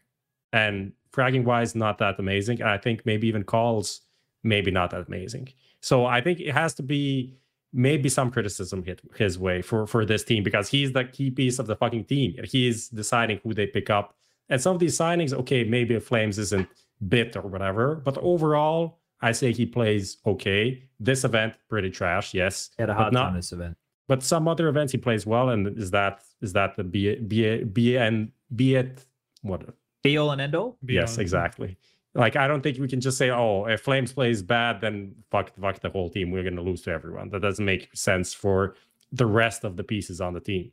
[0.53, 2.61] and fragging wise, not that amazing.
[2.61, 4.01] And I think maybe even calls,
[4.43, 5.49] maybe not that amazing.
[5.81, 7.37] So I think it has to be
[7.73, 11.59] maybe some criticism hit his way for for this team because he's the key piece
[11.59, 12.35] of the fucking team.
[12.43, 14.15] He's deciding who they pick up.
[14.49, 16.69] And some of these signings, okay, maybe flameZ isn't
[17.07, 20.83] bit or whatever, but overall, I say he plays okay.
[20.99, 22.69] This event, pretty trash, yes.
[22.77, 23.77] He had a hard not- time this event.
[24.07, 27.27] But some other events he plays well, and is that is that the be it,
[27.27, 29.05] be it, be and be it
[29.41, 29.63] what
[30.03, 30.77] Be all and end all.
[30.85, 31.19] Be yes, honest.
[31.19, 31.77] exactly.
[32.13, 35.53] Like I don't think we can just say, oh, if flameZ plays bad, then fuck
[35.59, 36.31] fuck the whole team.
[36.31, 37.29] We're gonna lose to everyone.
[37.29, 38.75] That doesn't make sense for
[39.11, 40.71] the rest of the pieces on the team.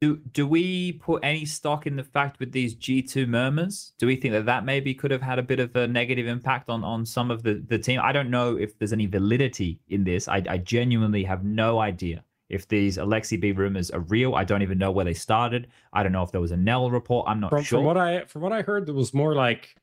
[0.00, 3.94] Do do we put any stock in the fact with these G2 murmurs?
[3.98, 6.68] Do we think that that maybe could have had a bit of a negative impact
[6.68, 7.98] on on some of the the team?
[8.02, 10.28] I don't know if there's any validity in this.
[10.28, 14.34] I, I genuinely have no idea if these Aleksib rumors are real.
[14.34, 15.68] I don't even know where they started.
[15.92, 17.26] I don't know if there was a Nell report.
[17.28, 17.78] I'm not From, sure.
[17.78, 19.76] from what I from what I heard, there was more like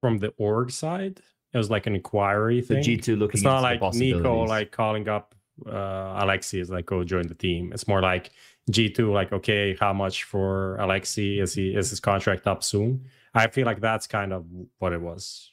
[0.00, 1.20] from the org side.
[1.52, 2.76] It was like an inquiry the.
[2.76, 5.34] G2 looking it's not into like the Nico like calling up
[5.66, 7.72] uh Alexi is like go join the team.
[7.72, 8.30] It's more like
[8.70, 11.40] G2 like okay, how much for Alexi?
[11.40, 13.06] Is he is his contract up soon?
[13.34, 14.44] I feel like that's kind of
[14.78, 15.52] what it was.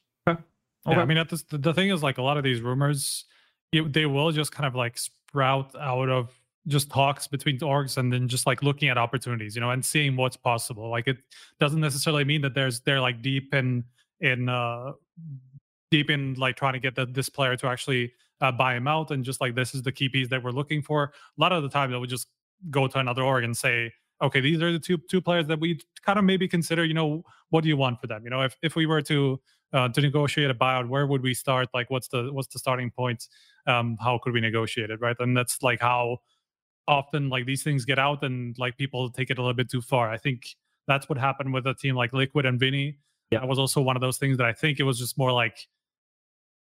[0.88, 3.26] Yeah, I mean, at this, the, the thing is, like a lot of these rumors,
[3.72, 6.32] you, they will just kind of like sprout out of
[6.68, 10.16] just talks between orgs and then just like looking at opportunities, you know, and seeing
[10.16, 10.90] what's possible.
[10.90, 11.18] Like it
[11.60, 13.84] doesn't necessarily mean that there's they're like deep in
[14.20, 14.92] in uh
[15.92, 19.12] deep in like trying to get the, this player to actually uh, buy him out
[19.12, 21.04] and just like this is the key piece that we're looking for.
[21.06, 22.28] A lot of the time, they would just
[22.70, 25.80] go to another org and say, okay, these are the two two players that we
[26.06, 26.84] kind of maybe consider.
[26.84, 28.24] You know, what do you want for them?
[28.24, 29.40] You know, if if we were to
[29.74, 31.70] uh, to negotiate a buyout, where would we start?
[31.74, 33.28] Like, what's the what's the starting point?
[33.66, 35.16] Um, how could we negotiate it, right?
[35.20, 36.20] And that's like how
[36.88, 39.82] often like these things get out and like people take it a little bit too
[39.82, 40.10] far.
[40.10, 40.56] I think
[40.88, 42.98] that's what happened with a team like Liquid and Vinny.
[43.32, 43.40] Yeah.
[43.40, 45.68] That was also one of those things that I think it was just more like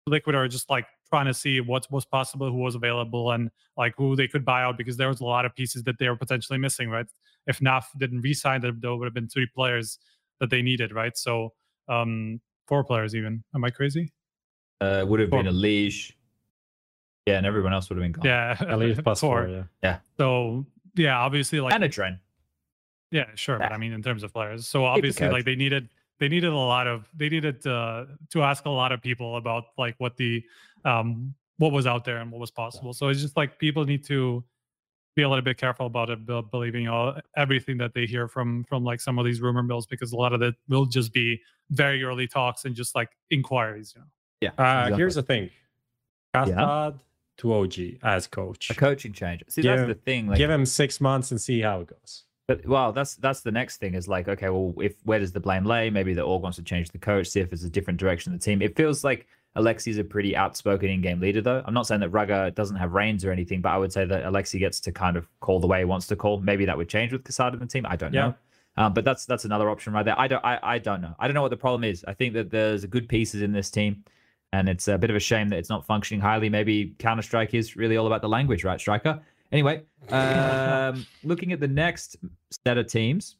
[0.06, 3.94] Liquid are just like trying to see what was possible, who was available, and like
[3.96, 6.16] who they could buy out because there was a lot of pieces that they were
[6.16, 7.06] potentially missing, right?
[7.46, 9.98] If NAF didn't resign, there, there would have been three players
[10.40, 11.16] that they needed, right?
[11.16, 11.52] So
[11.88, 13.42] um four players even.
[13.54, 14.12] Am I crazy?
[14.82, 16.16] uh, would have been a leash.
[17.26, 18.24] Yeah, and everyone else would have been gone.
[18.24, 19.68] Yeah, At least plus four, four.
[19.82, 19.98] yeah.
[20.18, 22.18] So yeah, obviously like and adreN.
[23.10, 24.66] Yeah, sure, but I mean in terms of players.
[24.66, 28.64] So obviously like they needed they needed a lot of they needed uh, to ask
[28.64, 30.42] a lot of people about like what the
[30.84, 32.92] um what was out there and what was possible.
[32.92, 34.42] So it's just like people need to
[35.14, 38.64] be a little bit careful about it, be- believing all everything that they hear from
[38.64, 41.40] from like some of these rumor mills because a lot of it will just be
[41.70, 43.92] very early talks and just like inquiries.
[43.94, 44.06] You know?
[44.40, 44.48] Yeah.
[44.58, 44.96] Uh, exactly.
[44.96, 45.50] Here's the thing:
[46.34, 46.98] Kastad
[47.38, 48.70] to OG as coach.
[48.70, 49.42] a coaching change.
[49.48, 50.26] See, Give- that's the thing.
[50.28, 52.24] Like, Give him six months and see how it goes.
[52.48, 55.40] But well, that's that's the next thing is like, okay, well, if where does the
[55.40, 55.90] blame lay?
[55.90, 58.40] Maybe the org wants to change the coach, see if there's a different direction of
[58.40, 58.60] the team.
[58.60, 61.62] It feels like Alexi's a pretty outspoken in-game leader, though.
[61.64, 64.24] I'm not saying that ruggah doesn't have reins or anything, but I would say that
[64.24, 66.40] Alexi gets to kind of call the way he wants to call.
[66.40, 67.86] Maybe that would change with Casada in the team.
[67.88, 68.28] I don't Yeah.
[68.28, 68.34] know.
[68.76, 70.18] Um, but that's that's another option right there.
[70.18, 71.14] I don't I, I don't know.
[71.18, 72.04] I don't know what the problem is.
[72.08, 74.02] I think that there's good pieces in this team,
[74.52, 76.48] and it's a bit of a shame that it's not functioning highly.
[76.48, 79.20] Maybe Counter Strike is really all about the language, right, Striker?
[79.50, 82.16] Anyway, um, looking at the next
[82.64, 83.36] set of teams,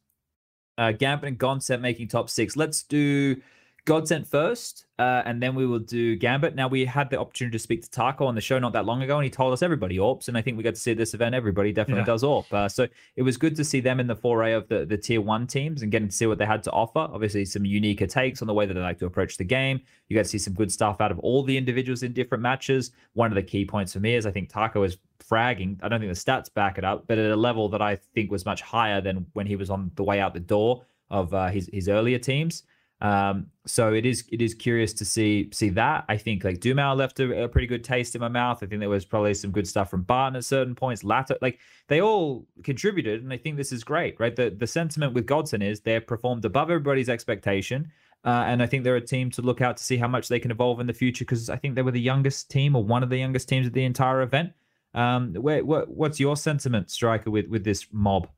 [0.79, 2.57] uh, Gambit and Godsent making top six.
[2.57, 3.37] Let's do
[3.85, 6.55] Godsent first, uh, and then we will do Gambit.
[6.55, 9.03] Now, we had the opportunity to speak to Taco on the show not that long
[9.03, 11.15] ago, and he told us everybody AWPs, and I think we got to see this
[11.15, 12.07] event, everybody definitely Yeah.
[12.07, 12.53] does AWP.
[12.53, 12.87] Uh, so
[13.17, 15.83] it was good to see them in the foray of the, the tier one teams
[15.83, 17.01] and getting to see what they had to offer.
[17.01, 19.81] Obviously, some unique takes on the way that they like to approach the game.
[20.09, 22.93] You got to see some good stuff out of all the individuals in different matches.
[23.15, 24.97] One of the key points for me is I think Taco is
[25.29, 25.79] fragging.
[25.83, 28.31] I don't think the stats back it up, but at a level that I think
[28.31, 31.49] was much higher than when he was on the way out the door of uh,
[31.49, 32.63] his his earlier teams.
[33.03, 36.05] Um, so it is it is curious to see see that.
[36.09, 38.63] I think like Dumau left a, a pretty good taste in my mouth.
[38.63, 41.03] I think there was probably some good stuff from b4rtiN at certain points.
[41.03, 41.59] latto like
[41.89, 44.35] they all contributed, and I think this is great, right?
[44.35, 47.91] The the sentiment with Godsent is they performed above everybody's expectation.
[48.25, 50.39] Uh, and I think they're a team to look out to see how much they
[50.39, 53.03] can evolve in the future because I think they were the youngest team or one
[53.03, 54.53] of the youngest teams of the entire event.
[54.95, 58.29] Um, where, what, what's your sentiment, Striker, with with this mob?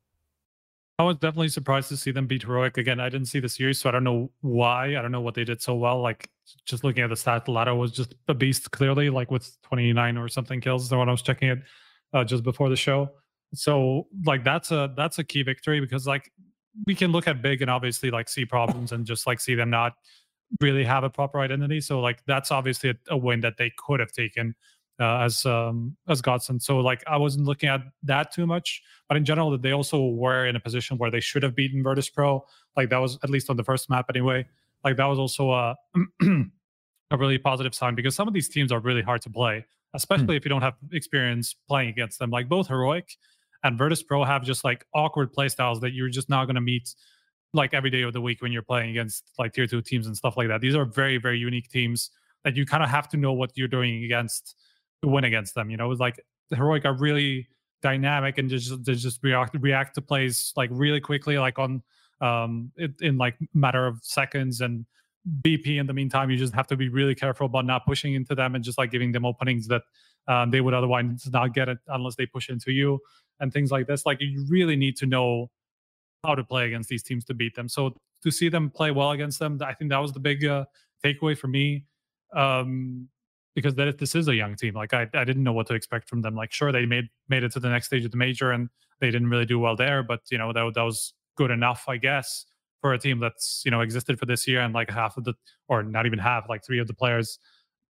[0.99, 3.01] I was definitely surprised to see them beat Heroic again.
[3.01, 4.97] I didn't see the series, so I don't know why.
[4.97, 6.01] I don't know what they did so well.
[6.01, 6.31] Like
[6.67, 10.29] just looking at the stat, latto was just a beast clearly, like with 29 or
[10.29, 10.89] something kills.
[10.89, 11.59] the one I was checking it
[12.13, 13.11] uh, just before the show,
[13.55, 16.31] so like that's a that's a key victory because like
[16.87, 19.71] we can look at big and obviously like see problems and just like see them
[19.71, 19.95] not
[20.61, 21.81] really have a proper identity.
[21.81, 24.55] So like that's obviously a, a win that they could have taken
[25.01, 26.63] uh, as um as Godsent.
[26.63, 30.07] So like I wasn't looking at that too much, but in general, that they also
[30.07, 32.45] were in a position where they should have beaten Virtus Pro.
[32.77, 34.47] Like that was at least on the first map anyway.
[34.85, 35.77] Like that was also a
[37.11, 39.65] a really positive sign because some of these teams are really hard to play,
[39.95, 42.31] especially if you don't have experience playing against them.
[42.31, 43.17] Like both Heroic
[43.63, 46.61] and Virtus Pro have just like awkward play styles that you're just not going to
[46.61, 46.95] meet
[47.53, 50.17] like every day of the week when you're playing against like tier two teams and
[50.17, 50.61] stuff like that.
[50.61, 52.11] These are very, very unique teams
[52.43, 54.57] that you kind of have to know what you're doing against
[55.05, 55.71] to win against them.
[55.71, 57.49] You know, it's like heroic are really
[57.83, 61.83] dynamic and just they just react react to plays like really quickly, like on
[62.21, 64.87] um it, in like matter of seconds and
[65.43, 68.35] BP in the meantime, you just have to be really careful about not pushing into
[68.35, 69.83] them and just like giving them openings that
[70.29, 73.01] um, they would otherwise not get it unless they push into you.
[73.41, 74.07] and things like this.
[74.07, 75.51] Like you really need to know
[76.25, 77.69] how to play against these teams to beat them.
[77.69, 80.65] So to see them play well against them, I think that was the big uh,
[81.05, 81.87] takeaway for me.
[82.35, 83.09] Um,
[83.55, 84.75] because that this is a young team.
[84.75, 86.35] Like I, I didn't know what to expect from them.
[86.35, 88.69] Like sure they made made it to the next stage of the major and
[89.01, 91.97] they didn't really do well there, but you know that that was good enough, I
[91.97, 92.47] guess,
[92.81, 95.35] for a team that's you know existed for this year and like half of the
[95.69, 97.39] or not even half, like three of the players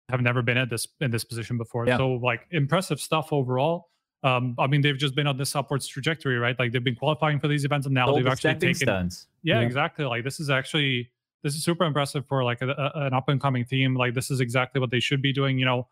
[0.08, 1.86] have never been at this in this position before.
[1.86, 1.96] Yeah.
[1.96, 3.88] So like impressive stuff overall.
[4.24, 6.56] Um, I mean, they've just been on this upwards trajectory, right?
[6.56, 8.74] Like they've been qualifying for these events, and now All they've the actually taken.
[8.74, 9.26] stones.
[9.42, 9.66] Yeah, Yeah.
[9.66, 10.04] exactly.
[10.04, 11.10] Like this is actually
[11.42, 13.94] this is super impressive for like a, a- an up and coming team.
[13.94, 15.58] Like this is exactly what they should be doing.
[15.58, 15.88] You know,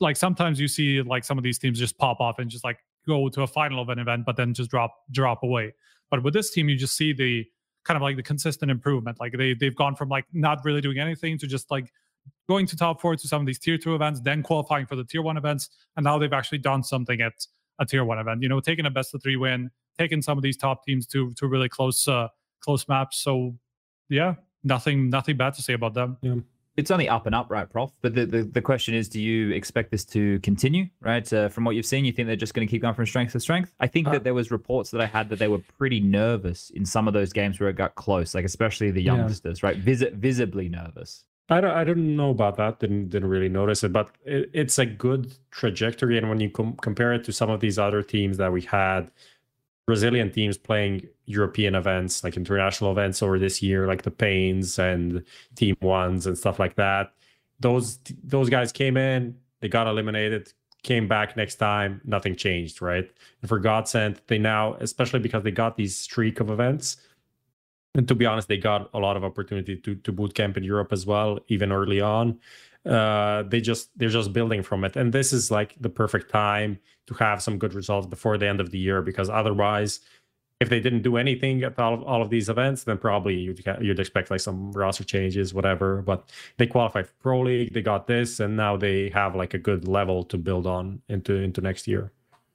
[0.00, 2.78] like sometimes you see like some of these teams just pop off and just like
[3.06, 5.74] go to a final of an event, but then just drop drop away.
[6.10, 7.46] But with this team, you just see the
[7.84, 9.18] kind of like the consistent improvement.
[9.20, 11.92] Like they they've gone from like not really doing anything to just like
[12.48, 15.04] going to top four to some of these tier two events, then qualifying for the
[15.04, 17.32] tier one events, and now they've actually done something at
[17.78, 18.42] a tier one event.
[18.42, 21.32] You know, taking a best of three win, taking some of these top teams to
[21.34, 22.28] to really close uh
[22.60, 23.18] close maps.
[23.18, 23.56] So
[24.08, 24.34] yeah,
[24.66, 26.18] nothing nothing bad to say about them.
[26.76, 27.90] It's only up and up, right, Prof?
[28.02, 31.26] But the, the, the question is, do you expect this to continue, right?
[31.32, 33.32] Uh, from what you've seen, you think they're just going to keep going from strength
[33.32, 33.72] to strength?
[33.80, 36.68] I think Uh, that there was reports that I had that they were pretty nervous
[36.68, 39.16] in some of those games where it got close, like especially the Yeah.
[39.16, 39.78] youngsters, right?
[39.78, 41.24] Visi- visibly nervous.
[41.48, 42.78] I don't, I didn't know about that.
[42.80, 46.18] Didn't didn't really notice it, but it, it's a good trajectory.
[46.18, 49.10] And when you com- compare it to some of these other teams that we had,
[49.86, 55.24] Brazilian teams playing European events, like international events over this year, like the Pains and
[55.54, 57.12] Team Ones and stuff like that.
[57.60, 63.08] Those those guys came in, they got eliminated, came back next time, nothing changed, right?
[63.40, 66.96] And for Godsent, they now, especially because they got these streak of events,
[67.94, 70.64] and to be honest, they got a lot of opportunity to to boot camp in
[70.64, 72.40] Europe as well, even early on.
[72.84, 76.78] Uh, they just they're just building from it, and this is like the perfect time
[77.06, 80.00] to have some good results before the end of the year, because otherwise,
[80.60, 83.62] if they didn't do anything at all of, all of these events, then probably you'd
[83.80, 86.02] you'd expect like some roster changes, whatever.
[86.02, 89.58] But they qualified for Pro League, they got this, and now they have like a
[89.58, 92.10] good level to build on into into next year.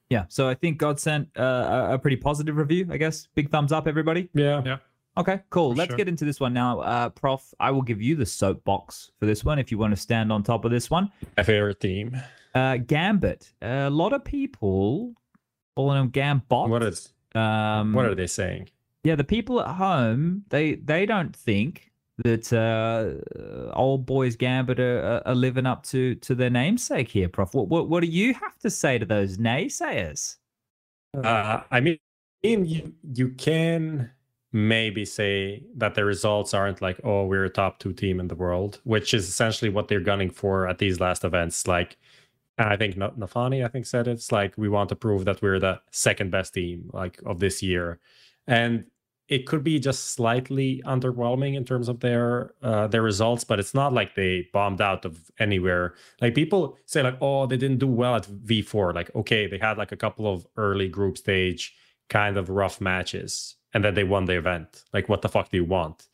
[0.10, 0.26] Yeah.
[0.30, 1.42] So I think Godsent uh,
[1.92, 3.28] a- a pretty positive review, I guess.
[3.36, 4.30] Big thumbs up, everybody.
[4.34, 4.78] Yeah, Yeah.
[5.18, 5.72] Okay, cool.
[5.72, 5.98] For Let's sure.
[5.98, 6.80] get into this one now.
[6.80, 10.00] Uh, Prof, I will give you the soapbox for this one if you want to
[10.02, 11.12] stand on top of this one.
[11.38, 12.16] my favorite team.
[12.54, 13.52] Uh, Gambit.
[13.62, 15.14] a lot of people
[15.76, 16.70] calling them Gambot.
[16.70, 18.70] What is um, what are they saying?
[19.04, 21.92] Yeah, the people at home they they don't think
[22.24, 27.30] that uh, old boys Gambit are, are- are living up to to their namesake here,
[27.30, 27.54] Prof.
[27.54, 30.38] What what, what do you have to say to those naysayers?
[31.24, 31.98] Uh, I mean,
[32.44, 34.12] you you can
[34.54, 38.36] maybe say that the results aren't like, oh, we're a top two team in the
[38.36, 41.68] world, which is essentially what they're gunning for at these last events.
[41.68, 41.98] Like,
[42.62, 45.42] and I think nafany, I think said it, it's like we want to prove that
[45.42, 48.00] we're the second best team like of this year,
[48.46, 48.86] and
[49.28, 53.74] it could be just slightly underwhelming in terms of their uh, their results, but it's
[53.74, 55.96] not like they bombed out of anywhere.
[56.22, 58.94] Like people say, like, oh, they didn't do well at V4.
[58.94, 61.74] Like, okay, they had like a couple of early group stage
[62.10, 64.84] kind of rough matches, and then they won the event.
[64.94, 66.06] Like, what the fuck do you want?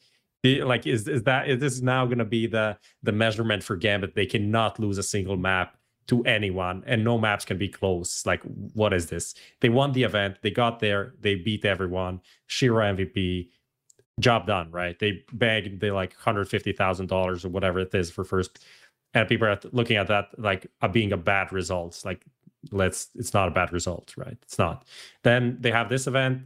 [0.45, 4.15] Like, is is that is this now going to be the the measurement for Gambit?
[4.15, 5.75] They cannot lose a single map
[6.07, 8.25] to anyone, and no maps can be close.
[8.25, 8.41] Like,
[8.73, 9.35] what is this?
[9.59, 10.37] They won the event.
[10.41, 11.13] They got there.
[11.19, 12.21] They beat everyone.
[12.49, 13.49] sh1ro MVP.
[14.19, 14.97] Job done, right?
[14.97, 18.65] They bagged the like hundred fifty thousand dollars or whatever it is for first,
[19.13, 22.01] and people are looking at that like being a bad result.
[22.03, 22.25] Like,
[22.71, 24.37] let's it's not a bad result, right?
[24.41, 24.87] It's not.
[25.23, 26.43] Then they have this event.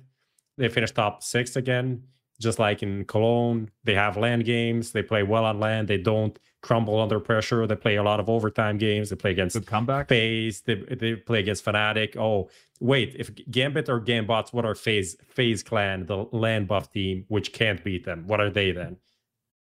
[0.58, 2.04] They finish top six again,
[2.42, 3.70] just like in Cologne.
[3.86, 4.92] They have land games.
[4.92, 5.88] They play well on land.
[5.88, 7.66] They don't crumble under pressure.
[7.68, 9.10] They play a lot of overtime games.
[9.10, 10.08] They play against Good comeback.
[10.08, 10.62] FaZe.
[10.62, 12.16] They, they play against Fnatic.
[12.18, 12.50] Oh,
[12.80, 13.16] wait.
[13.18, 17.84] If Gambit or Gambots, what are FaZe FaZe Clan, the land buff team, which can't
[17.84, 18.26] beat them?
[18.28, 18.98] What are they then?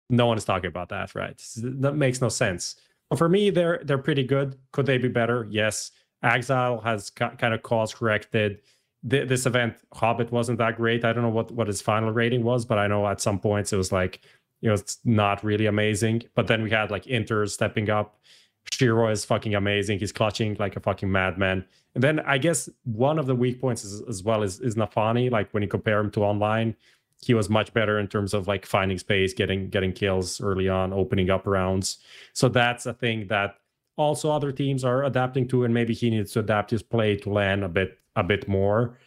[0.09, 1.39] No one is talking about that, right?
[1.57, 2.75] That makes no sense.
[3.15, 4.57] For me, they're they're pretty good.
[4.71, 5.47] Could they be better?
[5.49, 5.91] Yes.
[6.23, 8.59] Ax1Le has ki- kind of course corrected.
[9.09, 11.05] Th- this event, Hobbit wasn't that great.
[11.05, 13.71] I don't know what what his final rating was, but I know at some points
[13.71, 14.21] it was like
[14.61, 16.23] you know it's not really amazing.
[16.35, 18.19] But then we had like interz stepping up.
[18.71, 19.99] sh1ro is fucking amazing.
[19.99, 21.65] He's clutching like a fucking madman.
[21.95, 25.31] And then I guess one of the weak points is, as well is, is nafany.
[25.31, 26.75] Like when you compare him to online,
[27.21, 30.93] he was much better in terms of like finding space, getting getting kills early on,
[30.93, 31.97] opening up rounds.
[32.33, 33.55] So that's a thing that
[33.97, 37.29] also other teams are adapting to, and maybe he needs to adapt his play to
[37.29, 38.97] land a bit a bit more.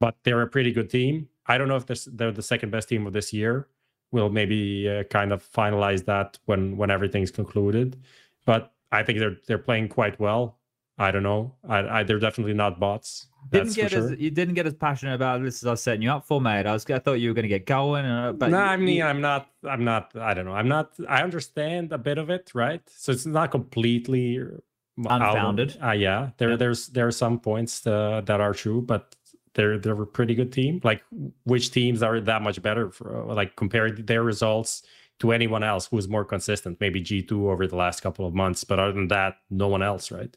[0.00, 1.28] But they're a pretty good team.
[1.46, 3.68] I don't know if they're, they're the second best team of this year.
[4.14, 8.00] We'll maybe uh, kind of finalize that when when everything's concluded.
[8.44, 10.58] But I think they're they're playing quite well.
[10.96, 11.56] I don't know.
[11.68, 13.26] I, I they're definitely not bots.
[13.50, 14.12] Didn't get sure.
[14.12, 16.40] as you didn't get as passionate about this as I was setting you up for,
[16.40, 16.64] mate.
[16.64, 19.02] I was I thought you were going to get going, uh, but no, I mean,
[19.02, 19.48] I'm not.
[19.68, 20.12] I'm not.
[20.14, 20.54] I don't know.
[20.54, 20.92] I'm not.
[21.08, 22.82] I understand a bit of it, right?
[22.88, 24.38] So it's not completely
[25.08, 25.76] out Unfounded.
[25.82, 26.56] Uh, yeah, there, Yeah.
[26.56, 29.16] there's there are some points uh, that are true, but
[29.54, 30.80] they're they're a pretty good team.
[30.84, 31.02] Like,
[31.44, 34.82] which teams are that much better for like compared their results
[35.20, 36.78] to anyone else who's more consistent?
[36.80, 39.82] Maybe G two over the last couple of months, but other than that, no one
[39.82, 40.36] else, right?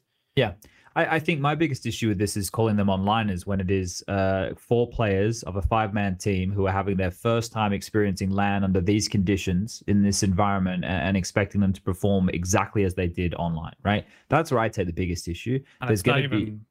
[0.98, 4.04] I, I think my biggest issue with this is calling them onliners when it is
[4.08, 8.32] uh, four players of a five man team who are having their first time experiencing
[8.32, 12.96] LAN under these conditions in this environment and, and expecting them to perform exactly as
[12.96, 14.06] they did online, right?
[14.30, 15.60] That's where I take the biggest issue.
[15.82, 16.66] And There's it's going to be even.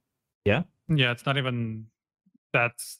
[0.44, 0.62] Yeah?
[0.88, 1.86] Yeah, it's not even.
[2.58, 2.98] That's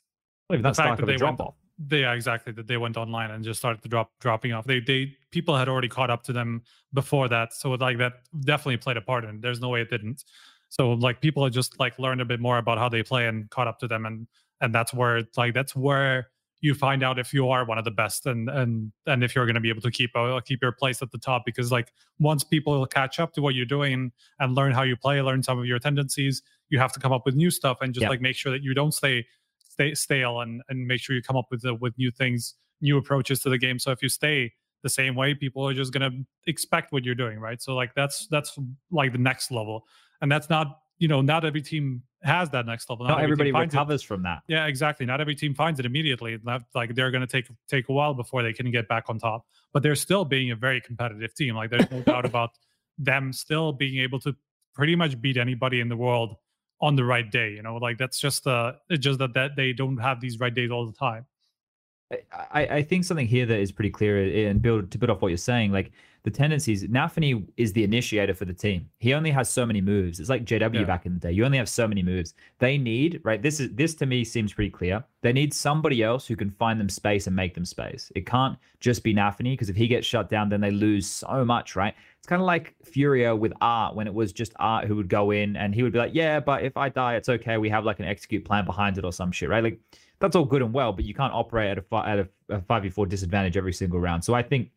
[0.51, 1.55] well, that's fact that they drop went- off.
[1.78, 4.65] they yeah, exactly that they went online and just started to drop dropping off.
[4.67, 6.62] They they people had already caught up to them
[6.93, 8.12] before that, so like that
[8.44, 9.31] definitely played a part in.
[9.36, 9.43] it.
[9.43, 10.25] There's no way it didn't.
[10.68, 13.49] So like people had just like learned a bit more about how they play and
[13.51, 14.26] caught up to them, and
[14.60, 16.28] and that's where it's like that's where
[16.62, 19.44] you find out if you are one of the best and and and if you're
[19.44, 21.93] going to be able to keep uh, keep your place at the top because like
[22.18, 24.10] once people catch up to what you're doing
[24.41, 27.26] and learn how you play learn some of your tendencies you have to come up
[27.26, 28.09] with new stuff and just Yeah.
[28.09, 29.26] like make sure that you don't stay
[29.77, 32.97] stay stale and and make sure you come up with the, with new things new
[32.99, 36.11] approaches to the game so if you stay the same way people are just going
[36.11, 38.59] to expect what you're doing right so like that's that's
[38.91, 39.85] like the next level
[40.21, 43.53] and that's not you know not every team has that next level Not team everybody
[43.53, 43.79] finds it.
[43.79, 44.43] recovers from that.
[44.49, 45.07] Yeah, exactly.
[45.07, 46.39] Not every team finds it immediately.
[46.43, 49.19] Not like they're going to take take a while before they can get back on
[49.19, 49.47] top.
[49.73, 51.55] But they're still being a very competitive team.
[51.55, 52.51] Like there's no doubt about
[52.99, 54.35] them still being able to
[54.75, 56.37] pretty much beat anybody in the world
[56.81, 57.51] on the right day.
[57.53, 60.55] You know, like that's just uh, it's just that that they don't have these right
[60.55, 61.27] days all the time.
[62.53, 65.23] I, I think something here that is pretty clear uh, and build to build off
[65.23, 65.91] what you're saying, like
[66.23, 66.85] the tendencies.
[66.85, 68.89] Nafany is the initiator for the team.
[68.99, 70.21] He only has so many moves.
[70.21, 70.85] It's like JW Yeah.
[70.85, 71.33] back in the day.
[71.33, 72.35] You only have so many moves.
[72.61, 73.43] They need right.
[73.43, 75.03] This is this to me seems pretty clear.
[75.23, 78.13] They need somebody else who can find them space and make them space.
[78.15, 81.45] It can't just be Nafany because if he gets shut down, then they lose so
[81.45, 81.75] much.
[81.75, 81.95] Right?
[82.27, 85.31] It's kind of like Furia with Art when it was just Art who would go
[85.31, 87.57] in and he would be like, yeah, but if I die, it's okay.
[87.57, 89.49] We have like an execute plan behind it or some shit.
[89.49, 89.63] Right?
[89.63, 89.79] Like
[90.19, 92.83] that's all good and well, but you can't operate at a fi- at a five
[92.83, 94.25] v four disadvantage every single round.
[94.25, 94.73] So I think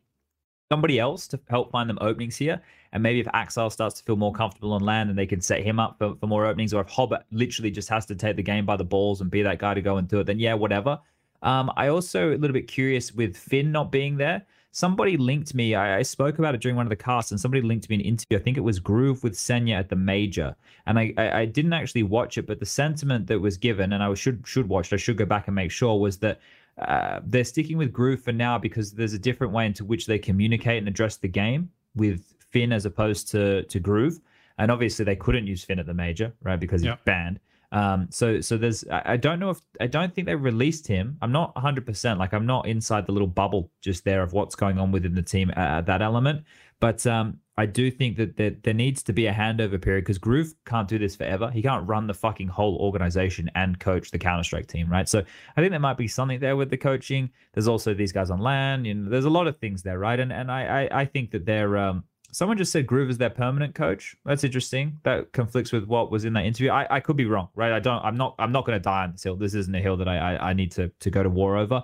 [0.70, 2.62] somebody else to help find them openings here,
[2.92, 5.64] and maybe if Ax1Le starts to feel more comfortable on LAN, and they can set
[5.64, 8.44] him up for, for more openings, or if Hobbit literally just has to take the
[8.44, 10.54] game by the balls and be that guy to go and do it, then yeah,
[10.54, 11.00] whatever.
[11.42, 14.46] Um, I also a little bit curious with Finn not being there.
[14.72, 15.74] Somebody linked me.
[15.74, 18.02] I, I spoke about it during one of the casts, and somebody linked me an
[18.02, 18.38] interview.
[18.38, 20.54] I think it was Groove with Senya at the major,
[20.86, 24.02] and I, I I didn't actually watch it, but the sentiment that was given, and
[24.02, 24.92] I should should watch.
[24.92, 26.40] it, I should go back and make sure was that
[26.78, 30.18] uh, they're sticking with Groove for now because there's a different way into which they
[30.18, 34.20] communicate and address the game with Finn as opposed to to Groove.
[34.58, 36.60] And obviously they couldn't use Finn at the major, right?
[36.60, 37.40] Because he's banned.
[37.72, 41.16] Um, so so there's I, don't know if I don't think they released him.
[41.22, 44.56] I'm not 100 percent like I'm not inside the little bubble just there of what's
[44.56, 46.44] going on within the team at that element.
[46.80, 50.16] But um, I do think that there, there needs to be a handover period because
[50.16, 51.50] Groove can't do this forever.
[51.50, 55.06] He can't run the fucking whole organization and coach the Counter Strike team, right?
[55.06, 55.22] So
[55.56, 57.30] I think there might be something there with the coaching.
[57.52, 58.86] There's also these guys on LAN.
[58.86, 60.18] You know, there's a lot of things there, right?
[60.18, 62.04] And and I I, I think that they're um.
[62.32, 64.16] Someone just said Groove is their permanent coach.
[64.24, 64.98] That's interesting.
[65.02, 66.70] That conflicts with what was in that interview.
[66.70, 67.72] I, I could be wrong, right?
[67.72, 68.02] I don't.
[68.04, 68.34] I'm not.
[68.38, 69.36] I'm not going to die on this hill.
[69.36, 71.82] This isn't a hill that I I, I need to to go to war over.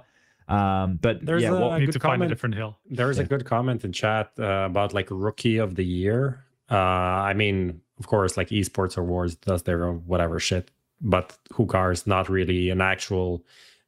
[0.49, 2.79] Um, but There's yeah, a- what, need to find a different hill.
[2.89, 6.45] There's a good comment in chat uh, about like rookie of the year.
[6.71, 11.67] Uh, I mean, of course, like esports awards does their own whatever shit, but who
[11.67, 12.07] cares?
[12.07, 13.45] Not really an actual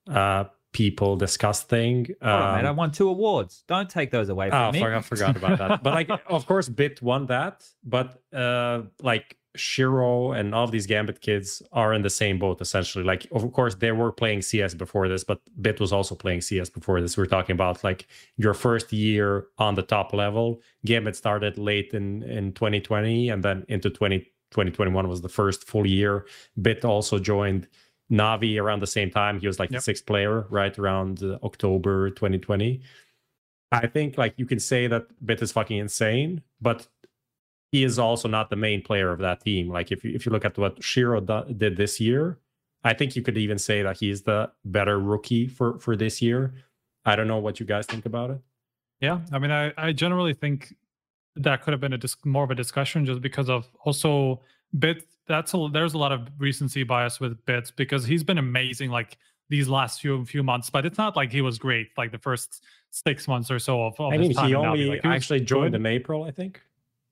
[0.09, 2.07] uh, people discuss thing.
[2.23, 3.65] Hold on, mate, I Um, won two awards.
[3.67, 4.83] Don't take those away from Oh, me.
[4.83, 5.83] I forgot about that.
[5.83, 7.65] But like, of course, b1t won that.
[7.85, 12.61] But uh, like sh1ro and all of these Gambit kids are in the same boat
[12.61, 13.03] essentially.
[13.05, 16.69] Like, of course, they were playing CS before this, but b1t was also playing CS
[16.71, 17.17] before this.
[17.17, 18.07] We're talking about like
[18.37, 20.61] your first year on the top level.
[20.85, 24.19] Gambit started late in in 2020, and then into 20,
[24.51, 26.27] 2021 was the first full year.
[26.61, 27.67] b1t also joined.
[28.11, 29.39] Navi around the same time.
[29.41, 29.79] He was like Yep.
[29.81, 32.81] the sixth player, right around uh, October 2020.
[33.71, 36.89] I think like you can say that b1t is fucking insane, but
[37.71, 39.69] he is also not the main player of that team.
[39.69, 42.39] Like if you if you look at what sh1ro do- did this year,
[42.83, 46.55] I think you could even say that he's the better rookie for for this year.
[47.05, 48.41] I don't know what you guys think about it.
[49.01, 50.75] Yeah, I mean, I, I generally think
[51.37, 54.41] that could have been a dis- more of a discussion just because of also
[54.77, 55.03] b1t.
[55.27, 59.19] That's a, there's a lot of recency bias with bits because he's been amazing like
[59.51, 62.65] these last few few months, but it's not like he was great like the first
[62.91, 64.01] six months or so of.
[64.01, 65.81] of I mean, he only Like, he actually joined good.
[65.81, 66.63] in April, I think.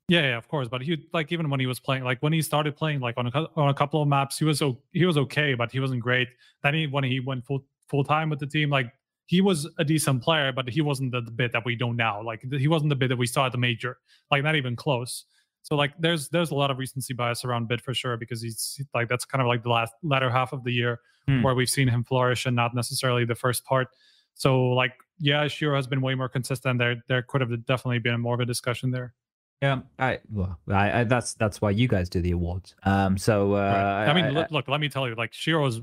[0.08, 0.68] Yeah, yeah, of course.
[0.68, 3.26] But he like even when he was playing, like when he started playing, like on
[3.26, 6.00] a on a couple of maps, he was o- he was okay, but he wasn't
[6.00, 6.28] great.
[6.62, 8.92] Then he when he went full full time with the team, like
[9.26, 12.22] he was a decent player, but he wasn't the, the b1t that we know now.
[12.22, 13.98] Like he wasn't the b1t that we saw at the major,
[14.30, 15.24] like not even close.
[15.66, 18.80] So like there's there's a lot of recency bias around b1t for sure because he's
[18.94, 21.42] like that's kind of like the last latter half of the year Hmm.
[21.42, 23.88] where we've seen him flourish and not necessarily the first part.
[24.34, 26.78] So like yeah, sh1ro has been way more consistent.
[26.78, 29.12] There there could have definitely been more of a discussion there.
[29.60, 32.76] Yeah, I well, I, I that's that's why you guys do the awards.
[32.84, 34.06] Um, so uh, Right.
[34.08, 35.80] I mean, I- look, look, let me tell you, like sh1ro's,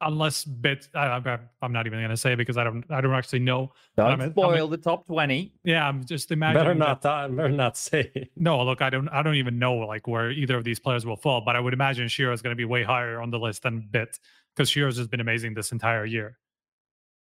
[0.00, 3.40] unless b1t, I, I, I'm not even gonna say because I don't, I don't actually
[3.40, 3.72] know.
[3.96, 5.52] don't I'm a- I'm spoil the top twenty.
[5.64, 6.64] Yeah, I'm just imagining.
[6.64, 7.06] Better that- not.
[7.06, 8.30] uh, better not say.
[8.36, 11.16] No, look, I don't, I don't even know like where either of these players will
[11.16, 13.62] fall, but I would imagine sh1ro is going to be way higher on the list
[13.62, 14.18] than b1t
[14.56, 16.38] because sh1ro's has been amazing this entire year.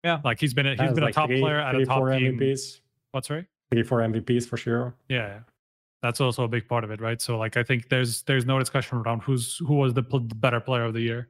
[0.03, 0.19] Yeah.
[0.23, 1.97] like he's been, a, he's been like a top three- player at three, a top
[1.97, 2.37] four team.
[2.39, 2.79] MVPs.
[3.11, 3.45] What's right?
[3.71, 4.95] Three, four MVPs for.
[5.09, 5.39] Yeah, yeah.
[6.03, 7.19] that's also a big part of it, right?
[7.19, 10.59] So like, I think there's, there's no discussion around who's who was the pl- better
[10.59, 11.29] player of the year.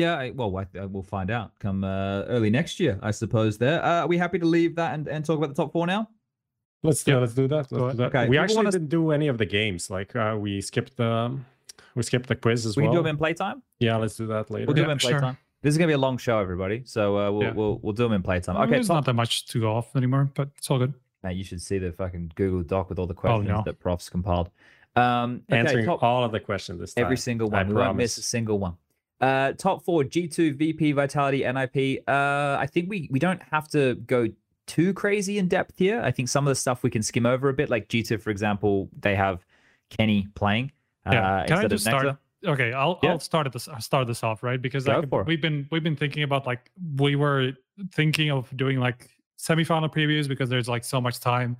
[0.00, 3.58] Yeah, I, well, I, I, we'll find out come uh, early next year, I suppose.
[3.58, 5.86] There, uh, are we happy to leave that and, and talk about the top four
[5.86, 6.08] now?
[6.82, 7.14] Let's Yeah.
[7.14, 7.20] do.
[7.20, 7.56] Let's do that.
[7.56, 8.06] Let's do that.
[8.14, 9.90] Okay, We people actually wanna- didn't do any of the games.
[9.90, 11.38] Like uh, we skipped the
[11.94, 12.92] we skipped the quiz as we well.
[12.92, 13.62] can do them in playtime.
[13.78, 14.66] yeah, let's do that later.
[14.66, 15.10] We'll do Yeah, them in sure.
[15.10, 15.36] playtime.
[15.62, 16.82] This is gonna be a long show, everybody.
[16.86, 17.52] So uh, we'll, Yeah.
[17.52, 18.56] we'll we'll do them in playtime.
[18.56, 20.94] Okay, there's top, not that much to go off anymore, but it's all good.
[21.22, 23.62] Mate, you should see the fucking Google Doc with all the questions no.
[23.66, 24.48] that profs compiled.
[24.96, 27.04] Um, okay, Answering top, all of the questions this time.
[27.04, 27.68] every single I one.
[27.68, 28.74] We won't miss a single one.
[29.20, 32.02] Uh, top four: G2, VP, Vitality, NIP.
[32.08, 34.28] Uh, I think we we don't have to go
[34.66, 36.00] too crazy in depth here.
[36.00, 37.70] I think some of the stuff we can skim over a bit.
[37.70, 39.44] Like G2, for example, they have
[39.90, 40.72] Kenny playing
[41.06, 41.40] Yeah.
[41.40, 42.16] uh, Can I just start?
[42.46, 43.10] Okay, I'll Yeah.
[43.10, 45.82] I'll start at this I'll start this off right because Go like, we've been we've
[45.82, 47.52] been thinking about like we were
[47.92, 51.56] thinking of doing like semifinal previews because there's like so much time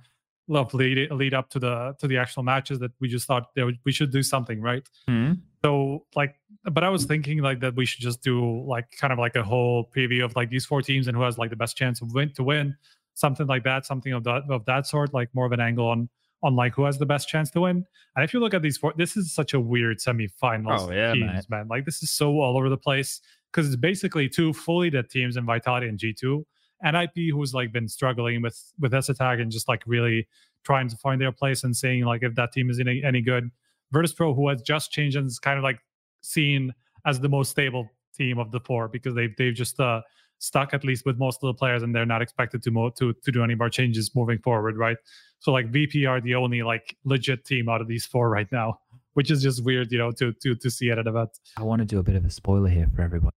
[0.47, 3.71] left lead lead up to the to the actual matches that we just thought that
[3.83, 4.89] we should do something right.
[5.07, 5.33] Hmm.
[5.63, 9.19] So like, but I was thinking like that we should just do like kind of
[9.19, 11.77] like a whole preview of like these four teams and who has like the best
[11.77, 12.75] chance of win to win,
[13.13, 16.09] something like that, something of that of that sort, like more of an angle on
[16.43, 17.85] on like who has the best chance to win.
[18.15, 21.13] And if you look at these four, this is such a weird semifinals Oh, yeah,
[21.13, 21.67] teams, man.
[21.67, 25.37] Like this is so all over the place because it's basically two fully dead teams
[25.37, 26.45] in Vitality and G two.
[26.83, 30.27] NIP who's like been struggling with with Tag and just like really
[30.63, 33.51] trying to find their place and seeing like if that team is any, any good.
[33.91, 35.79] Virtus Pro who has just changed and is kind of like
[36.21, 36.73] seen
[37.05, 40.01] as the most stable team of the four because they've they've just uh
[40.41, 43.13] stuck at least with most of the players and they're not expected to mo- to
[43.13, 44.97] to do any more changes moving forward, right?
[45.39, 48.79] So like VP are the only like legit team out of these four right now,
[49.13, 51.39] which is just weird, you know, to to to see at an event.
[51.57, 53.35] I want to do a bit of a spoiler here for everybody.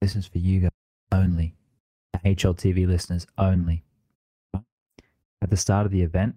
[0.00, 0.70] This is for you guys
[1.12, 1.54] only,
[2.24, 3.84] HLTV listeners only.
[4.54, 6.36] At the start of the event,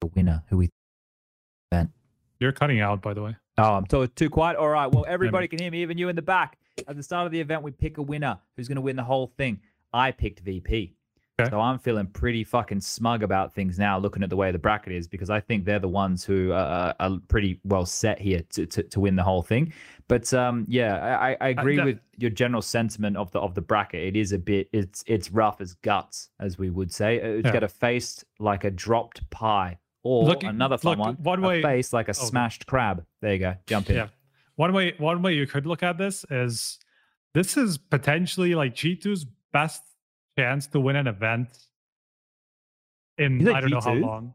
[0.00, 0.70] the winner who we
[2.40, 3.36] You're cutting out, by the way.
[3.58, 4.56] Oh, I'm too, too quiet.
[4.56, 4.86] All right.
[4.92, 6.58] Well, everybody can hear me, even you in the back.
[6.86, 9.04] At the start of the event, we pick a winner who's going to win the
[9.04, 9.60] whole thing.
[9.94, 10.92] I picked VP.
[11.38, 11.50] Okay.
[11.50, 14.92] So I'm feeling pretty fucking smug about things now, looking at the way the bracket
[14.94, 18.64] is, because I think they're the ones who uh, are pretty well set here to,
[18.66, 19.72] to, to win the whole thing.
[20.08, 23.54] But um, yeah, I, I- I agree that- with your general sentiment of the of
[23.54, 24.02] the bracket.
[24.02, 27.16] It is a bit, it's it's rough as guts, as we would say.
[27.16, 27.52] It's Yeah.
[27.52, 31.62] got a face like a dropped pie, or Look- another fun look, one, one way-
[31.62, 32.20] face like a okay.
[32.26, 33.04] smashed crab.
[33.20, 33.54] There you go.
[33.66, 33.96] Jump in.
[33.96, 34.08] Yeah.
[34.56, 36.78] One way one way you could look at this is
[37.34, 39.82] this is potentially like G2's best
[40.38, 41.48] chance to win an event
[43.18, 44.34] in I don't know how long.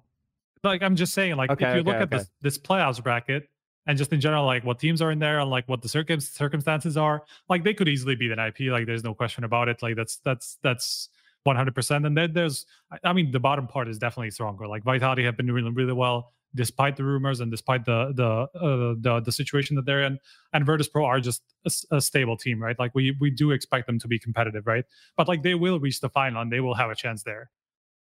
[0.63, 3.49] Like I'm just saying, like Okay, if you look okay, at this this playoffs bracket
[3.87, 6.19] and just in general, like what teams are in there and like what the circum-
[6.19, 8.71] circumstances are, like they could easily beat an IP.
[8.71, 9.81] Like there's no question about it.
[9.81, 11.09] Like that's that's that's
[11.47, 12.05] 100%.
[12.05, 12.65] And then there's,
[13.03, 14.67] I- mean, the bottom part is definitely stronger.
[14.67, 18.27] Like Vitality have been doing really, well despite the rumors and despite the the
[18.59, 20.19] uh, the the situation that they're in.
[20.51, 21.41] And Virtus Pro are just
[21.91, 22.77] a stable team, right?
[22.77, 24.83] Like we we do expect them to be competitive, right?
[25.15, 27.51] But like they will reach the final and they will have a chance there.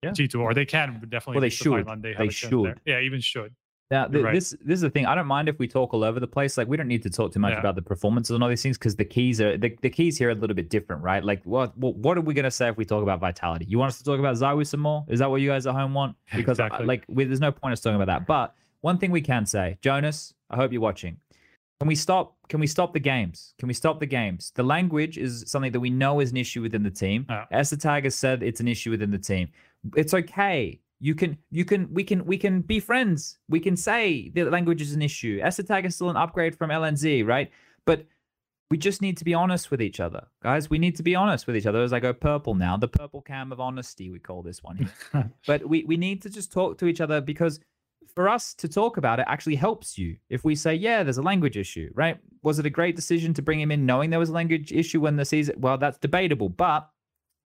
[0.03, 0.11] Yeah.
[0.11, 1.73] G2 or they can definitely Well, they reach the should.
[1.73, 2.75] final and they have They a chance there.
[2.75, 2.81] should.
[2.85, 3.55] Yeah, even should.
[3.95, 4.35] Now, th- right.
[4.35, 5.07] this this is the thing.
[5.07, 6.53] I don't mind if we talk all over the place.
[6.59, 7.61] Like, we don't need to talk too much Yeah.
[7.65, 10.29] about the performances and all these things because the keys are the, the keys here
[10.31, 11.23] are a little bit different, right?
[11.31, 13.65] Like, what what, what are we gonna say if we talk about vitality?
[13.73, 15.05] You want us to talk about ZywOo some more?
[15.09, 16.17] Is that what you guys at home want?
[16.37, 16.87] Because uh, Exactly.
[16.87, 18.27] like, we, there's no point us talking about that.
[18.27, 21.17] But one thing we can say, Jonas, I hope you're watching.
[21.81, 22.37] Can we stop?
[22.49, 23.55] Can we stop the games?
[23.59, 24.53] Can we stop the games?
[24.55, 27.27] The language is something that we know is an issue within the team.
[27.29, 27.45] Yeah.
[27.53, 29.49] es3tag has said it's an issue within the team.
[29.97, 30.81] It's okay.
[31.05, 33.39] You can, you can, we can, we can be friends.
[33.51, 35.39] We can say the language is an issue.
[35.39, 37.51] es3tag is still an upgrade from LNZ, right?
[37.85, 38.07] But
[38.71, 40.71] we just need to be honest with each other, guys.
[40.71, 41.83] We need to be honest with each other.
[41.83, 44.79] As I go purple now, the purple cam of honesty, we call this one.
[45.13, 45.31] Here.
[45.47, 47.61] but we we need to just talk to each other because
[48.15, 50.17] for us to talk about it actually helps you.
[50.31, 52.19] If we say, yeah, there's a language issue, right?
[52.43, 55.01] Was it a great decision to bring him in knowing there was a language issue
[55.01, 55.57] when the season?
[55.59, 56.49] Well, that's debatable.
[56.49, 56.89] But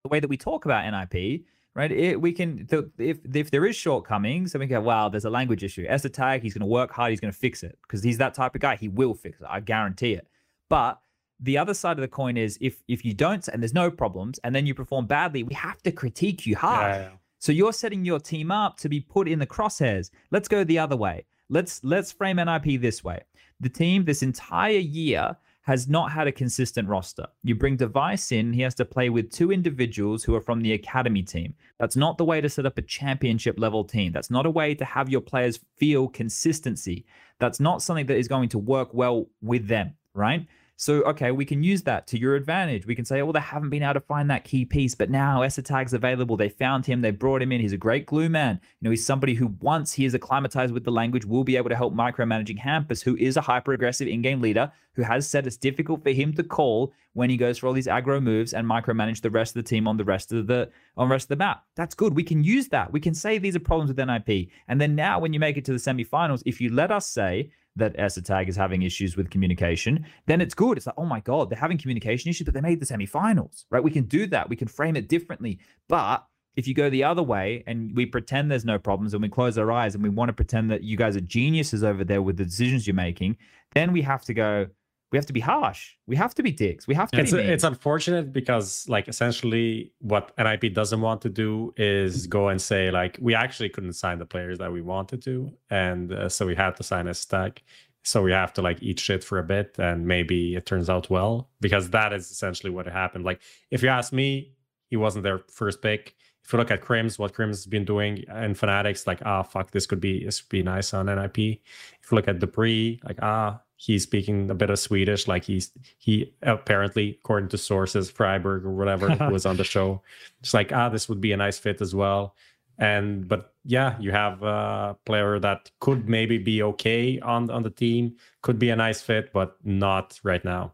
[0.04, 1.92] the way that we talk about NIP, right?
[1.92, 5.30] It, we can, th- if if there is shortcomings, then we go, wow, there's a
[5.30, 5.86] language issue.
[5.86, 7.12] Tag, he's going to work hard.
[7.12, 8.76] He's going to fix it because he's that type of guy.
[8.76, 9.48] He will fix it.
[9.50, 10.28] I guarantee it.
[10.70, 11.00] But
[11.40, 14.40] the other side of the coin is if if you don't and there's no problems
[14.44, 16.96] and then you perform badly, we have to critique you hard.
[16.96, 17.10] Yeah, yeah.
[17.40, 20.10] So you're setting your team up to be put in the crosshairs.
[20.32, 21.26] Let's go the other way.
[21.50, 23.22] Let's let's frame NIP this way.
[23.60, 25.36] The team this entire year
[25.66, 27.26] has not had a consistent roster.
[27.44, 30.74] You bring dev1ce in, he has to play with two individuals who are from the
[30.74, 31.56] academy team.
[31.80, 34.12] That's not the way to set up a championship level team.
[34.12, 37.04] That's not a way to have your players feel consistency.
[37.40, 40.46] That's not something that is going to work well with them, right?
[40.78, 42.86] So, okay, we can use that to your advantage.
[42.86, 45.48] We can say, oh, they haven't been able to find that key piece, but now
[45.48, 46.36] Tag's available.
[46.36, 47.00] They found him.
[47.00, 47.62] They brought him in.
[47.62, 48.60] He's a great glue man.
[48.82, 51.70] You know, he's somebody who, once he is acclimatized with the language, will be able
[51.70, 55.48] to help micromanaging Hampus, who is a hyper aggressive in game leader, who has said
[55.48, 58.68] it's difficult for him to call when he goes for all these aggro moves and
[58.68, 61.30] micromanage the rest of the team on the rest of the on the rest of
[61.30, 61.64] the map.
[61.76, 62.14] That's good.
[62.14, 62.92] We can use that.
[62.92, 64.50] We can say these are problems with NIP.
[64.68, 67.52] And then now, when you make it to the semifinals, if you let us say,
[67.76, 70.78] that Tag is having issues with communication, then it's good.
[70.78, 73.84] It's like, oh my God, they're having communication issues, but they made the semifinals, right?
[73.84, 74.50] We can do that.
[74.50, 75.60] We can frame it differently.
[75.90, 79.30] But if you go the other way and we pretend there's no problems and we
[79.30, 82.22] close our eyes and we want to pretend that you guys are geniuses over there
[82.22, 83.38] with the decisions you're making,
[83.74, 84.68] then we have to go,
[85.12, 85.94] we have to be harsh.
[86.08, 86.88] We have to be dicks.
[86.88, 91.74] We have to it's, it's unfortunate because like essentially what NIP doesn't want to do
[91.78, 95.52] is go and say like we actually couldn't sign the players that we wanted to,
[95.70, 97.64] and uh, so we had to sign a stack.
[98.04, 101.10] So we have to like eat shit for a bit, and maybe it turns out
[101.10, 103.26] well because that is essentially what happened.
[103.26, 104.54] Like if you ask me,
[104.90, 106.16] he wasn't their first pick.
[106.44, 109.72] If you look at KRIMZ, what KRIMZ has been doing in Fanatics, like ah fuck,
[109.72, 111.38] this could be this could be nice on NIP.
[111.38, 115.72] If you look at dupreeh, like ah he's speaking a bit of Swedish, like he's
[115.98, 120.02] he apparently, according to sources, Freiberg or whatever was on the show.
[120.42, 122.36] It's like ah, this would be a nice fit as well.
[122.78, 127.70] And but yeah, you have a player that could maybe be okay on on the
[127.70, 130.74] team, could be a nice fit, but not right now.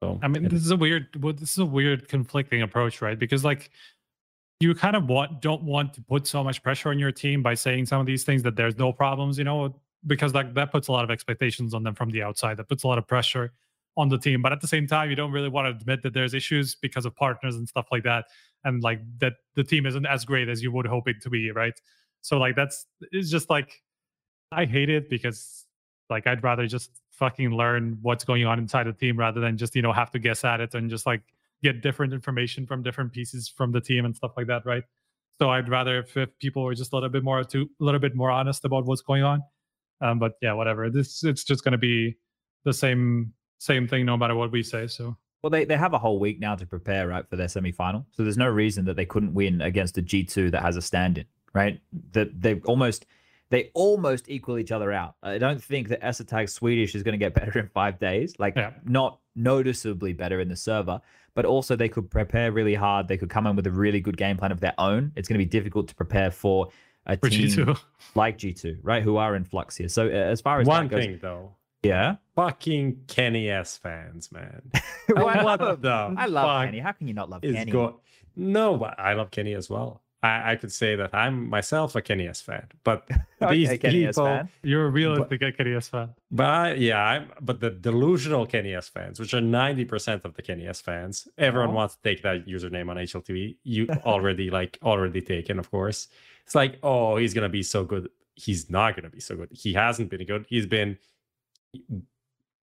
[0.00, 1.08] So I mean, this is a weird.
[1.38, 3.18] This is a weird conflicting approach, right?
[3.18, 3.70] Because like
[4.60, 7.54] you kind of want don't want to put so much pressure on your team by
[7.54, 9.74] saying some of these things that there's no problems you know
[10.06, 12.56] because like that puts a lot of expectations on them from the outside.
[12.56, 13.52] That puts a lot of pressure
[13.96, 14.42] on the team.
[14.42, 17.04] But at the same time, you don't really want to admit that there's issues because
[17.04, 18.26] of partners and stuff like that,
[18.64, 21.50] and like that the team isn't as great as you would hope it to be,
[21.50, 21.74] right?
[22.22, 23.82] So like that's it's just like
[24.50, 25.66] I hate it because
[26.10, 29.74] like I'd rather just fucking learn what's going on inside the team rather than just
[29.76, 31.22] you know have to guess at it and just like
[31.62, 34.84] get different information from different pieces from the team and stuff like that, right?
[35.38, 38.00] So I'd rather if, if people were just a little bit more to a little
[38.00, 39.42] bit more honest about what's going on.
[40.00, 40.90] Um, but yeah, whatever.
[40.90, 42.16] This it's just going to be
[42.64, 44.86] the same same thing no matter what we say.
[44.86, 48.06] So well, they, they have a whole week now to prepare, right, for their semi-final.
[48.12, 51.26] So there's no reason that they couldn't win against a G2 that has a stand-in,
[51.52, 51.80] right?
[52.12, 53.04] That they almost
[53.50, 55.16] they almost equal each other out.
[55.22, 58.34] I don't think that Tag Swedish is going to get better in five days.
[58.38, 58.72] Like Yeah.
[58.84, 61.00] not noticeably better in the server,
[61.34, 63.06] but also they could prepare really hard.
[63.06, 65.12] They could come in with a really good game plan of their own.
[65.14, 66.68] It's going to be difficult to prepare for
[67.06, 67.78] a for team G2,
[68.14, 69.02] like G2, right?
[69.02, 69.88] Who are in flux here.
[69.88, 71.52] So uh, as far as one that goes, thing though,
[71.82, 72.16] yeah.
[72.34, 74.62] fucking Kenny S fans, man.
[75.08, 76.78] Well, I what love- the I love fuck Kenny.
[76.80, 77.70] How can you not love Kenny?
[77.70, 78.00] go-
[78.36, 80.00] No, but I love Kenny as well.
[80.22, 83.06] I, I could say that I'm myself a Kenny S fan, but
[83.50, 84.48] these Okay, Kenny S people, fan.
[84.62, 86.14] you're a realistic S fan.
[86.30, 90.40] But I, yeah, I'm but the delusional Kenny S fans, which are 90% of the
[90.40, 91.74] Kenny S fans, everyone Oh.
[91.74, 93.58] wants to take that username on HLTV.
[93.64, 96.08] You already like already taken, of course.
[96.46, 98.08] It's like, oh, he's gonna be so good.
[98.34, 99.48] He's not gonna be so good.
[99.52, 100.46] He hasn't been good.
[100.48, 100.98] He's been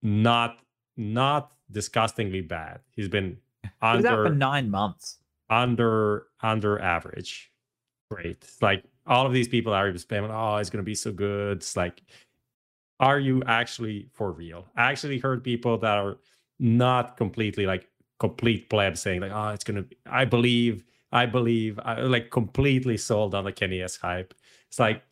[0.01, 0.59] not
[0.97, 2.81] not disgustingly bad.
[2.91, 3.37] He's been
[3.81, 5.17] was for under nine months.
[5.49, 7.51] under under average.
[8.09, 8.45] Great.
[8.61, 11.57] Like all of these people are spamming, oh, it's gonna be so good.
[11.57, 12.01] It's like,
[12.99, 14.67] are you actually for real?
[14.75, 16.17] I actually heard people that are
[16.59, 17.87] not completely like
[18.19, 22.98] complete plebs saying, like, oh, it's gonna be, I believe, I believe, I like completely
[22.98, 24.33] sold on the Kenny S hype.
[24.67, 25.03] It's like,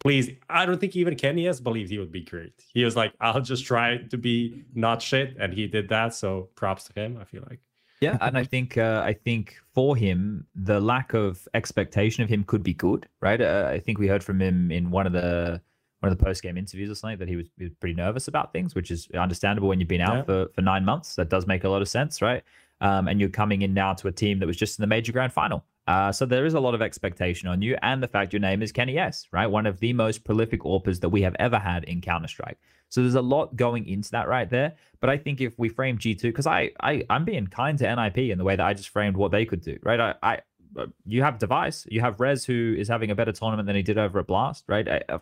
[0.00, 2.52] please, I don't think even Kenny S believed he would be great.
[2.72, 6.14] He was like, I'll just try to be not shit, and he did that.
[6.14, 7.60] So props to him, I feel like.
[8.00, 12.44] Yeah, and I think uh, I think for him the lack of expectation of him
[12.44, 13.40] could be good, right?
[13.40, 15.60] Uh, I think we heard from him in one of the
[16.00, 18.28] one of the post game interviews or something that he was, he was pretty nervous
[18.28, 20.22] about things, which is understandable when you've been out Yeah.
[20.24, 21.14] for, for nine months.
[21.14, 22.42] That does make a lot of sense, right?
[22.84, 25.10] Um, and you're coming in now to a team that was just in the major
[25.10, 25.64] grand final.
[25.86, 28.62] Uh, so there is a lot of expectation on you, and the fact your name
[28.62, 29.46] is Kenny S, right?
[29.46, 32.58] One of the most prolific AWPers that we have ever had in Counter Strike.
[32.90, 34.74] So there's a lot going into that right there.
[35.00, 38.18] But I think if we frame G2, because I, I I'm being kind to NIP
[38.18, 39.98] in the way that I just framed what they could do, right?
[39.98, 40.38] I, I
[40.78, 43.82] uh, you have dev1ce, you have Rez who is having a better tournament than he
[43.82, 44.86] did over at Blast, right?
[44.86, 45.18] I, I,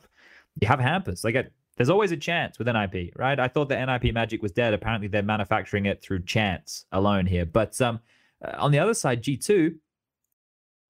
[0.60, 1.52] you have Hampus, like.
[1.76, 3.38] There's always a chance with NIP, right?
[3.40, 4.74] I thought the NIP magic was dead.
[4.74, 7.46] Apparently, they're manufacturing it through chance alone here.
[7.46, 8.00] But um,
[8.44, 9.74] uh, on the other side, G2,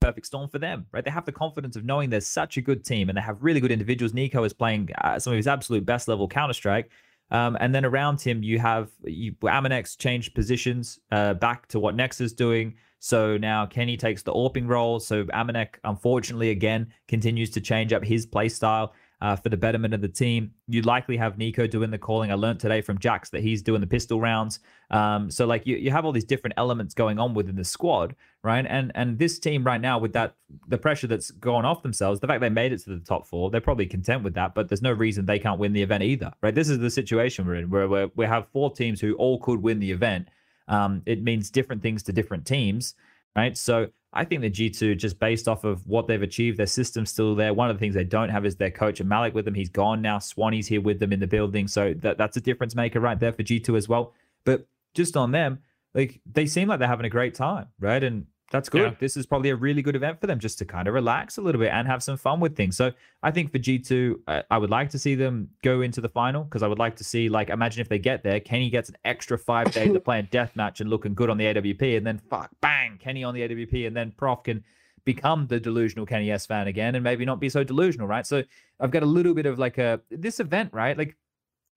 [0.01, 1.05] perfect storm for them, right?
[1.05, 3.61] They have the confidence of knowing there's such a good team and they have really
[3.61, 4.13] good individuals.
[4.13, 6.91] NiKo is playing uh, some of his absolute best level Counter Strike.
[7.31, 11.95] Um, and then around him, you have you, AmaNEk changed positions uh, back to what
[11.95, 12.75] Nex is doing.
[12.99, 15.01] So now Kenny takes the AWPing role.
[15.01, 19.95] So AmaNEk, unfortunately, again, continues to change up his play style uh, for the betterment
[19.95, 20.51] of the team.
[20.67, 22.33] you'd likely have NiKo doing the calling.
[22.33, 24.59] I learned today from JACKZ that he's doing the pistol rounds.
[24.91, 28.17] Um, so like you, you have all these different elements going on within the squad,
[28.43, 28.67] right?
[28.69, 30.35] And and this team right now with that
[30.67, 33.49] the pressure that's going off themselves, the fact they made it to the top four,
[33.49, 34.57] they're probably content with that.
[34.57, 36.55] But there's no reason they can't win the event either, right?
[36.55, 39.63] This is the situation we're in where we we have four teams who all could
[39.63, 40.27] win the event.
[40.67, 42.97] Um, it means different things to different teams,
[43.37, 43.57] right?
[43.57, 47.35] So I think the G2, just based off of what they've achieved, their system's still
[47.35, 47.55] there.
[47.55, 49.55] One of the things they don't have is their coach maLeK with them.
[49.55, 50.19] He's gone now.
[50.19, 51.67] Swanee's here with them in the building.
[51.67, 54.13] So that, that's a difference maker right there for G2 as well.
[54.45, 55.61] But just on them,
[55.95, 58.03] like they seem like they're having a great time, right?
[58.03, 58.93] And that's good.
[58.93, 58.97] Yeah.
[59.01, 61.41] This is probably a really good event for them just to kind of relax a
[61.41, 62.77] little bit and have some fun with things.
[62.77, 66.09] So I think for G2, I, I would like to see them go into the
[66.09, 68.91] final because I would like to see, like, imagine if they get there, Kenny gets
[68.91, 72.07] an extra five days to play a deathmatch and looking good on the AWP, and
[72.07, 74.63] then fuck, bang, Kenny on the AWP, and then Prof can
[75.05, 78.27] become the delusional Kenny S fan again and maybe not be so delusional, right?
[78.27, 78.45] So
[78.79, 80.97] I've got a little bit of like a this event, right?
[80.97, 81.17] Like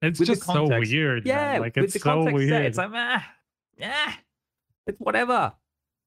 [0.01, 1.25] it's just so weird.
[1.25, 1.61] Yeah, man.
[1.61, 2.49] like it's so weird.
[2.49, 3.27] Set, it's like, ah,
[3.77, 4.13] yeah,
[4.85, 5.53] it's whatever.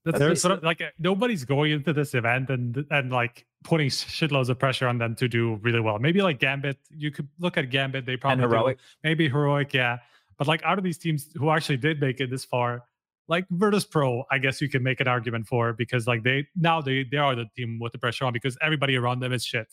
[0.04, 3.88] That's There's sort of like uh, nobody's going into this event and and like putting
[3.88, 5.98] shitloads of pressure on them to do really well.
[5.98, 8.06] Maybe like Gambit, you could look at Gambit.
[8.06, 8.82] They probably heroic, do.
[9.02, 9.98] maybe heroic, yeah.
[10.38, 12.84] But like out of these teams who actually did make it this far,
[13.26, 16.80] like Virtus Pro, I guess you can make an argument for because like they now
[16.80, 19.66] they they are the team with the pressure on because everybody around them is shit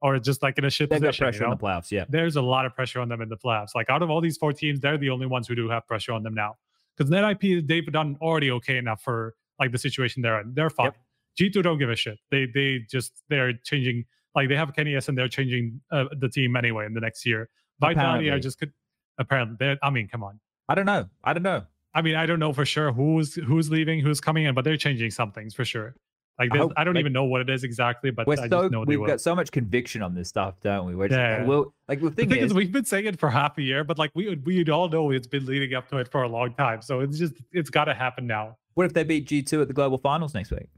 [0.00, 1.24] or just like in a shit they position.
[1.24, 1.52] pressure you know?
[1.52, 2.04] in the playoffs, yeah.
[2.08, 3.74] There's a lot of pressure on them in the playoffs.
[3.74, 6.12] Like out of all these four teams, they're the only ones who do have pressure
[6.12, 6.54] on them now.
[6.96, 10.54] Because NIP, they've done already okay enough for like the situation they're in.
[10.54, 10.92] They're fine.
[11.38, 11.52] Yep.
[11.52, 12.18] G2 don't give a shit.
[12.30, 14.04] They they just they're changing
[14.34, 17.24] like they have Kenny S and they're changing uh, the team anyway in the next
[17.24, 17.48] year.
[17.80, 18.72] Vitality, I just could
[19.18, 19.76] apparently.
[19.82, 20.40] I mean, come on.
[20.68, 21.06] I don't know.
[21.24, 21.64] I don't know.
[21.94, 24.76] I mean, I don't know for sure who's who's leaving, who's coming in, but they're
[24.76, 25.94] changing some things for sure.
[26.38, 28.48] Like I, hope, I don't like, even know what it is exactly, but we're I
[28.48, 30.94] so, just know we've got so much conviction on this stuff, don't we?
[30.94, 31.44] We're just, yeah.
[31.44, 33.62] We'll, like the thing, the thing is, is, we've been saying it for half a
[33.62, 36.28] year, but like we we all know it's been leading up to it for a
[36.28, 36.80] long time.
[36.80, 38.56] So it's just it's got to happen now.
[38.74, 40.68] What if they beat G2 at the global finals next week?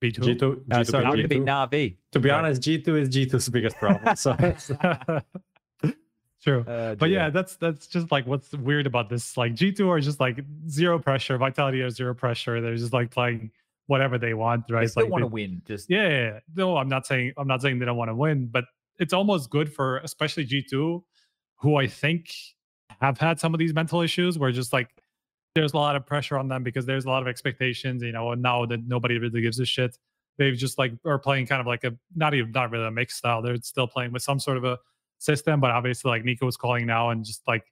[0.00, 0.38] Beat G2?
[0.38, 1.28] G2 uh, sorry, G2?
[1.28, 1.96] beat Na'Vi.
[2.10, 2.38] To be right.
[2.38, 4.16] honest, G2 is G2's biggest problem.
[4.16, 4.36] So
[6.42, 6.64] True.
[6.68, 9.36] Uh, but yeah, that's that's just like what's weird about this.
[9.36, 11.38] Like G2 are just like zero pressure.
[11.38, 12.60] Vitality are zero pressure.
[12.60, 13.50] They're just like playing
[13.86, 14.82] whatever they want, right?
[14.82, 15.62] They still like want to win.
[15.66, 18.46] Just yeah, yeah, No, I'm not saying I'm not saying they don't want to win,
[18.46, 18.64] but
[18.98, 21.02] it's almost good for especially G2,
[21.56, 22.32] who I think
[23.00, 24.88] have had some of these mental issues where just like
[25.54, 28.32] there's a lot of pressure on them because there's a lot of expectations, you know,
[28.32, 29.96] and now that nobody really gives a shit.
[30.36, 33.18] They've just like are playing kind of like a not even not really a mixed
[33.18, 33.40] style.
[33.40, 34.78] They're still playing with some sort of a
[35.18, 37.64] system, but obviously like NiKo was calling now and just like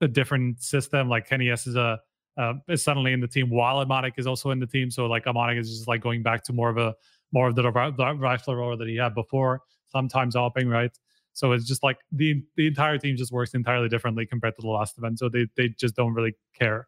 [0.00, 1.08] a different system.
[1.08, 2.00] Like Kenny S is a
[2.38, 4.90] uh, is suddenly in the team while AmaNEk is also in the team.
[4.90, 6.94] So like AmaNEk is just like going back to more of a
[7.32, 10.90] more of the, the rifler role that he had before, sometimes hopping, right?
[11.34, 14.68] So it's just like the the entire team just works entirely differently compared to the
[14.68, 15.18] last event.
[15.18, 16.86] So they they just don't really care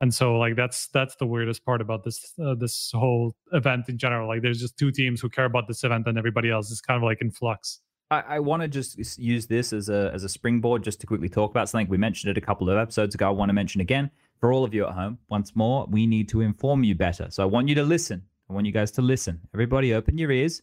[0.00, 3.98] and so like that's that's the weirdest part about this uh, this whole event in
[3.98, 6.80] general like there's just two teams who care about this event and everybody else is
[6.80, 10.24] kind of like in flux I, I want to just use this as a as
[10.24, 13.14] a springboard just to quickly talk about something we mentioned it a couple of episodes
[13.14, 16.06] ago i want to mention again for all of you at home once more we
[16.06, 17.28] need to inform you better.
[17.30, 18.22] So i want you to listen.
[18.48, 19.40] I want you guys to listen.
[19.54, 20.62] Everybody open your ears.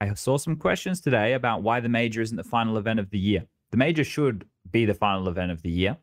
[0.00, 3.18] I saw some questions today about why the major isn't the final event of the
[3.18, 3.46] year.
[3.70, 5.96] The major should be the final event of the year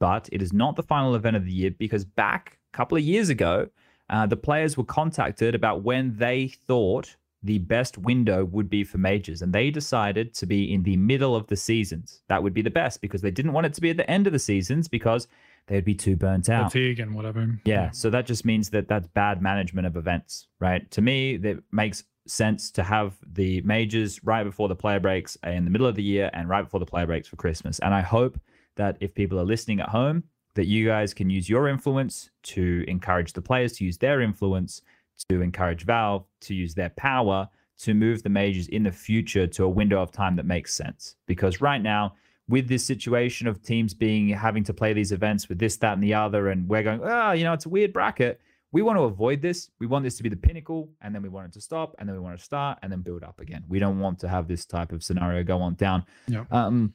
[0.00, 3.02] but it is not the final event of the year because back a couple of
[3.02, 3.68] years ago,
[4.10, 8.98] uh, the players were contacted about when they thought the best window would be for
[8.98, 12.22] majors, and they decided to be in the middle of the seasons.
[12.28, 14.26] That would be the best because they didn't want it to be at the end
[14.26, 15.26] of the seasons because
[15.66, 16.72] they'd be too burnt out.
[16.72, 17.58] Fatigue and whatever.
[17.64, 20.90] Yeah, so that just means that that's bad management of events, right?
[20.92, 25.64] To me, that makes sense to have the majors right before the player breaks in
[25.64, 27.78] the middle of the year and right before the player breaks for Christmas.
[27.80, 28.40] And I hope
[28.76, 32.84] that if people are listening at home, that you guys can use your influence to
[32.88, 34.82] encourage the players to use their influence,
[35.28, 39.64] to encourage Valve to use their power to move the majors in the future to
[39.64, 41.16] a window of time that makes sense.
[41.26, 42.14] Because right now,
[42.48, 46.02] with this situation of teams being having to play these events with this, that, and
[46.02, 48.40] the other, and we're going, oh, you know, it's a weird bracket.
[48.72, 49.70] We want to avoid this.
[49.78, 52.08] We want this to be the pinnacle, and then we want it to stop, and
[52.08, 53.64] then we want to start, and then build up again.
[53.68, 56.04] We don't want to have this type of scenario go on down.
[56.28, 56.44] Yeah.
[56.50, 56.92] Um,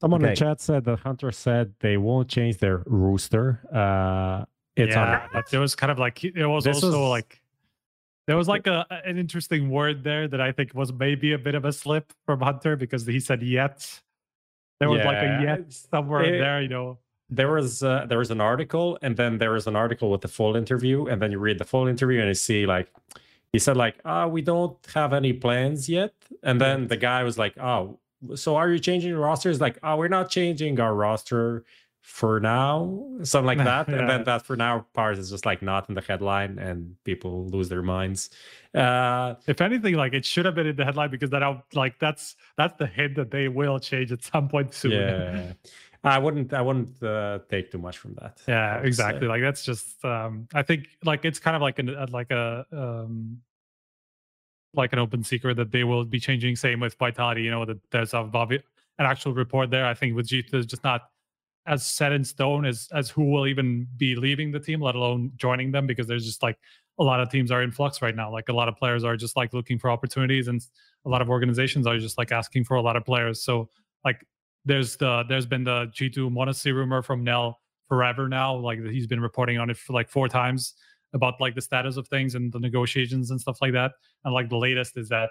[0.00, 3.60] Someone in the chat said that Hunter said they won't change their rooster.
[3.72, 4.44] Uh,
[4.76, 5.28] it's yeah, on.
[5.32, 7.40] but there was kind of like it was This also was- like
[8.28, 11.54] there was like a an interesting word there that I think was maybe a bit
[11.56, 14.00] of a slip from Hunter because he said yet.
[14.80, 16.98] There was like a yet it's- somewhere in it- there, you know.
[17.30, 20.28] there was uh, there was an article and then there was an article with the
[20.28, 22.88] full interview and then you read the full interview and you see like
[23.52, 26.14] he said like ah we don't have any plans yet.
[26.42, 27.98] And then the guy was like oh
[28.34, 29.48] so are you changing your roster?
[29.50, 31.64] He's like oh we're not changing our roster
[32.08, 35.86] for now something like that and then that for now part is just like not
[35.90, 38.30] in the headline and people lose their minds
[38.74, 41.98] uh If anything, like it should have been in the headline because that out like
[42.00, 44.92] that's that's the hint that they will change at some point soon.
[44.92, 45.52] yeah
[46.04, 49.28] i wouldn't i wouldn't uh, take too much from that yeah exactly say.
[49.28, 52.64] like that's just um i think like it's kind of like an uh, like a
[52.72, 53.36] um
[54.72, 57.78] like an open secret that they will be changing same with vitality you know that
[57.90, 61.10] there's a an actual report there i think with g2 is just not
[61.68, 65.30] as set in stone as as who will even be leaving the team let alone
[65.36, 66.58] joining them because there's just like
[66.98, 69.16] a lot of teams are in flux right now like a lot of players are
[69.16, 70.62] just like looking for opportunities and
[71.06, 73.68] a lot of organizations are just like asking for a lot of players so
[74.04, 74.24] like
[74.64, 78.54] there's the there's been the G2 m0NESY rumor from Nell forever now.
[78.54, 80.74] Like he's been reporting on it for like four times
[81.14, 83.92] about like the status of things and the negotiations and stuff like that.
[84.24, 85.30] And like the latest is that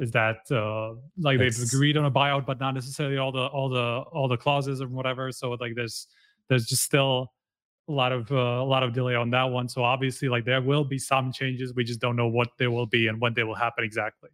[0.00, 3.46] is that uh like they've It's- agreed on a buyout, but not necessarily all the
[3.46, 5.32] all the all the clauses or whatever.
[5.32, 6.06] So like there's
[6.48, 7.32] there's just still
[7.88, 9.68] a lot of uh, a lot of delay on that one.
[9.68, 11.74] So obviously like there will be some changes.
[11.74, 14.30] We just don't know what they will be and when they will happen exactly.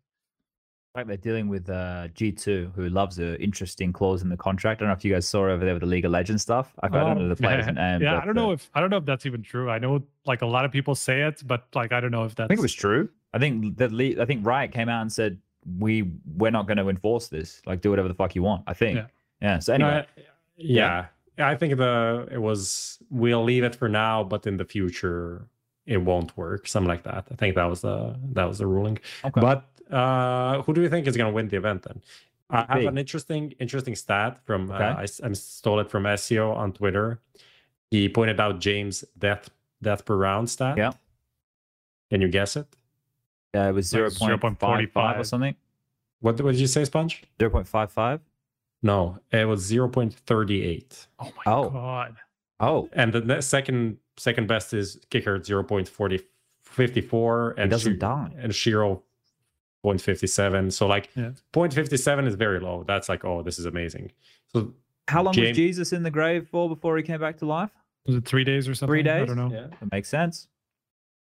[0.94, 4.81] fact they're dealing with uh, G2, who loves an interesting clause in the contract.
[4.81, 6.73] I don't know if you guys saw over there with the League of Legends stuff.
[6.82, 7.76] I, I don't know the player's name.
[7.78, 9.70] Oh, yeah, but, I don't know uh, if I don't know if that's even true.
[9.70, 12.34] I know like a lot of people say it, but like I don't know if
[12.34, 13.08] that's I think it was true.
[13.34, 15.39] I think the le- I think Riot came out and said
[15.78, 17.62] we we're not going to enforce this.
[17.66, 18.65] Like do whatever the fuck you want.
[18.66, 18.97] I think.
[18.97, 19.07] Yeah.
[19.41, 19.58] Yeah.
[19.60, 20.23] So No, anyway, I-
[20.57, 21.07] yeah.
[21.39, 25.47] I think the it was we'll leave it for now, but in the future
[25.86, 26.68] it won't work.
[26.68, 27.26] Something like that.
[27.32, 28.99] I think that was the that was the ruling.
[29.24, 29.41] okay.
[29.41, 32.02] But uh who do you think is gonna win the event then?
[32.50, 32.86] I have Big.
[32.86, 34.84] an interesting interesting stat from Okay.
[34.84, 37.18] uh, I, I stole it from SEO on Twitter.
[37.91, 39.49] He pointed out Jame's death
[39.82, 40.76] death per round stat.
[40.76, 40.92] Yeah.
[42.10, 42.66] Can you guess it?
[43.55, 45.55] Yeah, it was like 0.45 or something.
[46.20, 47.22] What, what did you say, Spunj?
[47.39, 48.20] 0.55.
[48.82, 51.06] No, it was 0.38.
[51.18, 51.70] Oh my Oh.
[51.70, 52.16] god.
[52.60, 58.31] Oh, and the ne- second second best is qikert at 0.4054 and doesn't Shi- die.
[58.39, 59.02] and sh1ro
[59.84, 61.31] 0.57 so like Yeah.
[61.52, 64.12] 0.57 is very low that's like oh this is amazing
[64.52, 64.72] so
[65.08, 67.70] how long James- was Jesus in the grave for before he came back to life?
[68.06, 68.92] Was it three days or something?
[68.92, 69.22] Three days?
[69.22, 69.50] I don't know.
[69.52, 70.47] yeah That makes sense.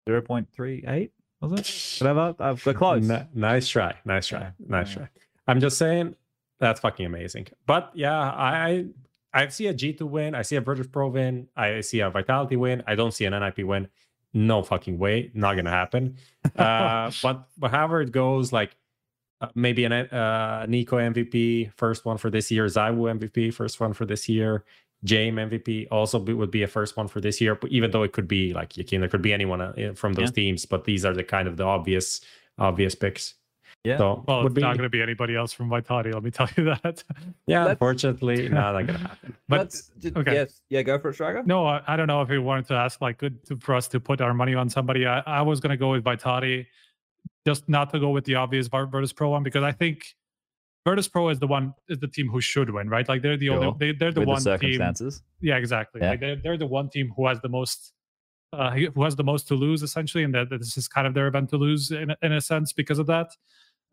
[0.07, 1.09] 0.38
[1.41, 2.01] was it?
[2.01, 2.35] Whatever.
[2.39, 3.07] Uh, we're close.
[3.07, 4.95] Ni- nice try nice try Yeah, nice yeah.
[4.95, 5.09] try
[5.47, 6.15] i'm just saying
[6.59, 8.85] that's fucking amazing but yeah i
[9.33, 12.55] i see a g2 win i see a virtus pro win i see a vitality
[12.55, 13.87] win i don't see an nip win
[14.33, 16.15] no fucking way not gonna happen
[16.57, 18.75] uh but but however it goes like
[19.41, 23.93] uh, maybe an uh NiKo mvp first one for this year ZywOo mvp first one
[23.93, 24.63] for this year
[25.05, 28.03] Jame MVP also be, would be a first one for this year, but even though
[28.03, 31.05] it could be like YEKINDAR, it could be anyone uh, from those teams, but these
[31.05, 32.21] are the kind of the obvious
[32.59, 33.33] obvious picks.
[33.83, 33.97] Yeah.
[33.97, 36.11] So Well, would it's be not going to be anybody else from Vitality.
[36.11, 37.03] Let me tell you that.
[37.47, 39.35] yeah, Let's- unfortunately, not gonna happen.
[39.49, 40.33] but Let's, okay.
[40.33, 40.61] Yes.
[40.69, 41.41] Yeah, go for it, Striker.
[41.43, 43.87] no, I, I don't know if we wanted to ask like good to, for us
[43.89, 45.07] to put our money on somebody.
[45.07, 46.67] I, I was going to go with Vitality,
[47.47, 50.13] just not to go with the obvious Vir- Virtus Pro one because I think
[50.85, 53.07] Virtus Pro is the one is the team who should win, right?
[53.07, 54.71] Like they're the only they, they're the With one the team.
[55.39, 56.01] Yeah, exactly.
[56.01, 56.11] Yeah.
[56.11, 57.93] Like they're they're the one team who has the most
[58.53, 61.13] uh who has the most to lose essentially, and that, that this is kind of
[61.13, 63.29] their event to lose in a- in a sense because of that.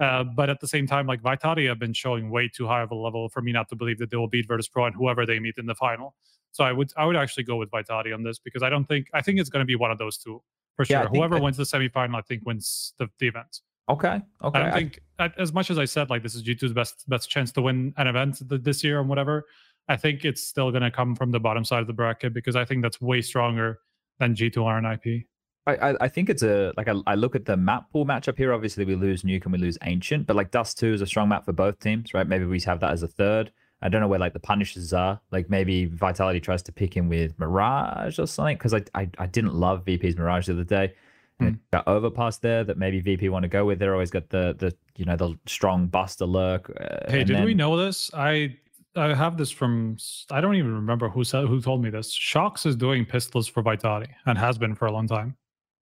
[0.00, 2.90] Uh, but at the same time, like Vitality have been showing way too high of
[2.92, 5.26] a level for me not to believe that they will beat Virtus Pro and whoever
[5.26, 6.14] they meet in the final.
[6.52, 9.08] So I would I would actually go with Vitality on this because I don't think
[9.12, 10.40] I think it's going to be one of those two
[10.76, 11.04] for Yeah, sure.
[11.10, 13.60] think Whoever that- wins the semifinal, I think wins the, the event.
[13.88, 14.20] Okay.
[14.44, 14.58] Okay.
[14.58, 17.30] I don't think, a- as much as I said, like this is G2's best best
[17.30, 19.46] chance to win an event th- this year and whatever.
[19.88, 22.56] I think it's still going to come from the bottom side of the bracket because
[22.56, 23.78] I think that's way stronger
[24.18, 25.24] than G2 or an IP.
[25.66, 28.36] I, I, I think it's a like I, I look at the map pool matchup
[28.36, 28.52] here.
[28.52, 31.28] Obviously, we lose Nuke and we lose Ancient, but like Dust Two is a strong
[31.28, 32.26] map for both teams, right?
[32.26, 33.52] Maybe we have that as a third.
[33.80, 35.20] I don't know where like the punishers are.
[35.30, 39.26] Like maybe Vitality tries to pick him with Mirage or something because I, I I
[39.26, 40.94] didn't love VP's Mirage the other day.
[41.40, 43.78] And it got overpass there that maybe VP want to go with.
[43.78, 46.70] They're always got the the you know the strong Buster lurk.
[46.80, 48.10] Uh, Hey, and did we know this?
[48.14, 48.56] I
[48.96, 49.96] I have this from
[50.30, 52.12] I don't even remember who said who told me this.
[52.16, 55.36] Shox is doing pistols for Vitality and has been for a long time.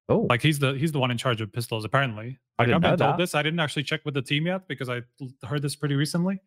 [0.09, 2.39] Oh, Like he's the he's the one in charge of pistols apparently.
[2.59, 3.18] I didn't I've been know told that.
[3.18, 3.35] this.
[3.35, 5.02] I didn't actually check with the team yet because I
[5.44, 6.39] heard this pretty recently.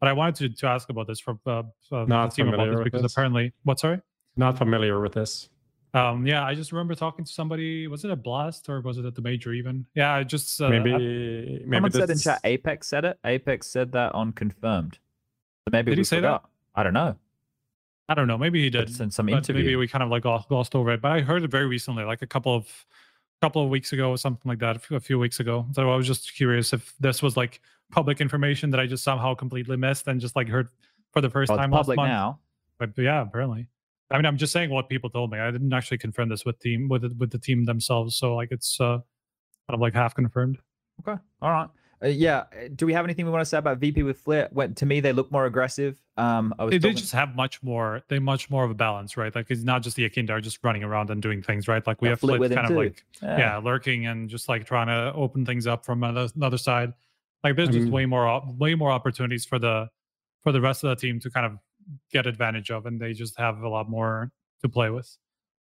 [0.00, 2.58] But I wanted to, to ask about this from uh, uh, Not the team about
[2.58, 3.12] familiar this because this.
[3.12, 4.00] apparently what sorry?
[4.36, 5.48] Not familiar with this.
[5.94, 7.86] Um, yeah, I just remember talking to somebody.
[7.86, 9.86] Was it a blast or was it at the major even?
[9.94, 13.18] Yeah, I just uh, maybe I- maybe someone said in chat Apex said it.
[13.24, 14.98] Apex said that on confirmed.
[15.66, 16.42] So maybe Did he say that?
[16.74, 17.16] I don't know.
[18.08, 18.38] I don't know.
[18.38, 18.88] Maybe he did.
[18.88, 19.62] It's in some interview.
[19.62, 21.00] Maybe we kind of like glossed, glossed over it.
[21.02, 22.86] But I heard it very recently, like a couple of
[23.40, 25.66] couple of weeks ago or something like that, a few- weeks ago.
[25.72, 27.60] So I was just curious if this was like
[27.92, 30.68] public information that I just somehow completely missed and just like heard
[31.12, 32.08] for the first Well, it's time last public month.
[32.08, 32.38] now.
[32.78, 33.66] But yeah, apparently.
[34.10, 35.38] I mean, I'm just saying what people told me.
[35.38, 38.16] I didn't actually confirm this with team with the, with the team themselves.
[38.16, 39.02] So like it's uh, kind
[39.70, 40.58] of like half confirmed.
[41.06, 41.20] Okay.
[41.42, 41.68] All right.
[42.02, 42.44] Uh, yeah.
[42.52, 44.52] uh, Do we have anything we want to say about VP with FL1T?
[44.52, 46.00] When, to me, they look more aggressive.
[46.16, 48.02] Um, I was They, they just have much more.
[48.08, 49.34] They much more of a balance, right?
[49.34, 51.84] Like it's not just the YEKINDAR just running around and doing things, right?
[51.86, 52.78] Like we Yeah, have FL1T FL1T kind of too.
[52.78, 53.58] like yeah.
[53.58, 56.92] lurking and just like trying to open things up from another, another side.
[57.44, 59.88] Like there's I just mean- way more way more opportunities for the
[60.44, 61.58] for the rest of the team to kind of
[62.12, 64.30] get advantage of, and they just have a lot more
[64.62, 65.16] to play with.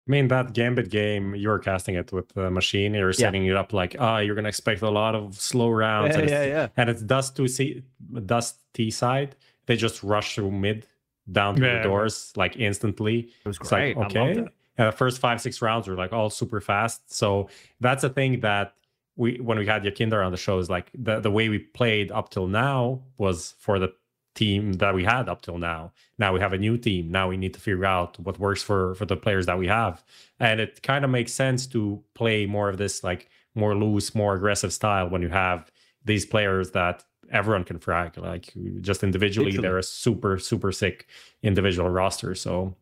[0.07, 2.93] I mean that Gambit game, you were casting it with the machine.
[2.93, 6.15] You're setting it up like, ah, you're gonna expect a lot of slow rounds.
[6.15, 6.67] Yeah, and, yeah, it's, yeah.
[6.75, 7.83] and it's dust to see
[8.25, 9.35] dust T side.
[9.65, 10.85] They just rush through mid
[11.31, 11.77] down to Yeah.
[11.77, 13.29] the doors like instantly.
[13.45, 13.95] It was great.
[13.95, 14.39] like I loved okay.
[14.41, 14.53] it.
[14.77, 17.13] And the first five six rounds were like all super fast.
[17.13, 18.73] So that's a thing that
[19.15, 22.11] we when we had YEKINDAR on the show is like the the way we played
[22.11, 23.93] up till now was for the
[24.35, 25.91] team that we had up till now.
[26.17, 27.11] Now we have a new team.
[27.11, 30.03] Now we need to figure out what works for for the players that we have.
[30.39, 34.33] And it kind of makes sense to play more of this like more loose, more
[34.35, 35.71] aggressive style when you have
[36.05, 38.17] these players that everyone can frag.
[38.17, 39.67] Like just individually, Literally.
[39.67, 41.07] they're a super super sick
[41.43, 42.33] individual roster.
[42.35, 42.75] So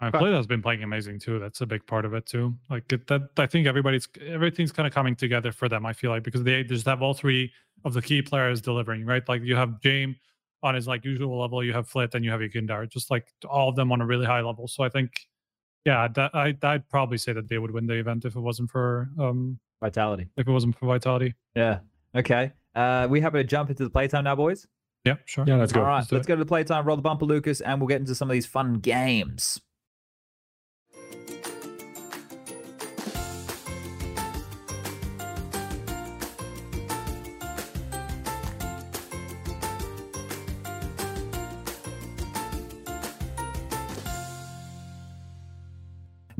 [0.00, 1.38] I But- FL1T has been playing amazing too.
[1.38, 2.54] That's a big part of it too.
[2.68, 5.86] Like it, that, I think everybody's everything's kind of coming together for them.
[5.86, 7.52] I feel like because they just have all three
[7.84, 9.26] of the key players delivering, right?
[9.28, 10.16] Like you have James
[10.62, 13.68] on his like usual level, you have FL1T, and you have YEKINDAR, just like all
[13.68, 14.68] of them on a really high level.
[14.68, 15.26] So I think,
[15.84, 18.70] yeah, that, I I'd probably say that they would win the event if it wasn't
[18.70, 20.28] for um Vitality.
[20.36, 21.34] if it wasn't for Vitality.
[21.56, 21.80] Yeah.
[22.14, 22.52] Okay.
[22.74, 24.66] Uh, we happy to jump into the playtime now, boys?
[25.04, 25.44] Yeah, sure.
[25.48, 25.80] yeah, let's go.
[25.80, 25.98] All right.
[25.98, 26.86] Let's Let's go to the playtime.
[26.86, 29.60] Roll the bumper, Lucas, and we'll get into some of these fun games.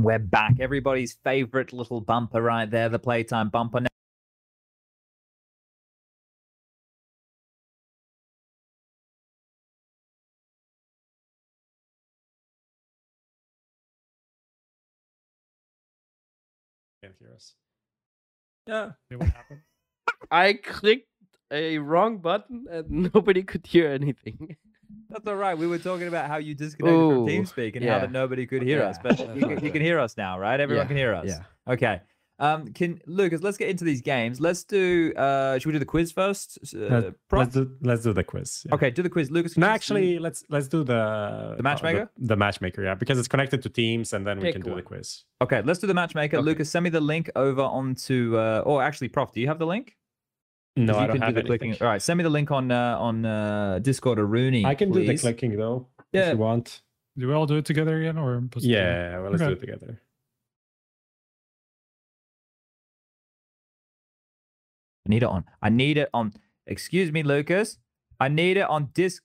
[0.02, 0.54] We're back.
[0.60, 3.80] Everybody's favorite little bumper right there, the playtime bumper.
[3.80, 3.88] Now,
[17.02, 17.54] Can't hear us.
[18.66, 18.92] Yeah.
[19.16, 19.60] What happened.
[20.30, 21.08] I clicked
[21.52, 24.56] a wrong button and nobody could hear anything.
[25.12, 25.56] That's all right.
[25.56, 28.82] We were talking about how you disconnected from TeamSpeak and how that nobody could hear
[28.82, 30.58] us, but you can, you can hear us now, right?
[30.58, 31.26] Everyone Yeah, can hear us.
[31.28, 31.72] yeah.
[31.72, 32.00] Okay.
[32.38, 33.40] Um, can Lucas?
[33.40, 34.40] Let's get into these games.
[34.40, 35.12] Let's do.
[35.14, 36.58] Uh, should we do the quiz first?
[36.74, 38.64] Uh, let's do let's do the quiz.
[38.66, 38.74] yeah.
[38.74, 39.56] Okay, do the quiz, Lucas.
[39.56, 42.10] No, can you- actually, let's let's do the The matchmaker?
[42.18, 44.70] The, the matchmaker, yeah, because it's connected to Teams, and then we Pick can do
[44.70, 44.78] one.
[44.78, 45.22] the quiz.
[45.40, 46.38] Okay, let's do the matchmaker.
[46.38, 46.44] Okay.
[46.44, 48.36] Lucas, send me the link over onto.
[48.36, 49.96] Uh, or actually, Prof, do you have the link?
[50.76, 51.76] 'Cause No, you I don't can have do the clicking.
[51.82, 54.64] All right, send me the link on uh, on uh, Discord or Rooney.
[54.64, 56.28] I can do the clicking though, Yeah.
[56.28, 56.80] if you want.
[57.18, 59.50] Do we all do it together again, or just- Yeah, well, let's Okay.
[59.50, 60.00] do it together.
[65.06, 65.44] I need it on.
[65.60, 66.32] I need it on.
[66.66, 67.78] Excuse me, Lucas.
[68.20, 69.22] I need it on disc.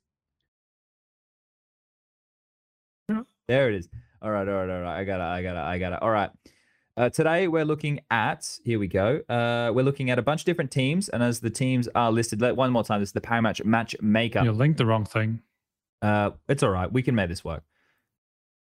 [3.09, 3.21] Yeah.
[3.47, 3.89] There it is.
[4.21, 4.99] All right, all right, all right.
[4.99, 5.23] I got it.
[5.23, 5.59] I got it.
[5.63, 6.01] I got it.
[6.01, 6.31] All right.
[6.97, 8.57] Uh, today we're looking at.
[8.63, 9.21] Here we go.
[9.29, 12.41] Uh, we're looking at a bunch of different teams, and as the teams are listed,
[12.41, 13.01] let one more time.
[13.01, 14.43] This is the Parimatch Matchmaker.
[14.43, 15.43] You linked the wrong thing.
[16.01, 16.91] Uh, it's all right.
[16.91, 17.61] We can make this work.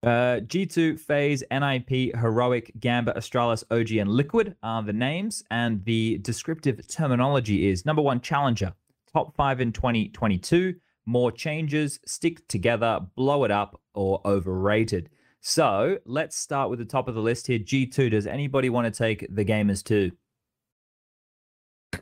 [0.02, 6.16] Uh, G2, FaZe, NIP, Heroic, Gamba, Astralis, OG, and Liquid are the names, and the
[6.22, 8.72] descriptive terminology is number one, Challenger,
[9.12, 15.10] top five in 2022, more changes, stick together, blow it up, or overrated.
[15.44, 17.58] So let's start with the top of the list here.
[17.58, 20.12] G2, does anybody want to take the Gamers 2?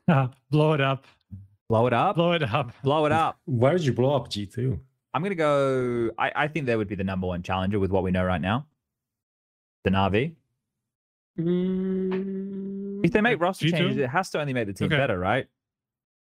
[0.51, 1.07] Blow it up.
[1.69, 2.17] Blow it up.
[2.17, 2.73] Blow it up.
[2.83, 3.39] Blow it up.
[3.47, 4.79] Why did you blow up G2?
[5.15, 6.11] I'm gonna go.
[6.19, 8.41] I, I think they would be the number one challenger with what we know right
[8.41, 8.67] now.
[9.85, 10.35] The Navi.
[11.39, 13.05] Mm.
[13.05, 13.71] If they make roster G2?
[13.71, 14.97] changes, it has to only make the team Okay.
[14.97, 15.47] better, right?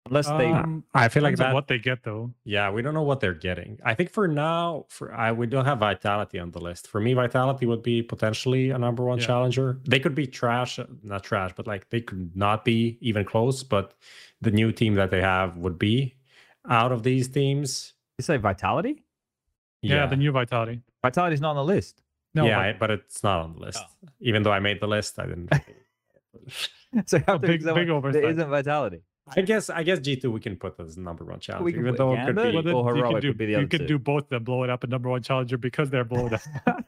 [0.07, 0.51] Unless they.
[0.51, 1.55] Um, I feel like depends on that.
[1.55, 2.33] what they get though.
[2.45, 3.79] Yeah, we don't know what they're getting.
[3.85, 6.89] I think for now, for I we don't have Vitality on the list.
[6.89, 9.27] For me, Vitality would be potentially a number one Yeah.
[9.27, 9.79] challenger.
[9.87, 13.63] They could be trash, uh, not trash, but like they could not be even close.
[13.63, 13.95] But
[14.41, 16.17] the new team that they have would be
[16.69, 17.93] out of these teams.
[18.19, 19.05] you say Vitality?
[19.83, 20.81] Yeah, the new Vitality.
[21.03, 22.03] Vitality is not on the list.
[22.35, 23.79] No, yeah, but I- but it's not on the list.
[23.83, 24.09] Oh.
[24.21, 25.53] Even though I made the list, I didn't.
[27.07, 28.25] So you have A to big- pick someone big that oversight.
[28.25, 29.03] isn't Vitality.
[29.37, 32.13] I guess I guess G two we can put as number one challenger, even though
[32.15, 32.59] it could Gambit be.
[32.59, 33.87] or then you Heroic could do, would be the you could two.
[33.87, 36.41] do both the blow it up and number one challenger because they're blown up.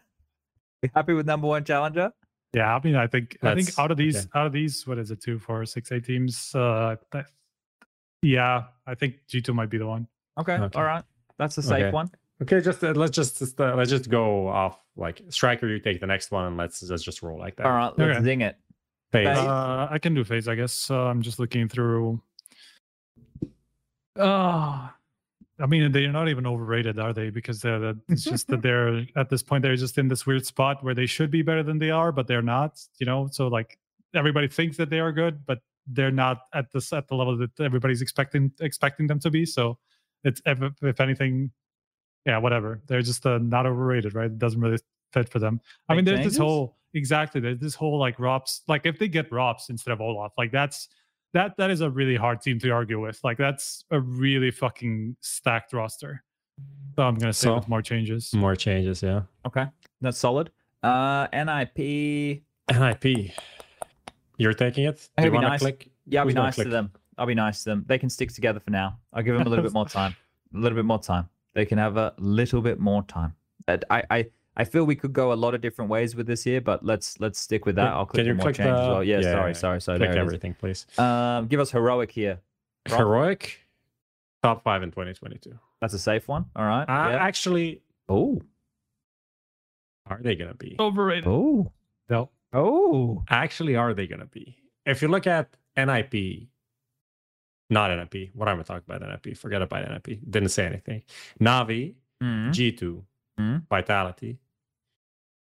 [0.82, 2.12] You happy with number one challenger?
[2.54, 4.28] yeah, I mean, I think I think out of these okay.
[4.34, 6.52] out of these, what is it, two, four, six, eight teams?
[6.54, 7.26] Uh, that,
[8.22, 10.08] yeah, I think G two might be the one.
[10.40, 10.54] Okay.
[10.54, 10.78] Okay.
[10.78, 11.04] All right.
[11.38, 11.90] That's a safe Okay.
[11.92, 12.10] one.
[12.42, 15.68] Okay, just uh, let's just just, uh, let's just go off like striker.
[15.68, 17.66] You take the next one, and let's let's just roll like that.
[17.66, 17.92] All right.
[17.96, 18.24] Let's Okay.
[18.24, 18.56] zing it.
[19.12, 19.26] FaZe.
[19.28, 19.38] FaZe.
[19.38, 20.90] Uh, I can do FaZe, I guess.
[20.90, 22.20] Uh, I'm just looking through.
[24.18, 24.88] Uh,
[25.60, 27.30] I mean, they're not even overrated, are they?
[27.30, 30.82] Because the, it's just that they're at this point they're just in this weird spot
[30.82, 32.80] where they should be better than they are, but they're not.
[32.98, 33.78] You know, so like
[34.14, 37.58] everybody thinks that they are good, but they're not at this at the level that
[37.60, 39.44] everybody's expecting expecting them to be.
[39.44, 39.78] So
[40.24, 41.50] it's if, if anything,
[42.26, 42.82] yeah, whatever.
[42.86, 44.26] They're just uh, not overrated, right?
[44.26, 44.78] It doesn't really
[45.12, 45.60] fit for them.
[45.88, 46.32] I Make mean, there's changes?
[46.34, 50.00] this whole exactly there's this whole like ropz like if they get ropz instead of
[50.00, 50.88] Olaf, like that's
[51.32, 53.18] that that is a really hard team to argue with.
[53.24, 56.22] Like that's a really fucking stacked roster.
[56.96, 58.32] So I'm gonna say So- with more changes.
[58.34, 59.22] More changes, yeah.
[59.46, 59.66] Okay.
[60.00, 60.50] That's solid.
[60.82, 62.42] Uh, NIP.
[62.70, 63.32] NIP.
[64.36, 65.08] You're taking it?
[65.16, 65.60] I'll Do you be want to nice.
[65.60, 65.90] click?
[66.06, 66.90] Yeah, I'll be Who's gonna nice to them.
[67.18, 67.84] I'll be nice to them.
[67.86, 68.98] They can stick together for now.
[69.12, 70.16] I'll give them a little bit more time.
[70.54, 71.28] A little bit more time.
[71.54, 73.34] They can have a little bit more time.
[73.68, 76.60] I, I, I feel we could go a lot of different ways with this here,
[76.60, 77.88] but let's let's stick with that.
[77.88, 79.04] I'll can click you more click changes as the- well.
[79.04, 79.56] Yeah, yeah, sorry, yeah.
[79.56, 79.98] sorry, sorry.
[79.98, 80.26] Click there it is.
[80.26, 80.86] everything, please.
[80.98, 82.40] Um, give us heroic here.
[82.90, 82.98] Rob?
[82.98, 83.60] Heroic,
[84.42, 85.58] top five in 2022.
[85.80, 86.46] That's a safe one.
[86.54, 86.82] All right.
[86.84, 87.16] Uh, yeah.
[87.16, 88.40] Actually, Oh.
[90.06, 90.76] are they gonna be?
[90.78, 91.26] Overrated.
[91.26, 91.72] Oh.
[92.10, 92.30] No.
[92.52, 93.24] Oh.
[93.28, 94.58] Actually, are they gonna be?
[94.84, 96.48] If you look at NIP,
[97.70, 98.30] not NIP.
[98.34, 99.00] What am I talking about?
[99.08, 99.36] NIP.
[99.36, 100.20] Forget about NIP.
[100.28, 101.04] Didn't say anything.
[101.40, 102.50] Navi, Mhm.
[102.50, 103.02] G2,
[103.40, 103.66] Mhm.
[103.68, 104.38] Vitality,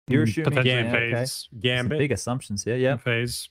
[0.06, 1.12] You're Mm, assuming potentially yeah, okay.
[1.12, 1.48] FaZe.
[1.50, 1.98] Some Gambit.
[1.98, 2.76] big assumptions here.
[2.76, 2.96] Yeah.
[2.96, 3.48] FaZe.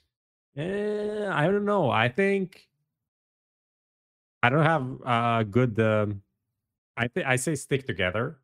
[0.55, 1.89] Eh, I don't know.
[1.89, 2.69] I think
[4.43, 5.79] I don't have a good.
[5.79, 6.21] Um,
[6.97, 8.39] I think I say stick together.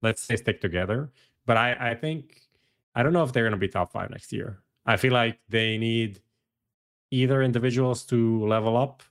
[0.00, 1.12] Let's say stick together.
[1.44, 2.40] But I I think
[2.94, 4.62] I don't know if they're gonna be top five next year.
[4.86, 6.20] I feel like they need
[7.10, 9.02] either individuals to level up,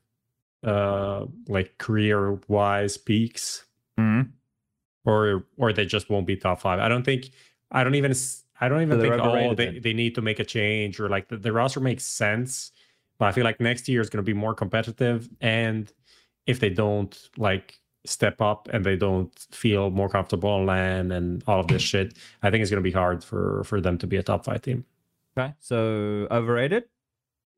[0.64, 3.66] uh, like career wise peaks,
[4.00, 4.32] Mhm.
[5.06, 6.80] Or or they just won't be top five.
[6.80, 7.32] I don't think.
[7.72, 8.14] I don't even.
[8.60, 9.22] I don't even So think.
[9.22, 12.72] Oh, they, they need to make a change or like the, the roster makes sense,
[13.18, 15.28] but I feel like next year is going to be more competitive.
[15.42, 15.92] And
[16.46, 21.44] if they don't like step up and they don't feel more comfortable on LAN and
[21.48, 24.06] all of this shit, I think it's going to be hard for for them to
[24.06, 24.86] be a top five team.
[25.36, 25.54] Okay.
[25.60, 26.84] So overrated.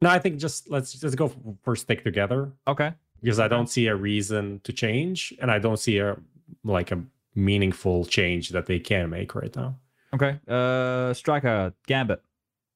[0.02, 2.94] No, I think just let's just go for, for stick together Okay.
[3.22, 6.16] because I don't see a reason to change, and I don't see a
[6.64, 7.04] like a
[7.36, 9.78] meaningful change that they can make right now.
[10.14, 10.40] Okay.
[10.48, 12.22] Uh, striker Gambit.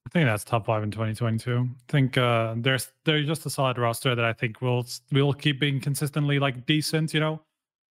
[0.05, 1.67] I think that's top five in 2022.
[1.69, 5.59] I think uh, there's they're just a solid roster that I think will will keep
[5.59, 7.41] being consistently like decent, you know,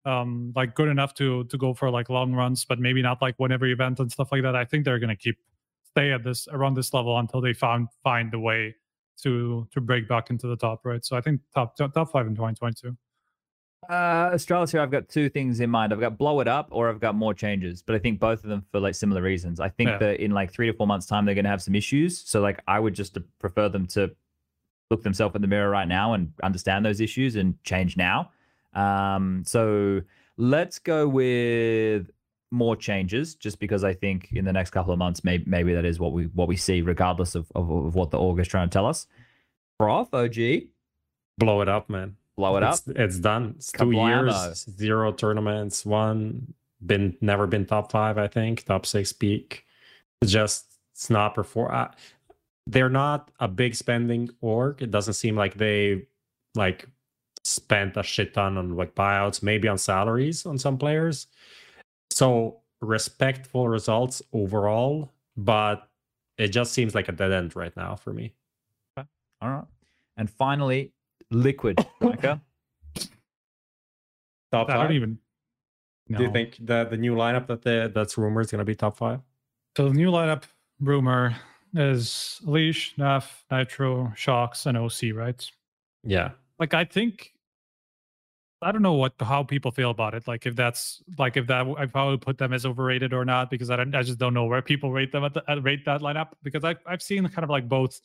[0.06, 3.38] um, like good enough to to go for like long runs, but maybe not like
[3.38, 4.56] win every event and stuff like that.
[4.56, 5.38] I think they're gonna keep
[5.92, 8.76] stay at this around this level until they found find the way
[9.24, 11.04] to to break back into the top, right?
[11.04, 12.96] So I think top top, top five in 2022.
[13.90, 15.94] Uh, Astralis here, I've got two things in mind.
[15.94, 18.50] I've got blow it up or I've got more changes, but I think both of
[18.50, 19.60] them for like similar reasons.
[19.60, 19.98] I think Yeah.
[20.00, 22.18] that in like three to four months' time, they're going to have some issues.
[22.20, 24.16] So like, I would just prefer them to
[24.92, 28.32] look themselves in the mirror right now and understand those issues and change now.
[28.74, 30.02] Um, so
[30.38, 32.10] let's go with
[32.52, 35.84] more changes, just because I think in the next couple of months, maybe maybe that
[35.86, 38.70] is what we what we see, regardless of of, of what the org is trying
[38.70, 39.08] to tell us.
[39.80, 40.68] Prof, OG,
[41.38, 42.16] Blow it up, man.
[42.38, 42.74] Blow it up.
[42.74, 43.54] it's, It's done.
[43.58, 44.26] It's two Kablamo.
[44.32, 46.54] years, zero tournaments, one
[46.86, 48.18] been never been top five.
[48.18, 49.66] I think top six peak.
[50.22, 51.74] It's just it's not perform.
[51.74, 51.88] Uh,
[52.68, 54.82] they're not a big spending org.
[54.82, 56.08] It doesn't seem like they
[56.56, 56.88] like
[57.44, 61.28] spent a shit ton on like buyouts, maybe on salaries on some players.
[62.10, 65.88] So respectful results overall, but
[66.38, 68.34] it just seems like a dead end right now for me.
[68.98, 69.06] All
[69.42, 69.66] right.
[70.18, 70.92] And finally,
[71.32, 72.42] Liquid Striker.
[74.52, 74.88] Top I five.
[74.88, 75.20] don't even.
[76.10, 78.76] Do you think the the new lineup that the, that's rumored is going to be
[78.76, 79.22] top five?
[79.76, 80.44] So the new lineup
[80.80, 81.36] rumor
[81.74, 85.44] is Leash, Naf, nitr0, Shox, and oSee, right?
[86.04, 86.32] Yeah.
[86.60, 87.34] Like I think
[88.62, 90.28] I don't know what how people feel about it.
[90.28, 93.70] Like if that's like if that I probably put them as overrated or not because
[93.70, 96.02] I don't I just don't know where people rate them at the, at rate that
[96.02, 98.00] lineup because I I've seen kind of like both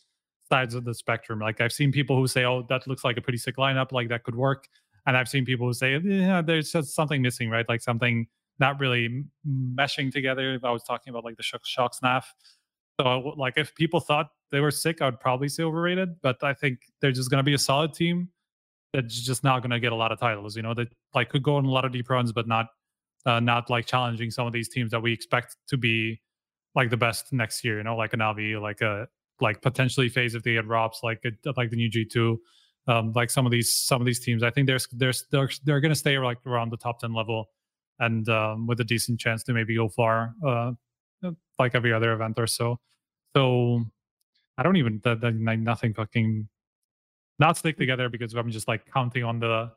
[0.50, 1.38] sides of the spectrum.
[1.38, 4.08] Like I've seen people who say, "Oh, that looks like a pretty sick lineup, like
[4.08, 4.68] that could work,"
[5.06, 7.68] and I've seen people who say, "Yeah, there's just something missing, right?
[7.68, 8.26] Like something
[8.58, 12.24] not really meshing together." I was talking about like the Shox, Shox Naf.
[13.00, 16.20] So like if people thought they were sick, I would probably say overrated.
[16.22, 18.28] But I think they're just going to be a solid team
[18.92, 20.56] that's just not going to get a lot of titles.
[20.56, 22.66] You know, that like could go on a lot of deep runs, but not
[23.24, 26.20] uh, not like challenging some of these teams that we expect to be
[26.74, 27.78] like the best next year.
[27.78, 29.08] You know, like a Navi, like a
[29.40, 31.22] like potentially FaZe if they get ropz, like
[31.56, 32.40] like the new G two.
[32.86, 35.80] Um, like some of these some of these teams, I think there's there's they're they're
[35.80, 37.50] going to stay like around the top ten level,
[37.98, 40.72] and um, with a decent chance to maybe go far, uh,
[41.58, 42.78] like every other event or so.
[43.36, 43.84] So
[44.58, 46.48] I don't even that, that like nothing fucking
[47.38, 49.70] not stick together because I'm just like counting on the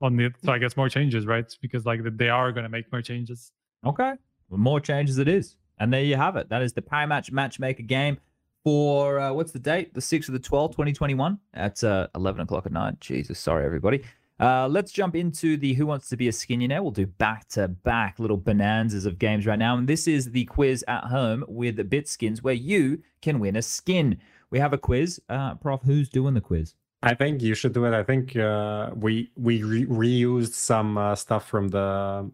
[0.00, 1.44] on the so I guess more changes, right?
[1.60, 3.52] Because like they are going to make more changes.
[3.86, 4.12] Okay.
[4.48, 5.56] Well, more changes it is.
[5.78, 6.48] And there you have it.
[6.48, 8.18] That is the Parimatch Matchmaker game
[8.64, 9.94] for uh, what's the date?
[9.94, 11.38] The 6th of the 12th, 2021.
[11.54, 13.00] at uh, 11 o'clock at night.
[13.00, 14.02] Jesus, sorry, everybody.
[14.40, 16.80] Uh, let's jump into the Who Wants to Be a Skinionaire.
[16.80, 19.76] We'll do back to back little bonanzas of games right now.
[19.76, 24.18] And this is the quiz at home with BitSkins where you can win a skin.
[24.50, 25.20] We have a quiz.
[25.28, 26.74] Uh, Prof, who's doing the quiz?
[27.02, 27.94] I think you should do it.
[27.94, 32.30] I think uh, we we re- reused some uh, stuff from the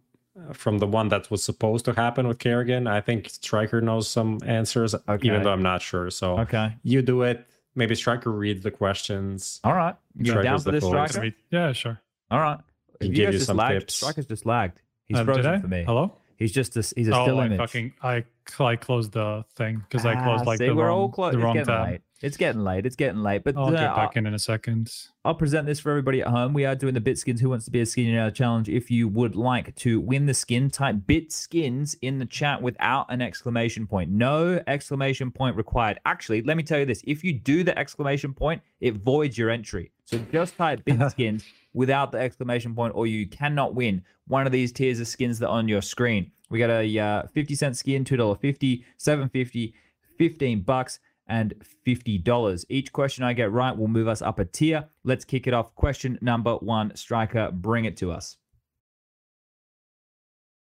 [0.53, 2.89] from the one that was supposed to happen with karrigan.
[2.91, 5.27] I think Striker knows some answers, Okay.
[5.29, 6.11] even though I'm not sure.
[6.11, 6.75] So Okay.
[6.83, 7.47] you do it.
[7.77, 9.61] Maybe Striker reads the questions.
[9.65, 9.97] All right.
[10.17, 11.15] You down for the this, closest.
[11.15, 11.37] Striker?
[11.51, 12.01] Yeah, sure.
[12.31, 12.59] All right.
[13.01, 13.81] He Have gave guys you just some lagged?
[13.81, 13.95] tips.
[13.95, 14.81] Striker's just lagged.
[15.07, 15.85] He's Um, frozen for me.
[15.85, 16.17] Hello.
[16.37, 17.59] He's just a, he's a oh, still I image.
[17.59, 18.25] fucking I
[18.59, 21.33] I closed the thing because I Ah, closed like see, the we're wrong, all close.
[21.33, 21.91] the It's wrong getting tab.
[21.91, 22.01] late.
[22.25, 22.86] It's getting late.
[22.86, 23.44] It's getting late.
[23.44, 24.91] But I'll get back in in a second.
[25.27, 26.55] I'll present this for everybody at home.
[26.55, 28.70] We are doing the Bitskins Who Wants to Be a Skin Now challenge.
[28.70, 33.20] If you would like to win the skin, type Bitskins in the chat without an
[33.20, 34.11] exclamation point.
[34.11, 36.01] No exclamation point required.
[36.07, 39.51] Actually, let me tell you this if you do the exclamation point, it voids your
[39.51, 39.93] entry.
[40.07, 41.44] So just type Bitskins
[41.75, 45.49] without the exclamation point, or you cannot win one of these tiers of skins that
[45.49, 46.33] are on your screen.
[46.49, 49.75] We got a uh, 50 cent skin, $2.50, 750
[50.17, 51.55] 15 bucks and
[51.86, 52.65] $50.
[52.69, 54.89] Each question I get right will move us up a tier.
[55.05, 55.75] Let's kick it off.
[55.75, 58.36] Question number one, Striker, bring it to us.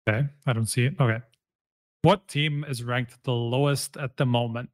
[0.08, 0.94] Okay, I don't see it.
[1.00, 1.20] Okay.
[2.02, 4.68] What team is ranked the lowest at the moment?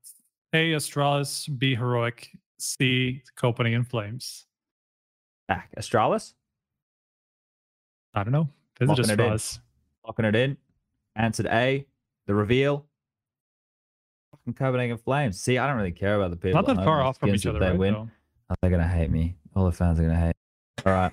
[0.53, 0.73] A.
[0.73, 1.77] Astralis, B.
[1.77, 2.29] Heroic,
[2.59, 3.23] C.
[3.37, 4.47] Copenhagen Flames.
[5.47, 5.71] Back.
[5.79, 6.35] Astralis,
[8.15, 8.49] I don't know.
[8.79, 9.19] This is Locking just it.
[9.19, 9.59] Astralis?
[10.07, 10.57] locking it in.
[11.17, 11.87] Answered A,
[12.27, 12.87] the reveal.
[14.53, 15.41] Fucking Copenhagen Flames.
[15.41, 16.59] See, I don't really care about the people.
[16.61, 17.79] Not that at far home, off from each other, They right?
[17.79, 17.95] win.
[17.95, 18.09] though?
[18.51, 19.37] Oh, they're going to hate me.
[19.55, 20.27] All the fans are going to hate.
[20.29, 20.83] Me.
[20.87, 21.13] All right.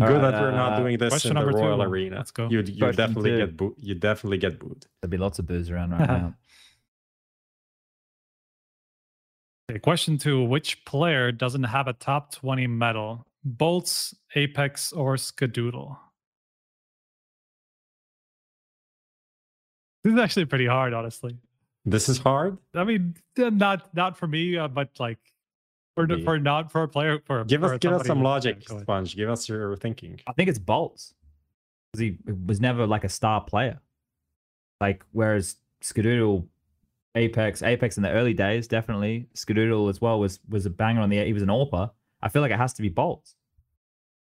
[0.00, 1.64] All Good right, that we're not uh, doing this question in the number two.
[1.64, 2.16] Royal Arena.
[2.16, 2.48] Let's go.
[2.48, 3.38] You you definitely two.
[3.38, 4.86] get boo- you definitely get booed.
[5.00, 6.34] There'll be lots of booze around right now.
[9.70, 10.42] Okay, question two.
[10.42, 13.26] Which player doesn't have a top 20 medal?
[13.46, 15.96] boltz, Apex, or Skadoodle?
[20.02, 21.36] This is actually pretty hard, honestly.
[21.84, 22.58] This is hard.
[22.74, 25.18] I mean, not not for me, uh, but like
[25.94, 26.24] for the- Yeah.
[26.24, 28.86] for not for a player for a- Give for us give us some logic, enjoyed.
[28.86, 29.14] Spunj.
[29.16, 30.18] Give us your thinking.
[30.26, 31.12] I think it's boltz.
[31.92, 33.80] 'Cause he was never like a star player.
[34.80, 36.48] Like whereas Skadoodle,
[37.14, 39.28] Apex, Apex in the early days, definitely.
[39.34, 41.92] Skadoodle as well was was a banger on the he was an AWPer.
[42.22, 43.34] I feel like it has to be boltz.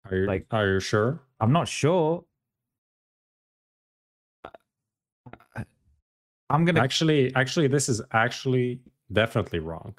[0.06, 1.20] Are you Like- are you sure?
[1.40, 2.24] I'm not sure.
[6.50, 8.80] I'm gonna Actually, actually, this is actually
[9.12, 9.94] definitely wrong.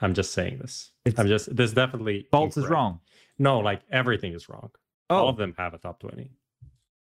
[0.00, 0.92] I'm just saying this.
[1.04, 3.00] It's- I'm just this definitely boltz is wrong.
[3.38, 4.70] No, like everything is wrong.
[5.10, 5.16] Oh.
[5.16, 6.30] All Oh, of them have a top twenty.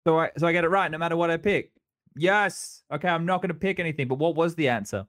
[0.06, 1.72] so I so I get it right no matter what I pick.
[2.16, 2.84] Yes.
[2.92, 4.08] Okay, I'm not gonna pick anything.
[4.08, 5.06] But what was the answer?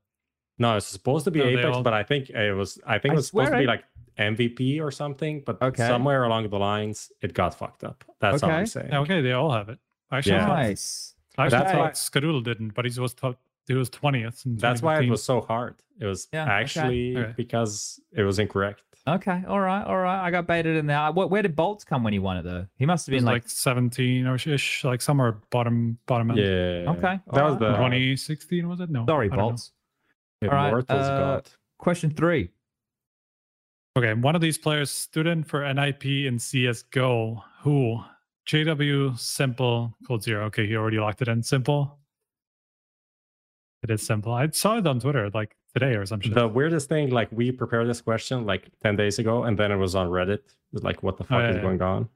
[0.59, 2.79] No, it's supposed to be No, Apex, all- but I think it was.
[2.87, 3.85] I think I it was supposed to be like
[4.19, 5.43] MVP or something.
[5.47, 5.87] But Okay.
[5.87, 8.05] somewhere along the lines, it got fucked up.
[8.21, 8.89] That's all I'm saying.
[8.91, 9.79] Yeah, okay, they all have it.
[10.11, 10.45] Actually, Yeah.
[10.45, 11.15] I thought- Nice.
[11.37, 14.43] I actually That's thought why- Skadoodle didn't, but he was top, he was twentieth.
[14.45, 15.77] That's why it was so hard.
[16.01, 17.35] It was Yeah, actually Okay.
[17.37, 18.83] because it was incorrect.
[19.07, 19.43] Okay.
[19.49, 19.83] All right.
[19.85, 20.21] All right.
[20.27, 21.11] I got baited in there.
[21.13, 22.67] What, where did boltz come when he won it though?
[22.77, 26.41] He must have been like, like, seventeen or ish, like somewhere bottom bottom end.
[26.41, 26.91] Yeah.
[26.93, 27.59] Okay, That was alright.
[27.59, 28.91] the 2016 was it?
[28.91, 29.07] No.
[29.07, 29.37] sorry, I.
[29.37, 29.71] boltz.
[30.45, 31.49] alright, uh, God.
[31.79, 32.51] Question three.
[33.97, 37.43] Okay, one of these players stood in for NIP in CS:GO.
[37.63, 38.01] Who?
[38.47, 40.45] JW s1mple code zero.
[40.47, 41.41] Okay, he already locked it in.
[41.41, 41.91] s1mple.
[43.83, 44.33] It is s1mple.
[44.33, 46.33] I saw it on Twitter like today or something.
[46.33, 49.77] The weirdest thing, like we prepared this question like 10 days ago, and then it
[49.77, 50.41] was on Reddit.
[50.73, 51.63] Like, what the fuck Oh, yeah, is yeah.
[51.63, 52.09] going on?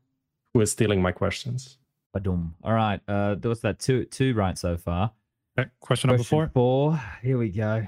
[0.55, 1.79] Who is stealing my questions?
[2.17, 2.51] Badum.
[2.63, 3.01] All right.
[3.09, 5.13] Uh, there was that two two right so far.
[5.59, 6.91] Okay, question number Question four.
[6.93, 7.03] four.
[7.23, 7.87] Here we go.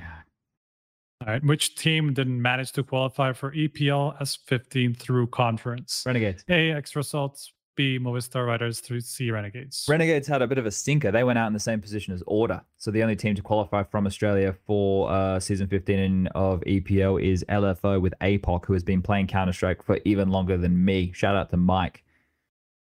[1.21, 1.45] All right.
[1.45, 6.05] Which team didn't manage to qualify for EPL S15 through conference?
[6.07, 6.45] Renegades.
[6.49, 6.71] A.
[6.71, 7.53] Extra Salts.
[7.77, 7.99] B.
[7.99, 8.81] Movistar Riders.
[8.81, 9.31] Through C.
[9.31, 9.87] Renegades.
[9.89, 11.11] Renegades had a bit of a stinker.
[11.11, 12.63] They went out in the same position as Order.
[12.77, 17.45] So the only team to qualify from Australia for uh, season 15 of EPL is
[17.49, 21.13] LFO with APOC, who has been playing Counter Strike for even longer than me.
[21.13, 22.05] Shout out to Mike.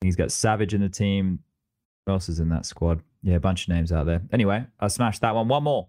[0.01, 1.41] He's got Savage in the team.
[2.07, 3.02] Who else is in that squad?
[3.23, 4.23] Yeah, a bunch of names out there.
[4.33, 5.49] Anyway, I smashed that one.
[5.49, 5.89] One more.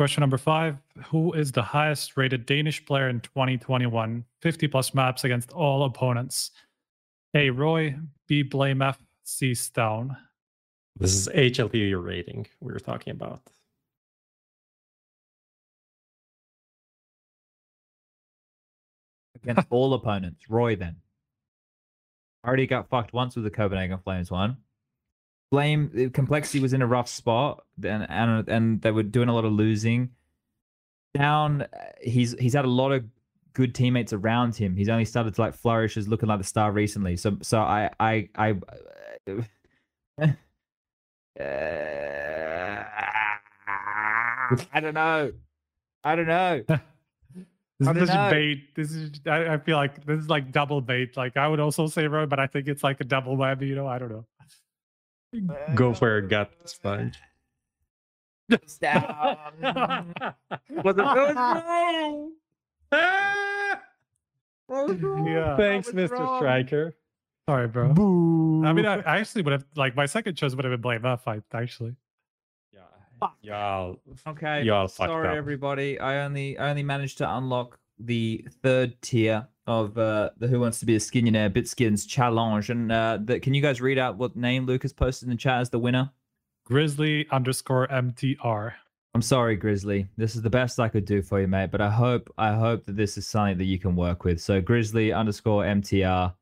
[0.00, 0.08] All right.
[0.08, 0.78] Question number five.
[1.08, 4.24] Who is the highest rated Danish player in 2021?
[4.40, 6.52] 50 plus maps against all opponents.
[7.34, 7.50] A.
[7.50, 8.06] roeJ.
[8.26, 8.42] B.
[8.42, 8.96] blameF.
[9.24, 9.54] C.
[9.54, 10.16] Stone.
[10.96, 13.42] This is HLTV rating we were talking about.
[19.42, 20.46] Against all opponents.
[20.50, 20.96] roeJ then.
[22.46, 24.56] Already got fucked once with the Copenhagen Flames one.
[25.50, 29.44] Blame complexity was in a rough spot, and and and they were doing a lot
[29.44, 30.10] of losing.
[31.14, 31.66] Down,
[32.00, 33.04] he's he's had a lot of
[33.52, 34.76] good teammates around him.
[34.76, 37.16] He's only started to like flourish as looking like the star recently.
[37.16, 38.54] So so I I I.
[40.20, 40.32] uh,
[44.72, 45.32] I don't know.
[46.04, 46.64] I don't know.
[47.80, 48.74] This, is bait.
[48.74, 49.10] This is.
[49.24, 51.16] I, I feel like this is like double bait.
[51.16, 53.68] Like I would also say roeJ, but I think it's like a double whammy.
[53.68, 54.26] You know, I don't know.
[55.74, 57.14] Go for a gut Spunj.
[58.66, 59.54] Stop.
[59.62, 62.32] Was it wrong?
[65.26, 65.56] yeah.
[65.56, 66.18] Thanks, was Mr.
[66.18, 66.38] wrong.
[66.40, 66.94] Striker.
[67.48, 67.90] Sorry, bro.
[68.64, 71.02] I mean, I, I actually would have like my second choice would have been blame
[71.02, 71.42] that fight.
[71.52, 71.96] Actually,
[72.72, 72.80] Yeah.
[73.42, 73.96] Y'all.
[74.26, 74.62] Okay.
[74.62, 75.34] Y'all Sorry, up.
[75.34, 75.98] everybody.
[75.98, 80.80] I only I only managed to unlock the third tier of uh, the Who Wants
[80.80, 82.70] to Be a Skillionaire Bitskins challenge.
[82.70, 85.60] And uh, the, can you guys read out what name Lucas posted in the chat
[85.60, 86.10] as the winner?
[86.64, 88.72] Grizzly underscore MTR.
[89.14, 90.08] I'm sorry, Grizzly.
[90.16, 91.70] This is the best I could do for you, mate.
[91.70, 94.40] But I hope I hope that this is something that you can work with.
[94.40, 96.34] So Grizzly underscore MTR.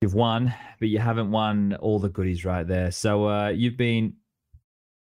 [0.00, 2.92] You've won, but you haven't won all the goodies right there.
[2.92, 4.14] So uh you've been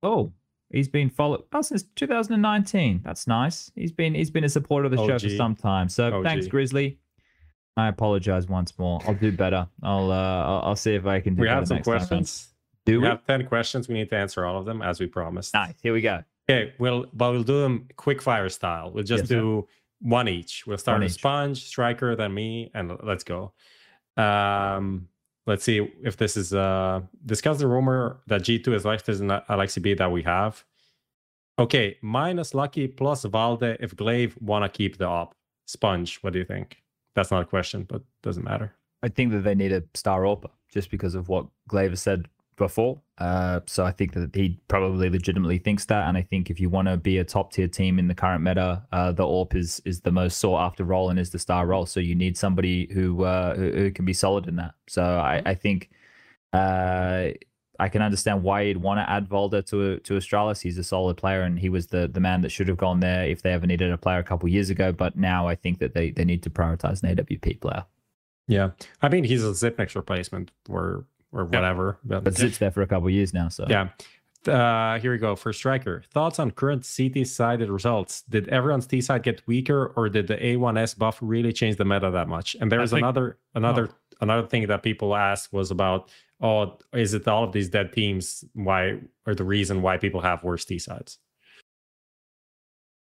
[0.05, 0.33] oh,
[0.73, 3.03] he's been followed oh, since 2019.
[3.05, 3.71] That's nice.
[3.75, 5.89] He's been he's been a supporter of the show for some time.
[5.89, 6.25] So OG.
[6.25, 6.99] thanks, Grizzly.
[7.77, 9.01] I apologize once more.
[9.07, 9.67] I'll do better.
[9.83, 12.49] I'll uh I'll, I'll see if I can do We have some next time questions.
[12.85, 13.07] Do we we?
[13.07, 13.89] have 10 questions.
[13.89, 15.55] We need to answer all of them as we promised.
[15.55, 15.75] Nice.
[15.83, 16.25] Here we go.
[16.51, 18.91] Okay, we'll but we'll do them quick fire style.
[18.93, 19.37] We'll just Yes, sir.
[19.37, 19.69] do
[20.01, 20.67] one each.
[20.67, 21.23] We'll start One with each.
[21.23, 23.53] Spunj, Striker, then me, and let's go.
[24.17, 25.09] Um,
[25.47, 29.83] let's see if this is uh discuss the rumor that G2 is listed in Alexi
[29.83, 30.65] B that we have.
[31.59, 35.35] Okay, minus Lucky plus Valde if gla1ve wanna keep the op.
[35.69, 36.83] Spunj, what do you think?
[37.15, 38.73] That's not a question, but doesn't matter.
[39.03, 43.01] I think that they need a star AWPer just because of what Glaver said before.
[43.19, 46.69] Uh, so I think that he probably legitimately thinks that, and I think if you
[46.69, 49.81] want to be a top tier team in the current meta, uh, the AWP is
[49.85, 51.87] is the most sought after role and is the star role.
[51.87, 54.75] So you need somebody who uh, who, who can be solid in that.
[54.89, 55.91] So I, I think
[56.53, 57.29] uh,
[57.79, 60.61] I can understand why you'd want to add Valde to to Astralis.
[60.61, 63.27] He's a solid player, and he was the the man that should have gone there
[63.27, 64.93] if they ever needed a player a couple years ago.
[64.93, 67.85] But now I think that they they need to prioritize an AWP player.
[68.49, 68.71] Yeah.
[69.01, 71.99] I mean he's a Xyp9x replacement or or whatever.
[72.05, 73.49] But, But sits there for a couple of years now.
[73.49, 73.89] So Yeah.
[74.47, 75.37] Uh, here we go.
[75.37, 78.23] For Striker, thoughts on current CT sided results?
[78.23, 82.11] Did everyone's T side get weaker, or did the A1S buff really change the meta
[82.11, 82.57] that much?
[82.61, 87.29] And there's think- another another another thing that people asked was about, oh, is it
[87.29, 88.45] all of these dead teams?
[88.55, 91.19] Why or the reason why people have worse T sides?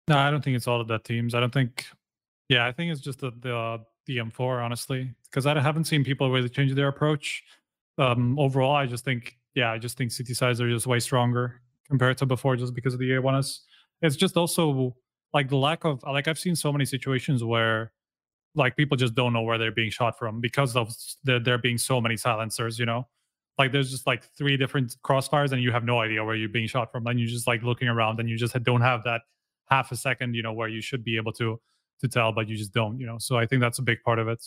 [0.10, 1.34] No, I don't think it's all of that teams.
[1.36, 1.86] I don't think.
[2.50, 3.78] Yeah, I think it's just the the, uh,
[4.08, 7.44] the M4 honestly, because I haven't seen people really change their approach.
[8.00, 11.62] Um, overall, I just think yeah, I just think CT sides are just way stronger
[11.90, 13.60] compared to before, just because of the A1s.
[14.02, 14.96] It's just also
[15.34, 17.92] like the lack of like I've seen so many situations where
[18.56, 21.78] like people just don't know where they're being shot from because of there there being
[21.78, 22.80] so many silencers.
[22.80, 23.08] You know,
[23.58, 26.68] like there's just like three different crossfires and you have no idea where you're being
[26.68, 29.22] shot from, and you're just like looking around and you just don't have that
[29.70, 31.60] half a second, you know, where you should be able to
[32.02, 33.18] to tell, but you just don't, you know.
[33.20, 34.42] So I think that's a big part of it.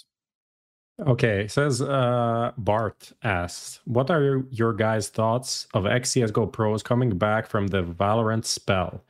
[1.06, 6.82] Okay, says uh, Bart asks, what are your, your guys' thoughts of ex CSGO pros
[6.82, 9.02] coming back from the Valorant spell?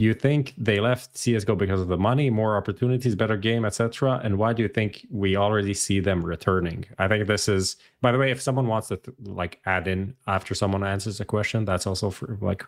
[0.00, 4.20] you think they left CS:GO because of the money, more opportunities, better game, etc.
[4.24, 6.86] And why do you think we already see them returning?
[6.98, 7.76] I think this is.
[8.00, 11.26] By the way, if someone wants to th- like add in after someone answers a
[11.26, 12.64] question, that's also for like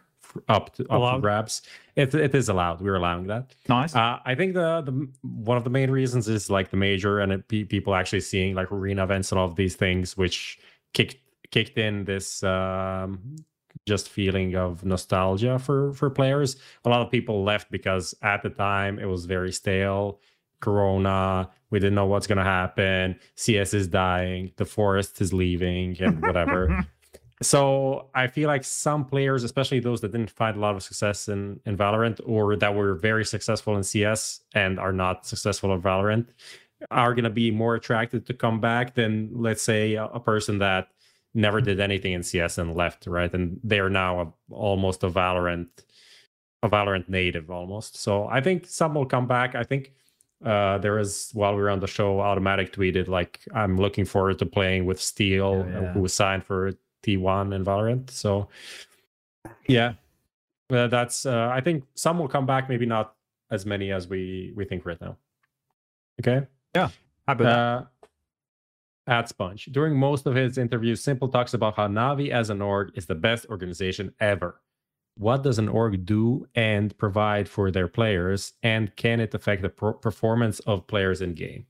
[0.49, 1.63] up to, up for grabs.
[1.97, 2.81] It it is allowed.
[2.81, 3.55] We're allowing that.
[3.69, 3.95] Nice.
[3.95, 7.33] Uh, I think the the one of the main reasons is like the major and
[7.33, 10.59] it, people actually seeing like arena events and all of these things, which
[10.95, 11.17] kicked
[11.51, 13.37] kicked in this um,
[13.87, 16.57] just feeling of nostalgia for for players.
[16.85, 20.21] A lot of people left because at the time it was very stale.
[20.61, 23.19] Corona, we didn't know what's gonna happen.
[23.35, 26.87] CS is dying, the f0rest is leaving, and whatever.
[27.45, 31.29] so I feel like some players, especially those that didn't find a lot of success
[31.29, 35.81] in, in Valorant or that were very successful in CS and are not successful in
[35.83, 36.27] Valorant,
[36.91, 40.89] are gonna be more attracted to come back than let's say a, a person that
[41.35, 43.33] never did anything in CS and left, right?
[43.33, 45.69] And they are now a, almost a Valorant,
[46.63, 47.97] a Valorant native almost.
[47.97, 49.55] So I think some will come back.
[49.55, 49.93] I think
[50.45, 54.39] uh, there is while we were on the show, autimatic tweeted like I'm looking forward
[54.41, 55.93] to playing with Steel, Yeah, yeah.
[55.93, 56.73] who was signed for
[57.03, 58.11] T1 and Valorant.
[58.11, 58.49] So
[59.67, 59.95] yeah,
[60.71, 61.27] uh, that's.
[61.27, 63.15] Uh, I think some will come back, maybe not
[63.51, 65.17] as many as we we think right now.
[66.21, 66.47] Okay.
[67.27, 67.59] How about that?
[67.59, 67.85] Uh,
[69.07, 69.73] at Spunj.
[69.73, 73.15] During most of his interviews, s1mple talks about how Navi as an org is the
[73.15, 74.61] best organization ever.
[75.17, 79.69] What does an org do and provide for their players, and can it affect the
[79.69, 81.67] pro- performance of players in game?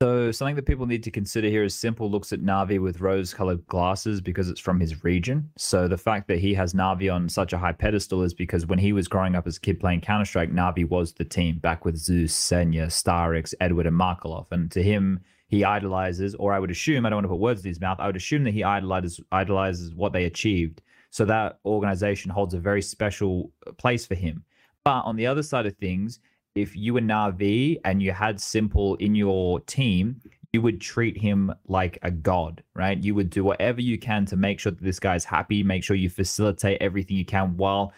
[0.00, 3.66] So something that people need to consider here is s1mple looks at Navi with rose-colored
[3.66, 5.50] glasses because it's from his region.
[5.56, 8.78] So the fact that he has Navi on such a high pedestal is because when
[8.78, 11.96] he was growing up as a kid playing Counter-Strike, Navi was the team back with
[11.96, 14.46] Zeus, ceh9, Starix, Edward, and markeloff.
[14.52, 15.18] And to him,
[15.48, 17.98] he idolizes, or I would assume, I don't want to put words in his mouth,
[17.98, 20.80] I would assume that he idolizes idolizes what they achieved.
[21.10, 24.44] So that organization holds a very special place for him.
[24.84, 26.20] But on the other side of things,
[26.58, 30.20] if you were Navi and you had s1mple in your team,
[30.52, 33.02] you would treat him like a god, right?
[33.02, 35.96] You would do whatever you can to make sure that this guy's happy, make sure
[35.96, 37.92] you facilitate everything you can while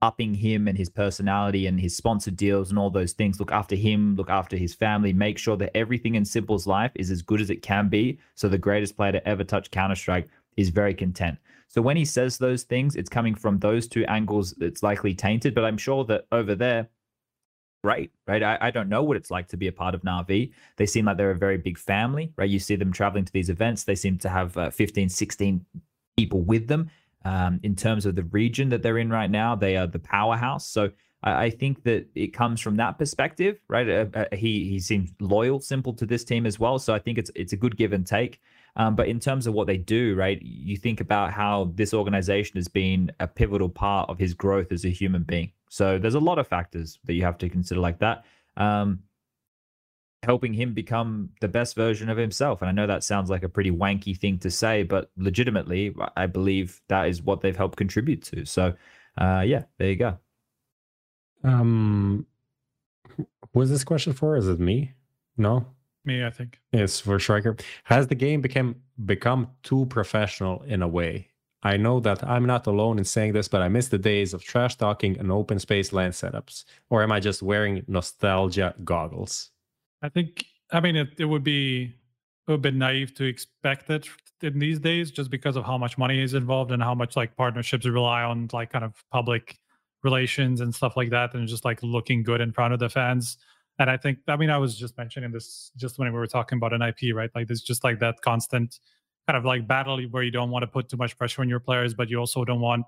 [0.00, 3.40] upping him and his personality and his sponsored deals and all those things.
[3.40, 7.10] Look after him, look after his family, make sure that everything in s1mple's life is
[7.10, 8.18] as good as it can be.
[8.34, 11.38] So the greatest player to ever touch Counter Strike is very content.
[11.68, 14.54] So when he says those things, it's coming from those two angles.
[14.60, 16.88] It's likely tainted, but I'm sure that over there,
[17.82, 18.42] great, right?
[18.42, 20.52] I, I don't know what it's like to be a part of Navi.
[20.76, 22.48] They seem like they're a very big family, right?
[22.48, 23.84] You see them traveling to these events.
[23.84, 25.64] They seem to have uh, 15, 16
[26.16, 26.90] people with them.
[27.24, 30.66] Um, in terms of the region that they're in right now, they are the powerhouse.
[30.66, 30.90] So
[31.22, 33.88] I, I think that it comes from that perspective, right?
[33.88, 36.78] Uh, uh, he he seems loyal, simple to this team as well.
[36.78, 38.40] So I think it's it's a good give and take.
[38.78, 42.56] Um, but in terms of what they do, right, you think about how this organization
[42.56, 45.50] has been a pivotal part of his growth as a human being.
[45.68, 48.24] So there's a lot of factors that you have to consider like that.
[48.56, 49.00] Um,
[50.22, 52.62] helping him become the best version of himself.
[52.62, 56.26] And I know that sounds like a pretty wanky thing to say, but legitimately, I
[56.26, 58.44] believe that is what they've helped contribute to.
[58.44, 58.74] So,
[59.16, 60.18] uh, yeah, there you go.
[61.44, 62.26] Um,
[63.54, 64.36] was this question for?
[64.36, 64.92] Is it me?
[65.36, 65.66] No,
[66.08, 66.58] Me, I think.
[66.72, 67.54] it's for Striker.
[67.84, 71.28] Has the game become become too professional in a way?
[71.62, 74.42] I know that I'm not alone in saying this, but I miss the days of
[74.42, 76.64] trash talking and open space land setups.
[76.88, 79.50] Or am I just wearing nostalgia goggles?
[80.00, 81.94] I think I mean it, it would be
[82.46, 84.08] a bit naive to expect it
[84.40, 87.36] in these days just because of how much money is involved and how much like
[87.36, 89.58] partnerships rely on like kind of public
[90.02, 93.36] relations and stuff like that and just like looking good in front of the fans.
[93.78, 96.58] And I think I mean I was just mentioning this just when we were talking
[96.58, 97.30] about NIP, right?
[97.34, 98.78] Like there's just like that constant
[99.28, 101.60] kind of like battle where you don't want to put too much pressure on your
[101.60, 102.86] players, but you also don't want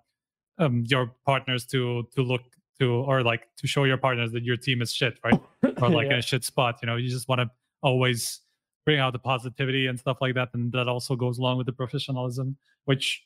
[0.59, 2.43] um, your partners to to look
[2.81, 5.41] to or like to show your partners that your team is shit, right?
[5.83, 6.79] or like in a shit spot.
[6.83, 7.51] You know, you just want to
[7.83, 8.41] always
[8.85, 11.73] bring out the positivity and stuff like that, and that also goes along with the
[11.73, 12.57] professionalism.
[12.87, 13.23] Which,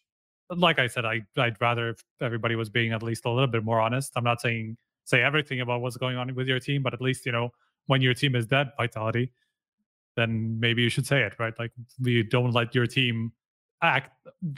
[0.50, 3.64] like I said, I I'd rather if everybody was being at least a little bit
[3.64, 4.12] more honest.
[4.16, 7.26] I'm not saying say everything about what's going on with your team, but at least
[7.26, 7.50] you know
[7.86, 9.32] when your team is dead, vitality,
[10.16, 11.54] then maybe you should say it, right?
[11.58, 13.32] Like you don't let your team
[13.82, 14.10] act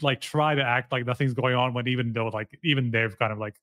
[0.02, 3.32] like try to act like nothing's going on when even though like even they've kind
[3.32, 3.56] of like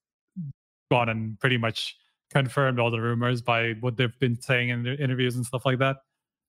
[0.91, 1.97] gone and pretty much
[2.31, 5.79] confirmed all the rumors by what they've been saying in their interviews and stuff like
[5.79, 5.97] that.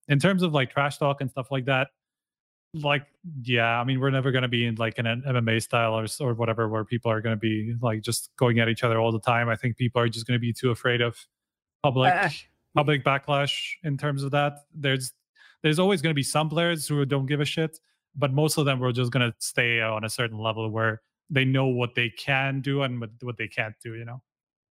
[0.08, 1.88] In terms of like trash talk and stuff like that,
[2.75, 3.07] like
[3.43, 6.69] yeah, I mean we're never gonna be in like an MMA style or or whatever
[6.69, 9.49] where people are gonna be like just going at each other all the time.
[9.49, 11.17] I think people are just gonna be too afraid of
[11.83, 12.31] public Ah,
[12.75, 14.65] public backlash in terms of that.
[14.75, 15.12] There's
[15.62, 17.78] there's always going to be some players who don't give a shit,
[18.15, 21.44] but most of them are just going to stay on a certain level where they
[21.44, 23.94] know what they can do and what, what they can't do.
[23.94, 24.23] You know.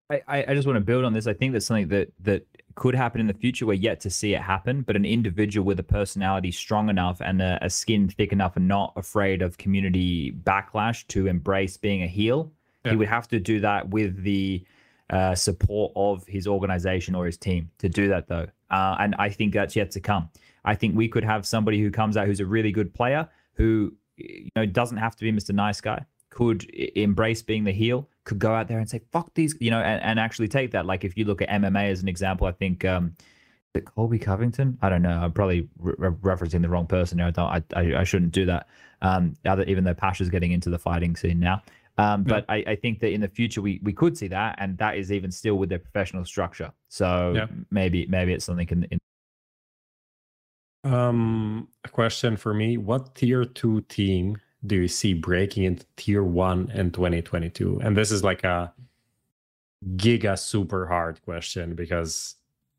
[0.09, 1.27] I, I I just want to build on this.
[1.27, 3.65] I think that's something that that could happen in the future.
[3.65, 7.41] We're yet to see it happen, but an individual with a personality strong enough and
[7.41, 12.07] a, a skin thick enough and not afraid of community backlash to embrace being a
[12.07, 12.51] heel,
[12.85, 12.91] Yeah.
[12.91, 14.63] he would have to do that with the
[15.09, 18.47] uh, support of his organization or his team to do that though.
[18.71, 20.29] Uh, and I think that's yet to come.
[20.65, 23.93] I think we could have somebody who comes out who's a really good player who
[24.17, 25.53] you know doesn't have to be Mr.
[25.53, 26.03] Nice Guy,
[26.33, 26.63] could
[26.95, 30.01] embrace being the heel, could go out there and say fuck these, you know, and,
[30.01, 30.85] and actually take that.
[30.85, 33.15] Like if you look at MMA as an example, I think um,
[33.75, 34.77] is Colby Covington.
[34.81, 35.19] I don't know.
[35.21, 37.27] I'm probably re- re- referencing the wrong person here.
[37.27, 37.75] I don't.
[37.75, 38.67] I, I, shouldn't do that.
[39.03, 41.61] Um, other, even though Pasha's getting into the fighting scene now.
[41.99, 44.75] Um, but I, I think that in the future we, we could see that, and
[44.79, 46.71] that is even still with their professional structure.
[46.89, 47.47] So Yeah.
[47.69, 48.99] maybe maybe it's something in, in
[50.91, 56.23] Um, a question for me: What tier two team do you see breaking into tier
[56.23, 57.81] one in 2022?
[57.83, 58.73] And this is like a
[59.95, 62.35] giga super hard question because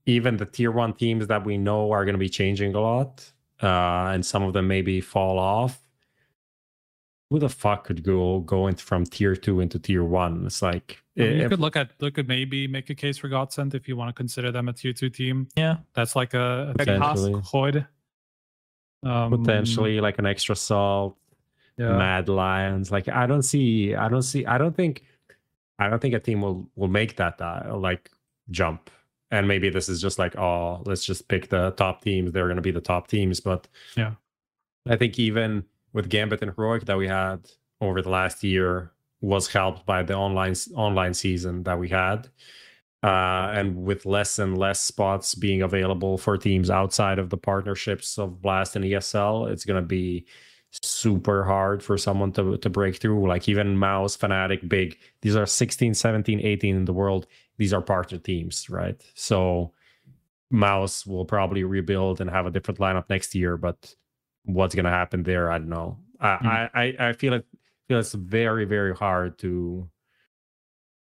[0.07, 3.31] even the tier one teams that we know are going to be changing a lot,
[3.63, 5.81] uh, and some of them maybe fall off.
[7.31, 10.47] Who the fuck could go going from tier two into tier one?
[10.47, 13.29] It's like I mean, you could look at look at maybe make a case for
[13.29, 15.49] Godsent if you want to consider them a tier two team.
[15.57, 15.79] yeah.
[15.95, 17.85] That's like a, a Potentially.
[19.03, 21.19] Um, potentially like an extra salt
[21.77, 21.97] yeah.
[21.97, 22.91] Mad Lions.
[22.91, 25.03] Like I don't see, I don't see, I don't think,
[25.79, 28.11] I don't think a team will will make that uh, like
[28.51, 28.91] jump.
[29.31, 32.31] And maybe this is just like, oh, let's just pick the top teams.
[32.31, 33.41] They're going to be the top teams.
[33.41, 34.15] But Yeah.
[34.87, 39.49] I think even with Gambit and Heroic that we had over the last year was
[39.49, 42.29] helped by the online online season that we had.
[43.03, 48.19] Uh, and with less and less spots being available for teams outside of the partnerships
[48.19, 50.25] of Blast and ESL, it's going to be
[50.83, 53.29] super hard for someone to, to break through.
[53.29, 57.27] Like even mouz, Fnatic, Big, these are 16, 17, 18 in the world.
[57.59, 59.01] These are partner teams, right?
[59.15, 59.73] So
[60.51, 63.95] mouz will probably rebuild and have a different lineup next year, but
[64.45, 65.99] what's going to happen there, I don't know.
[66.21, 66.47] I, Hmm.
[66.47, 67.47] I, I, I feel it
[67.89, 69.89] feel it's very, very hard to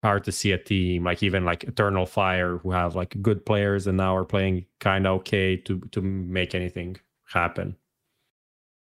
[0.02, 3.86] hard to see a team like even like Eternal Fire who have like good players
[3.88, 7.76] and now are playing kind of okay to to make anything happen.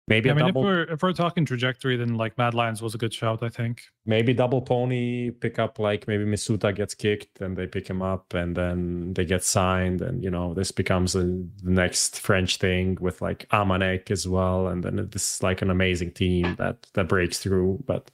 [0.08, 2.80] Maybe I a mean, double if we're if we're talking trajectory, then like Mad Lions
[2.80, 3.42] was a good shout.
[3.42, 3.82] I think.
[4.06, 8.34] maybe double pony pick up like maybe misutaaa gets kicked and they pick him up
[8.36, 12.98] and then they get signed and you know this becomes a, the next French thing
[13.02, 17.08] with like Amanek as well and then this is like an amazing team that that
[17.08, 18.12] breaks through but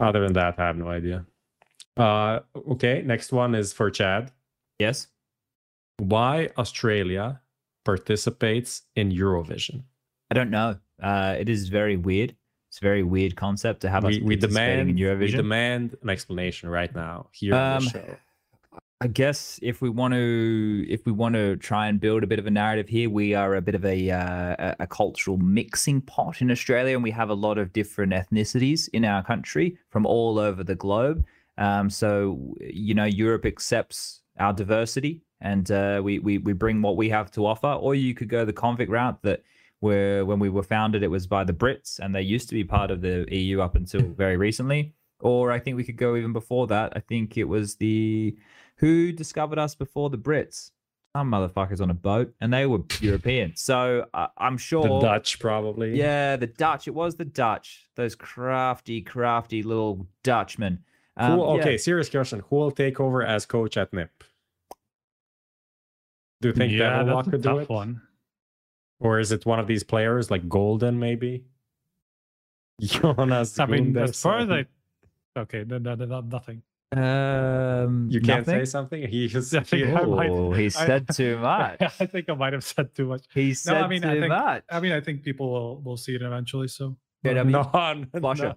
[0.00, 1.24] other than that I have no idea.
[1.96, 2.40] Uh
[2.72, 4.30] okay, next one is for Chad.
[4.78, 5.06] Yes.
[5.98, 7.40] Why Australia
[7.86, 9.84] participates in Eurovision?
[10.30, 10.76] I don't know.
[11.02, 12.34] Uh, it is very weird.
[12.68, 15.36] It's a very weird concept to have us We, we participating demand in we Eurovision.
[15.36, 18.16] demand an explanation right now here on Um, the show.
[19.00, 22.38] I guess if we want to, if we want to try and build a bit
[22.38, 26.40] of a narrative here, we are a bit of a uh, a cultural mixing pot
[26.40, 30.38] in Australia, and we have a lot of different ethnicities in our country from all
[30.38, 31.24] over the globe.
[31.58, 36.96] Um, so you know, Europe accepts our diversity, and uh, we we we bring what
[36.96, 37.72] we have to offer.
[37.72, 39.42] Or you could go the convict route that.
[39.84, 42.64] Where when we were founded, it was by the Brits, and they used to be
[42.64, 44.94] part of the EU up until very recently.
[45.20, 46.92] Or I think we could go even before that.
[46.96, 48.34] I think it was the
[48.76, 50.70] who discovered us before the Brits?
[51.16, 53.54] Some motherfuckers on a boat, and they were European.
[53.56, 55.96] So uh, I'm sure The Dutch probably.
[55.98, 56.88] Yeah, the Dutch.
[56.88, 57.88] It was the Dutch.
[57.94, 60.78] Those crafty, crafty little Dutchmen.
[61.18, 61.76] Who, Um, okay, yeah.
[61.90, 62.42] serious question.
[62.48, 64.24] Who will take over as coach at NIP?
[66.40, 67.68] Do you think yeah, Devilwalk that's a could do tough it?
[67.68, 68.02] one.
[69.00, 71.44] Or is it one of these players like Golden, maybe?
[72.80, 74.66] Jonas I mean, as far as Gunderson.
[75.36, 76.62] I, okay, then then- then nothing.
[76.96, 78.60] Um, You can't nothing?
[78.60, 79.08] say something?
[79.08, 79.52] He is.
[79.54, 81.80] I think I might- Oh, he I- said too much.
[82.00, 83.24] I think I might have said too much.
[83.34, 84.64] He said mean, too I think- much.
[84.70, 86.68] I mean, I think people will will see it eventually.
[86.68, 88.42] So Yeah, no, I no, mean, flusha.
[88.42, 88.54] no.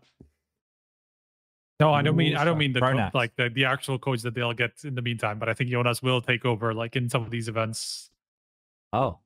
[1.80, 4.34] no, I don't mean I don't mean the co- like the, the actual coach that
[4.36, 5.40] they'll get in the meantime.
[5.40, 8.10] But I think Jonas will take over like in some of these events
[8.94, 9.20] Oh,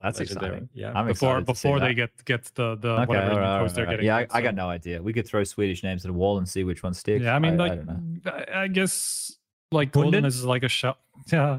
[0.00, 0.68] that's Legendary, exciting.
[0.74, 0.92] yeah.
[0.94, 1.94] I'm before excited to see before they that.
[1.94, 3.90] get get the the Okay, whatever all new right, they're right.
[3.90, 4.06] getting.
[4.06, 4.28] Yeah, I, right?
[4.32, 5.02] I got no idea.
[5.02, 7.24] We could throw Swedish names at a wall and see which one sticks.
[7.24, 7.86] Yeah, I mean, like, don't
[8.24, 8.30] know.
[8.32, 9.36] I, I guess
[9.72, 10.98] like Golden is like a shot.
[11.32, 11.58] Yeah,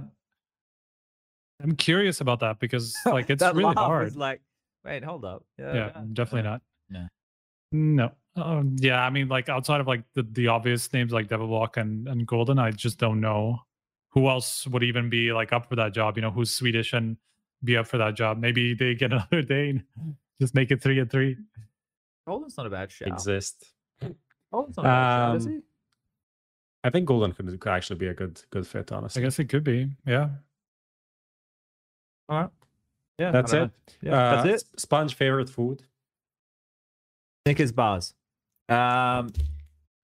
[1.61, 4.06] I'm curious about that because like it's that really laugh hard.
[4.06, 4.42] was like,
[4.85, 5.43] wait, hold up.
[5.58, 6.61] yeah, definitely not.
[6.90, 7.08] No.
[7.72, 8.11] No.
[8.35, 12.08] Um, yeah, I mean, like outside of like the, the obvious names like Devilwalk and,
[12.08, 13.59] and Golden, I just don't know
[14.11, 16.16] who else would even be like up for that job.
[16.16, 17.18] You know, who's Swedish and
[17.64, 18.38] be up for that job.
[18.40, 19.84] Maybe they get another Dane,
[20.42, 21.38] just make it three and three.
[22.28, 23.08] Golden's not a bad shout.
[23.10, 23.74] Exist.
[24.52, 25.60] Golden's not a bad shout, is Um, he?
[26.84, 28.92] I think golden could, could actually be a good good fit.
[28.92, 29.22] Honestly.
[29.22, 29.90] I guess it could be.
[30.06, 30.30] Yeah.
[32.30, 32.50] All right.
[33.18, 33.58] Yeah, that's it.
[33.58, 33.74] don't.
[34.02, 34.68] Yeah, Uh, that's it.
[34.78, 35.84] S- Spunj favorite food.
[37.46, 38.14] Snickers bars.
[38.70, 39.32] Um,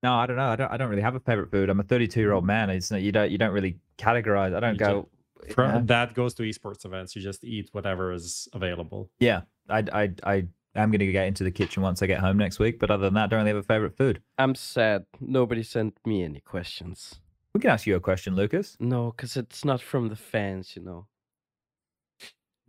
[0.02, 0.48] no, I don't know.
[0.48, 0.70] I don't.
[0.72, 1.70] I don't really have a favorite food.
[1.70, 2.68] I'm a 32 year old man.
[2.68, 3.30] It's not, you don't.
[3.30, 4.54] You don't really categorize.
[4.54, 5.08] I don't You go.
[5.54, 5.80] From, yeah.
[5.84, 7.14] That goes to esports events.
[7.14, 9.10] You just eat whatever is available.
[9.20, 10.34] Yeah, I, I, I
[10.74, 12.78] am going to get into the kitchen once I get home next week.
[12.78, 14.22] But other than that, I don't really have a favorite food.
[14.38, 15.06] I'm sad.
[15.20, 17.20] Nobody sent me any questions.
[17.54, 18.76] We can ask you a question, Lucas.
[18.80, 21.06] No, because it's not from the fans, you know.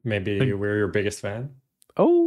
[0.04, 1.56] Maybe Think- we're your biggest fan.
[1.98, 2.27] Oh,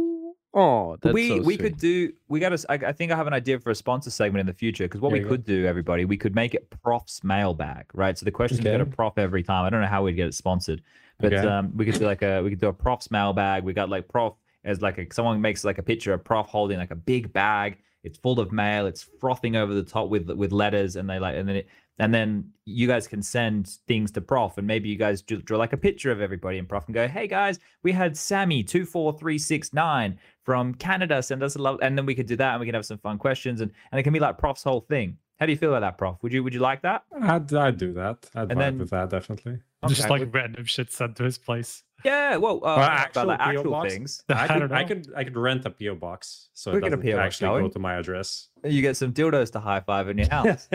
[0.53, 2.11] oh, that's we so we could do.
[2.27, 2.65] We got to.
[2.71, 5.01] I, I think I have an idea for a sponsor segment in the future because
[5.01, 5.29] what There we you go.
[5.31, 8.17] could do, everybody, we could make it Prof's mailbag, right?
[8.17, 8.91] So the questions go to Okay.
[8.91, 9.65] Prof every time.
[9.65, 10.81] I don't know how we'd get it sponsored,
[11.19, 11.47] but Okay.
[11.47, 13.63] um, we could do like a we could do a Prof's mailbag.
[13.63, 16.77] We got like Prof as like a someone makes like a picture of Prof holding
[16.79, 17.77] like a big bag.
[18.03, 18.87] It's full of mail.
[18.87, 21.67] It's frothing over the top with with letters, and they like and then it
[22.01, 25.59] and then you guys can send things to Prof, and maybe you guys do, draw
[25.59, 28.85] like a picture of everybody, and Prof and go, "Hey guys, we had Sammy two
[28.85, 32.35] four three six nine from Canada send us a love," and then we could do
[32.37, 34.63] that, and we can have some fun questions, and and it can be like Prof's
[34.63, 35.15] whole thing.
[35.41, 36.17] How do you feel about that, Prof?
[36.21, 37.03] Would you would you like that?
[37.19, 38.29] I'd, I'd do that.
[38.35, 39.57] I'd And vibe then- with that definitely.
[39.87, 41.81] Just like we- random shit sent to his place.
[42.05, 43.91] yeah, well, uh, Or actual like actual box?
[43.91, 44.23] things.
[44.29, 46.81] I I could, don't I could, I could rent a PO box so We it
[46.81, 48.49] get a doesn't PO box actually go to my address.
[48.63, 50.67] You get some dildos to high five in your house.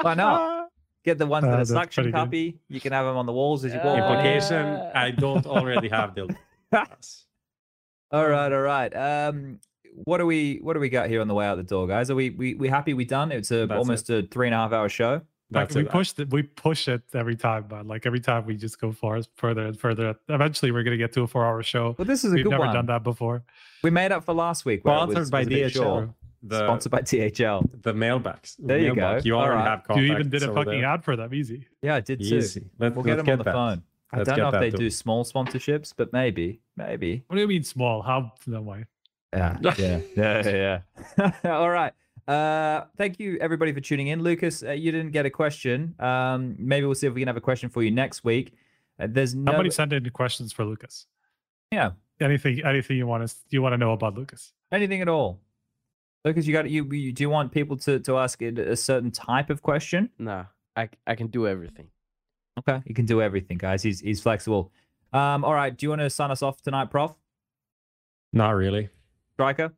[0.00, 0.68] Why not?
[1.04, 2.58] Get the ones Uh, that are suction pretty good.
[2.68, 3.98] You can have them on the walls as you walk.
[3.98, 4.26] Uh, on in.
[4.26, 7.24] Implication: I don't already have dildos.
[8.12, 8.94] All right, all right.
[8.96, 9.58] Um,
[10.04, 12.10] what do we what do we got here on the way out the door, guys?
[12.10, 13.32] Are we we, we happy we done?
[13.32, 15.22] It's a That's almost a three and a half hour show.
[15.52, 18.46] Like That's we push pushed it, we push it every time, but like every time
[18.46, 20.16] we just go far further and further.
[20.28, 21.94] Eventually, we're gonna get to a four-hour show.
[21.98, 22.74] Well, this is a We've good never one.
[22.74, 23.44] done that before.
[23.84, 24.84] We made up for last week.
[24.84, 25.72] where it Sponsored was- by was DHL.
[25.72, 26.10] short.
[26.42, 27.60] The Sponsored by THL.
[27.82, 28.56] the mailbags.
[28.58, 29.22] There you Mailbox.
[29.22, 29.26] go.
[29.26, 29.82] You All already right.
[29.88, 31.32] have You even did a fucking ad for them.
[31.32, 31.66] Easy.
[31.82, 32.36] Yeah, I did too.
[32.36, 32.64] Easy.
[32.78, 33.52] Let, We'll get let's them on the that.
[33.54, 33.82] phone.
[34.12, 34.76] I Let's don't know if they too.
[34.76, 37.22] do small sponsorships, but maybe, maybe.
[37.26, 38.02] What do you mean small?
[38.02, 38.84] How no way?
[39.34, 40.80] Yeah, yeah, yeah,
[41.18, 41.32] yeah.
[41.44, 41.92] All right.
[42.26, 44.22] Uh, thank you everybody for tuning in.
[44.22, 45.94] Lucas, uh, you didn't get a question.
[46.00, 48.54] Um, maybe we'll see if we can have a question for you next week.
[48.98, 49.52] Uh, there's no.
[49.52, 51.06] Somebody sent in questions for Lucas.
[51.70, 51.92] Yeah.
[52.20, 54.52] Anything, anything you want to you want to know about Lucas?
[54.72, 55.40] anything at all.
[56.24, 57.12] Lucas, you got you, you.
[57.12, 60.10] Do you want people to to ask it a certain type of question?
[60.18, 61.88] No, I I can do everything.
[62.58, 63.82] Okay, you can do everything, guys.
[63.82, 64.72] He's he's flexible.
[65.12, 65.76] Um, all right.
[65.76, 67.14] Do you want to sign us off tonight, Prof?
[68.32, 68.88] Not really.
[69.36, 69.72] Striker?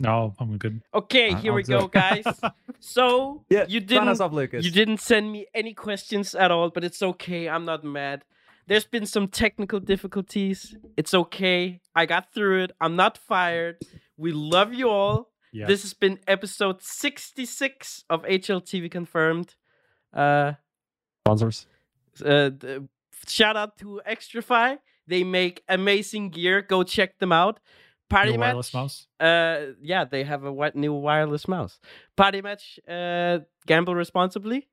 [0.00, 0.80] No, I'm good.
[0.94, 1.92] Okay, I- here I'll we go, it.
[1.92, 2.24] guys.
[2.80, 3.64] So Yeah.
[3.68, 4.64] you didn't off, Lucas.
[4.64, 7.48] you didn't send me any questions at all, but it's okay.
[7.48, 8.22] I'm not mad.
[8.68, 10.76] There's been some technical difficulties.
[10.96, 11.80] It's okay.
[11.96, 12.72] I got through it.
[12.80, 13.78] I'm not fired.
[14.16, 15.30] We love you all.
[15.52, 15.66] Yeah.
[15.66, 19.56] This has been episode 66 of HLTV confirmed.
[20.12, 20.52] Uh
[21.26, 21.66] Sponsors.
[22.24, 22.50] uh,
[23.26, 24.78] shout out to Xtrfy.
[25.08, 26.62] They make amazing gear.
[26.62, 27.58] Go check them out.
[28.10, 28.38] Parimatch.
[28.38, 29.06] wireless mouse.
[29.20, 31.78] Uh, yeah, they have a wi- new wireless mouse.
[32.16, 32.78] Parimatch.
[32.88, 34.68] Uh, gamble responsibly.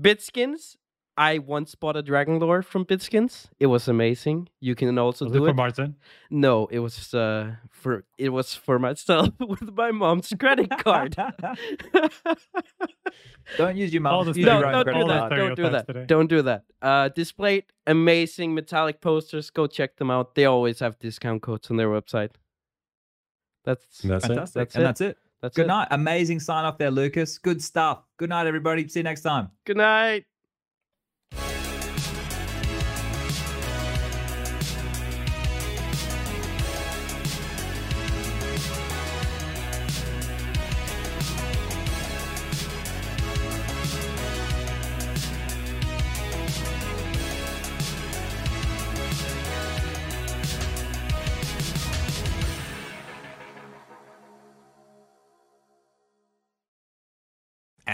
[0.00, 0.76] Bitskins.
[1.20, 3.46] I once bought a Dragon Lore from Bitskins.
[3.58, 4.48] It was amazing.
[4.60, 5.56] You can also Was it for it.
[5.56, 5.96] Martin?
[6.30, 11.16] no, it was uh for it was for myself with my mom's credit card.
[13.56, 14.34] Don't use your All mouth.
[14.34, 15.30] the Use no, don't credit do that.
[15.30, 15.86] Don't do that.
[15.86, 16.04] today.
[16.06, 16.64] Don't do that.
[16.82, 19.50] Uh, Displate amazing metallic posters.
[19.50, 20.34] Go check them out.
[20.34, 22.30] They always have discount codes on their website.
[23.64, 24.28] That's That's it.
[24.28, 24.54] Fantastic.
[24.54, 24.86] That's and it.
[24.86, 25.18] that's it.
[25.42, 25.68] that's Good it.
[25.68, 25.88] night.
[25.90, 27.38] Amazing sign off there, Lucas.
[27.38, 28.04] Good stuff.
[28.16, 28.86] Good night, everybody.
[28.88, 29.50] See you next time.
[29.64, 30.24] Good night.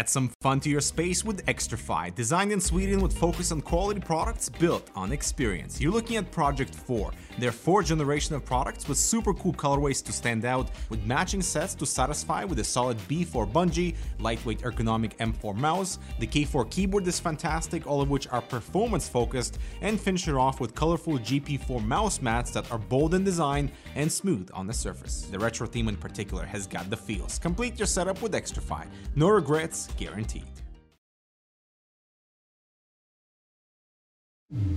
[0.05, 4.01] Add some fun to your space with Xtrfy, designed in Sweden with focus on quality
[4.01, 5.81] products built on experience.
[5.81, 10.13] You're looking at Project 4, their fourth generation of products with super cool colorways to
[10.13, 15.57] stand out, with matching sets to satisfy with a solid B4 bungee, lightweight ergonomic M4
[15.57, 20.35] mouse, the K4 keyboard is fantastic, all of which are performance focused, and finish it
[20.35, 24.73] off with colorful GP4 mouse mats that are bold in design and smooth on the
[24.73, 25.23] surface.
[25.31, 27.39] The retro theme in particular has got the feels.
[27.39, 28.87] Complete your setup with Xtrfy.
[29.17, 30.45] No regrets, guaranteed.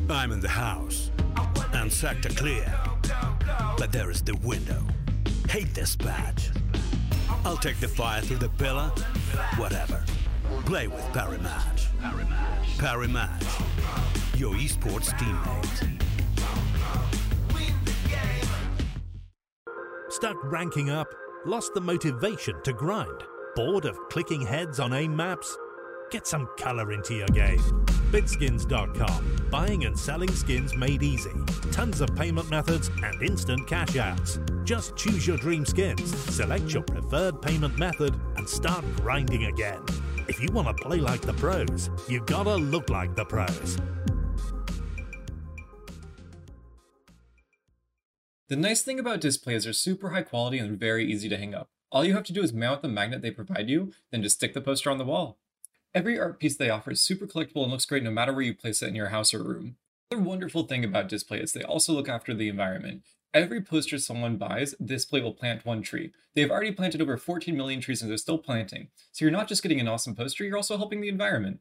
[0.09, 1.11] I'm in the house
[1.73, 2.73] and sector clear,
[3.77, 4.81] but there is the window.
[5.49, 6.49] Hate this badge.
[7.45, 8.91] I'll take the fire through the pillar,
[9.57, 10.03] whatever.
[10.65, 11.87] Play with Parimatch.
[12.01, 12.77] Parimatch.
[12.77, 14.39] Parimatch.
[14.39, 16.01] Your esports teammate.
[20.09, 21.13] Stuck ranking up?
[21.45, 23.23] Lost the motivation to grind?
[23.55, 25.57] Bored of clicking heads on aim maps?
[26.11, 27.59] Get some color into your game.
[28.11, 29.47] Bitskins.com.
[29.51, 31.33] Buying and selling skins made easy.
[31.73, 34.39] Tons of payment methods and instant cash outs.
[34.63, 39.81] Just choose your dream skins, select your preferred payment method, and start grinding again.
[40.29, 43.77] If you want to play like the pros, you gotta look like the pros.
[48.49, 51.69] The nice thing about Displates are super high quality and very easy to hang up.
[51.91, 54.53] All you have to do is mount the magnet they provide you, then just stick
[54.53, 55.37] the poster on the wall.
[55.93, 58.53] Every art piece they offer is super collectible and looks great no matter where you
[58.53, 59.75] place it in your house or room.
[60.09, 63.03] Another wonderful thing about Displate is they also look after the environment.
[63.33, 66.11] Every poster someone buys, Displate will plant one tree.
[66.33, 68.87] They have already planted over 14 million trees and they're still planting.
[69.11, 71.59] So you're not just getting an awesome poster, you're also helping the environment.